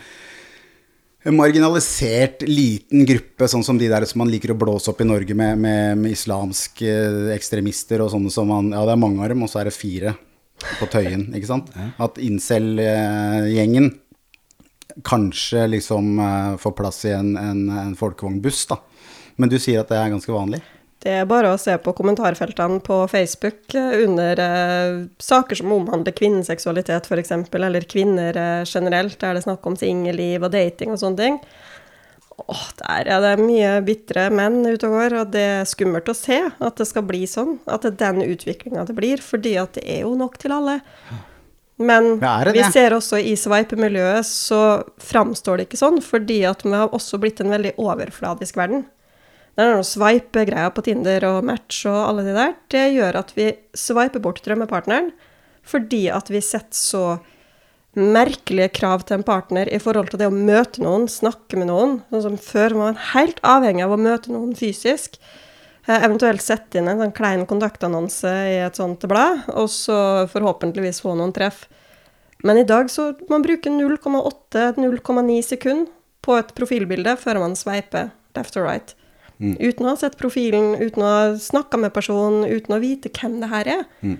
en 1.29 1.35
marginalisert 1.37 2.44
liten 2.47 3.03
gruppe, 3.05 3.49
sånn 3.51 3.64
som 3.66 3.77
de 3.77 3.88
der 3.90 4.05
som 4.09 4.21
man 4.23 4.31
liker 4.31 4.53
å 4.55 4.57
blåse 4.57 4.88
opp 4.88 5.01
i 5.03 5.07
Norge 5.09 5.35
med, 5.37 5.59
med, 5.61 5.99
med 5.99 6.14
islamske 6.14 6.92
ekstremister 7.35 8.01
og 8.05 8.12
sånne 8.14 8.31
som 8.33 8.49
man 8.49 8.71
Ja, 8.73 8.85
det 8.87 8.94
er 8.94 9.01
mange 9.03 9.21
av 9.27 9.33
dem, 9.35 9.42
og 9.44 9.51
så 9.51 9.61
er 9.61 9.68
det 9.68 9.75
fire 9.77 10.14
på 10.79 10.88
Tøyen, 10.90 11.29
ikke 11.37 11.51
sant? 11.51 11.73
At 12.03 12.18
incel-gjengen 12.23 13.92
kanskje 15.07 15.66
liksom 15.75 16.18
eh, 16.18 16.57
får 16.59 16.75
plass 16.79 17.05
i 17.07 17.14
en, 17.14 17.37
en, 17.38 17.68
en 17.71 17.94
folkevognbuss, 17.99 18.64
da. 18.73 18.81
Men 19.38 19.53
du 19.53 19.59
sier 19.62 19.85
at 19.85 19.92
det 19.92 20.01
er 20.01 20.11
ganske 20.11 20.35
vanlig? 20.35 20.62
Det 20.99 21.12
er 21.14 21.29
bare 21.31 21.53
å 21.55 21.59
se 21.61 21.77
på 21.79 21.92
kommentarfeltene 21.94 22.81
på 22.83 22.97
Facebook 23.11 23.75
eh, 23.79 24.01
under 24.03 24.40
eh, 24.42 24.97
saker 25.23 25.61
som 25.61 25.75
omhandler 25.77 26.16
kvinneseksualitet 26.16 27.07
f.eks., 27.07 27.35
eller 27.55 27.87
kvinner 27.87 28.35
eh, 28.35 28.64
generelt, 28.66 29.18
der 29.21 29.37
det 29.37 29.44
er 29.44 29.47
snakk 29.47 29.68
om 29.71 29.79
singelliv 29.79 30.42
og 30.42 30.51
dating 30.57 30.94
og 30.94 30.99
sånne 31.03 31.23
ting. 31.23 31.38
Åh, 32.38 32.66
der 32.79 33.09
er 33.11 33.22
det 33.24 33.33
mye 33.42 33.70
bitre 33.83 34.29
menn 34.31 34.61
ute 34.62 34.87
og 34.87 34.94
går, 34.94 35.16
og 35.20 35.33
det 35.35 35.42
er 35.42 35.68
skummelt 35.68 36.09
å 36.09 36.14
se 36.16 36.38
at 36.46 36.79
det 36.79 36.87
skal 36.87 37.07
bli 37.09 37.24
sånn. 37.27 37.57
At 37.66 37.83
det 37.83 37.96
er 37.96 38.14
den 38.14 38.29
utviklinga 38.31 38.85
det 38.87 38.94
blir, 38.96 39.22
fordi 39.24 39.57
at 39.59 39.74
det 39.74 39.83
er 39.90 40.05
jo 40.07 40.14
nok 40.18 40.38
til 40.38 40.55
alle. 40.55 40.79
Men 41.79 42.16
er 42.22 42.48
det 42.48 42.55
vi 42.57 42.62
ser 42.74 42.94
også 42.96 43.20
i 43.22 43.35
sveipemiljøet 43.38 44.27
så 44.27 44.61
framstår 45.03 45.59
det 45.59 45.68
ikke 45.68 45.81
sånn, 45.83 46.01
fordi 46.03 46.40
at 46.48 46.64
vi 46.66 46.74
har 46.74 46.94
også 46.94 47.20
blitt 47.22 47.42
en 47.42 47.55
veldig 47.55 47.77
overfladisk 47.79 48.59
verden. 48.59 48.87
Det 49.59 49.64
er 49.64 49.74
noe 49.74 49.87
sveipegreier 49.87 50.70
på 50.74 50.85
Tinder 50.87 51.24
og 51.27 51.40
Match 51.46 51.83
og 51.90 51.98
alle 51.98 52.22
de 52.27 52.35
der. 52.37 52.53
Det 52.70 52.85
gjør 52.94 53.18
at 53.18 53.33
vi 53.35 53.48
sveiper 53.74 54.22
bort 54.22 54.38
drømmepartneren 54.46 55.11
fordi 55.68 56.07
at 56.14 56.31
vi 56.33 56.40
setter 56.40 56.79
så 56.79 57.03
merkelige 57.99 58.71
krav 58.79 59.05
til 59.07 59.19
en 59.19 59.27
partner 59.27 59.69
i 59.73 59.81
forhold 59.83 60.13
til 60.13 60.21
det 60.23 60.29
å 60.31 60.35
møte 60.35 60.83
noen, 60.85 61.09
snakke 61.11 61.59
med 61.59 61.71
noen. 61.71 61.99
Sånn 62.13 62.25
som 62.25 62.39
før 62.41 62.77
var 62.77 62.93
man 62.93 63.03
helt 63.12 63.43
avhengig 63.47 63.85
av 63.87 63.95
å 63.97 64.01
møte 64.01 64.33
noen 64.33 64.55
fysisk. 64.59 65.18
Eh, 65.89 65.97
Eventuelt 65.97 66.45
sette 66.45 66.81
inn 66.81 66.91
en 66.91 67.03
sånn 67.03 67.16
klein 67.16 67.47
kontaktannonse 67.49 68.33
i 68.53 68.61
et 68.66 68.79
sånt 68.79 69.05
blad, 69.11 69.47
og 69.55 69.70
så 69.72 70.29
forhåpentligvis 70.33 71.03
få 71.05 71.16
noen 71.18 71.35
treff. 71.37 71.66
Men 72.47 72.61
i 72.61 72.66
dag 72.66 72.91
så 72.93 73.11
man 73.31 73.43
bruker 73.43 73.72
0,8-0,9 73.75 75.41
sekund 75.43 75.89
på 76.22 76.39
et 76.39 76.55
profilbilde 76.55 77.16
før 77.18 77.41
man 77.43 77.57
sveiper 77.59 78.12
left 78.37 78.57
or 78.57 78.68
right. 78.68 78.95
Mm. 79.39 79.55
Uten 79.59 79.87
å 79.87 79.93
ha 79.95 79.99
sett 79.99 80.18
profilen, 80.18 80.75
uten 80.79 81.03
å 81.03 81.11
ha 81.11 81.27
snakka 81.39 81.79
med 81.81 81.95
personen, 81.95 82.47
uten 82.47 82.75
å 82.75 82.81
vite 82.83 83.11
hvem 83.14 83.39
det 83.43 83.51
her 83.53 83.70
er. 83.79 83.85
Mm. 84.03 84.18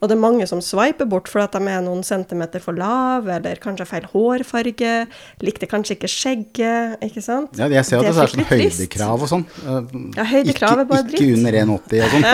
Og 0.00 0.08
det 0.08 0.14
er 0.16 0.20
mange 0.22 0.46
som 0.48 0.62
sveiper 0.64 1.04
bort 1.10 1.28
fordi 1.28 1.58
de 1.58 1.68
er 1.74 1.82
noen 1.84 2.00
centimeter 2.06 2.62
for 2.64 2.72
lave, 2.72 3.28
eller 3.36 3.58
kanskje 3.60 3.84
feil 3.90 4.06
hårfarge, 4.14 4.92
likte 5.44 5.68
kanskje 5.68 5.96
ikke 5.98 6.08
skjegget, 6.08 6.96
ikke 7.04 7.20
sant? 7.24 7.58
Ja, 7.60 7.68
jeg 7.68 7.84
ser 7.84 8.00
at 8.00 8.08
det, 8.08 8.14
er 8.16 8.32
sånn 8.32 8.48
høydekrav 8.48 9.26
og 9.26 9.28
sånn. 9.28 9.44
Eh, 9.60 9.98
Ja, 10.16 10.24
høydekrav 10.30 10.80
er 10.80 10.88
bare 10.88 11.04
ikke, 11.04 11.10
dritt. 11.12 11.20
ikke 11.20 11.36
under 11.36 11.58
1,80 11.60 12.04
og 12.06 12.14
sånn. 12.14 12.26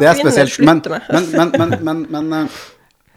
Det 0.00 0.08
er 0.12 0.20
spesielt. 0.22 0.60
Men, 0.64 0.82
men, 0.88 1.30
men, 1.36 1.52
men, 1.60 1.76
men, 1.84 2.02
men 2.16 2.32
eh, 2.46 2.60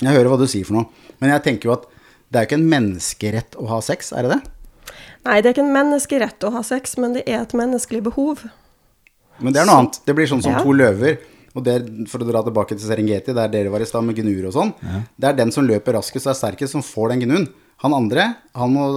jeg 0.03 0.17
hører 0.17 0.33
hva 0.33 0.39
du 0.43 0.47
sier 0.51 0.67
for 0.67 0.81
noe. 0.81 1.09
Men 1.23 1.31
jeg 1.37 1.45
tenker 1.47 1.69
jo 1.71 1.77
at 1.77 1.87
det 2.33 2.39
er 2.41 2.43
jo 2.43 2.49
ikke 2.51 2.59
en 2.59 2.69
menneskerett 2.75 3.55
å 3.61 3.67
ha 3.69 3.79
sex, 3.85 4.11
er 4.11 4.25
det 4.27 4.35
det? 4.35 4.41
Nei, 5.23 5.37
det 5.39 5.47
er 5.47 5.53
ikke 5.55 5.63
en 5.63 5.75
menneskerett 5.77 6.43
å 6.43 6.51
ha 6.57 6.61
sex, 6.67 6.97
men 6.99 7.13
det 7.15 7.23
er 7.29 7.43
et 7.45 7.53
menneskelig 7.55 8.01
behov. 8.09 8.41
Men 9.39 9.53
det 9.55 9.61
er 9.63 9.69
noe 9.69 9.79
annet. 9.83 9.99
Det 10.03 10.15
blir 10.17 10.27
sånn 10.27 10.41
som 10.43 10.51
Ja. 10.57 10.63
to 10.65 10.73
løver. 10.75 11.21
Og 11.53 11.65
der, 11.65 11.83
for 12.09 12.23
å 12.23 12.27
dra 12.27 12.41
tilbake 12.45 12.73
til 12.73 12.87
Serengeti, 12.87 13.33
der 13.35 13.51
dere 13.53 13.69
var 13.73 13.83
i 13.83 13.87
stad 13.89 14.05
med 14.05 14.17
gnuer 14.17 14.47
og 14.49 14.55
sånn. 14.55 14.71
Det 15.15 15.29
er 15.29 15.37
den 15.37 15.51
som 15.53 15.67
løper 15.67 15.99
raskest 15.99 16.25
og 16.25 16.33
er 16.33 16.39
sterkest, 16.39 16.73
som 16.73 16.85
får 16.85 17.13
den 17.13 17.25
gnuen. 17.27 17.49
Han 17.83 17.93
andre, 17.93 18.29
han 18.55 18.73
må 18.73 18.87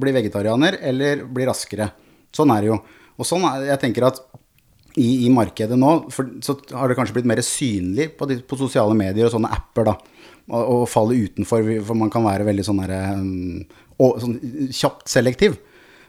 bli 0.00 0.14
vegetarianer 0.16 0.78
eller 0.80 1.22
bli 1.30 1.46
raskere. 1.46 1.90
Sånn 2.34 2.50
er 2.54 2.64
det 2.64 2.72
jo. 2.72 2.78
Og 3.20 3.28
sånn 3.28 3.44
er, 3.46 3.68
jeg 3.70 3.82
tenker 3.82 4.08
at 4.08 4.22
i, 4.98 5.26
i 5.26 5.30
markedet 5.32 5.76
nå, 5.78 5.92
for, 6.14 6.30
så 6.44 6.56
har 6.74 6.90
det 6.90 6.96
kanskje 6.98 7.16
blitt 7.18 7.28
mer 7.28 7.42
synlig 7.44 8.12
på, 8.18 8.28
de, 8.30 8.38
på 8.46 8.58
sosiale 8.58 8.94
medier 8.96 9.28
og 9.28 9.34
sånne 9.34 9.50
apper, 9.54 9.90
da. 9.90 9.94
Og, 10.44 10.62
og 10.62 10.82
falle 10.90 11.18
utenfor, 11.24 11.66
for 11.86 11.98
man 11.98 12.10
kan 12.12 12.26
være 12.26 12.46
veldig 12.46 12.66
sånn 12.66 12.82
derre 12.82 13.00
um, 13.16 13.62
sånn 14.20 14.36
kjapt 14.74 15.08
selektiv. 15.10 15.56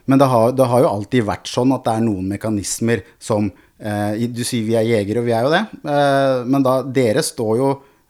Men 0.06 0.20
det 0.22 0.28
har, 0.30 0.52
det 0.54 0.66
har 0.70 0.84
jo 0.84 0.90
alltid 0.92 1.26
vært 1.26 1.50
sånn 1.50 1.74
at 1.74 1.86
det 1.86 1.94
er 1.96 2.04
noen 2.06 2.28
mekanismer 2.30 3.02
som 3.18 3.48
eh, 3.50 3.64
Du 3.76 4.40
sier 4.40 4.64
vi 4.64 4.76
er 4.78 4.86
jegere, 4.88 5.20
og 5.20 5.26
vi 5.26 5.34
er 5.36 5.44
jo 5.44 5.52
det. 5.52 5.62
Eh, 5.84 6.38
men 6.48 6.64
da 6.64 6.78
Dere 6.82 7.20
står 7.24 7.52
jo 7.60 7.66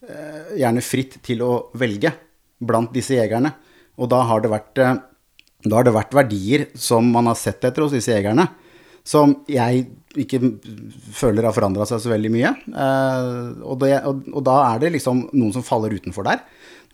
eh, 0.07 0.55
gjerne 0.63 0.85
fritt 0.85 1.19
til 1.27 1.43
å 1.43 1.53
velge 1.75 2.13
blant 2.63 2.93
disse 2.95 3.17
jegerne. 3.17 3.51
Og 3.99 4.11
da 4.13 4.23
har 4.29 4.45
det 4.45 4.53
vært 4.53 4.83
eh, 4.83 4.95
har 5.73 5.87
det 5.87 5.97
vært 5.97 6.15
verdier 6.15 6.67
som 6.79 7.09
man 7.11 7.27
har 7.31 7.39
sett 7.39 7.65
etter 7.65 7.85
hos 7.85 7.95
disse 7.97 8.13
jegerne, 8.13 8.47
som 9.07 9.33
jeg 9.51 9.87
ikke 10.17 10.41
føler 11.15 11.47
har 11.47 11.55
forandra 11.55 11.87
seg 11.89 12.01
så 12.03 12.11
veldig 12.13 12.33
mye. 12.33 12.55
Eh, 12.71 13.29
og, 13.63 13.77
det, 13.83 13.93
og, 14.07 14.41
da 14.47 14.57
er 14.73 14.83
det 14.83 14.95
liksom 14.97 15.29
noen 15.35 15.55
som 15.55 15.67
faller 15.67 15.95
utenfor 15.95 16.27
der. 16.27 16.43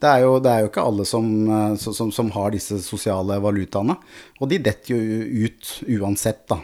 Det 0.02 0.10
er 0.10 0.24
jo, 0.24 0.34
det 0.42 0.50
er 0.50 0.64
jo 0.64 0.72
ikke 0.72 0.84
alle 0.88 1.06
eh, 1.06 1.10
som, 1.12 1.94
som, 2.00 2.10
som 2.14 2.32
har 2.34 2.52
disse 2.54 2.80
sosiale 2.84 3.38
valutaene. 3.42 3.96
Og 4.40 4.50
de 4.50 4.60
detter 4.64 4.96
jo 4.96 5.46
ut 5.46 5.72
uansett, 6.00 6.44
da. 6.50 6.60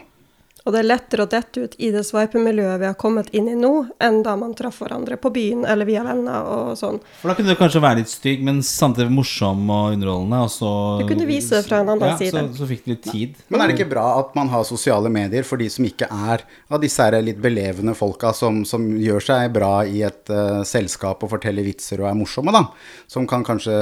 Og 0.65 0.73
det 0.75 0.81
er 0.81 0.87
lettere 0.89 1.25
å 1.25 1.29
dette 1.29 1.63
ut 1.63 1.75
i 1.79 1.89
det 1.93 2.03
sveipemiljøet 2.07 2.81
vi 2.81 2.87
har 2.89 2.97
kommet 2.99 3.29
inn 3.35 3.47
i 3.51 3.55
nå, 3.57 3.71
enn 4.03 4.21
da 4.25 4.35
man 4.39 4.55
traff 4.57 4.81
hverandre 4.83 5.17
på 5.21 5.31
byen 5.33 5.65
eller 5.69 5.87
via 5.87 6.03
venner 6.05 6.45
og 6.45 6.73
sånn. 6.79 6.99
For 7.21 7.31
da 7.31 7.37
kunne 7.37 7.53
du 7.55 7.59
kanskje 7.59 7.81
være 7.83 8.01
litt 8.01 8.11
stygg, 8.11 8.43
men 8.45 8.61
samtidig 8.65 9.11
morsom 9.13 9.63
og 9.69 9.95
underholdende. 9.95 10.41
Og 10.45 10.51
så, 10.53 10.71
Du 11.01 11.07
kunne 11.09 11.27
vise 11.29 11.57
det 11.57 11.65
fra 11.67 11.81
en 11.83 11.93
annen 11.95 12.11
ja, 12.11 12.17
side. 12.19 12.43
Så, 12.51 12.61
så 12.61 12.69
fikk 12.69 12.85
du 12.85 12.91
litt 12.93 13.07
tid. 13.07 13.39
Men 13.47 13.63
er 13.63 13.71
det 13.71 13.77
ikke 13.79 13.91
bra 13.93 14.05
at 14.19 14.35
man 14.37 14.51
har 14.51 14.67
sosiale 14.67 15.11
medier 15.13 15.47
for 15.47 15.61
de 15.61 15.69
som 15.71 15.87
ikke 15.87 16.09
er 16.09 16.45
av 16.69 16.83
disse 16.83 17.03
her 17.03 17.19
litt 17.23 17.39
belevende 17.41 17.95
folka 17.97 18.33
som, 18.35 18.61
som 18.67 18.85
gjør 18.99 19.25
seg 19.29 19.53
bra 19.55 19.71
i 19.87 20.03
et 20.07 20.33
uh, 20.33 20.61
selskap 20.67 21.23
og 21.23 21.33
forteller 21.33 21.65
vitser 21.65 22.03
og 22.03 22.09
er 22.11 22.17
morsomme, 22.19 22.53
da? 22.55 22.65
Som 23.09 23.27
kan 23.29 23.45
kanskje 23.47 23.75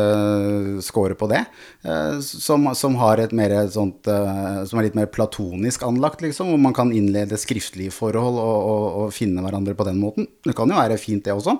score 0.85 1.17
på 1.17 1.29
det? 1.31 1.43
Uh, 1.85 2.19
som, 2.21 2.69
som 2.77 2.97
har 3.01 3.21
et 3.21 3.33
mer 3.35 3.53
sånt 3.71 4.07
uh, 4.09 4.63
Som 4.67 4.79
er 4.79 4.87
litt 4.87 4.97
mer 4.97 5.09
platonisk 5.11 5.83
anlagt, 5.87 6.23
liksom? 6.25 6.51
Hvor 6.51 6.61
man 6.61 6.66
kan 6.75 6.91
innlede 6.95 7.37
skriftlige 7.39 7.93
forhold 7.93 8.39
og, 8.41 8.57
og, 8.71 8.85
og 9.01 9.13
finne 9.15 9.43
hverandre 9.45 9.75
på 9.77 9.85
den 9.87 9.99
måten. 10.01 10.27
Det 10.45 10.55
kan 10.57 10.69
jo 10.71 10.77
være 10.79 10.97
fint, 11.01 11.23
det 11.25 11.35
også. 11.35 11.57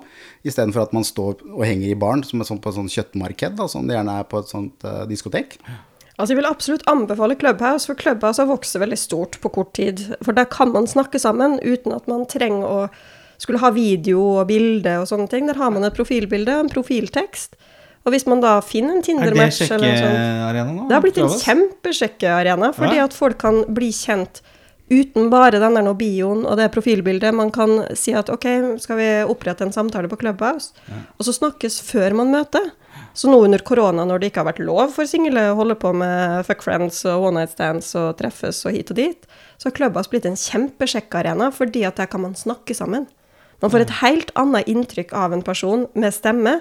Istedenfor 0.48 0.88
at 0.88 0.96
man 0.96 1.06
står 1.08 1.44
og 1.54 1.66
henger 1.66 1.92
i 1.92 2.00
baren 2.00 2.24
som 2.26 2.42
et 2.42 2.50
sånt, 2.50 2.64
på 2.64 2.72
et 2.74 2.80
sånt 2.80 2.94
kjøttmarked, 2.94 3.58
da, 3.60 3.68
som 3.72 3.88
det 3.88 3.98
gjerne 3.98 4.18
er 4.22 4.28
på 4.30 4.42
et 4.42 4.50
sånt 4.52 4.88
uh, 4.88 5.04
diskotek. 5.10 5.60
Altså 6.18 6.34
Jeg 6.34 6.40
vil 6.40 6.50
absolutt 6.50 6.88
anbefale 6.90 7.38
Clubhouse, 7.38 7.86
for 7.86 8.00
Clubhouse 8.00 8.42
har 8.42 8.50
vokst 8.50 8.80
veldig 8.82 8.98
stort 8.98 9.38
på 9.44 9.52
kort 9.54 9.76
tid. 9.78 10.02
For 10.26 10.34
der 10.34 10.50
kan 10.50 10.74
man 10.74 10.90
snakke 10.90 11.22
sammen 11.22 11.60
uten 11.62 11.94
at 11.94 12.10
man 12.10 12.26
trenger 12.30 12.66
å 12.66 12.80
skulle 13.38 13.62
ha 13.62 13.70
video 13.70 14.24
og 14.40 14.48
bilde 14.50 14.96
og 14.98 15.06
sånne 15.12 15.30
ting. 15.30 15.46
Der 15.46 15.60
har 15.62 15.70
man 15.70 15.86
et 15.86 15.98
profilbilde 15.98 16.56
en 16.58 16.72
profiltekst. 16.74 17.54
Og 18.08 18.14
hvis 18.16 18.26
man 18.26 18.40
da 18.42 18.56
finner 18.64 18.96
en 18.96 19.02
Er 19.04 19.06
Tinder-match 19.10 19.66
eller 19.68 19.84
noe 19.84 19.98
sånt 20.00 20.14
sjekkearena 20.16 20.74
nå? 20.74 20.84
Det 20.88 20.96
har 20.96 21.04
blitt 21.04 21.18
en 21.20 21.34
kjempesjekkearena, 21.44 22.70
fordi 22.74 22.96
Ja. 22.96 23.04
at 23.04 23.14
folk 23.14 23.38
kan 23.38 23.66
bli 23.68 23.92
kjent 23.92 24.42
uten 24.90 25.30
bare 25.30 25.60
den 25.60 25.76
der 25.76 25.84
nå 25.84 25.94
bioen 26.00 26.46
og 26.48 26.58
det 26.60 26.70
profilbildet. 26.72 27.36
Man 27.36 27.52
kan 27.52 27.82
si 27.98 28.14
at 28.16 28.30
ok, 28.32 28.46
skal 28.80 29.00
vi 29.00 29.08
opprette 29.28 29.66
en 29.66 29.76
samtale 29.76 30.08
på 30.12 30.20
Clubhouse? 30.22 30.72
Og 31.18 31.28
så 31.28 31.36
snakkes 31.36 31.82
før 31.84 32.16
man 32.22 32.32
møter. 32.32 32.72
Så 33.18 33.30
nå 33.30 33.40
under 33.44 33.62
korona, 33.66 34.06
når 34.06 34.20
det 34.20 34.30
ikke 34.30 34.44
har 34.44 34.52
vært 34.52 34.62
lov 34.62 34.92
for 34.94 35.10
single 35.10 35.42
å 35.52 35.58
holde 35.58 35.76
på 35.82 35.90
med 35.98 36.46
fuck 36.46 36.62
friends 36.66 37.04
og 37.10 37.28
one 37.30 37.42
night 37.42 37.54
stands 37.54 37.90
og 37.98 38.16
treffes 38.20 38.64
og 38.66 38.76
hit 38.78 38.92
og 38.94 39.00
dit, 39.00 39.28
så 39.58 39.70
har 39.70 39.76
Clubhouse 39.78 40.12
blitt 40.12 40.28
en 40.30 40.38
kjempesjekkarena, 40.38 41.50
fordi 41.54 41.84
at 41.90 41.98
der 41.98 42.10
kan 42.12 42.22
man 42.22 42.38
snakke 42.38 42.78
sammen. 42.78 43.08
Man 43.62 43.74
får 43.74 43.88
et 43.88 43.96
helt 44.04 44.32
annet 44.38 44.70
inntrykk 44.70 45.16
av 45.18 45.34
en 45.34 45.42
person 45.46 45.88
med 45.98 46.14
stemme 46.14 46.60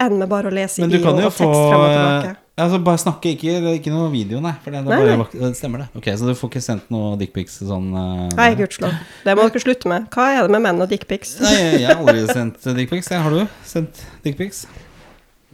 enn 0.00 0.16
med 0.16 0.30
bare 0.30 0.48
å 0.48 0.54
lese 0.54 0.80
i 0.80 0.88
bio 0.88 1.02
og 1.04 1.20
tekst 1.20 1.42
frem 1.44 1.82
og 1.82 1.90
tilbake. 1.92 2.36
Altså 2.58 2.80
Bare 2.82 2.98
snakke, 2.98 3.32
ikke, 3.36 3.52
ikke 3.78 3.92
noe 3.94 4.08
video, 4.10 4.40
nei. 4.42 4.52
For 4.64 4.74
det, 4.74 4.80
det, 4.82 4.90
Nei, 4.90 4.98
bare, 5.04 5.16
nei. 5.20 5.42
det 5.44 5.50
stemmer, 5.58 5.84
det. 5.84 6.00
Ok, 6.00 6.08
Så 6.18 6.26
du 6.26 6.34
får 6.38 6.50
ikke 6.50 6.62
sendt 6.64 6.88
noe 6.90 7.12
dickpics 7.20 7.60
sånn 7.62 7.88
uh, 7.94 8.24
Nei, 8.34 8.48
gudskjelov. 8.58 8.96
Det 9.28 9.36
må 9.38 9.46
dere 9.46 9.62
slutte 9.62 9.92
med. 9.92 10.08
Hva 10.14 10.26
er 10.34 10.48
det 10.48 10.54
med 10.56 10.64
menn 10.66 10.82
og 10.82 10.90
dickpics? 10.90 11.36
Nei, 11.44 11.54
jeg 11.84 11.86
har 11.92 12.02
aldri 12.02 12.26
sendt 12.32 12.66
dickpics. 12.80 13.12
Har 13.14 13.36
du 13.36 13.44
sendt 13.68 14.02
dickpics? 14.26 14.64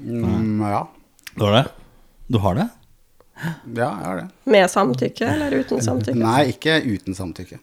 Mm, 0.01 0.65
ja. 0.65 0.81
Du 1.37 1.45
har 1.47 1.59
det? 1.61 1.65
Du 2.33 2.41
har 2.43 2.57
det? 2.63 2.69
ja, 3.45 3.89
jeg 3.91 4.07
har 4.09 4.21
det. 4.23 4.27
Med 4.57 4.71
samtykke 4.71 5.29
eller 5.37 5.59
uten 5.61 5.83
samtykke? 5.85 6.21
Nei, 6.23 6.41
ikke 6.55 6.79
uten 6.87 7.17
samtykke. 7.19 7.59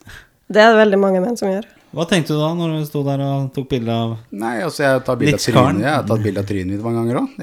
Det 0.52 0.60
er 0.60 0.74
det 0.74 0.82
veldig 0.84 1.00
mange 1.00 1.22
menn 1.24 1.38
som 1.40 1.50
gjør. 1.50 1.66
Hva 1.92 2.06
tenkte 2.08 2.32
du 2.32 2.40
da 2.40 2.48
når 2.56 2.70
du 2.78 2.84
sto 2.88 3.02
der 3.04 3.20
og 3.20 3.50
tok 3.52 3.66
bilde 3.68 3.92
av 3.92 4.14
Nei, 4.32 4.54
altså 4.64 4.86
jeg 4.86 5.02
tar 5.04 5.18
bilde 5.20 5.36
av 5.36 5.42
trynet 5.44 5.84
Jeg 5.84 5.92
har 5.92 6.06
tatt 6.08 6.24
bilde 6.24 6.40
av 6.40 6.48
trynet 6.48 6.72
mitt 6.72 6.84
mange 6.84 7.02
ganger 7.02 7.18
òg. 7.20 7.34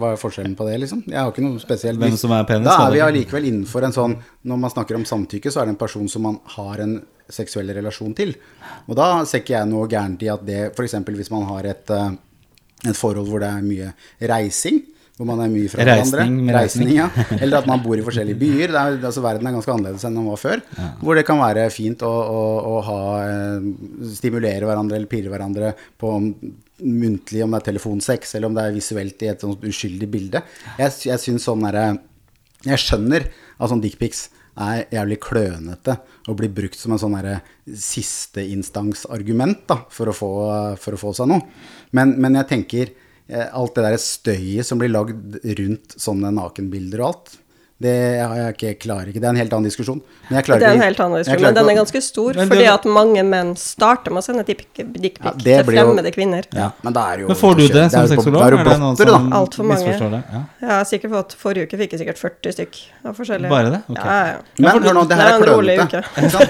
Hva 0.00 0.10
er 0.10 0.18
forskjellen 0.18 0.56
på 0.58 0.66
det, 0.66 0.78
liksom? 0.82 1.04
Jeg 1.06 1.18
har 1.20 1.30
ikke 1.30 1.44
noe 1.46 1.62
spesielt 1.62 2.02
Hvem 2.02 2.16
som 2.18 2.34
er 2.34 2.48
penis, 2.48 2.66
Da 2.66 2.88
er 2.88 2.96
vi 2.96 3.02
allikevel 3.06 3.46
innenfor 3.52 3.86
en 3.86 3.94
sånn 3.94 4.16
Når 4.42 4.62
man 4.64 4.74
snakker 4.74 4.98
om 4.98 5.06
samtykke, 5.06 5.52
så 5.52 5.62
er 5.62 5.70
det 5.70 5.76
en 5.76 5.82
person 5.84 6.10
som 6.10 6.26
man 6.26 6.40
har 6.56 6.82
en 6.82 6.96
seksuell 7.32 7.70
relasjon 7.72 8.12
til. 8.16 8.34
Og 8.84 8.98
da 8.98 9.06
ser 9.24 9.40
ikke 9.40 9.54
jeg 9.54 9.68
noe 9.70 9.86
gærent 9.88 10.24
i 10.26 10.28
at 10.28 10.42
det 10.44 10.58
F.eks. 10.74 10.98
hvis 11.06 11.30
man 11.32 11.46
har 11.48 11.70
et, 11.70 11.92
eh, 11.94 12.10
et 12.90 12.98
forhold 12.98 13.30
hvor 13.30 13.40
det 13.40 13.48
er 13.48 13.64
mye 13.64 13.94
reising. 14.28 14.82
Hvor 15.14 15.28
man 15.28 15.38
er 15.44 15.50
mye 15.52 15.70
fra 15.70 15.84
Reisning 15.86 16.40
hverandre. 16.42 16.54
reisning. 16.56 16.88
ja. 16.96 17.04
Eller 17.38 17.60
at 17.60 17.68
man 17.70 17.78
bor 17.84 17.94
i 17.94 18.02
forskjellige 18.02 18.34
byer. 18.40 18.72
Det 18.74 18.80
er, 18.80 18.96
altså 18.98 19.22
Verden 19.22 19.46
er 19.46 19.54
ganske 19.54 19.70
annerledes 19.70 20.02
enn 20.08 20.16
den 20.18 20.26
var 20.26 20.40
før. 20.42 20.58
Hvor 20.98 21.14
det 21.14 21.22
kan 21.28 21.38
være 21.38 21.68
fint 21.70 22.02
å, 22.02 22.10
å, 22.10 22.40
å 22.66 22.80
ha, 22.88 22.96
eh, 23.28 23.68
stimulere 24.18 24.66
hverandre 24.66 24.98
eller 24.98 25.06
pirre 25.10 25.30
hverandre 25.30 25.70
på 26.02 26.10
muntlig, 26.18 27.44
om 27.44 27.54
det 27.54 27.60
er 27.60 27.68
telefonsex 27.70 28.34
eller 28.34 28.50
om 28.50 28.56
det 28.58 28.64
er 28.66 28.74
visuelt 28.74 29.22
i 29.22 29.30
et 29.30 29.38
sånt 29.46 29.62
uskyldig 29.70 30.08
bilde. 30.10 30.42
Jeg, 30.80 30.90
jeg 31.06 31.18
syns 31.22 31.46
sånn 31.46 31.62
derre 31.62 31.92
Jeg 32.64 32.80
skjønner 32.80 33.28
at 33.28 33.68
sånn 33.70 33.82
dickpics 33.84 34.30
er 34.64 34.84
jævlig 34.94 35.18
klønete 35.22 35.96
og 36.30 36.36
blir 36.38 36.50
brukt 36.54 36.78
som 36.78 36.94
en 36.94 37.00
sånn 37.02 37.16
sisteinstansargument 37.66 39.74
for 39.94 40.10
å, 40.10 40.14
få, 40.16 40.30
for 40.80 40.96
å 40.96 41.00
få 41.00 41.12
seg 41.18 41.30
noe. 41.30 41.42
Men, 41.94 42.14
men 42.22 42.38
jeg 42.40 42.50
tenker 42.50 42.92
alt 43.30 43.74
det 43.74 43.84
der 43.86 43.96
støyet 43.96 44.66
som 44.68 44.78
blir 44.82 44.92
lagd 44.92 45.38
rundt 45.58 45.96
sånne 45.96 46.32
nakenbilder 46.36 47.00
og 47.00 47.06
alt, 47.12 47.38
det 47.84 47.90
har 48.22 48.36
jeg 48.38 48.52
ikke, 48.54 48.68
klarer 48.84 49.08
ikke. 49.10 49.18
Det 49.20 49.26
er 49.26 49.32
en 49.34 49.38
helt 49.40 49.52
annen 49.56 49.66
diskusjon. 49.66 49.98
Men 50.28 50.36
jeg 50.38 50.44
klarer 50.46 50.60
Det 50.62 50.66
er 50.68 50.76
en 50.78 50.82
helt 50.84 51.00
annen 51.02 51.18
diskusjon, 51.18 51.42
men 51.42 51.56
den 51.58 51.70
er 51.72 51.76
ganske 51.80 52.00
stor, 52.06 52.36
det, 52.38 52.44
fordi 52.48 52.66
at 52.70 52.84
mange 52.86 53.24
menn 53.26 53.50
starter 53.58 54.14
med 54.14 54.22
å 54.22 54.24
sende 54.24 54.44
dickpic 54.46 55.18
Ja, 55.18 55.32
til 55.34 55.66
fremmede 55.66 56.06
jo- 56.06 56.14
kvinner. 56.14 56.46
Ja, 56.54 56.68
men 56.86 56.94
da 56.94 57.02
er 57.12 57.24
jo 57.24 57.28
Men 57.32 57.36
får 57.36 57.56
du 57.58 57.64
det 57.74 57.90
som 57.90 58.06
jo 58.06 58.12
sexolog? 58.14 58.40
Er 58.46 58.50
det 58.54 58.60
Er 58.60 58.70
det 58.70 58.78
noen 58.80 58.96
som 58.96 59.32
Alt 59.40 59.54
for 59.58 59.64
mange. 59.64 59.82
misforstår 59.84 60.10
det? 60.14 60.22
Ja. 60.32 60.42
Jeg 60.62 60.70
har 60.70 60.84
sikkert 60.84 61.10
fått 61.16 61.34
Forrige 61.42 61.66
uke 61.66 61.80
fikk 61.82 61.90
jeg 61.96 62.00
sikkert 62.04 62.18
40 62.22 62.52
stykk 62.56 62.78
av 63.04 63.16
forskjellige 63.18 63.50
Bare 63.50 63.70
det? 63.74 63.82
Ok. 63.90 63.98
Ja, 63.98 64.20
ja. 64.30 64.38
Men 64.58 64.82
hør 64.86 64.94
nå, 64.94 65.08
det 65.08 65.16
her 65.18 65.32
er 65.34 65.40
klønete. 65.42 66.04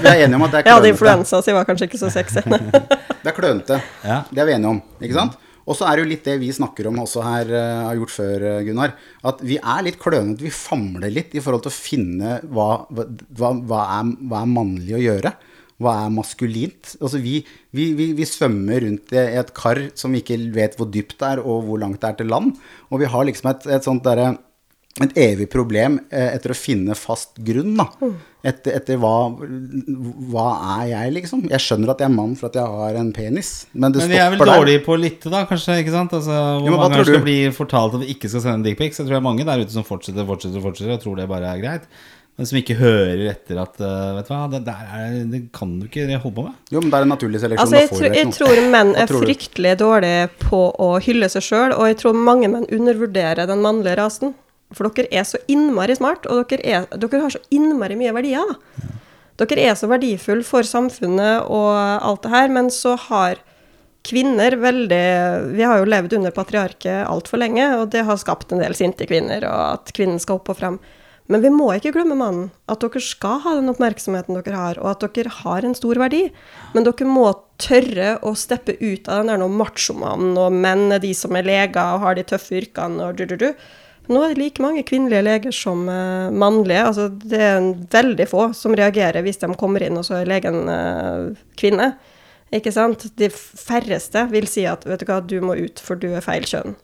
Vi 0.05 0.09
er 0.13 0.27
enige 0.27 0.35
om 0.37 0.43
at 0.43 0.51
det 0.53 0.61
er 0.61 0.65
Jeg 0.69 0.75
hadde 0.75 0.93
influensa, 0.93 1.41
så 1.41 1.47
jeg 1.51 1.55
var 1.57 1.65
kanskje 1.65 1.89
ikke 1.89 2.03
så 2.05 2.13
sexy. 2.13 2.45
Det 3.25 3.33
er 3.33 3.37
klønete. 3.41 3.81
Ja. 4.05 4.23
Det 4.31 4.39
er 4.39 4.45
vi 4.45 4.53
enige 4.53 4.69
om, 4.69 4.83
ikke 5.01 5.15
sant? 5.17 5.41
Og 5.65 5.79
så 5.79 5.87
er 5.89 5.97
det 5.97 6.05
jo 6.05 6.11
litt 6.11 6.27
det 6.29 6.37
vi 6.43 6.53
snakker 6.53 6.91
om 6.91 7.01
også 7.05 7.25
her, 7.25 7.51
eh, 7.57 7.81
har 7.89 7.97
gjort 7.97 8.15
før, 8.15 8.45
eh, 8.51 8.63
Gunnar. 8.67 8.95
At 9.25 9.41
vi 9.41 9.57
er 9.57 9.83
litt 9.83 9.99
klønete. 9.99 10.45
Vi 10.45 10.53
famler 10.53 11.11
litt 11.11 11.35
i 11.35 11.41
forhold 11.41 11.65
til 11.65 11.73
å 11.73 11.81
finne 11.81 12.39
hva, 12.45 12.87
hva, 12.91 13.51
hva, 13.65 13.83
er, 13.99 14.15
hva 14.29 14.43
er 14.43 14.53
mannlig 14.53 14.97
å 14.99 15.05
gjøre. 15.05 15.35
Hva 15.83 15.95
er 16.05 16.13
maskulint? 16.15 16.95
Altså 17.01 17.19
vi, 17.19 17.39
vi, 17.75 17.93
vi, 17.99 18.13
vi 18.15 18.29
svømmer 18.29 18.85
rundt 18.85 19.15
i 19.17 19.23
et 19.41 19.55
kar 19.57 19.81
som 19.99 20.13
vi 20.15 20.23
ikke 20.23 20.39
vet 20.55 20.77
hvor 20.79 20.91
dypt 20.93 21.19
det 21.19 21.33
er, 21.33 21.43
og 21.43 21.65
hvor 21.67 21.81
langt 21.83 22.01
det 22.03 22.13
er 22.13 22.19
til 22.21 22.31
land. 22.31 22.55
Og 22.93 23.01
vi 23.03 23.11
har 23.11 23.25
liksom 23.27 23.51
et, 23.51 23.67
et 23.67 23.87
sånt 23.87 24.05
derre 24.05 24.37
et 25.03 25.17
evig 25.19 25.49
problem 25.51 25.97
eh, 26.07 26.37
etter 26.37 26.53
å 26.55 26.57
finne 26.57 26.95
fast 26.95 27.35
grunn, 27.43 27.73
da. 27.81 27.89
Mm. 27.99 28.15
Etter, 28.45 28.77
etter 28.77 28.99
hva 29.01 29.33
Hva 30.31 30.49
er 30.77 30.91
jeg, 30.91 31.15
liksom? 31.17 31.47
Jeg 31.51 31.65
skjønner 31.65 31.95
at 31.95 32.03
jeg 32.05 32.11
er 32.11 32.15
mann 32.15 32.35
for 32.39 32.51
at 32.51 32.59
jeg 32.61 32.75
har 32.77 32.99
en 33.01 33.11
penis, 33.17 33.53
men 33.73 33.95
det 33.95 34.05
Men 34.05 34.13
vi 34.13 34.21
er 34.23 34.35
vel 34.35 34.45
dårlige 34.53 34.83
på 34.87 34.99
lytte, 35.01 35.33
da, 35.33 35.43
kanskje? 35.51 35.81
ikke 35.83 35.95
sant? 35.97 36.15
Altså, 36.15 36.35
Hvor 36.61 36.69
Jo, 36.69 36.77
mange 36.77 37.01
ganger 37.01 37.25
blir 37.25 37.57
fortalt 37.57 37.97
at 37.99 38.05
vi 38.05 38.13
ikke 38.15 38.31
skal 38.31 38.45
sende 38.45 38.69
dickpics? 38.69 39.01
Jeg 39.01 39.09
tror 39.09 39.17
det 39.17 39.23
er 39.23 39.31
mange 39.31 39.49
der 39.49 39.65
ute 39.65 39.75
som 39.75 39.89
fortsetter 39.89 40.29
fortsetter, 40.29 40.63
fortsetter 40.63 40.95
og 40.95 41.03
tror 41.03 41.19
det 41.19 41.31
bare 41.33 41.57
er 41.57 41.65
greit. 41.65 41.89
Men 42.35 42.49
som 42.51 42.59
ikke 42.59 42.75
hører 42.79 43.21
etter 43.31 43.59
at 43.63 43.77
uh, 43.79 44.15
Vet 44.17 44.27
du 44.27 44.33
hva, 44.33 44.45
det, 44.51 44.63
der 44.67 44.87
er, 44.99 45.19
det 45.31 45.41
kan 45.55 45.77
du 45.79 45.87
ikke 45.87 46.07
holde 46.19 46.35
på 46.35 46.47
med. 46.49 46.55
Jo, 46.75 46.83
men 46.83 46.91
det 46.91 46.99
er 46.99 47.07
en 47.07 47.13
naturlig 47.15 47.43
seleksjon. 47.43 47.67
Altså, 47.67 47.83
jeg, 47.83 47.91
får 47.91 48.01
tror, 48.01 48.17
jeg 48.19 48.33
tror 48.39 48.63
menn 48.75 48.95
er 48.95 49.11
tror 49.11 49.27
fryktelig 49.27 49.75
dårlige 49.83 50.31
på 50.43 50.63
å 50.83 50.89
hylle 51.03 51.31
seg 51.31 51.47
sjøl, 51.47 51.75
og 51.75 51.91
jeg 51.91 52.01
tror 52.03 52.19
mange 52.31 52.51
menn 52.51 52.67
undervurderer 52.75 53.51
den 53.51 53.63
mannlige 53.63 53.99
rasen. 54.03 54.35
For 54.75 54.89
dere 54.89 55.11
er 55.13 55.27
så 55.29 55.41
innmari 55.51 55.97
smart, 55.99 56.27
og 56.31 56.49
dere, 56.51 56.65
er, 56.65 56.87
dere 56.99 57.25
har 57.27 57.35
så 57.35 57.43
innmari 57.55 57.99
mye 57.99 58.15
verdier. 58.17 58.55
da. 58.55 58.93
Dere 59.43 59.67
er 59.67 59.75
så 59.75 59.91
verdifulle 59.91 60.47
for 60.47 60.67
samfunnet 60.67 61.51
og 61.51 61.75
alt 61.75 62.23
det 62.23 62.33
her, 62.33 62.53
men 62.55 62.71
så 62.71 62.95
har 63.09 63.41
kvinner 64.05 64.55
veldig 64.61 65.05
Vi 65.57 65.65
har 65.65 65.81
jo 65.81 65.89
levd 65.89 66.19
under 66.19 66.35
patriarket 66.35 67.07
altfor 67.09 67.41
lenge, 67.41 67.65
og 67.79 67.89
det 67.95 68.05
har 68.07 68.21
skapt 68.21 68.53
en 68.53 68.63
del 68.63 68.77
sinte 68.79 69.09
kvinner, 69.09 69.47
og 69.49 69.81
at 69.81 69.95
kvinnen 69.97 70.21
skal 70.23 70.39
opp 70.39 70.53
og 70.53 70.61
frem. 70.61 70.79
Men 71.33 71.41
vi 71.41 71.49
må 71.49 71.71
ikke 71.73 71.95
glemme 71.95 72.17
mannen. 72.21 72.51
At 72.69 72.83
dere 72.85 73.01
skal 73.01 73.39
ha 73.41 73.55
den 73.57 73.73
oppmerksomheten 73.73 74.37
dere 74.37 74.59
har, 74.61 74.81
og 74.83 74.91
at 74.93 75.17
dere 75.17 75.33
har 75.41 75.65
en 75.65 75.77
stor 75.77 75.99
verdi. 76.03 76.27
Men 76.77 76.85
dere 76.85 77.09
må 77.09 77.31
tørre 77.63 78.19
å 78.21 78.35
steppe 78.37 78.77
ut 78.83 79.09
av 79.09 79.25
den 79.25 79.33
der 79.33 79.49
machomannen, 79.49 80.37
og 80.37 80.53
menn 80.53 80.93
er 80.93 81.01
de 81.01 81.15
som 81.17 81.35
er 81.39 81.49
leger 81.49 81.97
og 81.97 82.05
har 82.05 82.19
de 82.19 82.27
tøffe 82.29 82.61
yrkene, 82.61 83.09
og 83.09 83.17
du-du-du. 83.17 83.55
Nå 84.13 84.21
er 84.21 84.35
det 84.35 84.43
like 84.43 84.63
mange 84.63 84.83
kvinnelige 84.85 85.25
leger 85.25 85.55
som 85.57 85.87
uh, 85.89 86.33
mannlige. 86.35 86.83
Altså, 86.91 87.09
det 87.09 87.41
er 87.41 87.69
veldig 87.95 88.27
få 88.29 88.49
som 88.57 88.77
reagerer 88.77 89.25
hvis 89.25 89.41
de 89.41 89.49
kommer 89.61 89.85
inn, 89.87 89.97
og 89.97 90.05
så 90.05 90.19
er 90.21 90.29
legen 90.29 90.69
uh, 90.69 91.31
kvinne. 91.61 91.95
Ikke 92.55 92.73
sant? 92.75 93.07
De 93.19 93.31
færreste 93.33 94.27
vil 94.31 94.47
si 94.51 94.67
at 94.69 94.85
vet 94.87 95.01
du 95.01 95.09
hva, 95.09 95.23
du 95.25 95.39
må 95.43 95.57
ut, 95.57 95.81
for 95.83 95.99
du 95.99 96.11
er 96.13 96.25
feil 96.25 96.45
kjønn. 96.47 96.77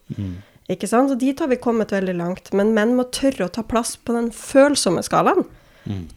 Ikke 0.73 0.89
sant? 0.91 1.13
Så 1.13 1.19
dit 1.21 1.39
har 1.39 1.51
vi 1.51 1.61
kommet 1.61 1.93
veldig 1.93 2.17
langt. 2.19 2.51
Men 2.57 2.73
menn 2.75 2.97
må 2.99 3.05
tørre 3.15 3.47
å 3.47 3.53
ta 3.53 3.63
plass 3.67 3.95
på 3.97 4.17
den 4.17 4.33
følsomme 4.35 5.05
skalaen. 5.07 5.47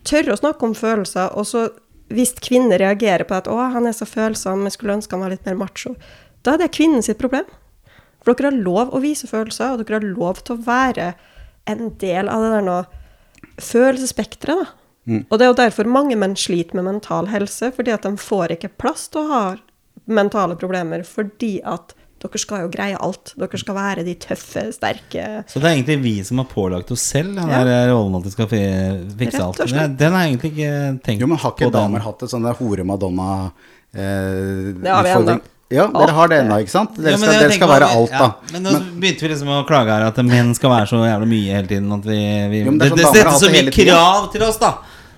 Tørre 0.08 0.34
å 0.34 0.40
snakke 0.40 0.66
om 0.66 0.74
følelser. 0.78 1.36
Og 1.38 1.46
så 1.50 1.68
hvis 2.14 2.34
kvinner 2.44 2.82
reagerer 2.82 3.26
på 3.28 3.36
at 3.36 3.48
'å, 3.48 3.58
han 3.74 3.88
er 3.88 3.96
så 3.96 4.06
følsom, 4.06 4.64
jeg 4.64 4.78
skulle 4.78 4.98
ønske 4.98 5.16
han 5.16 5.22
var 5.22 5.34
litt 5.34 5.46
mer 5.46 5.56
macho', 5.56 5.96
da 6.44 6.54
er 6.54 6.58
det 6.58 6.72
kvinnens 6.76 7.10
problem. 7.18 7.46
For 8.24 8.34
dere 8.34 8.52
har 8.52 8.60
lov 8.66 8.94
å 8.96 9.02
vise 9.04 9.28
følelser, 9.30 9.74
og 9.76 9.84
dere 9.84 10.00
har 10.00 10.08
lov 10.08 10.40
til 10.44 10.56
å 10.56 10.64
være 10.66 11.14
en 11.70 11.90
del 12.00 12.30
av 12.32 12.44
det 12.44 12.54
der 12.56 12.66
nå 12.68 12.78
følelsesspekteret, 13.64 14.64
da. 14.64 14.72
Og 15.28 15.36
det 15.36 15.44
er 15.44 15.50
jo 15.52 15.58
derfor 15.60 15.90
mange 15.92 16.16
menn 16.16 16.36
sliter 16.40 16.78
med 16.80 16.88
mental 16.88 17.28
helse, 17.28 17.74
fordi 17.76 17.92
at 17.92 18.06
de 18.08 18.14
får 18.16 18.54
ikke 18.56 18.70
plass 18.80 19.10
til 19.12 19.26
å 19.26 19.32
ha 19.34 19.42
mentale 20.08 20.56
problemer, 20.60 21.04
fordi 21.04 21.58
at 21.68 21.92
dere 22.24 22.40
skal 22.40 22.64
jo 22.64 22.70
greie 22.72 22.96
alt. 23.04 23.34
Dere 23.36 23.60
skal 23.60 23.76
være 23.76 24.06
de 24.08 24.14
tøffe, 24.16 24.70
sterke 24.72 25.44
Så 25.52 25.60
det 25.60 25.68
er 25.68 25.74
egentlig 25.76 25.98
vi 26.06 26.14
som 26.24 26.40
har 26.40 26.48
pålagt 26.48 26.92
oss 26.96 27.04
selv 27.04 27.36
den 27.36 27.52
Ja. 27.52 27.66
der 27.68 27.92
rollen 27.92 28.16
at 28.16 28.24
vi 28.24 28.32
skal 28.32 28.48
fikse 28.48 29.44
alt. 29.44 29.60
Den, 29.60 29.98
er 30.00 30.16
har 30.16 30.24
jeg 30.24 30.32
egentlig 30.32 30.52
ikke 30.54 31.04
tenkt 31.04 31.20
på. 31.20 31.22
Jo, 31.26 31.28
men 31.28 31.38
har 31.44 31.52
ikke 31.52 31.72
damer 31.76 32.00
hatt 32.08 32.24
et 32.24 32.32
sånn 32.32 32.48
der 32.48 32.56
hore-madonna 32.56 33.52
eh, 33.94 34.72
Det 34.80 34.88
har 34.88 35.04
vi 35.04 35.10
ennå. 35.18 35.42
Ja, 35.72 35.88
dere 35.88 36.12
har 36.14 36.28
det 36.30 36.38
ennå, 36.44 36.58
ikke 36.62 36.70
sant? 36.74 36.98
Dere 37.00 37.18
skal, 37.18 37.34
ja, 37.34 37.40
dere 37.40 37.54
skal 37.56 37.70
være 37.72 37.88
alt, 37.88 38.12
alt, 38.12 38.12
ja, 38.12 38.20
da. 38.20 38.52
Men 38.54 38.64
nå 38.68 38.74
begynte 39.02 39.24
vi 39.26 39.30
liksom 39.32 39.48
å 39.56 39.62
klage 39.66 39.94
her 39.96 40.04
at 40.06 40.20
menn 40.28 40.52
skal 40.58 40.70
være 40.70 40.90
så 40.92 41.00
jævla 41.08 41.30
mye 41.32 41.56
hele 41.56 41.68
tiden. 41.72 41.88
At 41.96 42.04
vi, 42.06 42.20
vi 42.52 42.60
Jo, 42.66 42.74
det, 42.74 42.80
det 42.80 42.90
sånn 42.92 43.00
det 43.00 43.14
settes 43.24 43.40
så 43.42 43.50
mye 43.56 43.72
krav 43.78 44.28
til 44.36 44.44
oss, 44.50 44.60
da. 44.62 44.74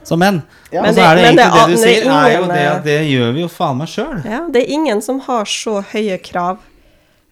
Som 0.06 0.22
menn. 0.22 0.38
Ja. 0.72 0.84
Men 0.86 0.94
det- 0.96 1.04
er 1.04 1.16
det 1.16 1.24
men 1.26 1.36
det 1.36 1.44
egentlig 1.44 1.66
det, 1.66 1.66
du 1.66 1.76
det 1.76 1.90
er 1.90 2.00
sier, 2.00 2.14
er 2.14 2.38
jo 2.38 2.48
det 2.54 2.64
at 2.70 2.84
det 2.86 3.00
gjør 3.10 3.34
vi 3.34 3.42
jo 3.42 3.50
faen 3.50 3.78
meg 3.82 3.88
sjøl. 3.90 4.24
Ja, 4.24 4.42
det 4.54 4.62
er 4.64 4.72
ingen 4.78 5.02
som 5.02 5.20
har 5.26 5.46
så 5.50 5.80
høye 5.92 6.18
krav 6.24 6.58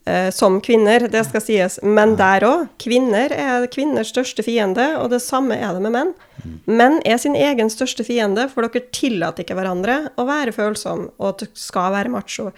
eh, 0.05 0.30
som 0.32 0.59
kvinner, 0.59 1.05
det 1.07 1.22
skal 1.30 1.41
sies. 1.45 1.80
Men 1.84 2.16
der 2.20 2.41
òg. 2.49 2.68
Kvinner 2.82 3.32
er 3.32 3.68
kvinners 3.72 4.09
største 4.11 4.43
fiende, 4.43 4.97
og 4.99 5.11
det 5.14 5.22
samme 5.22 5.55
er 5.55 5.72
det 5.78 5.82
med 5.86 5.93
menn. 5.95 6.14
Menn 6.68 6.99
er 7.05 7.18
sin 7.22 7.36
egen 7.39 7.70
største 7.70 8.03
fiende, 8.03 8.49
for 8.51 8.66
dere 8.68 8.84
tillater 8.91 9.45
ikke 9.45 9.55
hverandre 9.55 10.09
å 10.20 10.26
være 10.28 10.51
følsom 10.51 11.07
og 11.20 11.30
at 11.30 11.45
dere 11.45 11.55
skal 11.55 11.93
være 11.93 12.11
macho. 12.11 12.49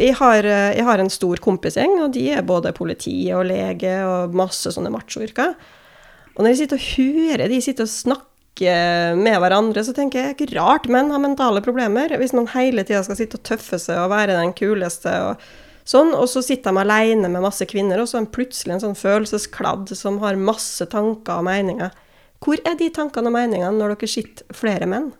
Jeg 0.00 0.16
har, 0.16 0.44
eh, 0.44 0.76
jeg 0.78 0.84
har 0.84 0.98
en 0.98 1.10
stor 1.12 1.36
kompisgjeng, 1.36 1.98
og 2.00 2.12
de 2.14 2.30
er 2.32 2.42
både 2.42 2.72
politi 2.72 3.32
og 3.36 3.44
lege 3.50 3.92
og 4.08 4.34
masse 4.34 4.72
sånne 4.72 4.92
machoyrker. 4.92 5.54
Og 6.32 6.40
når 6.40 6.52
jeg 6.52 6.60
sitter 6.62 6.78
og 6.78 6.86
hører 6.96 7.48
de 7.52 7.60
sitter 7.60 7.84
og 7.84 7.92
snakker 7.92 9.16
med 9.16 9.36
hverandre, 9.40 9.84
så 9.84 9.92
tenker 9.96 10.20
jeg 10.20 10.36
ikke 10.36 10.56
rart 10.56 10.88
menn 10.88 11.10
har 11.12 11.20
mentale 11.20 11.60
problemer. 11.64 12.12
Hvis 12.20 12.32
man 12.36 12.48
hele 12.52 12.84
tida 12.84 13.02
skal 13.04 13.16
sitte 13.16 13.36
og 13.40 13.44
tøffe 13.48 13.78
seg 13.80 14.00
og 14.00 14.12
være 14.12 14.38
den 14.38 14.52
kuleste 14.56 15.12
og 15.28 15.46
sånn, 15.88 16.12
og 16.16 16.28
så 16.30 16.42
sitter 16.44 16.72
de 16.72 16.84
alene 16.84 17.28
med 17.28 17.44
masse 17.44 17.66
kvinner, 17.68 18.00
og 18.00 18.08
så 18.08 18.20
er 18.20 18.26
de 18.26 18.36
plutselig 18.36 18.76
en 18.76 18.84
sånn 18.86 18.98
følelseskladd 18.98 19.92
som 19.98 20.20
har 20.24 20.40
masse 20.40 20.84
tanker 20.92 21.40
og 21.40 21.48
meninger. 21.48 21.92
Hvor 22.42 22.60
er 22.66 22.78
de 22.78 22.88
tankene 22.90 23.28
og 23.30 23.36
meningene 23.36 23.76
når 23.76 23.96
dere 23.96 24.10
sitter 24.10 24.56
flere 24.56 24.88
menn? 24.88 25.12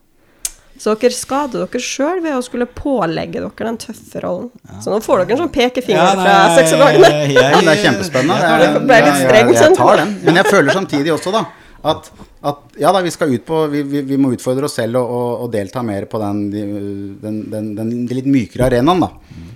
Så 0.79 0.95
dere 0.99 1.15
skader 1.15 1.67
dere 1.67 1.81
sjøl 1.85 2.21
ved 2.25 2.35
å 2.35 2.43
skulle 2.43 2.67
pålegge 2.67 3.41
dere 3.43 3.67
den 3.69 3.77
tøffe 3.79 4.21
rollen. 4.25 4.51
Så 4.83 4.91
nå 4.91 5.01
får 5.05 5.23
dere 5.27 5.37
en 5.37 5.43
sånn 5.45 5.53
pekefinger 5.55 6.15
fra 6.19 6.37
sexologene. 6.57 7.11
Ja, 7.37 7.61
det 7.61 7.75
er 7.77 7.83
kjempespennende. 7.85 8.39
Ja, 8.41 8.59
Jeg- 8.59 8.73
jeg- 8.73 9.33
jeg, 9.33 9.55
jeg 9.55 9.77
tar 9.77 9.97
den. 9.97 10.15
Men 10.25 10.35
jeg 10.41 10.47
føler 10.47 10.73
samtidig 10.73 11.13
også, 11.15 11.33
da, 11.33 11.45
at, 11.85 12.11
at 12.43 12.59
ja 12.79 12.93
da, 12.93 13.01
vi 13.03 13.11
skal 13.11 13.33
ut 13.35 13.45
på 13.47 13.69
Vi, 13.71 13.83
vi, 13.83 14.01
vi 14.03 14.17
må 14.17 14.33
utfordre 14.35 14.65
oss 14.65 14.75
selv 14.79 14.97
og, 15.01 15.11
og, 15.11 15.41
og 15.45 15.53
delta 15.53 15.83
mer 15.83 16.05
på 16.07 16.19
den, 16.23 16.51
den, 16.51 17.19
den, 17.23 17.41
den, 17.51 17.75
den 17.77 18.07
litt 18.07 18.27
mykere 18.27 18.67
arenaen, 18.71 19.01
da. 19.01 19.11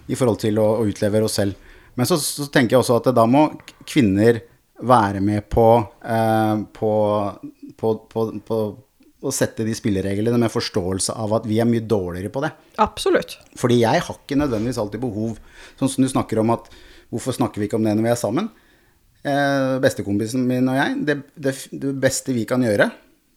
I 0.09 0.15
forhold 0.15 0.39
til 0.43 0.59
å, 0.59 0.69
å 0.81 0.87
utlevere 0.87 1.25
oss 1.25 1.35
selv. 1.41 1.55
Men 1.97 2.07
så, 2.07 2.19
så 2.21 2.47
tenker 2.53 2.77
jeg 2.77 2.83
også 2.85 2.97
at 3.01 3.15
da 3.15 3.25
må 3.27 3.49
kvinner 3.89 4.43
være 4.83 5.21
med 5.25 5.49
på, 5.49 5.69
eh, 6.05 6.57
på, 6.77 6.91
på, 7.79 7.95
på, 8.13 8.27
på 8.47 8.59
å 9.25 9.33
sette 9.33 9.65
de 9.65 9.73
spillereglene 9.77 10.39
med 10.41 10.53
forståelse 10.53 11.15
av 11.17 11.33
at 11.39 11.47
vi 11.49 11.57
er 11.63 11.69
mye 11.69 11.85
dårligere 11.85 12.33
på 12.33 12.43
det. 12.45 12.51
Absolutt. 12.83 13.39
Fordi 13.57 13.81
jeg 13.81 14.03
har 14.05 14.21
ikke 14.21 14.39
nødvendigvis 14.39 14.81
alltid 14.83 15.03
behov 15.03 15.39
Sånn 15.79 15.91
som 15.93 16.05
du 16.05 16.11
snakker 16.11 16.43
om 16.43 16.53
at 16.55 16.69
Hvorfor 17.13 17.37
snakker 17.37 17.63
vi 17.63 17.69
ikke 17.69 17.79
om 17.79 17.87
det 17.87 17.95
når 17.97 18.05
vi 18.09 18.13
er 18.13 18.21
sammen? 18.21 18.51
Eh, 19.27 19.77
bestekompisen 19.83 20.45
min 20.47 20.69
og 20.71 20.77
jeg 20.77 21.01
det, 21.07 21.17
det, 21.35 21.55
det 21.73 21.95
beste 22.03 22.35
vi 22.37 22.45
kan 22.49 22.63
gjøre 22.63 22.91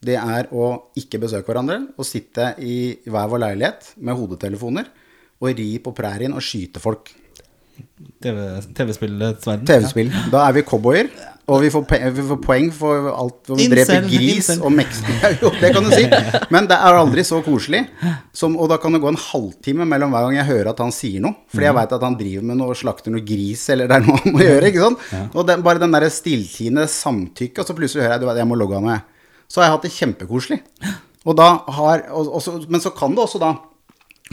Det 0.04 0.18
er 0.20 0.50
å 0.52 0.92
ikke 1.00 1.22
besøke 1.24 1.48
hverandre 1.50 1.80
Og 1.96 2.08
sitte 2.08 2.52
i 2.60 3.00
hver 3.08 3.32
vår 3.32 3.46
leilighet 3.46 3.94
Med 4.04 4.20
hodetelefoner 4.20 4.92
Og 5.40 5.54
ri 5.56 5.72
på 5.84 5.96
prærien 5.96 6.36
og 6.36 6.44
skyte 6.44 6.84
folk 6.84 7.14
TV-spillets 8.20 9.48
verden. 9.48 9.66
TV-spill 9.70 10.10
Da 10.34 10.48
er 10.50 10.56
vi 10.58 10.64
cowboyer 10.68 11.08
Og 11.50 11.64
vi 11.64 11.70
får, 11.74 11.86
vi 12.14 12.24
får 12.28 12.40
poeng 12.44 12.68
for 12.76 13.08
alt 13.10 13.48
vi 13.58 13.66
dreper 13.72 14.04
gris 14.12 14.50
incel. 14.50 14.60
og 14.68 14.74
meksika 14.76 15.32
Jo, 15.42 15.50
det 15.62 15.72
kan 15.74 15.88
du 15.88 15.94
si 15.96 16.04
Men 16.54 16.68
det 16.70 16.76
er 16.78 16.98
aldri 17.00 17.24
så 17.26 17.40
koselig 17.46 17.86
som, 18.36 18.58
Og 18.60 18.68
da 18.70 18.78
kan 18.82 18.94
det 18.94 19.02
gå 19.02 19.10
en 19.14 19.18
halvtime 19.24 19.88
mellom 19.90 20.12
hver 20.14 20.28
gang 20.28 20.38
jeg 20.42 20.50
hører 20.52 20.72
at 20.74 20.84
han 20.84 20.92
sier 20.96 21.24
noe 21.24 21.38
Fordi 21.50 21.64
Mhm. 21.64 21.70
jeg 21.70 21.78
vet 21.80 21.96
at 21.98 22.06
han 22.10 22.18
driver 22.20 22.44
med 22.52 22.60
noe 22.62 22.76
Slakter 22.78 23.16
noe 23.16 23.26
gris 23.26 23.64
Eller 23.74 23.88
det 23.90 23.98
er 24.02 24.06
noe 24.10 24.20
han 24.24 24.36
må 24.36 24.44
gjøre, 24.44 24.70
ikke 24.74 24.84
sant? 24.84 25.08
Og 25.34 25.48
den, 25.50 25.64
bare 25.66 25.80
den 25.82 25.96
der 25.96 26.10
stilltiende 26.14 26.86
samtykke 26.92 27.64
Og 27.64 27.72
så 27.72 27.78
plutselig 27.78 28.04
hører 28.06 28.18
jeg, 28.18 28.22
du 28.26 28.30
vet, 28.30 28.42
jeg 28.44 28.52
må 28.52 28.60
logge 28.60 28.76
av 28.78 28.84
meg. 28.90 29.08
Så 29.50 29.62
har 29.64 29.70
jeg 29.70 29.78
hatt 29.78 29.88
det 29.88 29.96
kjempekoselig 29.96 30.60
Og 31.26 31.36
da 31.40 31.50
har 31.80 32.06
og, 32.12 32.30
og 32.36 32.42
så, 32.44 32.60
Men 32.70 32.84
så 32.84 32.92
kan 32.96 33.16
det 33.16 33.26
også 33.26 33.42
da 33.42 33.56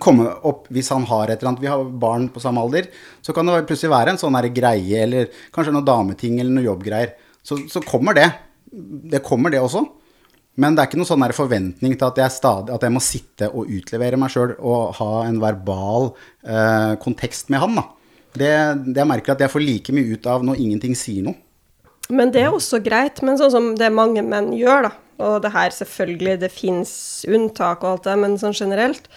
komme 0.03 0.29
opp 0.45 0.67
hvis 0.75 0.91
han 0.93 1.07
har 1.09 1.31
et 1.31 1.41
eller 1.41 1.55
annet 1.55 1.63
Vi 1.65 1.71
har 1.73 1.85
barn 2.05 2.29
på 2.33 2.43
samme 2.43 2.63
alder. 2.63 2.89
Så 3.25 3.35
kan 3.37 3.49
det 3.49 3.65
plutselig 3.69 3.95
være 3.95 4.15
en 4.15 4.21
sånn 4.21 4.39
greie, 4.55 5.05
eller 5.05 5.31
kanskje 5.55 5.75
noe 5.75 5.87
dameting 5.87 6.41
eller 6.41 6.59
noe 6.59 6.67
jobbgreier. 6.67 7.15
Så, 7.47 7.63
så 7.71 7.83
kommer 7.85 8.17
det. 8.17 8.29
Det 8.67 9.23
kommer, 9.25 9.53
det 9.55 9.63
også. 9.63 9.85
Men 10.57 10.75
det 10.75 10.83
er 10.83 10.89
ikke 10.89 10.99
noen 11.01 11.09
sånn 11.09 11.25
forventning 11.37 11.97
til 11.99 12.09
at 12.09 12.19
jeg, 12.21 12.33
stadig, 12.33 12.73
at 12.73 12.85
jeg 12.87 12.95
må 12.95 13.03
sitte 13.05 13.51
og 13.53 13.69
utlevere 13.69 14.19
meg 14.21 14.33
sjøl 14.33 14.55
og 14.57 14.97
ha 14.99 15.11
en 15.27 15.41
verbal 15.43 16.11
eh, 16.49 16.95
kontekst 17.03 17.53
med 17.53 17.61
han. 17.61 17.77
da. 17.77 17.85
Det, 18.37 18.53
det 18.89 19.03
jeg 19.03 19.09
merker 19.09 19.35
at 19.35 19.45
jeg 19.45 19.53
får 19.53 19.65
like 19.65 19.97
mye 19.97 20.17
ut 20.17 20.29
av 20.33 20.45
når 20.45 20.63
ingenting 20.65 20.97
sier 20.97 21.29
noe. 21.29 21.37
Men 22.13 22.31
det 22.33 22.45
er 22.45 22.55
også 22.55 22.81
greit. 22.85 23.21
Men 23.27 23.39
sånn 23.41 23.53
som 23.53 23.69
det 23.79 23.93
mange 23.93 24.25
menn 24.25 24.53
gjør, 24.57 24.89
da, 24.89 24.93
og 25.27 25.41
det 25.45 25.53
her 25.55 25.75
selvfølgelig, 25.75 26.39
det 26.45 26.53
fins 26.55 26.93
unntak 27.29 27.85
og 27.85 27.93
alt 27.93 28.09
det, 28.09 28.17
men 28.23 28.39
sånn 28.41 28.57
generelt, 28.57 29.11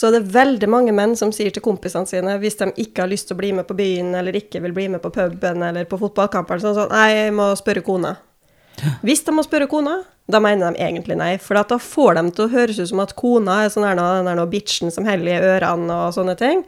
så 0.00 0.08
er 0.08 0.14
det 0.16 0.32
veldig 0.32 0.68
mange 0.72 0.92
menn 0.96 1.12
som 1.18 1.28
sier 1.34 1.52
til 1.52 1.60
kompisene 1.60 2.08
sine, 2.08 2.38
hvis 2.40 2.56
de 2.56 2.70
ikke 2.80 3.02
har 3.04 3.10
lyst 3.10 3.28
til 3.28 3.36
å 3.36 3.40
bli 3.42 3.50
med 3.58 3.66
på 3.68 3.76
byen, 3.76 4.14
eller 4.16 4.38
ikke 4.38 4.62
vil 4.64 4.72
bli 4.72 4.86
med 4.94 5.02
på 5.04 5.10
puben 5.12 5.60
eller 5.66 5.84
på 5.90 5.98
fotballkampen, 6.00 6.62
sånn 6.62 6.76
sånn 6.78 6.94
Nei, 6.94 7.08
jeg 7.18 7.34
må 7.36 7.50
spørre 7.60 7.84
kona. 7.84 8.14
Hvis 9.04 9.20
de 9.26 9.34
må 9.36 9.44
spørre 9.44 9.68
kona, 9.68 9.98
da 10.30 10.40
mener 10.40 10.72
de 10.72 10.80
egentlig 10.86 11.18
nei. 11.20 11.34
For 11.42 11.58
da 11.58 11.76
får 11.76 12.16
de 12.16 12.22
til 12.32 12.46
å 12.46 12.52
høres 12.54 12.80
ut 12.80 12.88
som 12.88 13.02
at 13.04 13.12
kona 13.18 13.58
er 13.66 13.74
sånn 13.74 13.84
her 13.84 13.98
den 14.00 14.30
der 14.30 14.40
bitchen 14.48 14.94
som 14.94 15.04
heller 15.04 15.34
i 15.34 15.52
ørene 15.58 15.98
og 16.06 16.16
sånne 16.16 16.36
ting. 16.40 16.64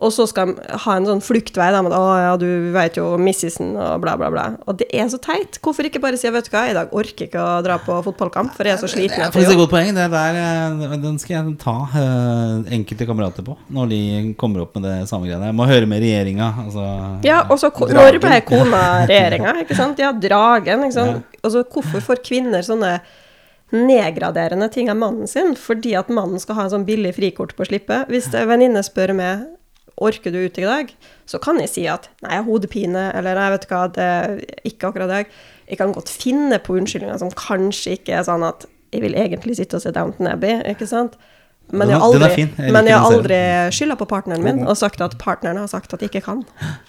Og 0.00 0.12
så 0.16 0.24
skal 0.28 0.54
de 0.54 0.78
ha 0.84 0.94
en 0.96 1.04
sånn 1.04 1.20
fluktvei 1.20 1.66
da, 1.74 1.82
med 1.84 1.92
'Å 1.92 2.04
ja, 2.16 2.32
du 2.40 2.72
vet 2.72 2.96
jo 2.96 3.18
missisen', 3.20 3.74
og 3.76 4.00
bla, 4.00 4.16
bla, 4.16 4.30
bla. 4.32 4.44
Og 4.66 4.78
det 4.80 4.88
er 4.96 5.10
så 5.12 5.20
teit. 5.20 5.58
Hvorfor 5.60 5.84
ikke 5.84 6.00
bare 6.00 6.16
si 6.16 6.30
'Vet 6.30 6.48
du 6.48 6.54
hva, 6.54 6.70
i 6.70 6.76
dag 6.76 6.88
orker 6.96 7.28
ikke 7.28 7.36
å 7.36 7.60
dra 7.62 7.76
på 7.78 7.98
fotballkamp, 8.06 8.54
for 8.56 8.64
jeg 8.64 8.78
er 8.78 8.80
så 8.80 8.88
sliten 8.88 9.20
Det 9.20 9.28
er 9.28 9.34
faktisk 9.34 9.52
et 9.52 9.60
godt 9.60 9.74
poeng. 9.74 9.92
Det 9.94 10.08
der, 10.10 10.34
eh, 10.40 10.96
den 10.96 11.18
skal 11.18 11.36
jeg 11.36 11.58
ta 11.58 11.76
eh, 11.92 12.72
enkelte 12.78 13.06
kamerater 13.06 13.44
på 13.44 13.56
når 13.70 13.88
de 13.92 14.34
kommer 14.40 14.62
opp 14.62 14.74
med 14.76 14.88
det 14.88 15.08
samme 15.08 15.28
greiene. 15.28 15.52
Jeg 15.52 15.58
må 15.60 15.68
høre 15.68 15.86
med 15.86 16.00
regjeringa. 16.00 16.48
Altså. 16.64 16.86
Ja, 17.22 17.44
og 17.50 17.58
så 17.60 17.68
når 17.68 18.20
ble 18.20 18.40
kona 18.40 19.04
regjeringa, 19.10 19.60
ikke 19.60 19.76
sant? 19.76 19.98
Ja, 19.98 20.12
dragen, 20.12 20.84
ikke 20.84 20.96
sant. 20.96 21.24
Altså, 21.44 21.64
hvorfor 21.64 22.00
får 22.00 22.24
kvinner 22.24 22.64
sånne 22.64 23.00
nedgraderende 23.70 24.72
ting 24.72 24.88
av 24.90 24.96
mannen 24.96 25.28
sin 25.30 25.54
fordi 25.54 25.94
at 25.94 26.08
mannen 26.10 26.40
skal 26.40 26.56
ha 26.56 26.64
en 26.64 26.72
sånn 26.72 26.88
billig 26.88 27.14
frikort 27.20 27.54
på 27.54 27.68
slippet? 27.68 28.08
Hvis 28.08 28.32
en 28.32 28.48
venninne 28.48 28.82
spør 28.82 29.12
meg 29.14 29.59
orker 30.00 30.32
du 30.32 30.40
ut 30.40 30.58
i 30.58 30.66
dag, 30.66 30.92
så 31.28 31.40
kan 31.42 31.60
jeg 31.60 31.72
si 31.72 31.86
at 31.90 32.08
nei, 32.24 32.34
jeg 32.34 32.42
har 32.42 32.48
hodepine, 32.48 33.06
eller 33.16 33.38
nei, 33.38 33.48
vet 33.54 33.66
hva, 33.70 33.82
det 33.94 34.06
er 34.06 34.38
ikke 34.68 34.90
akkurat 34.90 35.12
deg. 35.12 35.34
Jeg 35.70 35.80
kan 35.80 35.92
godt 35.94 36.10
finne 36.10 36.58
på 36.62 36.78
unnskyldninger 36.80 37.20
som 37.20 37.32
kanskje 37.36 37.98
ikke 37.98 38.16
er 38.18 38.24
sånn 38.26 38.46
at 38.46 38.66
jeg 38.90 39.04
vil 39.04 39.14
egentlig 39.14 39.58
sitte 39.60 39.78
og 39.78 39.84
se 39.84 39.92
Downton 39.94 40.30
Abbey, 40.32 40.56
ikke 40.72 40.88
sant? 40.90 41.18
Men 41.70 41.92
jeg 41.92 42.00
har 42.00 42.06
aldri. 42.08 42.30
Jeg 42.42 42.72
men 42.74 42.88
jeg 42.90 42.98
aldri 42.98 43.36
skylda 43.76 43.96
på 44.00 44.08
partneren 44.10 44.42
min 44.42 44.64
og 44.66 44.74
sagt 44.78 45.02
at 45.04 45.14
partneren 45.20 45.60
har 45.60 45.68
sagt 45.70 45.92
at 45.94 46.02
jeg 46.02 46.10
ikke 46.10 46.24
kan. 46.26 46.40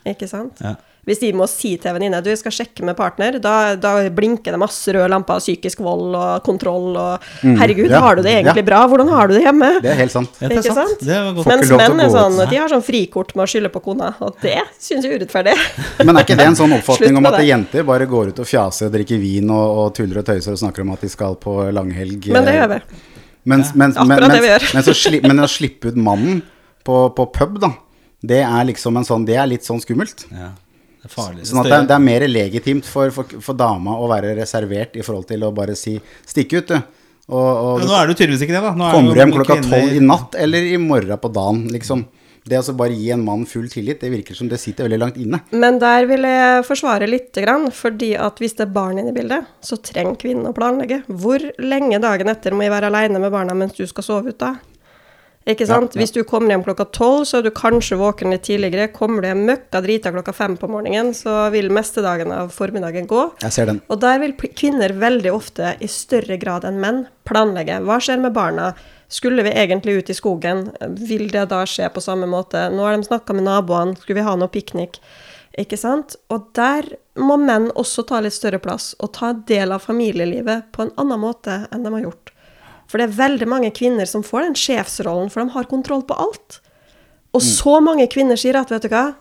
Ikke 0.09 0.29
sant? 0.29 0.57
Ja. 0.63 0.73
Hvis 1.07 1.17
de 1.23 1.31
må 1.33 1.47
si 1.49 1.71
til 1.81 1.89
en 1.89 1.95
venninne 1.97 2.19
du 2.21 2.29
skal 2.37 2.53
sjekke 2.53 2.85
med 2.85 2.93
partner, 2.97 3.39
da, 3.41 3.73
da 3.73 3.95
blinker 4.13 4.53
det 4.53 4.59
masse 4.61 4.93
røde 4.93 5.07
lamper, 5.09 5.39
psykisk 5.41 5.79
vold 5.81 6.13
og 6.13 6.43
kontroll 6.45 6.93
og 6.93 7.25
Herregud, 7.41 7.89
ja, 7.89 8.01
har 8.03 8.19
du 8.19 8.21
det 8.21 8.35
egentlig 8.35 8.61
ja. 8.61 8.67
bra? 8.67 8.83
Hvordan 8.91 9.09
har 9.09 9.31
du 9.31 9.33
det 9.33 9.41
hjemme? 9.41 9.69
Det 9.81 9.89
er 9.95 9.97
helt 10.03 10.13
sant. 10.13 10.37
Det 10.37 10.45
er 10.45 10.53
Ikke 10.59 10.75
sant. 10.75 10.93
sant? 10.93 11.05
Det 11.07 11.17
var 11.17 11.49
Mens 11.49 11.73
menn 11.73 12.05
er 12.05 12.13
sånn, 12.13 12.37
de 12.51 12.61
har 12.61 12.69
sånn 12.69 12.85
frikort 12.85 13.33
med 13.33 13.47
å 13.47 13.49
skylde 13.49 13.73
på 13.73 13.81
kona, 13.87 14.11
og 14.21 14.37
det 14.45 14.59
syns 14.77 15.07
jeg 15.07 15.15
er 15.15 15.23
urettferdig. 15.23 15.57
Men 16.05 16.13
er 16.13 16.27
ikke 16.27 16.37
det 16.37 16.49
en 16.51 16.61
sånn 16.61 16.77
oppfatning 16.77 17.17
om 17.17 17.31
at 17.31 17.39
det. 17.39 17.49
jenter 17.49 17.89
bare 17.89 18.09
går 18.13 18.35
ut 18.35 18.45
og 18.45 18.51
fjaser 18.53 18.91
og 18.91 18.95
drikker 18.99 19.21
vin 19.25 19.49
og, 19.49 19.67
og 19.81 19.93
tuller 19.97 20.21
og 20.21 20.29
tøyser 20.29 20.53
og 20.53 20.61
snakker 20.61 20.85
om 20.85 20.93
at 20.93 21.01
de 21.01 21.09
skal 21.17 21.37
på 21.41 21.57
langhelg? 21.73 22.29
Men 22.29 22.45
det 22.45 22.53
eh, 22.53 22.61
gjør 22.61 22.73
vi. 22.75 22.81
Mens, 23.49 23.73
mens, 23.73 23.97
ja, 23.97 24.05
men, 24.05 24.21
det 24.29 24.41
vi 24.43 24.57
mens, 24.77 24.89
sli, 25.01 25.25
men 25.25 25.41
å 25.41 25.49
slippe 25.49 25.89
ut 25.89 25.97
mannen 25.97 26.43
på, 26.85 27.07
på 27.17 27.31
pub, 27.33 27.57
da, 27.63 27.73
det 28.21 28.43
er 28.45 28.67
liksom 28.69 28.99
en 28.99 29.07
sånn 29.07 29.23
Det 29.25 29.33
er 29.33 29.49
litt 29.49 29.65
sånn 29.65 29.81
skummelt. 29.81 30.27
Ja, 30.29 30.53
det 31.01 31.11
er. 31.11 31.43
Sånn 31.49 31.63
at 31.63 31.69
det, 31.71 31.81
det 31.89 31.97
er 31.97 32.03
mer 32.05 32.25
legitimt 32.29 32.87
for, 32.87 33.11
for, 33.15 33.37
for 33.41 33.57
dama 33.57 33.97
å 33.97 34.09
være 34.11 34.35
reservert 34.37 34.97
i 34.99 35.05
forhold 35.05 35.27
til 35.31 35.43
å 35.47 35.51
bare 35.55 35.75
si 35.77 35.95
'stikk 35.97 36.57
ut', 36.59 36.73
du. 36.73 36.97
Og, 37.31 37.37
og 37.37 37.75
Men 37.79 37.87
nå 37.87 37.95
er 37.95 38.09
du 38.09 38.15
tydeligvis 38.15 38.41
ikke 38.45 38.57
det, 38.57 38.63
da. 38.65 38.71
Nå 38.75 38.87
er 38.87 38.95
kommer 38.97 39.15
du 39.15 39.21
hjem 39.21 39.35
klokka 39.35 39.61
tolv 39.63 39.93
i 39.95 40.01
natt 40.03 40.35
eller 40.35 40.65
i 40.73 40.79
morgen 40.81 41.21
på 41.21 41.31
dagen, 41.31 41.67
liksom. 41.71 42.03
Det 42.41 42.57
å 42.57 42.63
så 42.65 42.73
bare 42.73 42.95
gi 42.97 43.11
en 43.13 43.21
mann 43.21 43.43
full 43.45 43.67
tillit, 43.69 43.99
det 44.01 44.09
virker 44.09 44.33
som 44.33 44.47
det 44.49 44.57
sitter 44.57 44.87
veldig 44.87 44.97
langt 44.97 45.17
inne. 45.21 45.43
Men 45.53 45.77
der 45.81 46.07
vil 46.09 46.25
jeg 46.25 46.63
forsvare 46.65 47.05
litt, 47.09 47.29
grann, 47.37 47.67
fordi 47.69 48.15
at 48.17 48.41
hvis 48.41 48.57
det 48.57 48.65
er 48.65 48.73
barn 48.73 48.97
inne 48.97 49.13
i 49.13 49.15
bildet, 49.15 49.45
så 49.61 49.77
trenger 49.77 50.17
kvinnen 50.23 50.49
å 50.49 50.55
planlegge. 50.57 51.03
Hvor 51.05 51.45
lenge 51.61 52.01
dagen 52.01 52.33
etter 52.33 52.57
må 52.57 52.65
jeg 52.65 52.73
være 52.73 52.89
alene 52.89 53.21
med 53.21 53.33
barna 53.33 53.53
mens 53.57 53.77
du 53.77 53.85
skal 53.85 54.07
sove 54.07 54.33
ut 54.33 54.41
da? 54.41 54.55
Ikke 55.49 55.65
sant? 55.65 55.95
Hvis 55.97 56.13
du 56.13 56.21
kommer 56.27 56.53
hjem 56.53 56.63
klokka 56.67 56.85
tolv, 56.93 57.23
så 57.25 57.39
er 57.39 57.47
du 57.47 57.51
kanskje 57.55 57.97
våken 57.97 58.29
litt 58.29 58.43
tidligere. 58.45 58.91
Kommer 58.93 59.23
du 59.23 59.29
hjem 59.31 59.41
møkka 59.47 59.81
drita 59.81 60.11
klokka 60.13 60.35
fem 60.37 60.53
på 60.59 60.69
morgenen, 60.69 61.15
så 61.17 61.47
vil 61.53 61.71
mestedagen 61.73 62.29
av 62.35 62.51
formiddagen 62.53 63.09
gå. 63.09 63.23
Jeg 63.41 63.55
ser 63.55 63.71
den. 63.71 63.81
Og 63.89 63.97
der 64.03 64.21
vil 64.21 64.35
kvinner 64.37 64.93
veldig 65.01 65.33
ofte, 65.33 65.73
i 65.81 65.89
større 65.89 66.37
grad 66.41 66.67
enn 66.69 66.77
menn, 66.83 67.03
planlegge. 67.25 67.79
Hva 67.87 67.97
skjer 68.03 68.21
med 68.21 68.37
barna? 68.37 68.71
Skulle 69.11 69.43
vi 69.43 69.55
egentlig 69.57 69.97
ut 69.97 70.13
i 70.13 70.15
skogen? 70.15 70.67
Vil 71.01 71.25
det 71.33 71.49
da 71.51 71.65
skje 71.67 71.89
på 71.91 72.03
samme 72.05 72.29
måte? 72.29 72.67
Nå 72.71 72.85
har 72.85 72.95
de 72.95 73.09
snakka 73.09 73.33
med 73.35 73.49
naboene, 73.49 73.97
skulle 73.97 74.21
vi 74.21 74.27
ha 74.29 74.37
noe 74.37 74.51
piknik? 74.51 75.01
Ikke 75.59 75.75
sant? 75.75 76.15
Og 76.31 76.51
der 76.55 76.85
må 77.19 77.35
menn 77.41 77.71
også 77.75 78.05
ta 78.07 78.21
litt 78.23 78.37
større 78.37 78.61
plass, 78.63 78.93
og 79.01 79.11
ta 79.17 79.33
del 79.49 79.73
av 79.73 79.83
familielivet 79.83 80.69
på 80.71 80.85
en 80.85 80.93
annen 81.01 81.19
måte 81.25 81.63
enn 81.73 81.83
de 81.83 81.91
har 81.97 82.05
gjort. 82.05 82.30
For 82.91 82.99
det 82.99 83.07
er 83.09 83.17
veldig 83.21 83.47
mange 83.47 83.71
kvinner 83.71 84.09
som 84.09 84.23
får 84.27 84.49
den 84.49 84.59
sjefsrollen, 84.59 85.31
for 85.31 85.41
de 85.45 85.55
har 85.55 85.69
kontroll 85.71 86.03
på 86.03 86.17
alt. 86.19 86.59
Og 87.31 87.39
så 87.45 87.77
mange 87.79 88.09
kvinner 88.11 88.35
sier 88.39 88.57
at, 88.59 88.71
vet 88.73 88.83
du 88.83 88.91
hva, 88.91 89.13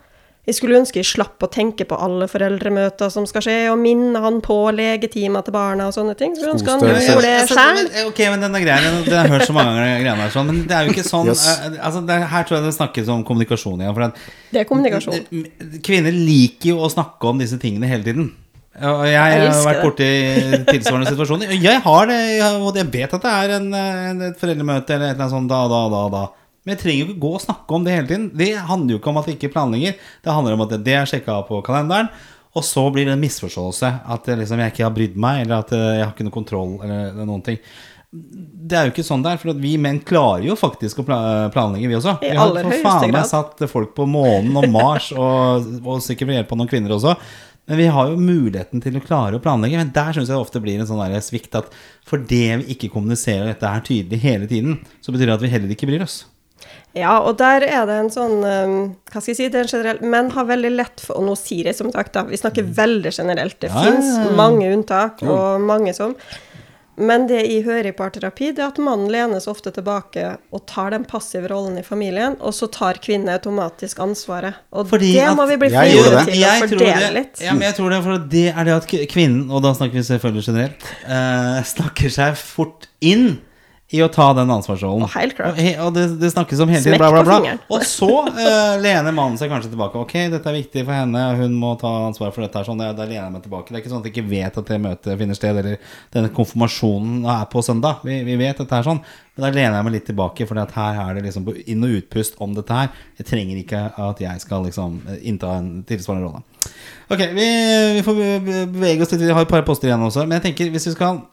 jeg 0.49 0.57
skulle 0.57 0.79
ønske 0.81 0.97
jeg 0.99 1.07
slapp 1.07 1.45
å 1.45 1.49
tenke 1.53 1.85
på 1.87 1.95
alle 2.01 2.27
foreldremøter 2.27 3.11
som 3.13 3.27
skal 3.29 3.45
skje, 3.45 3.57
og 3.71 3.77
minne 3.79 4.19
han 4.25 4.41
på 4.43 4.57
legetimer 4.75 5.45
til 5.47 5.55
barna 5.55 5.87
og 5.91 5.95
sånne 5.95 6.17
ting. 6.19 6.33
Skulle 6.35 6.57
ønske 6.57 6.73
han 6.73 6.81
gjorde 6.83 7.21
det 7.23 7.35
Altså, 7.45 7.61
sjøl. 7.61 8.09
Ok, 8.09 8.23
men 8.33 8.43
denne 8.43 8.63
greia 8.65 8.81
Den 8.83 8.97
den 9.05 9.15
har 9.15 9.29
jeg 9.29 9.35
hørt 9.37 9.47
så 9.47 9.55
mange 9.55 9.77
ganger, 9.77 10.01
greiene 10.01 10.25
her, 10.25 10.33
sånn, 10.35 10.49
men 10.51 10.63
det 10.67 10.75
er 10.79 10.89
jo 10.89 10.95
ikke 10.97 11.07
sånn 11.07 11.31
Yes. 11.31 11.45
eh, 11.47 11.77
altså, 11.79 12.03
det 12.09 12.17
er, 12.17 12.27
Her 12.33 12.49
tror 12.49 12.59
jeg 12.59 12.67
det 12.67 12.75
snakkes 12.81 13.13
om 13.15 13.23
kommunikasjon 13.29 13.85
igjen. 13.85 13.95
For 13.95 14.09
at 14.09 14.19
Det 14.51 14.65
er 14.65 14.71
kommunikasjon. 14.73 15.83
Kvinner 15.87 16.17
liker 16.17 16.73
jo 16.73 16.81
å 16.83 16.91
snakke 16.91 17.31
om 17.31 17.39
disse 17.45 17.61
tingene 17.61 17.87
hele 17.93 18.03
tiden. 18.09 18.33
Og 18.79 19.01
jeg 19.11 19.19
har 19.19 19.65
vært 19.67 19.81
borti 19.83 20.09
tilsvarende 20.71 21.11
situasjoner. 21.11 21.51
Jeg 21.67 21.81
har 21.85 22.07
det, 22.07 22.19
og 22.63 22.77
jeg 22.79 22.87
vet 22.93 23.17
at 23.17 23.25
det 23.25 23.33
er 23.35 23.55
en, 23.57 23.67
et 24.31 24.39
foreldremøte 24.41 24.95
eller 24.95 25.11
et 25.11 25.17
eller 25.17 25.25
annet 25.27 25.35
sånt 25.35 25.51
da, 25.51 25.59
da, 25.69 25.81
da, 25.91 26.03
da. 26.15 26.23
Men 26.65 26.77
jeg 26.77 26.81
trenger 26.85 27.01
jo 27.01 27.07
ikke 27.09 27.23
gå 27.25 27.31
og 27.35 27.43
snakke 27.43 27.75
om 27.77 27.85
det 27.87 27.93
hele 27.97 28.07
tiden. 28.09 28.27
Det 28.37 28.51
handler 28.69 28.95
jo 28.95 29.01
ikke 29.01 29.11
om 29.11 29.19
at 29.19 29.29
jeg 29.31 29.39
ikke 29.39 29.53
planlegger. 29.57 29.95
Det 30.23 30.35
handler 30.37 30.55
om 30.59 30.65
at 30.67 30.75
det 30.87 30.95
er 31.01 31.09
sjekka 31.09 31.39
på 31.49 31.61
kalenderen. 31.67 32.11
Og 32.55 32.65
så 32.67 32.83
blir 32.95 33.07
det 33.09 33.15
en 33.17 33.23
misforståelse. 33.23 33.91
At 34.13 34.29
jeg 34.31 34.41
liksom, 34.43 34.61
jeg 34.63 34.75
ikke 34.75 34.85
har 34.87 34.95
brydd 34.97 35.17
meg, 35.25 35.45
eller 35.47 35.65
at 35.65 35.73
eh, 35.77 35.87
jeg 35.99 36.05
har 36.07 36.13
ikke 36.15 36.27
noe 36.29 36.35
kontroll. 36.37 36.75
Eller 36.85 37.25
noen 37.25 37.43
ting 37.47 37.59
Det 38.11 38.75
er 38.77 38.89
jo 38.89 38.93
ikke 38.95 39.05
sånn 39.07 39.23
det 39.25 39.33
er. 39.37 39.41
For 39.43 39.57
vi 39.65 39.77
menn 39.83 40.01
klarer 40.07 40.45
jo 40.51 40.57
faktisk 40.59 41.01
å 41.03 41.07
pla- 41.09 41.49
planlegge, 41.55 41.89
vi 41.91 41.97
også. 41.99 42.17
Vi 42.23 42.33
har 42.37 42.55
for 42.59 42.77
faen 42.87 43.15
meg 43.15 43.29
satt 43.33 43.65
folk 43.73 43.93
på 43.97 44.07
månen 44.11 44.57
og 44.61 44.67
Mars, 44.75 45.11
og, 45.17 45.69
og 45.87 46.03
sikkert 46.05 46.29
ved 46.31 46.41
hjelp 46.43 46.53
av 46.57 46.61
noen 46.61 46.71
kvinner 46.75 46.97
også. 46.99 47.17
Men 47.69 47.79
vi 47.79 47.87
har 47.93 48.11
jo 48.11 48.19
muligheten 48.19 48.83
til 48.83 48.97
å 48.99 49.05
klare 49.05 49.39
å 49.39 49.43
planlegge. 49.43 49.79
Men 49.79 49.93
der 49.95 50.17
syns 50.17 50.29
jeg 50.29 50.35
det 50.35 50.43
ofte 50.43 50.63
blir 50.63 50.81
en 50.81 50.89
sånn 50.89 51.15
svikt 51.23 51.55
at 51.59 51.71
fordi 52.09 52.43
vi 52.63 52.75
ikke 52.75 52.91
kommuniserer 52.97 53.47
dette 53.53 53.69
her 53.71 53.85
tydelig 53.87 54.21
hele 54.25 54.51
tiden, 54.51 54.81
så 55.01 55.15
betyr 55.15 55.31
det 55.31 55.39
at 55.39 55.45
vi 55.45 55.53
heller 55.53 55.75
ikke 55.77 55.89
bryr 55.91 56.03
oss. 56.07 56.25
Ja, 56.97 57.21
og 57.23 57.39
der 57.39 57.63
er 57.65 57.87
det 57.87 57.95
en 57.97 58.11
sånn 58.11 58.41
Hva 58.43 59.21
skal 59.21 59.31
jeg 59.31 59.37
si? 59.39 59.47
Det 59.49 59.61
er 59.61 59.63
en 59.63 59.71
generell 59.71 60.01
Menn 60.11 60.27
har 60.35 60.49
veldig 60.49 60.73
lett 60.75 61.01
for 61.01 61.21
Og 61.21 61.29
nå 61.29 61.37
sier 61.39 61.71
jeg 61.71 61.79
som 61.79 61.89
sagt, 61.95 62.13
da. 62.17 62.25
Vi 62.27 62.37
snakker 62.37 62.67
veldig 62.77 63.13
generelt. 63.15 63.57
Det 63.63 63.71
Mm. 63.71 63.77
Ja, 63.79 63.93
fins 63.95 64.37
mange 64.37 64.73
unntak, 64.75 65.23
og 65.23 65.63
mange 65.63 65.95
som 65.95 66.17
Men 67.01 67.27
det 67.31 67.41
jeg 67.47 67.65
hører 67.65 67.91
i 67.91 67.95
parterapi, 67.97 68.51
det 68.57 68.63
er 68.63 68.71
at 68.75 68.81
mannen 68.83 69.09
lenes 69.13 69.49
ofte 69.51 69.73
tilbake 69.75 70.35
og 70.53 70.65
tar 70.69 70.93
den 70.95 71.07
passive 71.09 71.49
rollen 71.51 71.79
i 71.81 71.85
familien, 71.87 72.37
og 72.45 72.55
så 72.57 72.69
tar 72.73 73.01
kvinnen 73.03 73.31
automatisk 73.33 74.03
ansvaret. 74.05 74.61
Og 74.77 74.89
Fordi 74.91 75.15
det 75.17 75.29
må 75.39 75.47
vi 75.49 75.59
bli 75.63 75.73
Jeg 75.73 75.97
gjorde 75.97 76.25
flinkere 76.29 76.71
til 76.71 76.77
å 76.77 76.81
fordele 76.85 77.13
litt. 77.17 77.45
ja, 77.45 77.57
men 77.57 77.69
jeg 77.71 77.79
tror 77.79 77.95
det, 77.95 78.01
for 78.07 78.27
det 78.37 78.47
er 78.51 78.69
det 78.69 78.77
at 78.77 78.97
kvinnen, 79.15 79.47
og 79.51 79.65
da 79.65 79.73
snakker 79.77 80.01
vi 80.01 80.09
selvfølgelig 80.11 80.49
generelt, 80.51 80.91
eh, 81.07 81.63
snakker 81.75 82.13
seg 82.21 82.37
fort 82.41 82.91
inn 83.01 83.41
i 83.91 84.01
å 84.05 84.07
ta 84.13 84.29
den 84.39 84.51
ansvarsrollen. 84.55 85.03
Oh, 85.03 85.15
helt 85.17 85.35
klart. 85.35 85.57
Og, 85.59 85.79
og 85.87 85.95
det, 85.97 86.05
det 86.21 86.29
snakkes 86.31 86.61
om 86.63 86.71
hele 86.71 86.83
tiden, 86.85 87.01
bla, 87.01 87.09
bla, 87.11 87.25
bla. 87.27 87.55
Og 87.75 87.83
så 87.89 88.09
uh, 88.29 88.77
lener 88.79 89.11
mannen 89.11 89.39
seg 89.41 89.51
kanskje 89.51 89.73
tilbake. 89.73 89.99
Ok, 89.99 90.15
dette 90.31 90.47
er 90.47 90.59
viktig 90.61 90.85
for 90.85 90.95
henne, 90.95 91.23
hun 91.41 91.57
må 91.59 91.73
ta 91.81 91.91
ansvar 92.07 92.31
for 92.31 92.47
dette. 92.47 92.61
her, 92.61 92.69
Sånn, 92.69 92.79
da 92.79 92.93
lener 92.95 93.25
jeg 93.25 93.35
meg 93.35 93.43
tilbake. 93.49 93.73
Det 93.73 93.81
er 93.81 93.83
ikke 93.83 93.93
sånn 93.95 94.05
at 94.05 94.07
jeg 94.07 94.15
ikke 94.15 94.31
vet 94.31 94.61
at 94.63 94.71
det 94.71 94.79
møtet 94.85 95.19
finner 95.25 95.39
sted, 95.39 95.59
eller 95.63 95.97
denne 96.15 96.31
konfirmasjonen 96.37 97.27
er 97.35 97.49
på 97.51 97.65
søndag. 97.67 98.05
Vi, 98.07 98.21
vi 98.29 98.39
vet 98.39 98.63
dette 98.63 98.79
er 98.79 98.87
sånn. 98.87 99.03
Men 99.35 99.47
da 99.47 99.51
lener 99.57 99.81
jeg 99.81 99.89
meg 99.89 99.97
litt 99.97 100.07
tilbake, 100.13 100.47
for 100.47 100.63
her 100.77 101.03
er 101.09 101.19
det 101.19 101.27
liksom 101.27 101.51
inn- 101.65 101.85
og 101.89 101.99
utpust 101.99 102.39
om 102.47 102.55
dette 102.55 102.79
her. 102.79 102.95
Jeg 103.19 103.27
trenger 103.33 103.59
ikke 103.59 103.83
at 104.07 104.23
jeg 104.23 104.45
skal 104.47 104.69
liksom 104.69 105.01
innta 105.19 105.57
en 105.59 105.71
tilsvarende 105.89 106.31
rolle. 106.31 106.47
Ok, 107.11 107.27
vi, 107.35 107.51
vi 107.97 108.07
får 108.07 108.23
bevege 108.47 109.03
oss 109.03 109.17
litt. 109.17 109.27
Vi 109.27 109.35
har 109.35 109.43
et 109.43 109.51
par 109.51 109.67
poster 109.67 109.91
igjen 109.91 110.07
også. 110.07 110.29
Men 110.29 110.39
jeg 110.39 110.51
tenker 110.51 110.71
hvis 110.71 110.91
vi 110.93 110.95
skal 110.95 111.25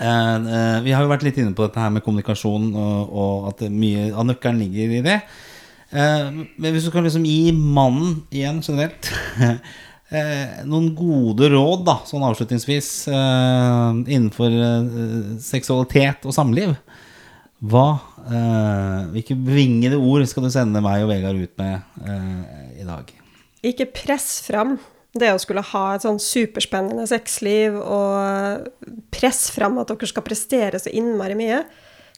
Vi 0.00 0.92
har 0.94 1.04
jo 1.04 1.10
vært 1.10 1.24
litt 1.26 1.38
inne 1.42 1.52
på 1.52 1.66
dette 1.66 1.80
her 1.82 1.92
med 1.92 2.04
kommunikasjon, 2.06 2.70
og, 2.72 3.10
og 3.12 3.48
at 3.50 3.64
mye 3.68 4.08
av 4.10 4.24
nøkkelen 4.28 4.62
ligger 4.64 4.94
i 4.96 5.02
det. 5.04 5.18
Eh, 5.90 6.26
men 6.30 6.70
hvis 6.70 6.86
du 6.86 6.92
kan 6.94 7.02
liksom 7.06 7.24
gi 7.26 7.50
mannen 7.50 8.20
igjen 8.30 8.60
generelt 8.62 9.08
eh, 10.14 10.60
noen 10.68 10.92
gode 10.94 11.48
råd, 11.50 11.82
da, 11.88 11.96
sånn 12.06 12.26
avslutningsvis, 12.28 12.90
eh, 13.10 13.88
innenfor 14.06 14.54
eh, 14.54 15.32
seksualitet 15.42 16.28
og 16.30 16.36
samliv 16.36 16.76
hva, 17.60 17.88
eh, 18.22 19.10
Hvilke 19.16 19.34
bevingede 19.36 19.98
ord 19.98 20.22
skal 20.30 20.46
du 20.46 20.52
sende 20.54 20.80
meg 20.84 21.02
og 21.02 21.10
Vegard 21.10 21.42
ut 21.42 21.58
med 21.60 22.06
eh, 22.06 22.78
i 22.80 22.86
dag? 22.86 23.10
Ikke 23.66 23.90
press 23.90 24.38
fram 24.46 24.78
det 25.18 25.32
å 25.34 25.40
skulle 25.42 25.64
ha 25.72 25.84
et 25.94 26.04
sånn 26.04 26.20
superspennende 26.22 27.06
sexliv 27.10 27.76
og 27.80 28.68
press 29.14 29.48
fram 29.54 29.80
at 29.82 29.90
dere 29.90 30.10
skal 30.10 30.26
prestere 30.26 30.78
så 30.78 30.92
innmari 30.94 31.38
mye. 31.38 31.64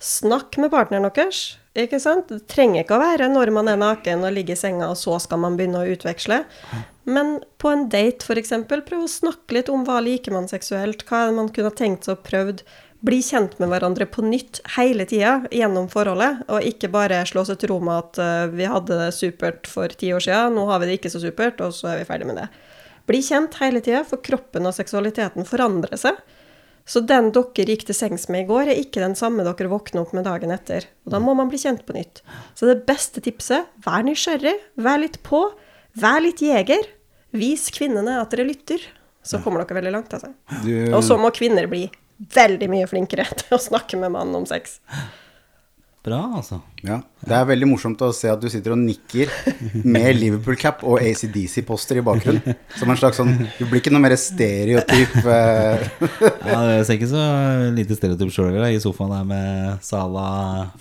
Snakk 0.03 0.59
med 0.59 0.72
partneren 0.72 1.07
deres, 1.07 1.57
ikke 1.78 2.01
sant? 2.03 2.28
Det 2.28 2.49
trenger 2.51 2.82
ikke 2.82 2.99
å 2.99 3.03
være 3.05 3.30
når 3.30 3.53
man 3.55 3.70
er 3.70 3.78
naken 3.80 4.26
og 4.26 4.34
ligger 4.34 4.59
i 4.59 4.61
senga, 4.61 4.90
og 4.90 4.99
så 5.01 5.16
skal 5.22 5.40
man 5.45 5.57
begynne 5.57 5.80
å 5.80 5.93
utveksle. 5.95 6.43
Men 7.09 7.36
på 7.62 7.70
en 7.70 7.86
date, 7.90 8.26
f.eks., 8.26 8.53
prøv 8.68 9.05
å 9.05 9.11
snakke 9.11 9.57
litt 9.57 9.70
om 9.72 9.86
hva 9.86 10.01
liker 10.05 10.34
man 10.34 10.51
seksuelt, 10.51 11.07
hva 11.07 11.22
er 11.22 11.30
det 11.30 11.38
man 11.38 11.53
kunne 11.55 11.70
tenkt 11.78 12.09
seg 12.09 12.18
å 12.18 12.26
prøvd. 12.26 12.64
bli 13.03 13.18
kjent 13.18 13.57
med 13.59 13.66
hverandre 13.66 14.07
på 14.07 14.22
nytt 14.22 14.61
hele 14.76 15.03
tida 15.11 15.40
gjennom 15.51 15.88
forholdet, 15.90 16.45
og 16.47 16.62
ikke 16.62 16.90
bare 16.93 17.24
slå 17.26 17.43
seg 17.49 17.59
til 17.59 17.72
ro 17.72 17.80
med 17.82 17.97
at 17.97 18.20
eh, 18.22 18.53
vi 18.53 18.68
hadde 18.70 18.99
det 19.01 19.09
supert 19.16 19.66
for 19.66 19.90
ti 19.90 20.12
år 20.14 20.22
siden, 20.22 20.55
nå 20.55 20.68
har 20.68 20.78
vi 20.78 20.86
det 20.86 21.01
ikke 21.01 21.11
så 21.11 21.18
supert, 21.18 21.59
og 21.66 21.74
så 21.74 21.90
er 21.90 21.99
vi 21.99 22.07
ferdig 22.07 22.28
med 22.30 22.38
det. 22.38 22.47
Bli 23.12 23.20
kjent 23.24 23.58
hele 23.60 23.82
tida, 23.84 24.02
for 24.08 24.22
kroppen 24.24 24.64
og 24.68 24.72
seksualiteten 24.76 25.44
forandrer 25.48 26.00
seg. 26.00 26.20
Så 26.88 27.02
den 27.06 27.28
dere 27.34 27.68
gikk 27.68 27.84
til 27.86 27.94
sengs 27.94 28.24
med 28.32 28.42
i 28.44 28.48
går, 28.48 28.72
er 28.72 28.80
ikke 28.80 29.02
den 29.02 29.14
samme 29.18 29.44
dere 29.46 29.70
våkner 29.70 30.02
opp 30.02 30.14
med 30.16 30.26
dagen 30.26 30.50
etter. 30.54 30.88
Og 31.06 31.14
da 31.14 31.20
må 31.22 31.34
man 31.38 31.50
bli 31.52 31.60
kjent 31.62 31.84
på 31.86 31.94
nytt. 31.94 32.24
Så 32.58 32.66
det 32.70 32.82
beste 32.88 33.22
tipset, 33.22 33.68
vær 33.84 34.02
nysgjerrig, 34.06 34.56
vær 34.82 34.98
litt 35.04 35.20
på, 35.26 35.44
vær 36.02 36.18
litt 36.24 36.42
jeger. 36.42 36.88
Vis 37.36 37.68
kvinnene 37.72 38.18
at 38.20 38.34
dere 38.34 38.48
lytter. 38.48 38.82
Så 39.22 39.38
kommer 39.44 39.62
dere 39.62 39.78
veldig 39.78 39.94
langt, 39.94 40.14
altså. 40.16 40.32
Du, 40.64 40.72
Og 40.90 41.04
så 41.06 41.14
må 41.20 41.30
kvinner 41.34 41.68
bli 41.70 41.84
veldig 42.34 42.68
mye 42.72 42.88
flinkere 42.90 43.28
til 43.44 43.56
å 43.56 43.62
snakke 43.62 44.00
med 44.00 44.16
mannen 44.16 44.42
om 44.42 44.48
sex. 44.48 44.80
Bra, 46.03 46.18
altså. 46.34 46.57
ja, 46.82 46.96
det 47.22 47.34
er 47.36 47.44
veldig 47.46 47.66
morsomt 47.70 48.00
å 48.03 48.09
se 48.11 48.26
at 48.26 48.40
du 48.42 48.48
sitter 48.50 48.72
og 48.74 48.80
nikker 48.80 49.28
med 49.86 50.16
Liverpool-cap 50.18 50.80
og 50.82 50.98
ACDC-poster 50.98 52.00
i 52.00 52.03
bakgrunnen. 52.03 52.57
Som 52.74 52.90
en 52.90 52.98
slags 52.98 53.20
sånn 53.20 53.30
Du 53.61 53.68
blir 53.68 53.78
ikke 53.78 53.92
noe 53.94 54.03
mer 54.03 54.16
stereotyp 54.18 55.14
eh, 55.20 55.84
Ja, 56.50 56.59
det 56.66 56.80
ser 56.88 56.96
ikke 56.96 57.11
så 57.12 57.22
lite 57.76 57.94
stereotyp 58.00 58.34
sjøl 58.34 58.59
i 58.66 58.82
sofaen 58.82 59.14
der 59.14 59.30
med 59.30 59.86
Sala, 59.86 60.26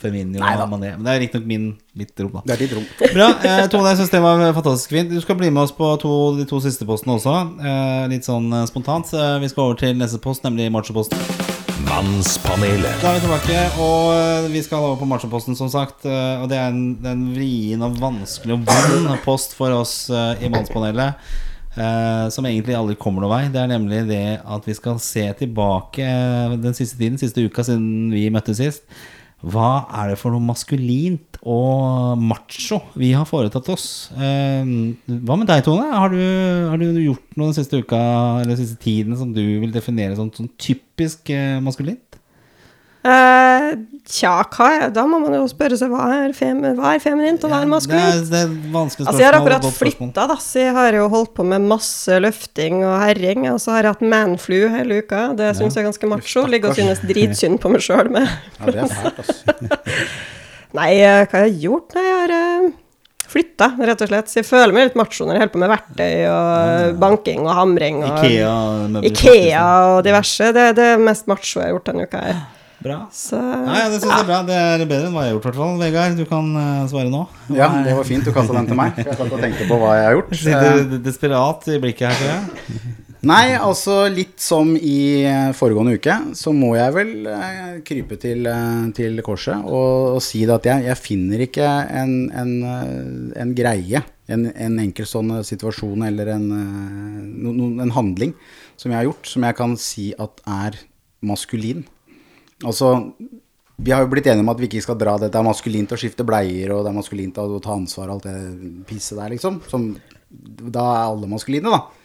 Feminio 0.01 0.41
og 0.41 0.65
Mané. 0.73 0.95
Men 0.95 1.05
det 1.05 1.13
er 1.13 1.23
riktignok 1.27 1.47
min 1.53 1.69
mitt 2.01 2.17
rom, 2.17 2.33
da. 2.39 2.43
Det 2.47 2.57
er 2.57 2.65
ditt 2.65 2.75
rom. 2.79 2.89
Bra. 3.13 3.29
Eh, 3.45 3.63
Tone, 3.69 3.93
jeg 3.93 4.01
syns 4.01 4.15
det 4.15 4.25
var 4.25 4.41
fantastisk 4.57 4.97
fint. 4.97 5.13
Du 5.13 5.21
skal 5.21 5.37
bli 5.37 5.53
med 5.53 5.67
oss 5.67 5.75
på 5.77 5.93
to, 6.01 6.17
de 6.39 6.49
to 6.49 6.63
siste 6.65 6.89
postene 6.89 7.19
også. 7.19 7.37
Eh, 7.61 8.03
litt 8.15 8.25
sånn 8.25 8.49
eh, 8.49 8.65
spontant. 8.73 9.13
Vi 9.13 9.53
skal 9.53 9.69
over 9.69 9.81
til 9.85 9.97
neste 10.01 10.23
post, 10.23 10.47
nemlig 10.47 10.71
Machoposten. 10.73 11.50
Mannspanelet. 11.87 12.97
Da 13.01 13.11
er 13.11 13.17
vi 13.19 13.23
tilbake, 13.25 13.59
og 13.81 14.09
eh, 14.15 14.49
vi 14.53 14.61
skal 14.65 14.83
over 14.83 14.97
på 14.99 15.07
Machoposten, 15.09 15.55
som 15.57 15.69
sagt. 15.71 16.05
eh, 16.05 16.41
Og 16.43 16.49
det 16.51 16.57
er 16.59 16.69
en, 16.73 16.97
en 17.07 17.23
vrien 17.35 17.81
og 17.85 17.97
vanskelig 18.01 18.57
og 18.57 18.65
vond 18.67 19.11
post 19.25 19.55
for 19.57 19.73
oss 19.75 19.95
eh, 20.09 20.43
i 20.45 20.51
Mannspanelet. 20.51 21.15
eh, 21.77 22.25
som 22.33 22.45
egentlig 22.49 22.75
aldri 22.75 22.97
kommer 22.99 23.23
noen 23.23 23.31
vei. 23.33 23.43
Det 23.53 23.61
er 23.63 23.71
nemlig 23.71 24.03
det 24.09 24.23
at 24.43 24.67
vi 24.67 24.75
skal 24.77 24.99
se 25.03 25.23
tilbake 25.39 26.05
den 26.61 26.75
siste 26.77 26.99
tiden, 26.99 27.19
siste 27.21 27.45
uka 27.47 27.63
siden 27.67 28.11
vi 28.13 28.27
møttes 28.33 28.59
sist. 28.59 28.83
Hva 29.41 29.87
er 30.03 30.11
det 30.11 30.19
for 30.21 30.35
noe 30.35 30.43
maskulint 30.51 31.30
og 31.41 32.19
macho 32.21 32.77
vi 32.99 33.13
har 33.17 33.25
foretatt 33.25 33.69
oss? 33.73 33.85
Eh, 34.13 34.61
hva 35.25 35.37
med 35.41 35.49
deg, 35.49 35.63
Tone? 35.65 35.87
Har 35.89 36.13
du, 36.13 36.21
har 36.69 36.77
du 36.77 36.87
gjort 37.01 37.25
noe 37.39 37.49
den 37.49 37.57
siste 37.57 37.81
uka 37.81 37.97
eller 38.43 38.53
den 38.53 38.61
siste 38.61 38.77
tiden 38.83 39.17
som 39.17 39.33
du 39.33 39.41
vil 39.63 39.73
definere 39.73 40.13
som 40.19 40.29
sånn 40.35 40.51
typisk 40.61 41.33
eh, 41.33 41.57
maskulint? 41.65 42.05
Eh, 43.01 43.71
tja, 44.05 44.35
hva 44.53 44.65
er 44.75 44.91
Da 44.93 45.07
må 45.09 45.17
man 45.23 45.33
jo 45.33 45.47
spørre 45.49 45.73
seg 45.79 45.89
hva 45.89 46.03
er, 46.19 46.35
fem, 46.37 46.59
hva 46.77 46.91
er 46.93 46.99
feminint, 47.01 47.41
og 47.41 47.49
hva 47.49 47.63
er 47.63 47.65
Det 47.65 47.71
maskulint? 47.71 48.03
er, 48.05 48.19
det 48.29 48.41
er 48.43 48.51
et 48.51 48.67
vanskelig 48.75 49.07
spørsmål. 49.07 49.09
Altså, 49.09 49.23
jeg 49.23 49.31
har 49.31 49.37
akkurat 49.39 49.79
flytta, 49.79 50.25
da, 50.29 50.35
så 50.45 50.61
jeg 50.61 50.75
har 50.75 50.97
jo 50.99 51.07
holdt 51.09 51.31
på 51.39 51.45
med 51.49 51.65
masse 51.71 52.19
løfting 52.21 52.83
og 52.85 52.93
herring. 53.01 53.47
Og 53.49 53.57
så 53.63 53.73
har 53.73 53.87
jeg 53.89 53.95
hatt 53.95 54.05
manflu 54.13 54.59
hele 54.75 54.99
uka. 55.01 55.23
Det 55.39 55.49
syns 55.57 55.73
jeg 55.73 55.81
er 55.81 55.89
ganske 55.89 56.11
macho. 56.13 56.45
Ligger 56.53 56.75
og 56.75 56.77
synes 56.77 57.01
dritsynd 57.09 57.57
på 57.63 57.73
meg 57.73 57.81
sjøl 57.81 58.13
med 58.13 58.29
Ja, 58.29 58.69
det 58.69 58.85
er 58.85 58.93
fælt, 58.93 59.25
altså. 59.25 59.57
Nei, 60.77 60.91
hva 61.01 61.25
hva 61.25 61.41
har 61.41 61.49
jeg 61.49 61.59
gjort? 61.65 61.97
Nei, 61.97 62.05
jeg 62.05 62.21
har 62.21 62.33
uh, 62.35 62.69
flytta, 63.31 63.67
rett 63.89 64.03
og 64.03 64.11
slett. 64.11 64.31
Så 64.31 64.39
jeg 64.41 64.47
føler 64.47 64.75
meg 64.75 64.89
litt 64.89 64.97
macho 64.99 65.27
når 65.27 65.37
jeg 65.37 65.43
holder 65.45 65.53
på 65.55 65.61
med 65.63 65.71
verktøy 65.71 66.15
og 66.31 66.97
banking 67.01 67.43
og 67.45 67.53
hamring 67.57 68.01
og 68.05 68.23
Ikea, 68.23 68.55
Ikea 69.11 69.67
og 69.91 70.01
diverse. 70.07 70.49
Det 70.55 70.65
er 70.71 70.79
det 70.79 70.89
mest 71.03 71.29
macho 71.31 71.59
jeg 71.59 71.69
har 71.69 71.77
gjort 71.77 71.91
denne 71.91 72.07
uka 72.07 72.25
her. 72.29 72.41
Bra. 72.81 72.97
Så 73.13 73.37
Nei, 73.37 73.75
ja, 73.77 73.89
det 73.93 73.99
syns 74.01 74.09
jeg 74.09 74.23
er 74.23 74.25
bra. 74.25 74.39
Det 74.47 74.55
er 74.57 74.83
bedre 74.89 75.09
enn 75.11 75.13
hva 75.13 75.27
jeg 75.27 75.29
har 75.29 75.35
gjort, 75.35 75.43
i 75.43 75.49
hvert 75.51 75.59
fall. 75.59 75.75
Vegard, 75.83 76.15
du 76.17 76.23
kan 76.25 76.47
eh, 76.57 76.79
svare 76.89 77.11
nå. 77.13 77.19
Ja, 77.53 77.67
det 77.85 77.93
var 77.99 78.07
fint 78.09 78.25
du 78.25 78.31
kasta 78.33 78.55
den 78.57 78.71
til 78.71 78.79
meg. 78.79 78.97
Jeg 78.97 79.19
satt 79.19 79.27
og 79.27 79.43
tenkte 79.43 79.67
på 79.69 79.77
hva 79.77 79.91
jeg 79.99 80.07
har 80.07 80.17
gjort. 80.17 80.33
Jeg 80.33 80.41
sitter 80.47 81.03
desperat 81.05 81.69
i 81.69 81.77
blikket 81.83 82.09
her, 82.09 82.17
tror 82.17 82.31
jeg. 82.33 82.95
Nei, 83.29 83.51
altså 83.53 84.07
litt 84.09 84.41
som 84.41 84.71
i 84.73 85.21
eh, 85.29 85.51
foregående 85.53 85.93
uke, 85.99 86.13
så 86.33 86.49
må 86.57 86.71
jeg 86.73 86.93
vel 86.95 87.11
eh, 87.29 87.75
krype 87.85 88.17
til, 88.17 88.47
eh, 88.49 88.87
til 88.97 89.21
korset 89.21 89.61
og, 89.61 90.15
og 90.15 90.23
si 90.25 90.41
det 90.49 90.55
at 90.55 90.69
jeg, 90.71 90.87
jeg 90.87 90.97
finner 90.97 91.43
ikke 91.45 91.67
en, 92.01 92.15
en, 92.33 92.55
en 93.37 93.53
greie, 93.53 94.01
en, 94.25 94.47
en 94.49 94.81
enkeltstående 94.87 95.43
situasjon 95.45 96.07
eller 96.09 96.33
en, 96.33 96.49
en 97.85 97.93
handling 97.93 98.33
som 98.73 98.89
jeg 98.89 98.97
har 98.97 99.11
gjort, 99.11 99.29
som 99.29 99.45
jeg 99.45 99.59
kan 99.61 99.77
si 99.77 100.07
at 100.17 100.41
er 100.49 100.81
maskulin. 101.21 101.85
Altså, 102.65 102.95
vi 103.77 103.93
har 103.93 104.01
jo 104.01 104.09
blitt 104.09 104.33
enige 104.33 104.47
om 104.47 104.53
at 104.55 104.65
vi 104.65 104.69
ikke 104.71 104.81
skal 104.81 104.97
dra 104.97 105.19
det. 105.21 105.29
Det 105.29 105.37
er 105.37 105.45
maskulint 105.45 105.93
å 105.93 106.01
skifte 106.01 106.25
bleier, 106.25 106.73
og 106.73 106.81
det 106.81 106.89
er 106.89 106.97
maskulint 106.97 107.37
å 107.37 107.61
ta 107.61 107.77
ansvar 107.77 108.09
og 108.09 108.17
alt 108.17 108.29
det 108.31 108.85
pisset 108.89 109.21
der, 109.21 109.33
liksom. 109.37 109.61
Som, 109.69 109.91
da 110.73 110.89
er 110.95 111.03
alle 111.11 111.29
maskuline, 111.29 111.69
da. 111.69 112.00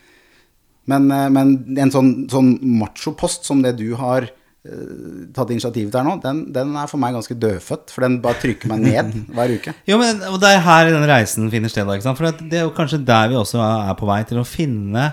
Men, 0.91 1.11
eh, 1.11 1.29
men 1.35 1.55
en 1.83 1.93
sånn, 1.95 2.11
sånn 2.31 2.57
machopost 2.79 3.47
som 3.49 3.63
det 3.65 3.75
du 3.81 3.89
har 3.99 4.29
eh, 4.29 5.25
tatt 5.35 5.51
initiativ 5.51 5.91
til 5.91 5.99
her 5.99 6.07
nå, 6.07 6.17
den, 6.23 6.45
den 6.55 6.75
er 6.79 6.91
for 6.91 7.03
meg 7.03 7.17
ganske 7.17 7.37
dødfødt. 7.43 7.91
For 7.95 8.07
den 8.07 8.21
bare 8.25 8.41
trykker 8.43 8.71
meg 8.71 8.85
ned 8.87 9.15
hver 9.37 9.57
uke. 9.57 9.75
Jo, 9.89 9.99
men 10.03 10.23
Det 10.23 10.53
er 10.53 10.65
her 10.67 10.93
den 10.93 11.09
reisen 11.11 11.51
finner 11.53 11.73
sted. 11.73 11.89
da? 11.89 12.15
For 12.15 12.31
det 12.31 12.61
er 12.61 12.69
jo 12.69 12.75
kanskje 12.77 13.03
der 13.07 13.33
vi 13.33 13.41
også 13.41 13.63
er 13.63 13.99
på 13.99 14.09
vei 14.09 14.23
til 14.29 14.43
å 14.43 14.47
finne 14.47 15.11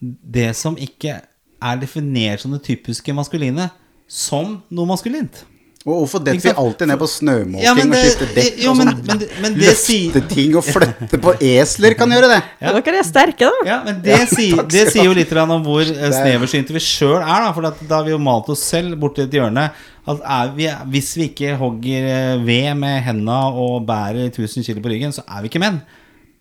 det 0.00 0.50
som 0.58 0.76
ikke 0.76 1.20
er 1.64 1.80
definert 1.80 2.42
som 2.42 2.52
det 2.52 2.64
typiske 2.66 3.14
maskuline, 3.16 3.70
som 4.10 4.58
noe 4.68 4.90
maskulint. 4.90 5.44
Og 5.84 5.98
hvorfor 6.00 6.22
detter 6.24 6.40
vi 6.48 6.52
alltid 6.56 6.88
ned 6.88 6.96
på 7.02 7.06
snømåking 7.12 7.60
Ja, 7.60 7.74
men 7.76 7.90
og 7.92 7.98
skifter 8.00 8.28
skifte 8.30 8.36
dekk 8.40 8.60
jo, 8.64 8.70
og 8.70 8.76
men- 8.78 8.88
sånn? 8.88 9.00
men 9.06 9.18
det- 9.20 9.28
men 9.42 9.54
det 9.58 9.72
sier- 9.76 10.14
Løfte 10.14 10.28
ting 10.34 10.54
og 10.56 10.64
flytte 10.64 11.18
på 11.20 11.34
esler 11.44 11.94
kan 11.98 12.08
gjøre 12.14 12.28
det. 12.30 12.38
Ja. 12.62 12.72
dere 12.80 12.98
er 13.02 13.04
sterke, 13.04 13.50
da. 13.50 13.66
Ja, 13.68 13.76
men 13.84 13.98
det, 14.00 14.16
sier, 14.32 14.56
takk 14.62 14.70
det 14.72 14.84
sier 14.94 15.04
jo 15.04 15.12
litt 15.12 15.32
om 15.42 15.52
hvor 15.66 15.82
eh, 15.84 16.10
sneversynte 16.16 16.72
vi 16.72 16.80
sjøl 16.80 17.18
er. 17.20 17.44
Da, 17.44 17.50
for 17.52 17.60
da 17.68 17.96
har 17.98 18.04
vi 18.08 18.14
jo 18.14 18.18
malt 18.18 18.48
oss 18.48 18.62
selv 18.64 18.96
borti 18.96 19.26
et 19.26 19.36
hjørne. 19.36 19.66
At 20.08 20.20
er 20.24 20.54
vi, 20.56 20.70
hvis 20.94 21.10
vi 21.16 21.28
ikke 21.28 21.52
hogger 21.60 22.08
eh, 22.14 22.38
ved 22.44 22.74
med 22.80 23.02
henda 23.04 23.42
og 23.52 23.84
bærer 23.86 24.30
1000 24.32 24.64
kg 24.64 24.80
på 24.80 24.88
ryggen, 24.92 25.12
så 25.12 25.20
er 25.28 25.42
vi 25.44 25.48
ikke 25.52 25.60
menn. 25.60 25.82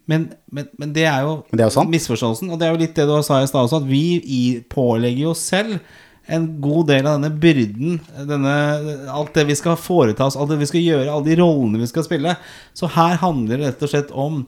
Men, 0.08 0.30
men, 0.52 0.68
men 0.80 0.92
det 0.96 1.04
er 1.08 1.22
jo 1.24 1.44
det 1.52 1.60
er 1.62 1.68
jo 1.70 1.76
sant. 1.82 1.92
misforståelsen. 1.92 2.50
Og 2.52 2.60
det 2.60 2.68
er 2.68 2.72
jo 2.74 2.80
litt 2.80 2.96
det 2.96 3.06
du 3.08 3.14
sa 3.24 3.42
i 3.44 3.48
stad 3.48 3.68
også, 3.68 3.84
at 3.84 3.88
vi 3.92 4.64
pålegger 4.72 5.28
jo 5.30 5.34
selv 5.36 5.80
en 6.28 6.46
god 6.64 6.88
del 6.88 7.08
av 7.08 7.18
denne 7.18 7.34
byrden, 7.36 7.98
denne, 8.30 8.56
alt 9.12 9.34
det 9.36 9.44
vi 9.50 9.56
skal 9.60 9.76
foreta 9.80 10.28
oss, 10.30 10.38
alt 10.40 10.54
det 10.54 10.62
vi 10.62 10.70
skal 10.70 10.84
gjøre, 10.86 11.12
alle 11.12 11.28
de 11.28 11.36
rollene 11.42 11.82
vi 11.82 11.90
skal 11.90 12.06
spille. 12.08 12.36
Så 12.78 12.88
her 12.96 13.18
handler 13.20 13.60
det 13.60 13.68
rett 13.74 13.84
og 13.84 13.92
slett 13.92 14.14
om 14.16 14.44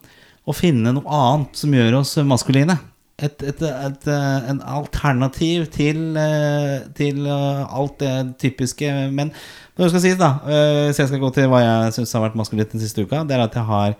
å 0.46 0.56
finne 0.56 0.94
noe 0.96 1.20
annet 1.20 1.58
som 1.60 1.74
gjør 1.76 2.00
oss 2.00 2.16
maskuline. 2.24 2.78
Et, 3.16 3.44
et, 3.48 3.62
et, 3.64 4.08
en 4.52 4.58
alternativ 4.68 5.70
til, 5.72 6.02
eh, 6.20 6.82
til 6.98 7.22
eh, 7.32 7.62
alt 7.64 7.94
det 8.02 8.12
typiske 8.44 8.90
Men 9.16 9.30
det 9.32 9.88
skal 9.88 10.04
sies, 10.04 10.18
da? 10.20 10.34
eh, 10.44 10.90
Så 10.92 11.06
jeg 11.06 11.14
skal 11.14 11.22
gå 11.24 11.30
til 11.38 11.48
hva 11.48 11.62
jeg 11.64 11.94
syns 11.96 12.12
har 12.12 12.26
vært 12.26 12.36
maskulint 12.36 12.76
den 12.76 12.84
siste 12.84 13.06
uka. 13.08 13.24
Det 13.24 13.38
er 13.38 13.46
at 13.46 13.56
jeg 13.56 13.68
har 13.70 13.96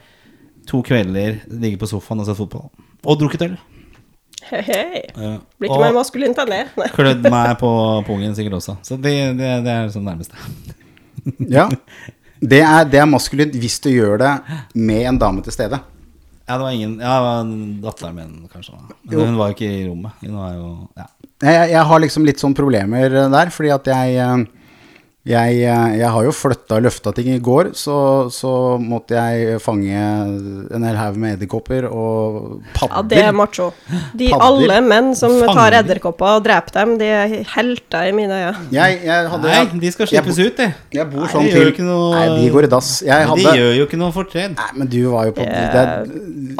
to 0.68 0.82
kvelder 0.84 1.40
ligget 1.48 1.80
på 1.80 1.88
sofaen 1.88 2.20
og 2.20 2.28
sett 2.28 2.42
fotball. 2.42 2.68
Og 3.06 3.20
drukket 3.22 3.48
øl. 3.48 3.56
Hei, 4.50 4.62
hei. 4.68 5.02
Ja. 5.18 5.32
Blir 5.58 5.72
ikke 5.72 5.82
mer 5.82 5.96
maskulint 5.96 6.38
enn 6.43 6.52
det. 6.54 6.62
Klødd 6.93 7.24
meg 7.34 7.56
på 7.62 7.70
pungen 8.08 8.36
sikkert 8.38 8.60
også. 8.60 8.76
Så 8.86 8.98
det, 9.02 9.14
det, 9.39 9.50
det 9.66 9.74
er 9.74 9.89
sånn 9.93 10.06
nærmeste. 10.08 10.38
Ja. 11.50 11.64
Det 12.46 12.60
er, 12.62 12.84
det 12.86 13.00
er 13.02 13.08
maskulint 13.10 13.56
hvis 13.58 13.80
du 13.82 13.88
gjør 13.89 14.20
det 14.22 14.32
med 14.78 15.08
en 15.10 15.18
dame 15.18 15.41
til 15.41 15.56
stede. 15.56 15.80
Ja, 16.46 16.58
det 16.60 16.62
var 16.62 16.76
ingen 16.76 16.91
Ja, 17.02 17.14
det 17.16 17.24
var 17.26 17.48
datteren 17.88 18.20
min, 18.20 18.34
kanskje. 18.52 18.76
Men 18.78 19.16
Jo. 19.16 19.24
hun 19.26 19.39
var 19.39 19.50
jo 19.50 19.56
ikke 19.56 19.70
i 19.72 19.88
rommet. 19.88 20.20
Hun 20.22 20.36
var 20.38 20.52
jo 20.54 20.68
Ja. 21.00 21.08
Jeg, 21.41 21.72
jeg 21.72 21.84
har 21.89 22.00
liksom 22.04 22.28
litt 22.30 22.39
sånn 22.43 22.54
problemer 22.56 23.10
der, 23.34 23.50
fordi 23.52 23.72
at 23.74 23.89
jeg 23.89 24.20
eh, 24.22 24.46
jeg, 25.26 25.56
eh, 25.66 25.94
jeg 25.98 26.10
har 26.14 26.26
jo 26.28 26.34
flytta 26.36 26.78
og 26.78 26.84
løfta 26.86 27.14
ting. 27.18 27.32
I 27.34 27.40
går 27.42 27.72
så, 27.78 27.96
så 28.30 28.52
måtte 28.78 29.18
jeg 29.18 29.60
fange 29.64 29.90
en 29.96 30.86
hel 30.86 31.00
haug 31.00 31.18
med 31.18 31.40
edderkopper 31.40 31.88
og 31.90 32.62
Ja, 32.84 33.02
det 33.02 33.24
er 33.24 33.32
macho. 33.34 33.72
De 34.14 34.30
Padder. 34.30 34.46
alle 34.46 34.78
menn 34.86 35.16
som 35.18 35.34
Fanger. 35.34 35.58
tar 35.58 35.78
edderkopper 35.82 36.38
og 36.38 36.46
dreper 36.46 36.78
dem, 36.78 36.94
de 37.02 37.10
er 37.10 37.36
helter 37.56 38.12
i 38.12 38.14
mine 38.14 38.38
øyne. 38.38 38.68
Jeg, 38.76 39.00
jeg 39.08 39.32
hadde, 39.34 39.50
Nei, 39.50 39.82
de 39.82 39.92
skal 39.96 40.12
slippes 40.12 40.40
ut, 40.44 40.62
de. 40.62 40.70
Jeg 40.94 41.10
bor 41.10 41.26
Nei, 41.26 41.32
sånn 41.34 41.50
til 41.50 41.86
noe 41.90 42.12
Nei, 42.14 42.28
de 42.44 42.52
går 42.54 42.70
i 42.70 42.72
dass. 42.76 42.92
Jeg 43.06 43.30
hadde 43.32 43.50
De 43.50 43.58
gjør 43.64 43.74
jo 43.80 43.90
ikke 43.90 44.02
noe 44.02 44.14
fortred. 44.16 44.56
Nei, 44.60 44.70
men 44.78 44.92
du 44.94 45.00
var 45.10 45.32
jo 45.32 45.36
på 45.40 45.46
er 45.46 46.06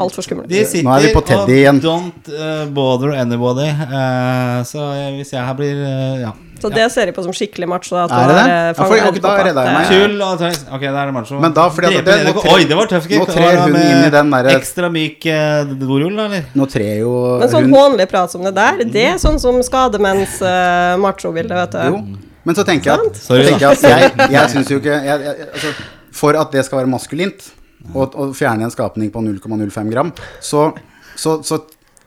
altfor 0.02 0.26
skummelt. 0.26 0.48
De 0.50 0.64
sitter 0.66 0.86
Nå 0.86 0.96
er 0.96 1.06
vi 1.06 1.12
på 1.14 1.22
Teddy 1.26 1.60
igjen. 1.60 1.80
don't 1.84 2.30
eh, 2.32 2.66
bother 2.74 3.14
anybody. 3.16 3.68
Uh, 3.70 4.60
så 4.66 4.90
jeg- 4.96 5.14
hvis 5.20 5.32
jeg 5.32 5.44
her 5.46 5.54
blir 5.54 5.76
uh, 5.86 6.20
Ja. 6.26 6.32
Så 6.60 6.70
det 6.72 6.86
ser 6.92 7.10
jeg 7.10 7.14
på 7.16 7.22
som 7.24 7.34
skikkelig 7.36 7.68
macho. 7.68 7.96
At 8.00 8.10
Er 8.10 8.28
det 8.30 8.36
det? 8.36 8.44
Ja, 8.48 8.68
eh, 8.70 8.74
for- 8.74 8.86
okay, 8.86 9.20
da 9.20 9.32
redda 9.44 9.64
jeg 9.66 9.74
meg. 9.76 10.20
Og 10.26 10.38
tøys. 10.40 10.60
Ok, 10.72 10.80
da 10.80 11.02
er 11.02 11.06
det 11.10 11.14
macho. 11.14 11.40
Men 11.40 11.52
da, 11.52 11.68
fordi 11.70 11.86
at 11.98 12.04
det- 12.04 12.26
nå 12.26 12.32
tre- 12.40 12.52
Oi, 12.54 12.64
det 12.64 12.76
var 12.76 12.86
tøft. 12.86 13.10
nå 13.10 13.26
trer 13.26 13.56
hun 13.62 13.76
inn 13.76 14.04
i 14.06 14.10
den 14.10 14.30
derre- 14.30 14.54
Ekstra 14.56 14.90
myk 14.90 15.26
eh, 15.26 15.64
dorull, 15.64 16.18
eller? 16.18 16.44
Nå 16.54 16.66
trer 16.70 16.98
jo 17.00 17.38
Men 17.40 17.48
sånn 17.48 17.68
hånlig 17.70 18.08
prat 18.08 18.30
som 18.30 18.42
det 18.42 18.54
der, 18.54 18.78
det 18.84 19.04
er 19.12 19.18
sånn 19.18 19.38
som 19.38 19.60
skademenns 19.62 20.40
uh, 20.42 20.96
machobilde, 20.96 21.54
vet 21.54 21.70
du. 21.70 21.78
Jo. 21.78 22.00
Men 22.44 22.54
så 22.54 22.64
tenker 22.64 22.84
jeg 22.92 23.06
at, 23.06 23.16
Sorry, 23.16 23.42
så 23.44 23.48
tenker 23.58 23.74
jeg, 23.74 24.12
at 24.12 24.18
jeg, 24.18 24.30
jeg 24.30 24.50
syns 24.50 24.68
jo 24.70 24.78
ikke 24.78 24.96
jeg, 25.04 25.20
jeg, 25.20 25.48
altså, 25.52 25.72
For 26.12 26.36
at 26.40 26.52
det 26.52 26.64
skal 26.64 26.78
være 26.78 26.88
maskulint, 26.88 27.50
og, 27.94 28.14
og 28.14 28.34
fjerne 28.34 28.62
en 28.64 28.70
skapning 28.70 29.10
på 29.12 29.20
0,05 29.20 29.90
gram, 29.92 30.12
så, 30.40 30.72
så, 31.16 31.42
så, 31.44 31.58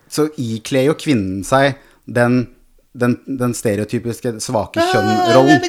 så 0.09 0.25
ikler 0.37 0.85
jo 0.87 0.93
kvinnen 0.95 1.43
seg 1.45 1.75
den, 2.09 2.47
den, 2.97 3.13
den 3.39 3.51
stereotypiske 3.53 4.31
svake 4.41 4.81
kjønn-rollen. 4.81 5.65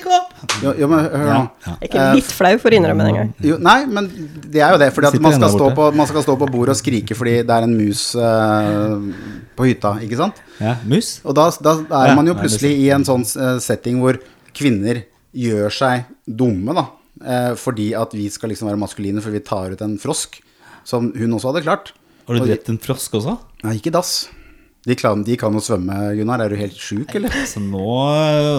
Jo, 0.64 0.72
jo, 0.72 0.86
men 0.88 1.04
hør 1.04 1.26
nå. 1.28 1.42
Ja, 1.66 1.74
Jeg 1.74 1.74
er 1.76 1.90
ikke 1.90 2.06
litt 2.16 2.30
flau 2.32 2.52
for 2.62 2.72
å 2.72 2.78
innrømme 2.78 3.04
det 3.04 3.12
engang. 3.12 3.32
Jo, 3.44 3.58
nei, 3.60 3.76
men 3.92 4.08
det 4.46 4.62
er 4.64 4.72
jo 4.72 4.80
det. 4.80 4.88
Fordi 4.96 5.10
at 5.10 5.18
man 5.26 5.36
skal, 5.36 5.52
stå 5.52 5.68
på, 5.76 5.90
man 6.00 6.08
skal 6.08 6.24
stå 6.24 6.36
på 6.40 6.48
bordet 6.50 6.74
og 6.74 6.80
skrike 6.80 7.18
fordi 7.18 7.36
det 7.44 7.58
er 7.58 7.66
en 7.68 7.76
mus 7.76 8.06
uh, 8.16 8.96
på 9.58 9.68
hytta, 9.68 9.98
ikke 10.06 10.20
sant? 10.22 10.40
Ja, 10.62 10.78
mus? 10.88 11.18
Og 11.28 11.36
da, 11.36 11.50
da 11.60 11.76
er 11.76 12.12
Ja, 12.12 12.16
man 12.16 12.32
jo 12.32 12.38
plutselig 12.40 12.72
i 12.80 12.88
en 12.94 13.04
sånn 13.06 13.26
eh, 13.28 13.60
setting 13.62 14.00
hvor 14.00 14.16
kvinner 14.56 15.04
gjør 15.36 15.76
seg 15.76 16.08
dumme, 16.24 16.74
da. 16.76 16.88
Eh, 17.20 17.52
fordi 17.60 17.92
at 18.00 18.16
vi 18.16 18.30
skal 18.32 18.52
liksom 18.54 18.70
være 18.70 18.80
maskuline, 18.80 19.20
for 19.20 19.36
vi 19.36 19.44
tar 19.44 19.76
ut 19.76 19.84
en 19.84 19.98
frosk. 20.00 20.40
Som 20.88 21.12
hun 21.12 21.36
også 21.36 21.52
hadde 21.52 21.66
klart. 21.68 21.92
Har 22.26 22.38
du 22.38 22.46
drept 22.48 22.70
en 22.72 22.80
frosk 22.80 23.20
også? 23.20 23.36
Nei, 23.66 23.76
ikke 23.76 23.92
dass. 23.94 24.30
De 24.88 24.94
kan, 24.96 25.20
de 25.20 25.34
kan 25.36 25.52
jo 25.52 25.60
svømme, 25.60 25.94
Gunnar. 26.16 26.40
Er 26.40 26.54
du 26.54 26.56
helt 26.56 26.76
sjuk, 26.80 27.10
eller? 27.18 27.34
Så 27.44 27.60
nå, 27.60 27.84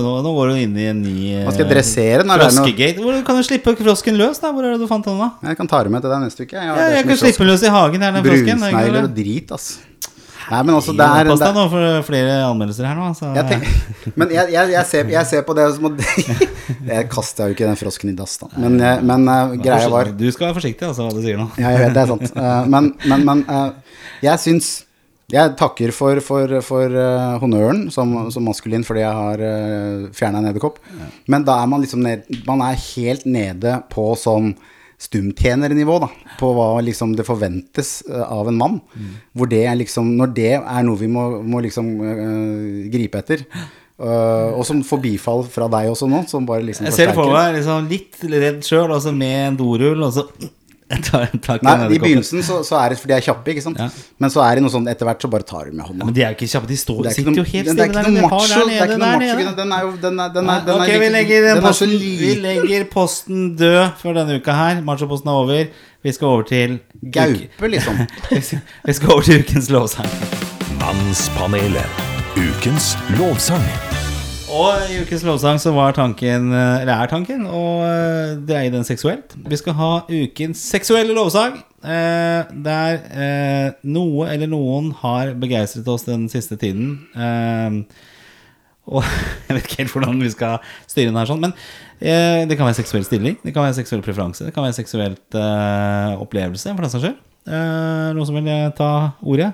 nå, 0.05 0.11
nå 0.22 0.34
går 0.36 0.51
du 0.51 0.59
inn 0.61 0.76
i 0.78 0.89
en 0.91 0.99
ny 1.01 1.15
Hva 1.47 1.53
skal 1.55 1.69
dressere 1.72 2.22
den? 2.22 2.34
Froskegate. 2.43 3.01
Hvor 3.01 3.15
kan 3.26 3.39
du 3.39 3.45
slippe 3.47 3.74
frosken 3.80 4.19
løs, 4.19 4.38
da? 4.43 4.51
Hvor 4.53 4.67
er 4.67 4.76
det 4.76 4.84
du 4.84 4.89
fant 4.89 5.07
den, 5.07 5.17
da? 5.17 5.32
Jeg 5.49 5.57
kan 5.57 5.72
ta 5.72 5.80
det 5.82 5.93
med 5.93 6.05
til 6.05 6.13
deg 6.13 6.28
neste 6.28 6.45
uke. 6.45 6.59
Jeg, 6.59 6.76
Ja, 6.78 6.89
jeg 6.99 7.07
kan 7.09 7.22
slippe 7.24 7.41
den 7.41 7.49
løs 7.49 7.63
i 7.65 7.72
hagen. 7.74 8.05
her, 8.05 8.13
den 8.13 8.22
er 8.22 8.28
Brunsnegler 8.28 9.07
og 9.07 9.15
drit, 9.17 9.55
ass. 9.57 9.72
Nei, 10.51 10.59
men 10.67 10.76
altså, 10.76 10.93
der, 10.97 11.15
er, 11.24 11.30
Pass 11.32 11.41
deg 11.41 11.55
nå 11.55 11.63
for 11.72 12.05
flere 12.05 12.38
anmeldelser 12.43 12.88
her 12.89 12.97
nå. 12.99 13.07
Så. 13.17 13.32
jeg 13.38 13.47
tenk, 13.47 13.67
Men 14.19 14.34
jeg, 14.36 14.51
jeg, 14.51 14.72
jeg, 14.74 14.86
ser, 14.89 15.11
jeg 15.13 15.30
ser 15.30 15.45
på 15.47 15.55
det 15.57 15.67
som 15.78 15.97
Jeg 16.91 17.09
kasta 17.13 17.47
jo 17.47 17.55
ikke 17.55 17.65
den 17.69 17.80
frosken 17.80 18.11
i 18.11 18.15
dass, 18.17 18.38
da. 18.41 18.51
Men, 18.59 18.78
men 19.07 19.26
uh, 19.32 19.55
greia 19.57 19.89
var 19.89 20.11
Du 20.13 20.28
skal 20.30 20.49
være 20.51 20.59
forsiktig, 20.59 20.86
altså, 20.89 21.07
hva 21.07 21.15
du 21.15 21.22
sier 21.24 21.39
nå. 21.39 21.49
Ja, 21.57 21.74
jeg 21.74 21.86
vet 21.86 21.97
det 21.97 22.03
er 22.03 22.13
sant. 22.13 22.34
Uh, 22.36 22.61
men 22.69 22.93
men, 23.07 23.26
men 23.26 23.45
uh, 23.49 24.01
jeg 24.22 24.43
syns 24.43 24.74
Jeg 25.32 25.56
takker 25.60 25.94
for, 25.96 26.20
for, 26.26 26.58
for 26.66 26.98
uh, 26.98 27.40
honnøren 27.42 27.86
som, 27.94 28.14
som 28.34 28.46
maskulin 28.48 28.86
fordi 28.88 29.04
jeg 29.06 29.16
har 29.22 29.44
uh, 29.46 30.12
fjerna 30.16 30.42
en 30.42 30.52
edderkopp. 30.52 30.82
Men 31.32 31.48
da 31.48 31.62
er 31.62 31.72
man 31.72 31.84
liksom 31.84 32.04
ned, 32.06 32.28
Man 32.48 32.64
er 32.66 32.80
helt 32.92 33.26
nede 33.30 33.80
på 33.94 34.12
sånn 34.20 34.54
stumtjenernivå, 35.02 35.98
da. 36.04 36.10
På 36.38 36.52
hva 36.54 36.68
liksom 36.86 37.16
det 37.18 37.26
forventes 37.26 38.02
uh, 38.10 38.26
av 38.28 38.52
en 38.52 38.60
mann. 38.60 38.80
Hvor 39.34 39.50
det 39.50 39.64
er 39.66 39.78
liksom 39.80 40.16
Når 40.20 40.34
det 40.38 40.52
er 40.60 40.84
noe 40.88 41.00
vi 41.00 41.10
må, 41.12 41.28
må 41.42 41.64
liksom 41.64 41.94
uh, 42.04 42.90
gripe 42.94 43.24
etter. 43.24 43.46
Uh, 44.02 44.58
og 44.58 44.64
som 44.66 44.80
får 44.82 44.98
bifall 45.04 45.44
fra 45.46 45.68
deg 45.70 45.92
også 45.92 46.08
nå, 46.10 46.24
som 46.30 46.46
bare 46.48 46.66
liksom 46.66 46.88
Jeg 46.88 46.96
ser 46.96 47.12
det 47.12 47.18
for 47.20 47.30
meg 47.30 47.52
liksom 47.60 47.90
litt 47.92 48.24
redd 48.32 48.64
sjøl, 48.66 48.90
altså 48.90 49.14
med 49.14 49.36
en 49.52 49.60
dorull, 49.60 50.02
og 50.08 50.16
så 50.16 50.24
tar, 51.08 51.26
tar 51.46 51.60
ikke 51.60 51.66
Nei, 51.68 51.76
den 51.82 51.94
I 51.96 52.00
begynnelsen 52.04 52.44
så, 52.44 52.58
så 52.68 52.76
er 52.82 52.89
det 52.94 52.98
fordi 53.00 53.14
de 53.14 53.18
er 53.18 53.26
kjappe, 53.26 53.52
ikke 53.54 53.64
sant. 53.66 53.78
Ja. 53.80 53.88
Men 54.20 54.30
så 54.34 54.42
er 54.46 54.56
det 54.60 54.64
noe 54.66 54.74
sånn 54.74 54.88
etter 54.92 55.08
hvert 55.10 55.22
så 55.26 55.30
bare 55.32 55.48
tar 55.48 55.70
du 55.70 55.76
med 55.78 55.86
hånda. 55.88 56.06
Men 56.10 56.14
de 56.18 56.24
er 56.26 56.34
jo 56.34 56.38
ikke 56.39 56.50
kjappe, 56.54 56.68
de 56.72 56.78
står, 56.82 57.00
er 57.06 57.16
sitter 57.18 57.32
noen, 57.32 57.38
jo 57.39 57.44
helt 57.52 57.68
den- 57.68 57.76
det 57.76 57.86
er 57.86 57.92
ikke 57.92 58.04
noe 58.12 58.32
macho, 58.32 58.48
der 58.48 58.66
det 58.66 58.80
er 58.82 58.89
ikke 58.89 58.98
noe 58.98 59.12
der 59.12 59.20
macho, 59.22 59.38
nede. 59.44 59.56
Den 59.62 59.72
er 59.72 59.82
jo 59.86 59.92
den 60.02 60.20
er, 60.20 60.30
den 60.36 60.50
er, 60.50 60.60
den 60.66 60.76
er 60.76 60.84
ok, 60.84 61.00
vi 61.06 61.10
legger, 61.16 61.48
den 61.48 61.58
er 61.58 61.62
posten, 61.68 61.96
vi 62.22 62.34
legger 62.48 62.86
posten 62.92 63.56
død 63.56 63.92
for 64.02 64.14
denne 64.20 64.39
uka 64.42 64.52
her. 64.60 64.82
Machoposten 64.82 65.30
er 65.30 65.39
over. 65.46 65.66
Vi 66.04 66.12
skal 66.12 66.28
over 66.28 66.44
til 66.50 66.80
gaupe, 67.14 67.68
liksom. 67.70 68.00
Vi 68.88 68.94
skal 68.94 69.12
over 69.12 69.22
til 69.22 69.39
ukens 69.46 69.70
lovsang. 69.70 70.10
Mannspanelet. 70.82 71.86
Ukens 72.38 72.96
lovsang. 73.20 73.91
Og 74.52 74.82
i 74.91 74.97
ukens 75.06 75.24
lovsang 75.24 75.60
så 75.64 75.72
var 75.72 75.93
tanken, 75.95 76.49
eh, 76.52 76.82
eller 76.82 76.91
er 77.06 77.10
tanken, 77.12 77.45
å 77.47 77.62
eh, 77.88 78.32
dreie 78.47 78.72
den 78.74 78.84
seksuelt. 78.88 79.36
Vi 79.47 79.60
skal 79.60 79.78
ha 79.78 79.91
ukens 80.12 80.60
seksuelle 80.74 81.16
lovsang. 81.16 81.62
eh, 81.84 82.43
Der 82.66 82.97
eh, 83.16 83.72
noe 83.88 84.28
eller 84.30 84.47
noen 84.52 84.91
har 84.99 85.32
begeistret 85.39 85.88
oss 85.88 86.04
den 86.04 86.28
siste 86.30 86.58
tiden. 86.60 86.97
Eh, 87.16 87.80
og 88.91 89.06
jeg 89.47 89.56
vet 89.56 89.64
ikke 89.70 89.80
helt 89.86 89.93
hvordan 89.95 90.20
vi 90.26 90.34
skal 90.34 90.60
styre 90.89 91.14
den 91.14 91.20
her 91.22 91.30
sånn, 91.30 91.39
men 91.45 91.54
eh, 92.02 92.43
det 92.49 92.58
kan 92.60 92.68
være 92.68 92.82
seksuell 92.82 93.06
stilling, 93.08 93.38
det 93.45 93.54
kan 93.56 93.64
være 93.70 93.78
seksuell 93.80 94.04
preferanse, 94.04 94.43
det 94.49 94.56
kan 94.56 94.66
være 94.68 94.76
seksuelt 94.82 95.38
eh, 95.38 96.16
opplevelse, 96.20 96.74
for 96.76 96.84
den 96.84 96.91
saks 96.91 97.06
skyld. 97.08 97.22
Eh, 97.47 98.10
noen 98.18 98.28
som 98.28 98.36
vil 98.41 98.52
ta 98.78 98.91
ordet? 99.24 99.54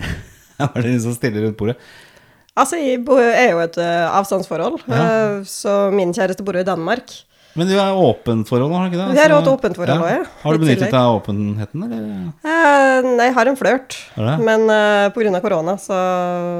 Var 0.58 0.82
det 0.82 0.90
de 0.96 0.98
som 1.04 1.14
stiller 1.14 1.46
rundt 1.46 1.58
bordet? 1.60 1.78
Altså, 2.54 2.78
jeg 2.78 3.02
er 3.02 3.48
jo 3.50 3.62
et 3.64 3.76
eh, 3.82 4.08
avstandsforhold, 4.14 4.82
eh, 4.86 5.40
så 5.48 5.88
min 5.90 6.12
kjæreste 6.14 6.44
bor 6.46 6.54
jo 6.54 6.62
i 6.62 6.66
Danmark. 6.66 7.10
Men 7.54 7.68
du 7.70 7.74
er 7.78 7.94
åpent 7.94 8.48
forhold 8.50 8.72
har 8.74 8.88
du 8.88 8.90
ikke 8.90 8.98
det? 8.98 9.14
Vi 9.14 9.20
har 9.22 9.30
et 9.30 9.48
åpent 9.50 9.76
forhold 9.78 9.92
også, 9.94 10.10
ja, 10.10 10.22
Har 10.42 10.54
du 10.56 10.62
benyttet 10.62 10.88
deg 10.88 10.96
av 10.98 11.18
åpenheten, 11.20 11.84
eller? 11.86 12.00
Eh, 12.42 13.06
nei, 13.06 13.28
jeg 13.28 13.34
har 13.36 13.50
en 13.50 13.58
flørt, 13.58 13.98
men 14.42 14.66
uh, 14.70 15.06
pga. 15.14 15.38
korona, 15.42 15.76
så 15.78 15.98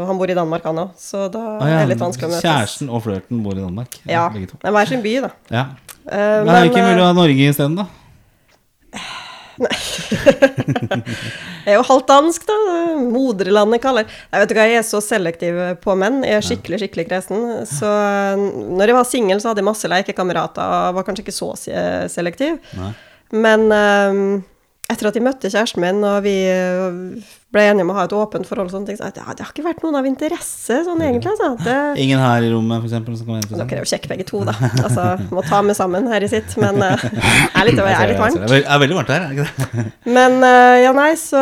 han 0.06 0.20
bor 0.20 0.30
i 0.30 0.36
Danmark, 0.38 0.66
han 0.70 0.84
òg, 0.84 0.92
så 0.98 1.26
da 1.34 1.42
Ah, 1.56 1.66
ja, 1.66 1.80
er 1.80 1.88
det 1.88 1.96
litt 1.96 2.04
vanskelig 2.04 2.28
å 2.28 2.32
møtes. 2.36 2.46
Kjæresten 2.46 2.90
og 2.94 3.02
flørten 3.06 3.42
bor 3.42 3.58
i 3.58 3.62
Danmark. 3.62 3.98
Ja, 4.06 4.28
Begge 4.34 4.52
to. 4.54 4.60
hver 4.62 4.90
sin 4.90 5.02
by, 5.02 5.16
da. 5.26 5.32
Ja. 5.50 5.64
Uh, 6.06 6.14
Men 6.14 6.54
er 6.54 6.60
det 6.62 6.70
ikke 6.70 6.86
mulig 6.86 7.02
å 7.02 7.10
ha 7.10 7.18
Norge 7.22 7.50
isteden, 7.50 7.78
da? 7.82 7.90
Jeg 9.54 9.70
er 11.70 11.76
jo 11.76 11.84
halvt 11.86 12.08
dansk, 12.10 12.46
da. 12.48 12.56
Moderlandet 12.98 13.82
kaller 13.84 14.08
Jeg 14.08 14.42
vet 14.42 14.50
du 14.50 14.56
hva, 14.58 14.66
jeg 14.70 14.80
er 14.80 14.88
så 14.88 15.00
selektiv 15.04 15.60
på 15.84 15.94
menn. 15.98 16.22
Jeg 16.26 16.40
er 16.40 16.48
skikkelig, 16.48 16.80
skikkelig 16.82 17.06
kresen. 17.10 17.40
Så 17.70 17.88
eh, 17.88 18.46
når 18.74 18.90
jeg 18.90 18.98
var 18.98 19.10
singel, 19.10 19.42
så 19.42 19.52
hadde 19.52 19.62
jeg 19.62 19.70
masse 19.70 19.90
lekekamerater 19.90 20.78
og 20.78 20.98
var 20.98 21.06
kanskje 21.06 21.26
ikke 21.26 21.36
så 21.36 21.52
selektiv. 22.12 22.58
Nei. 22.78 22.90
Men 23.34 23.60
eh, 23.74 24.20
etter 24.92 25.08
at 25.08 25.16
jeg 25.16 25.24
møtte 25.24 25.48
kjæresten 25.48 25.80
min, 25.80 26.02
og 26.04 26.18
vi 26.26 26.34
eh, 26.50 27.24
ble 27.54 27.62
enige 27.70 27.86
om 27.86 27.92
å 27.94 27.96
ha 27.96 28.04
et 28.04 28.14
åpent 28.16 28.46
forhold, 28.48 28.68
og 28.68 28.74
sånne 28.74 28.90
ting, 28.90 28.98
så 28.98 29.08
det, 29.14 29.22
det 29.38 29.44
har 29.46 29.52
ikke 29.54 29.64
vært 29.64 29.80
noen 29.84 29.96
av 29.96 30.08
interesse, 30.08 30.76
sånn 30.84 31.00
egentlig. 31.06 31.32
Altså. 31.32 31.50
Det, 31.64 31.76
Ingen 32.04 32.20
her 32.20 32.44
i 32.44 32.50
rommet, 32.52 32.82
for 32.82 32.90
eksempel, 32.90 33.16
som 33.16 33.30
kan 33.30 33.40
være 33.40 33.60
dere 33.64 33.80
er 33.80 33.86
jo 33.86 33.90
kjekke 33.94 34.12
begge 34.12 34.28
to, 34.28 34.42
da. 34.44 34.54
Altså, 34.84 35.06
må 35.32 35.44
ta 35.48 35.62
med 35.64 35.78
sammen 35.78 36.08
her 36.12 36.26
i 36.26 36.30
sitt. 36.30 36.52
Men 36.60 36.82
uh, 36.84 37.00
er 37.00 37.68
litt, 37.70 37.80
er 37.80 38.12
litt 38.12 38.20
varmt. 38.20 38.44
Det 38.44 38.60
er 38.60 38.82
veldig 38.84 38.98
varmt 39.00 39.12
her, 39.14 39.24
er 39.24 39.32
det 39.32 39.44
ikke 39.46 39.68
det? 39.80 39.86
Men 40.18 40.40
uh, 40.44 40.76
ja, 40.82 40.92
nei, 40.96 41.10
så 41.18 41.40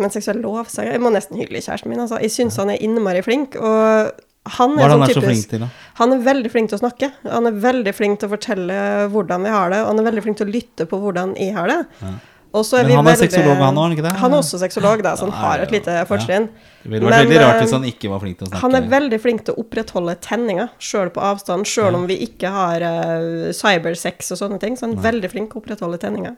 Men 0.00 0.12
seksuell 0.12 0.40
lovsang 0.42 0.88
Jeg 0.88 1.02
må 1.02 1.10
nesten 1.12 1.38
hylle 1.40 1.60
kjæresten 1.60 1.92
min, 1.92 2.00
altså. 2.06 2.20
Jeg 2.24 2.32
syns 2.32 2.56
han 2.62 2.72
er 2.72 2.80
innmari 2.84 3.24
flink, 3.26 3.58
og 3.60 4.14
han 4.54 4.74
er 4.76 4.84
er, 4.84 4.92
sånn 4.92 5.00
han 5.00 5.08
er 5.08 5.16
så 5.16 5.24
typisk- 5.24 5.50
til? 5.54 5.66
Han 6.00 6.12
er 6.12 6.22
veldig 6.26 6.50
flink 6.52 6.70
til 6.70 6.76
å 6.78 6.82
snakke. 6.82 7.10
Han 7.28 7.48
er 7.48 7.58
veldig 7.64 7.94
flink 7.96 8.20
til 8.20 8.28
å 8.28 8.34
fortelle 8.34 8.78
hvordan 9.12 9.46
vi 9.46 9.52
har 9.52 9.72
det, 9.72 9.80
og 9.84 9.92
han 9.92 10.02
er 10.02 10.08
veldig 10.10 10.24
flink 10.26 10.40
til 10.40 10.48
å 10.48 10.54
lytte 10.54 10.88
på 10.90 11.00
hvordan 11.00 11.36
jeg 11.40 11.56
har 11.56 11.70
det. 11.70 11.82
Så 12.00 12.12
er 12.12 12.33
Men 12.54 12.92
han 12.94 13.08
er 13.10 13.16
sexolog, 13.18 13.56
han 13.58 13.78
er 13.82 13.96
han? 14.04 14.18
Han 14.20 14.36
er 14.36 14.38
også 14.38 14.60
sexolog, 14.62 15.02
da, 15.02 15.16
så 15.18 15.26
han 15.26 15.34
har 15.40 15.64
et 15.64 15.74
lite 15.74 15.96
ja. 15.96 16.04
fortrinn. 16.06 16.46
Det 16.84 16.92
ville 16.92 17.08
vært 17.08 17.16
Men, 17.16 17.26
veldig 17.26 17.40
rart 17.42 17.56
eh, 17.56 17.64
hvis 17.64 17.74
han 17.74 17.88
ikke 17.88 18.12
var 18.12 18.22
flink 18.22 18.38
til 18.38 18.46
å 18.46 18.50
snakke. 18.52 18.62
Han 18.62 18.78
er 18.78 18.86
veldig 18.92 19.18
flink 19.24 19.42
til 19.46 19.56
å 19.56 19.64
opprettholde 19.64 20.14
tenninga, 20.22 20.68
sjøl 20.78 21.10
på 21.14 21.24
avstand, 21.24 21.66
sjøl 21.66 21.98
om 21.98 22.06
vi 22.06 22.20
ikke 22.28 22.52
har 22.54 22.86
uh, 22.86 23.50
cybersex 23.56 24.30
og 24.36 24.40
sånne 24.44 24.60
ting. 24.62 24.78
Så 24.78 24.86
han 24.86 24.94
er 24.94 25.06
veldig 25.08 25.32
flink 25.34 25.50
til 25.50 25.58
å 25.58 25.64
opprettholde 25.64 25.98
tenninga. 26.04 26.36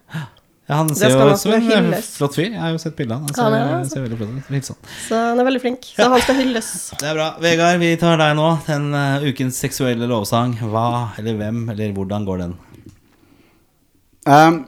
Ja, 0.66 0.80
han 0.80 0.90
ser 0.98 1.12
jo 1.12 1.28
ut 1.28 1.38
som 1.38 1.52
en 1.52 1.92
flott 2.02 2.34
fyr. 2.34 2.48
Jeg 2.48 2.58
har 2.58 2.72
jo 2.74 2.80
sett 2.82 2.96
bildene. 2.98 3.20
han. 3.20 3.28
Han 3.28 3.36
ser, 3.36 3.44
Han 3.44 3.54
er 3.58 3.76
altså. 3.76 3.92
ser 3.92 4.06
veldig 4.06 4.18
flott 4.18 4.32
ut. 4.56 4.70
Sånn. 4.70 4.80
Så 5.04 5.20
han 5.20 5.44
er 5.44 5.50
veldig 5.50 5.62
flink. 5.62 5.86
Så 5.92 6.08
han 6.10 6.24
skal 6.24 6.40
hylles. 6.40 6.72
Det 6.96 7.12
er 7.12 7.20
bra. 7.20 7.28
Vegard, 7.44 7.78
vi 7.84 7.92
tar 8.00 8.18
deg 8.24 8.34
nå. 8.40 8.48
Den 8.66 8.88
uh, 8.96 9.28
ukens 9.28 9.60
seksuelle 9.62 10.08
lovsang. 10.10 10.56
Hva 10.72 10.88
eller 11.20 11.38
hvem 11.38 11.62
eller 11.76 11.94
hvordan 11.94 12.26
går 12.26 12.42
den? 12.46 12.58
Um, 14.26 14.62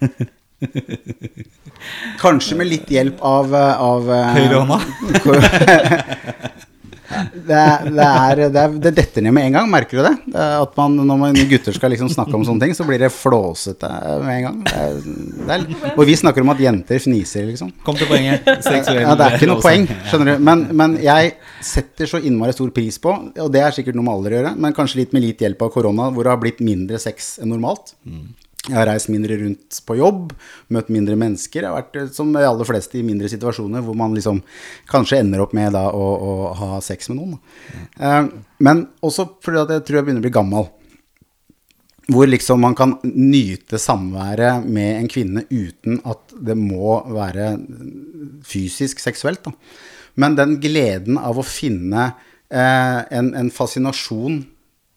kanskje 2.22 2.56
med 2.58 2.70
litt 2.72 2.90
hjelp 2.90 3.20
av, 3.24 3.54
eh, 3.54 3.82
av 3.82 4.10
eh, 4.12 4.30
Høyrehånda? 4.38 4.78
det, 7.48 7.60
det, 7.84 8.06
er, 8.06 8.40
det, 8.52 8.62
er, 8.62 8.74
det 8.82 8.92
detter 8.96 9.24
ned 9.24 9.34
med 9.36 9.46
en 9.48 9.54
gang, 9.58 9.68
merker 9.70 10.00
du 10.00 10.02
det? 10.04 10.14
Det 10.34 10.46
At 10.58 10.74
man, 10.76 10.96
når 10.98 11.20
man, 11.20 11.38
gutter 11.50 11.76
skal 11.76 11.92
liksom 11.94 12.10
snakke 12.12 12.34
om 12.36 12.44
sånne 12.46 12.66
ting, 12.66 12.74
så 12.76 12.86
blir 12.88 13.00
det 13.00 13.10
flåsete 13.14 13.90
med 14.24 14.32
en 14.34 14.44
gang. 14.48 14.58
Det 14.66 14.74
er, 14.82 14.98
det 15.38 15.56
er, 15.56 15.94
og 15.94 16.02
vi 16.08 16.16
snakker 16.20 16.44
om 16.44 16.52
at 16.52 16.62
jenter 16.62 17.02
fniser, 17.02 17.46
liksom. 17.52 17.70
Kom 17.86 17.98
til 17.98 18.10
poenget. 18.10 18.50
Seksuell 18.66 19.02
Ja, 19.04 19.14
det 19.18 19.28
er 19.28 19.38
ikke 19.38 19.50
noe 19.52 19.62
poeng, 19.62 19.86
skjønner 20.10 20.34
du. 20.34 20.44
Men, 20.50 20.66
men 20.82 20.98
jeg 21.04 21.36
setter 21.64 22.10
så 22.10 22.20
innmari 22.20 22.56
stor 22.56 22.74
pris 22.74 22.98
på, 23.02 23.14
og 23.14 23.54
det 23.54 23.62
er 23.64 23.78
sikkert 23.78 23.98
noe 23.98 24.08
med 24.08 24.18
alder 24.18 24.34
å 24.34 24.42
gjøre, 24.42 24.56
men 24.66 24.76
kanskje 24.76 25.04
litt 25.04 25.16
med 25.16 25.24
litt 25.24 25.46
hjelp 25.46 25.64
av 25.68 25.72
korona, 25.74 26.10
hvor 26.12 26.26
det 26.26 26.34
har 26.34 26.42
blitt 26.42 26.60
mindre 26.64 27.00
sex 27.02 27.36
enn 27.42 27.54
normalt. 27.54 27.94
Jeg 28.68 28.76
har 28.76 28.88
reist 28.90 29.08
mindre 29.08 29.38
rundt 29.40 29.78
på 29.88 29.96
jobb, 29.96 30.32
møtt 30.74 30.90
mindre 30.92 31.16
mennesker. 31.18 31.64
Jeg 31.64 31.70
har 31.70 31.78
vært, 31.80 31.96
eh, 31.96 32.10
som 32.12 32.32
de 32.32 32.44
aller 32.44 32.68
fleste, 32.68 32.98
i 32.98 33.06
mindre 33.06 33.30
situasjoner 33.32 33.84
hvor 33.84 33.96
man 33.96 34.14
liksom 34.16 34.42
kanskje 34.90 35.22
ender 35.22 35.40
opp 35.44 35.54
med 35.56 35.72
da 35.72 35.86
å, 35.88 36.06
å 36.28 36.32
ha 36.58 36.80
sex 36.84 37.08
med 37.08 37.18
noen. 37.20 37.38
da. 37.38 37.78
Eh, 38.04 38.28
men 38.60 38.86
også 39.00 39.28
fordi 39.44 39.62
at 39.62 39.72
jeg 39.72 39.86
tror 39.86 39.98
jeg 39.98 40.08
begynner 40.08 40.24
å 40.24 40.28
bli 40.28 40.36
gammel. 40.36 40.68
Hvor 42.08 42.28
liksom 42.28 42.60
man 42.64 42.76
kan 42.76 42.96
nyte 43.04 43.80
samværet 43.80 44.64
med 44.64 44.96
en 44.96 45.08
kvinne 45.12 45.44
uten 45.50 46.00
at 46.08 46.32
det 46.32 46.56
må 46.56 47.02
være 47.12 47.50
fysisk 48.48 49.00
seksuelt. 49.00 49.44
Da. 49.44 49.52
Men 50.16 50.36
den 50.36 50.56
gleden 50.60 51.18
av 51.20 51.38
å 51.38 51.44
finne 51.46 52.12
eh, 52.50 53.00
en, 53.16 53.34
en 53.36 53.50
fascinasjon 53.52 54.42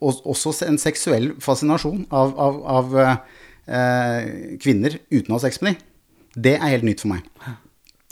også 0.02 0.54
en 0.66 0.80
seksuell 0.82 1.32
fascinasjon 1.42 2.08
av, 2.10 2.34
av, 2.40 2.56
av 2.66 2.96
eh, 2.98 3.16
kvinner 4.62 4.98
uten 5.12 5.30
å 5.32 5.38
ha 5.38 5.44
sex 5.44 5.62
med 5.62 5.76
dem. 5.76 5.84
Det 6.48 6.56
er 6.58 6.74
helt 6.78 6.88
nytt 6.88 7.04
for 7.04 7.12
meg. 7.12 7.28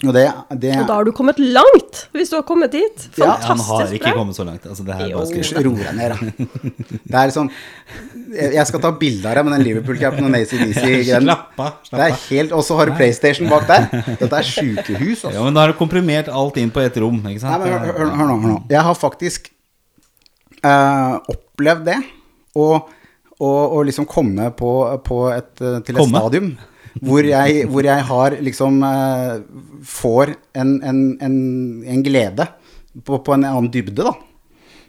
Og 0.07 0.13
det, 0.15 0.21
det 0.61 0.69
Og 0.79 0.85
da 0.87 0.95
har 0.95 1.03
du 1.03 1.11
kommet 1.11 1.39
langt, 1.41 2.05
hvis 2.15 2.29
du 2.31 2.37
har 2.37 2.45
kommet 2.47 2.71
dit. 2.71 3.01
Ja, 3.19 3.33
Fantastisk 3.35 3.67
Han 3.67 3.79
har 3.81 3.95
ikke 3.97 4.13
kommet 4.15 4.37
så 4.37 4.45
langt. 4.47 4.63
Altså, 4.63 4.85
det 4.87 4.95
her 4.95 5.09
er 5.09 5.15
bare 5.17 5.41
Jo. 5.43 5.63
Ro 5.65 5.73
deg 5.75 5.97
ned, 5.97 6.13
da. 6.13 6.99
Det 7.11 7.17
er 7.19 7.33
sånn 7.35 7.49
Jeg 8.31 8.63
skal 8.69 8.83
ta 8.85 8.91
bilde 9.01 9.27
av 9.27 9.35
deg 9.35 9.47
med 9.49 9.57
den 9.57 9.65
Liverpool-capen 9.67 10.29
og 10.29 10.37
ACDC-greien. 10.39 11.31
Er 11.33 12.53
Og 12.55 12.63
så 12.63 12.77
har 12.79 12.91
du 12.91 12.95
PlayStation 12.95 13.51
bak 13.51 13.67
der. 13.67 13.89
Dette 14.21 14.29
er 14.39 14.47
sjukehus, 14.47 15.25
Ja, 15.25 15.33
altså. 15.33 15.43
men 15.49 15.57
da 15.57 15.65
har 15.65 15.73
du 15.73 15.79
komprimert 15.81 16.31
alt 16.31 16.61
inn 16.63 16.71
på 16.71 16.83
ett 16.85 16.99
rom, 17.03 17.19
ikke 17.19 17.43
Nei, 17.43 17.57
men 17.65 17.73
hør, 17.73 17.89
hør, 17.89 18.13
hør 18.21 18.31
nå, 18.31 18.37
hør 18.45 18.53
nå. 18.53 18.57
Jeg 18.71 18.85
har 18.87 18.95
faktisk 19.03 19.51
eh, 20.63 21.19
opplevd 21.35 21.85
det. 21.91 21.99
Og, 22.55 22.87
og 23.47 23.85
liksom 23.87 24.07
komme 24.09 24.49
på, 24.57 24.71
på 25.05 25.19
et, 25.31 25.53
eh, 25.61 25.79
til 25.85 25.95
et 25.95 26.01
Komme? 26.01 26.19
stadium 26.19 26.51
hvor 27.05 27.23
jeg, 27.23 27.67
hvor 27.69 27.85
jeg 27.85 28.03
har 28.09 28.35
liksom 28.43 28.81
eh, 28.83 29.35
Får 29.87 30.33
en, 30.57 30.73
en, 30.83 31.03
en, 31.23 31.37
en 31.85 32.01
glede 32.03 32.47
på, 33.05 33.19
på 33.23 33.35
en 33.35 33.45
annen 33.47 33.69
dybde, 33.71 34.03
da. 34.03 34.11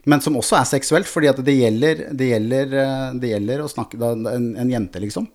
Men 0.08 0.22
som 0.24 0.38
også 0.40 0.56
er 0.58 0.66
seksuelt, 0.66 1.06
fordi 1.06 1.28
at 1.30 1.38
det 1.44 1.54
gjelder, 1.54 2.00
det 2.16 2.30
gjelder, 2.32 2.72
eh, 2.80 3.04
det 3.20 3.30
gjelder 3.34 3.62
å 3.62 3.68
snakke 3.70 4.00
da, 4.00 4.14
en, 4.32 4.48
en 4.58 4.72
jente, 4.72 5.02
liksom. 5.04 5.28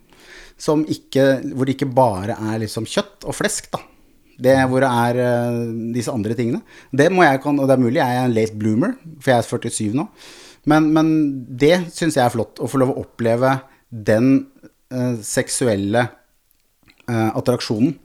Som 0.59 0.83
ikke, 0.91 1.27
hvor 1.53 1.69
det 1.69 1.77
ikke 1.77 1.91
bare 1.95 2.35
er 2.35 2.63
liksom 2.65 2.89
kjøtt 2.89 3.29
og 3.29 3.37
flesk, 3.37 3.69
da. 3.71 3.79
Det 4.35 4.57
hvor 4.67 4.83
det 4.83 4.89
er 4.91 5.19
disse 5.95 6.11
andre 6.11 6.35
tingene. 6.35 6.59
Det 6.91 7.07
må 7.13 7.23
jeg 7.23 7.39
kan, 7.45 7.61
og 7.61 7.69
det 7.69 7.77
er 7.77 7.85
mulig 7.85 8.01
jeg 8.01 8.17
er 8.17 8.25
en 8.25 8.35
late 8.35 8.57
bloomer, 8.59 8.97
for 9.21 9.31
jeg 9.31 9.45
er 9.45 9.47
47 9.47 9.95
nå. 9.95 10.09
Men, 10.69 10.89
men 10.93 11.09
det 11.61 11.91
syns 11.93 12.17
jeg 12.17 12.25
er 12.25 12.33
flott, 12.33 12.59
å 12.59 12.69
få 12.69 12.81
lov 12.81 12.93
å 12.93 13.03
oppleve 13.05 13.59
den 13.89 14.47
eh, 14.91 15.15
seksuelle 15.21 16.07
eh, 17.05 17.29
attraksjonen 17.37 17.95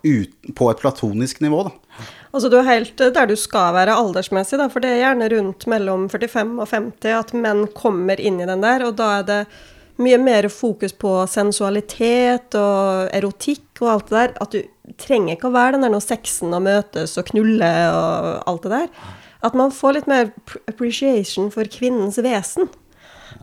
ut, 0.00 0.32
på 0.56 0.70
et 0.70 0.80
platonisk 0.80 1.42
nivå, 1.44 1.64
da. 1.68 2.04
Altså 2.30 2.48
Du 2.48 2.56
er 2.60 2.68
helt 2.68 3.00
der 3.00 3.26
du 3.28 3.34
skal 3.36 3.74
være 3.74 3.96
aldersmessig, 3.98 4.60
da, 4.60 4.68
for 4.72 4.84
det 4.84 4.94
er 4.94 5.02
gjerne 5.02 5.28
rundt 5.32 5.66
mellom 5.68 6.06
45 6.12 6.54
og 6.62 6.70
50 6.70 7.16
at 7.18 7.34
menn 7.36 7.66
kommer 7.76 8.20
inn 8.22 8.38
i 8.40 8.48
den 8.48 8.64
der, 8.64 8.86
og 8.86 8.96
da 9.00 9.10
er 9.18 9.28
det 9.28 9.40
mye 10.00 10.18
mer 10.20 10.48
fokus 10.48 10.94
på 10.96 11.12
sensualitet 11.28 12.56
og 12.56 13.10
erotikk 13.16 13.82
og 13.82 13.90
alt 13.94 14.08
det 14.08 14.16
der. 14.16 14.36
At 14.40 14.54
du 14.54 14.94
trenger 15.00 15.36
ikke 15.36 15.50
å 15.50 15.56
være 15.56 15.76
den 15.76 15.84
der 15.84 15.92
når 15.92 16.06
sexen 16.06 16.54
og 16.56 16.64
møtes 16.64 17.18
og 17.20 17.28
knulle 17.32 17.70
og 17.92 18.30
alt 18.48 18.64
det 18.64 18.72
der. 18.78 19.10
At 19.46 19.56
man 19.56 19.72
får 19.72 19.96
litt 19.96 20.10
mer 20.10 20.32
appreciation 20.68 21.50
for 21.54 21.68
kvinnens 21.70 22.20
vesen. 22.22 22.68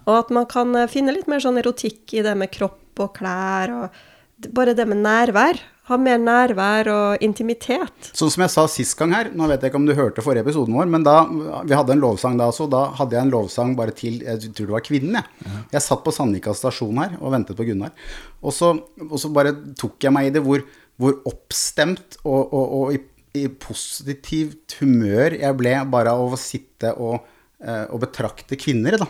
Og 0.07 0.13
at 0.19 0.29
man 0.33 0.47
kan 0.49 0.75
eh, 0.77 0.89
finne 0.91 1.15
litt 1.15 1.29
mer 1.31 1.41
sånn 1.43 1.59
erotikk 1.61 2.13
i 2.17 2.23
det 2.25 2.35
med 2.37 2.53
kropp 2.53 3.01
og 3.03 3.17
klær 3.17 3.73
og 3.75 4.05
bare 4.53 4.75
det 4.77 4.85
med 4.89 5.01
nærvær. 5.01 5.59
Ha 5.87 5.95
mer 5.95 6.17
nærvær 6.19 6.89
og 6.91 7.23
intimitet. 7.23 8.09
Sånn 8.11 8.31
som 8.33 8.43
jeg 8.43 8.51
sa 8.51 8.65
sist 8.69 8.97
gang 8.99 9.13
her, 9.15 9.29
nå 9.31 9.47
vet 9.47 9.61
jeg 9.63 9.71
ikke 9.71 9.79
om 9.79 9.85
du 9.87 9.93
hørte 9.95 10.23
forrige 10.25 10.43
episoden 10.43 10.75
vår, 10.75 10.89
men 10.91 11.05
da, 11.05 11.21
vi 11.63 11.77
hadde 11.77 11.95
en 11.95 12.03
lovsang 12.03 12.35
da 12.39 12.49
også, 12.51 12.67
da 12.67 12.81
hadde 12.97 13.15
jeg 13.15 13.23
en 13.23 13.31
lovsang 13.31 13.71
bare 13.79 13.95
til, 13.95 14.17
jeg 14.25 14.51
tror 14.51 14.67
det 14.67 14.75
var 14.75 14.83
kvinnen, 14.83 15.15
jeg. 15.15 15.53
Jeg 15.77 15.85
satt 15.85 16.03
på 16.03 16.11
Sandvika 16.11 16.51
stasjon 16.59 16.99
her 16.99 17.15
og 17.21 17.31
ventet 17.37 17.55
på 17.55 17.69
Gunnar. 17.69 17.95
Og 18.43 18.55
så, 18.55 18.73
og 19.07 19.15
så 19.23 19.31
bare 19.31 19.55
tok 19.79 19.95
jeg 20.03 20.13
meg 20.13 20.27
i 20.27 20.33
det 20.35 20.43
hvor, 20.43 20.65
hvor 20.99 21.21
oppstemt 21.31 22.19
og, 22.25 22.41
og, 22.51 22.75
og 22.81 22.97
i, 22.97 22.99
i 23.43 23.47
positivt 23.61 24.77
humør 24.81 25.37
jeg 25.37 25.57
ble 25.59 25.73
bare 25.91 26.13
av 26.15 26.33
å 26.35 26.39
sitte 26.39 26.93
og, 26.95 27.25
eh, 27.63 27.85
og 27.91 28.01
betrakte 28.05 28.59
kvinner, 28.59 28.99
da. 29.01 29.09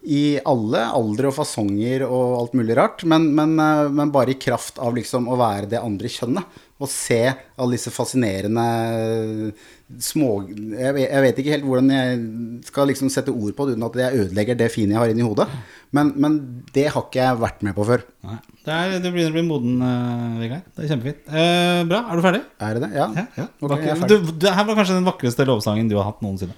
I 0.00 0.40
alle 0.48 0.86
aldre 0.96 1.28
og 1.28 1.36
fasonger 1.36 2.06
og 2.06 2.36
alt 2.38 2.54
mulig 2.56 2.76
rart, 2.78 3.04
men, 3.04 3.28
men, 3.36 3.58
eh, 3.60 3.86
men 3.92 4.12
bare 4.14 4.34
i 4.34 4.40
kraft 4.40 4.80
av 4.80 4.96
liksom 4.96 5.28
å 5.28 5.38
være 5.40 5.70
det 5.74 5.82
andre 5.82 6.10
kjønnet. 6.10 6.60
Og 6.80 6.88
se 6.88 7.20
alle 7.28 7.76
disse 7.76 7.92
fascinerende 7.92 9.52
små 9.98 10.28
jeg 10.48 11.02
jeg 11.02 11.22
vet 11.24 11.38
ikke 11.42 11.52
helt 11.54 11.66
hvordan 11.66 11.90
jeg 11.92 12.20
skal 12.68 12.88
liksom 12.90 13.10
sette 13.12 13.32
ord 13.32 13.52
på 13.56 13.66
det 13.66 13.74
uten 13.74 13.86
at 13.88 13.98
jeg 13.98 14.22
ødelegger 14.24 14.58
det 14.60 14.70
fine 14.72 14.94
jeg 14.94 15.00
har 15.00 15.12
inni 15.12 15.26
hodet. 15.26 15.48
Men, 15.96 16.12
men 16.22 16.38
det 16.74 16.86
har 16.94 17.02
ikke 17.02 17.18
jeg 17.18 17.40
vært 17.40 17.64
med 17.66 17.74
på 17.74 17.86
før. 17.88 18.04
Nei. 18.28 18.38
Det, 18.62 18.70
er, 18.76 18.96
det 19.02 19.10
begynner 19.10 19.32
å 19.32 19.36
bli 19.38 19.44
moden, 19.48 19.76
uh, 19.82 20.38
Vegard. 20.38 20.66
Det 20.76 20.84
er 20.84 20.90
kjempefint. 20.92 21.22
Eh, 21.26 21.82
bra. 21.90 22.04
Er 22.06 22.20
du 22.20 22.24
ferdig? 22.24 22.42
Er 22.62 22.76
det 22.76 22.82
det? 22.84 22.90
Ja. 22.94 23.06
Ja. 23.16 23.24
ja. 23.40 23.46
Okay, 23.58 23.86
jeg 23.88 23.94
er 23.96 24.02
ferdig. 24.04 24.18
du, 24.20 24.34
det 24.44 24.52
her 24.54 24.68
var 24.68 24.78
kanskje 24.78 24.98
den 25.00 25.08
vakreste 25.08 25.46
lovsangen 25.48 25.90
du 25.90 25.96
har 25.98 26.06
hatt 26.12 26.22
noensinne. 26.22 26.54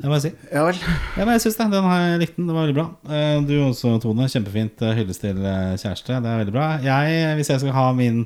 Det 0.00 0.08
må 0.08 0.16
jeg 0.16 0.30
si. 0.30 0.30
Ja 0.48 0.62
vel. 0.64 0.78
Ja, 0.80 1.26
men 1.26 1.34
jeg 1.34 1.42
synes 1.44 1.58
det. 1.58 1.66
Den 1.74 1.88
har 1.90 1.98
jeg 2.06 2.22
likt 2.22 2.38
den. 2.38 2.46
Det 2.48 2.56
var 2.56 2.64
veldig 2.64 2.78
bra. 2.78 2.86
Eh, 3.12 3.34
Du 3.44 3.52
også, 3.66 3.98
Tone. 4.00 4.30
Kjempefint 4.32 4.80
Hylles 4.96 5.20
til 5.20 5.42
eh, 5.44 5.74
kjæreste. 5.76 6.22
Det 6.24 6.30
er 6.30 6.40
veldig 6.40 6.54
bra. 6.56 6.70
Jeg, 6.86 7.34
hvis 7.36 7.52
jeg 7.52 7.60
skal 7.60 7.76
ha 7.76 7.90
min 7.98 8.22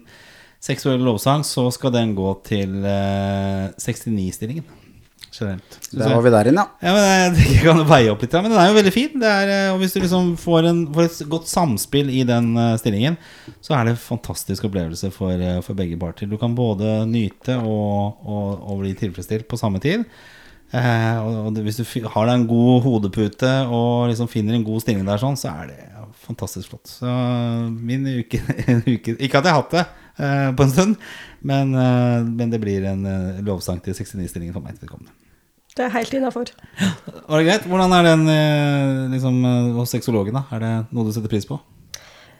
seksuelle 0.65 1.05
lovsang, 1.05 1.45
så 1.47 1.69
skal 1.75 1.93
den 1.95 2.15
gå 2.17 2.31
til 2.47 2.81
eh, 2.89 3.69
69-stillingen. 3.77 4.65
Generelt. 5.35 5.79
Der 5.91 6.13
var 6.13 6.23
vi 6.23 6.31
der 6.31 6.49
inne, 6.53 6.63
ja. 6.79 6.87
Ja, 6.87 6.93
men 6.95 7.09
jeg 7.25 7.33
tenker 7.41 7.65
kan 7.67 7.81
veie 7.89 8.13
opp 8.13 8.21
litt, 8.23 8.37
men 8.39 8.53
den 8.53 8.61
er 8.61 8.69
jo 8.71 8.77
veldig 8.77 8.93
fin. 8.95 9.17
Det 9.19 9.31
er, 9.31 9.51
eh, 9.51 9.71
og 9.73 9.81
hvis 9.83 9.97
du 9.97 9.99
liksom 10.05 10.31
får, 10.41 10.69
en, 10.71 10.85
får 10.95 11.09
et 11.09 11.19
godt 11.33 11.51
samspill 11.51 12.13
i 12.15 12.23
den 12.29 12.53
eh, 12.61 12.77
stillingen, 12.81 13.19
så 13.59 13.75
er 13.75 13.89
det 13.89 13.97
en 13.97 14.05
fantastisk 14.05 14.69
opplevelse 14.71 15.11
for, 15.15 15.35
eh, 15.35 15.59
for 15.67 15.77
begge 15.79 15.99
parter. 16.01 16.31
Du 16.31 16.39
kan 16.41 16.55
både 16.55 17.01
nyte 17.11 17.59
og, 17.59 18.23
og, 18.23 18.63
og 18.63 18.85
bli 18.85 18.95
tilfredsstilt 19.01 19.49
på 19.51 19.59
samme 19.59 19.83
tid. 19.83 20.07
Eh, 20.75 21.19
og, 21.19 21.59
hvis 21.67 21.83
du 21.83 21.85
har 22.15 22.31
deg 22.31 22.39
en 22.39 22.49
god 22.51 22.87
hodepute 22.87 23.51
og 23.69 24.09
liksom 24.11 24.31
finner 24.31 24.57
en 24.57 24.67
god 24.67 24.87
stilling 24.87 25.05
der, 25.07 25.21
sånn, 25.23 25.39
så 25.39 25.53
er 25.53 25.75
det 25.75 25.83
fantastisk 26.25 26.73
flott. 26.73 26.89
Så 26.89 27.11
min 27.75 28.07
uke, 28.07 28.41
en 28.71 28.83
uke 28.87 29.17
Ikke 29.19 29.41
at 29.41 29.47
jeg 29.47 29.53
har 29.53 29.61
hatt 29.61 29.75
det 29.75 29.85
eh, 29.85 30.01
på 30.55 30.67
en 30.67 30.71
stund, 30.71 30.97
men, 31.43 31.75
eh, 31.75 32.23
men 32.25 32.51
det 32.53 32.61
blir 32.63 32.87
en 32.91 33.05
eh, 33.07 33.43
lovsang 33.45 33.83
til 33.85 33.97
69-stillingen 33.97 34.55
for 34.55 34.65
meg 34.65 34.79
vedkommende. 34.81 35.13
Det 35.75 35.89
er 35.89 35.91
helt 35.91 36.13
innafor. 36.15 36.51
Var 36.79 37.41
det 37.41 37.47
greit? 37.49 37.65
Hvordan 37.67 37.93
er 37.97 38.07
den 38.07 38.29
eh, 38.31 39.11
liksom, 39.11 39.41
eh, 39.45 39.73
hos 39.75 39.91
sexologen? 39.91 40.37
da? 40.39 40.45
Er 40.55 40.63
det 40.63 40.75
noe 40.95 41.09
du 41.09 41.11
setter 41.15 41.33
pris 41.33 41.49
på? 41.49 41.59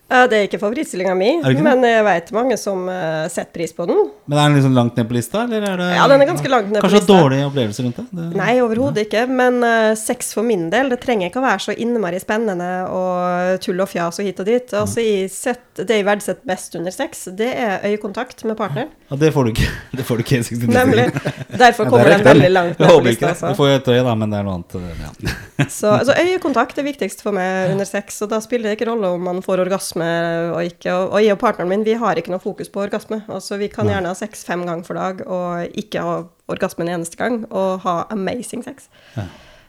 Det 0.07 0.37
er 0.37 0.45
ikke 0.47 0.59
favorittstillinga 0.61 1.15
mi, 1.17 1.31
men 1.65 1.81
jeg 1.89 2.03
vet 2.05 2.29
mange 2.37 2.57
som 2.61 2.85
eh, 2.93 3.25
setter 3.33 3.51
pris 3.57 3.73
på 3.75 3.87
den. 3.89 3.97
Men 4.29 4.39
Er 4.39 4.51
den 4.51 4.59
liksom 4.59 4.75
langt 4.77 4.97
ned 5.01 5.09
på 5.09 5.15
lista? 5.17 5.45
Eller 5.49 5.65
er 5.65 5.81
det, 5.81 5.87
Ja, 5.97 6.05
den 6.13 6.21
er 6.23 6.29
ganske 6.29 6.51
langt 6.53 6.69
ned 6.71 6.79
på 6.85 6.87
lista. 6.87 6.99
Kanskje 6.99 7.01
lista. 7.01 7.17
dårlige 7.25 7.47
opplevelser 7.49 7.87
rundt 7.89 7.97
det? 7.97 8.05
det? 8.13 8.27
Nei, 8.39 8.53
overhodet 8.63 9.07
ikke. 9.09 9.23
Men 9.33 9.57
uh, 9.65 9.95
sex 9.99 10.35
for 10.37 10.45
min 10.47 10.69
del, 10.71 10.91
det 10.93 11.01
trenger 11.03 11.31
ikke 11.33 11.41
å 11.41 11.47
være 11.47 11.65
så 11.67 11.75
innmari 11.83 12.21
spennende 12.23 12.69
og 12.93 13.59
tull 13.65 13.81
og 13.81 13.89
fjas 13.91 14.21
og 14.21 14.29
hit 14.29 14.45
og 14.45 14.47
dit. 14.53 14.77
Altså, 14.77 15.01
jeg 15.03 15.33
set, 15.33 15.65
Det 15.81 15.97
jeg 15.99 16.07
verdsetter 16.07 16.47
best 16.53 16.77
under 16.79 16.95
sex, 16.95 17.25
det 17.41 17.51
er 17.57 17.83
øyekontakt 17.89 18.45
med 18.47 18.57
partneren. 18.61 18.93
Ja, 19.11 19.17
det 19.21 19.33
får 19.35 19.49
du 19.49 19.55
ikke. 19.55 19.71
Det 19.99 20.05
får 20.07 20.17
du 20.21 20.23
ikke 20.25 20.37
i 20.37 20.43
69 20.45 20.69
Nemlig. 20.75 21.05
Derfor 21.65 21.89
kommer 21.89 22.09
er 22.13 22.19
den 22.19 22.25
veldig 22.29 22.53
langt 22.53 22.79
ned 22.79 22.87
på 22.89 22.93
håper 22.93 23.11
ikke 23.17 23.33
lista. 23.33 23.33
det. 23.33 23.41
Du 23.41 23.47
Altså. 23.47 23.57
får 23.59 23.69
jo 23.73 23.75
et 23.81 23.89
øye, 23.97 24.05
da, 24.05 24.15
men 24.21 24.31
det 24.33 24.39
er 24.39 24.47
noe 24.47 24.55
annet. 24.61 24.75
eh, 24.75 25.03
Ja. 25.05 25.67
Så 25.71 25.91
altså, 25.97 26.15
øyekontakt 26.19 26.79
er 26.79 26.87
viktigst 26.87 27.23
for 27.23 27.33
meg 27.37 27.71
under 27.73 27.87
sex, 27.89 28.21
og 28.25 28.31
da 28.33 28.41
spiller 28.43 28.71
det 28.71 28.79
ikke 28.79 28.89
rolle 28.91 29.11
om 29.15 29.23
man 29.23 29.43
får 29.45 29.63
orgasme 29.65 29.94
og 30.03 30.65
ikke. 30.67 30.91
Og, 30.91 31.15
og 31.15 31.23
jeg 31.23 31.37
og 31.37 31.39
partneren 31.39 31.71
min, 31.71 31.85
vi 31.87 31.95
har 32.01 32.19
ikke 32.19 32.33
noe 32.35 32.43
fokus 32.43 32.73
på 32.73 32.83
orgasme. 32.83 33.23
Altså, 33.29 33.59
vi 33.61 33.69
kan 33.71 33.87
gjerne 33.87 34.11
ha 34.11 34.19
sex 34.19 34.43
fem 34.49 34.67
ganger 34.67 34.85
for 34.89 34.99
dag 34.99 35.23
og 35.29 35.79
ikke 35.79 36.03
ha 36.03 36.19
orgasme 36.51 36.85
en 36.85 36.97
eneste 36.99 37.17
gang, 37.21 37.45
og 37.53 37.85
ha 37.87 38.03
amazing 38.11 38.65
sex. 38.67 38.89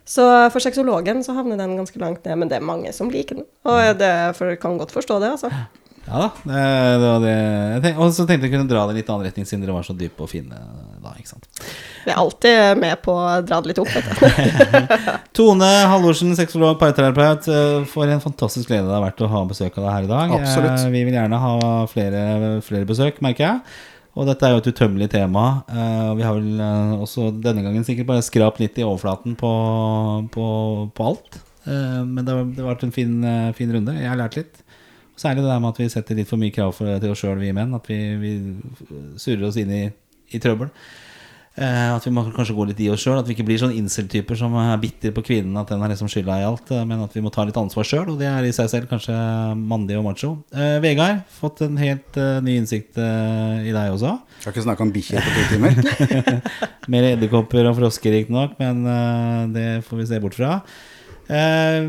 Så 0.05 0.25
for 0.53 0.61
sexologen 0.61 1.23
så 1.25 1.33
havner 1.33 1.57
den 1.57 1.77
ganske 1.79 1.99
langt 2.01 2.25
ned, 2.25 2.35
men 2.37 2.49
det 2.51 2.59
er 2.59 2.65
mange 2.65 2.91
som 2.93 3.09
liker 3.09 3.39
den. 3.39 3.47
Og 3.65 3.97
det 3.99 4.11
for, 4.37 4.53
kan 4.61 4.77
godt 4.81 4.93
forstå 4.93 5.19
det, 5.23 5.33
altså. 5.37 5.53
Ja 6.05 6.19
da. 6.21 6.27
Det, 6.43 6.63
det 7.01 7.07
var 7.09 7.23
det 7.23 7.33
jeg 7.35 7.81
tenkte, 7.81 8.01
Og 8.03 8.11
så 8.13 8.25
tenkte 8.29 8.45
jeg 8.45 8.53
kunne 8.53 8.69
dra 8.69 8.83
det 8.85 8.93
i 8.93 8.99
litt 8.99 9.09
annen 9.09 9.25
retning, 9.25 9.47
siden 9.49 9.63
dere 9.65 9.73
var 9.73 9.87
så 9.87 9.95
dype 9.97 10.21
og 10.21 10.29
fine 10.29 10.59
da. 11.05 11.13
ikke 11.21 11.31
sant? 11.31 11.47
Vi 12.05 12.11
er 12.13 12.19
alltid 12.21 12.81
med 12.81 12.99
på 13.05 13.13
å 13.15 13.39
dra 13.45 13.61
det 13.63 13.71
litt 13.71 13.81
opp, 13.81 13.93
vet 13.95 14.05
du. 14.11 15.09
Tone 15.37 15.69
Halvorsen, 15.93 16.35
sexolog, 16.37 16.77
parterapeut. 16.81 17.47
eh, 17.53 17.85
For 17.91 18.09
en 18.11 18.23
fantastisk 18.23 18.69
glede 18.71 18.89
det 18.89 18.95
har 18.97 19.05
vært 19.07 19.23
å 19.25 19.29
ha 19.31 19.43
besøk 19.49 19.77
av 19.79 19.85
deg 19.87 19.93
her 19.95 20.07
i 20.07 20.11
dag. 20.11 20.35
Absolutt. 20.41 20.79
Eh, 20.83 20.91
Vi 20.95 21.03
vil 21.07 21.17
gjerne 21.17 21.39
ha 21.45 21.53
flere, 21.91 22.23
flere 22.65 22.87
besøk, 22.89 23.21
merker 23.25 23.47
jeg. 23.47 23.61
Og 24.15 24.29
dette 24.29 24.47
er 24.47 24.53
jo 24.55 24.61
et 24.63 24.69
utømmelig 24.71 25.09
tema. 25.11 25.45
eh, 25.67 26.11
vi 26.15 26.23
har 26.23 26.37
vel 26.37 27.01
også 27.03 27.29
denne 27.43 27.63
gangen 27.65 27.83
sikkert 27.83 28.07
bare 28.13 28.23
skrapt 28.23 28.61
litt 28.63 28.77
i 28.79 28.85
overflaten 28.87 29.35
på, 29.39 29.49
på, 30.31 30.45
på 30.95 31.09
alt. 31.09 31.41
Men 31.65 32.21
det 32.21 32.29
har, 32.35 32.45
vært 32.69 32.83
en 32.85 32.93
fin, 32.93 33.15
fin 33.57 33.71
runde. 33.73 33.95
Jeg 33.97 34.07
har 34.11 34.19
lært 34.19 34.35
litt. 34.37 34.61
Særlig 35.17 35.41
det 35.45 35.49
der 35.49 35.61
med 35.63 35.71
at 35.71 35.77
vi 35.79 35.85
setter 35.89 36.17
litt 36.19 36.27
for 36.29 36.37
mye 36.37 36.51
krav 36.53 36.75
til 36.77 37.09
oss 37.09 37.21
sjøl, 37.23 37.39
vi 37.41 37.49
menn. 37.55 37.71
At 37.73 37.87
vi, 37.89 37.97
vi 38.21 38.33
surrer 39.17 39.47
oss 39.47 39.57
inn 39.57 39.71
i, 39.73 39.83
i 40.33 40.39
trøbbel. 40.41 40.69
Eh, 41.55 41.87
at 41.95 42.03
vi 42.03 42.11
må 42.11 42.19
kanskje 42.35 42.51
gå 42.51 42.65
litt 42.67 42.79
i 42.83 42.89
oss 42.91 42.99
sjøl. 43.05 43.15
At 43.21 43.29
vi 43.29 43.31
ikke 43.31 43.45
blir 43.47 43.59
sånn 43.61 43.71
incel-typer 43.77 44.35
som 44.35 44.51
er 44.59 44.73
bitter 44.81 45.13
på 45.15 45.21
kvinnen. 45.23 45.55
At 45.61 45.69
den 45.71 45.79
har 45.79 45.87
liksom 45.87 46.09
skylda 46.11 46.41
i 46.41 46.43
alt. 46.43 46.71
eh, 46.75 46.81
Men 46.83 47.03
at 47.05 47.13
vi 47.15 47.21
må 47.23 47.31
ta 47.31 47.45
litt 47.47 47.55
ansvar 47.55 47.87
sjøl. 47.87 48.09
Og 48.11 48.19
det 48.19 48.27
er 48.27 48.43
i 48.43 48.51
seg 48.51 48.67
selv 48.73 48.89
kanskje 48.91 49.15
mandig 49.55 49.95
og 49.95 50.03
macho. 50.03 50.33
Eh, 50.51 50.81
Vegard, 50.83 51.21
fått 51.31 51.61
en 51.63 51.77
helt 51.79 52.17
eh, 52.19 52.41
ny 52.43 52.57
innsikt 52.59 52.99
eh, 52.99 53.69
i 53.69 53.71
deg 53.71 53.93
også. 53.95 54.11
Jeg 54.41 54.49
har 54.49 54.51
ikke 54.57 54.65
snakka 54.67 54.83
om 54.83 54.91
bikkjer 54.97 55.23
på 55.23 55.31
to 55.37 55.45
timer. 55.53 56.29
Mer 56.91 57.07
edderkopper 57.13 57.71
og 57.71 57.79
frosker, 57.79 58.11
riktignok, 58.19 58.59
men 58.59 58.83
eh, 58.85 59.41
det 59.55 59.69
får 59.87 60.03
vi 60.03 60.09
se 60.11 60.19
bort 60.27 60.35
fra. 60.35 60.57
Eh, 61.31 61.87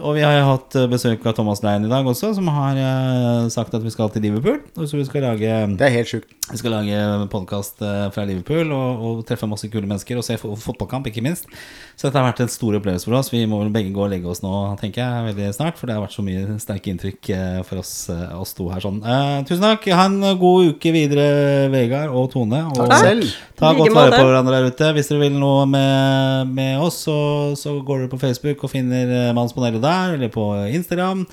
og 0.00 0.16
vi 0.16 0.22
har 0.24 0.34
jo 0.38 0.46
hatt 0.50 0.76
eh, 0.78 0.88
besøk 0.90 1.24
av 1.26 1.34
Thomas 1.38 1.62
Lein 1.64 1.86
i 1.86 1.90
dag 1.90 2.06
også, 2.06 2.32
som 2.36 2.48
har 2.52 2.78
eh, 2.80 3.48
sagt 3.52 3.74
at 3.76 3.84
vi 3.84 3.92
skal 3.94 4.10
til 4.12 4.24
Liverpool. 4.26 4.60
Og 4.76 4.88
så 4.90 4.98
vi 4.98 5.06
skal 5.08 5.24
lage 5.26 5.52
Det 5.78 5.86
er 5.86 5.94
helt 5.94 6.10
sjukt. 6.10 6.32
vi 6.50 6.60
skal 6.60 6.76
lage 6.76 7.28
podkast 7.32 7.80
fra 8.14 8.24
Liverpool 8.28 8.70
og, 8.70 9.00
og 9.02 9.22
treffe 9.26 9.48
masse 9.50 9.66
kule 9.72 9.86
mennesker 9.88 10.18
og 10.20 10.24
se 10.26 10.36
fotballkamp, 10.38 11.08
ikke 11.10 11.24
minst. 11.24 11.48
Så 11.96 12.06
dette 12.06 12.20
har 12.20 12.28
vært 12.28 12.42
en 12.44 12.52
stor 12.52 12.76
opplevelse 12.78 13.08
for 13.08 13.16
oss. 13.18 13.32
Vi 13.32 13.40
må 13.48 13.58
vel 13.62 13.72
begge 13.74 13.90
gå 13.96 14.02
og 14.04 14.12
legge 14.12 14.28
oss 14.28 14.42
nå, 14.44 14.52
tenker 14.82 15.00
jeg, 15.02 15.24
veldig 15.30 15.48
snart. 15.56 15.78
For 15.80 15.88
det 15.88 15.96
har 15.96 16.04
vært 16.04 16.14
så 16.14 16.24
mye 16.26 16.58
sterke 16.62 16.92
inntrykk 16.92 17.30
eh, 17.32 17.60
for 17.66 17.80
oss, 17.80 17.92
eh, 18.12 18.34
oss 18.36 18.52
to 18.58 18.68
her 18.70 18.84
sånn. 18.84 19.00
Eh, 19.00 19.38
tusen 19.48 19.64
takk. 19.64 19.88
Ha 19.96 20.04
en 20.10 20.20
god 20.38 20.74
uke 20.76 20.92
videre, 20.94 21.26
Vegard 21.72 22.12
og 22.12 22.28
Tone. 22.34 22.62
Og 22.68 22.82
Takk 22.92 23.00
selv. 23.08 23.32
ta 23.56 23.72
godt 23.74 23.96
vare 23.96 24.12
på 24.12 24.26
hverandre 24.28 24.60
der 24.60 24.68
ute. 24.70 24.92
Hvis 24.98 25.10
dere 25.10 25.24
vil 25.24 25.40
noe 25.40 25.64
med, 25.70 26.52
med 26.60 26.84
oss, 26.84 27.00
så, 27.08 27.16
så 27.58 27.78
går 27.80 28.04
dere 28.04 28.12
på 28.12 28.20
Facebook 28.22 28.62
og 28.68 28.74
finner 28.76 29.10
eh, 29.16 29.32
Mannspanelet 29.36 29.82
der, 29.86 30.16
eller 30.18 30.32
på 30.34 30.50
Instagram. 30.66 31.26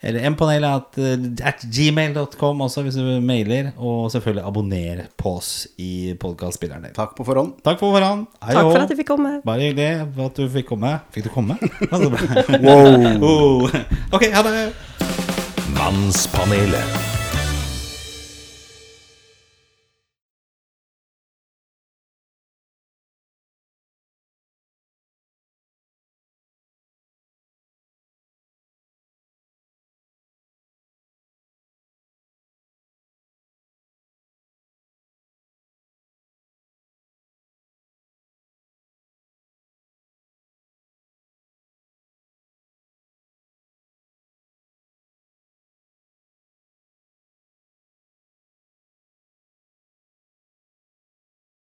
Eller 0.00 0.30
mpanelet 0.32 0.64
at, 0.80 0.98
eh, 0.98 1.46
at 1.46 1.64
gmail.com 1.68 2.60
også, 2.60 2.82
hvis 2.82 2.96
du 2.96 3.20
mailer. 3.20 3.70
Og 3.76 4.10
selvfølgelig 4.12 4.46
abonner 4.46 5.04
på 5.16 5.36
oss 5.36 5.68
i 5.78 6.16
podkastspilleren 6.20 6.88
din. 6.88 6.96
Takk 6.96 7.12
på 7.16 7.24
forhånd. 7.28 7.60
Takk 7.64 7.78
for 7.82 7.92
forhånd. 7.92 8.26
Hei 8.40 8.56
Takk 8.56 8.72
for 8.72 8.80
at 8.80 8.94
jeg 8.94 9.02
fikk 9.02 9.12
komme. 9.12 9.36
Bare 9.44 9.68
hyggelig 9.68 10.08
for 10.16 10.32
at 10.32 10.40
du 10.40 10.48
fikk 10.56 10.72
komme. 10.72 10.96
Fikk 11.12 11.28
du 11.28 11.32
komme? 11.36 11.60
wow. 12.64 13.06
oh. 13.28 13.80
Ok, 14.16 14.30
ha 14.32 14.44
det. 14.48 14.68
Mannspanelet. 15.76 17.19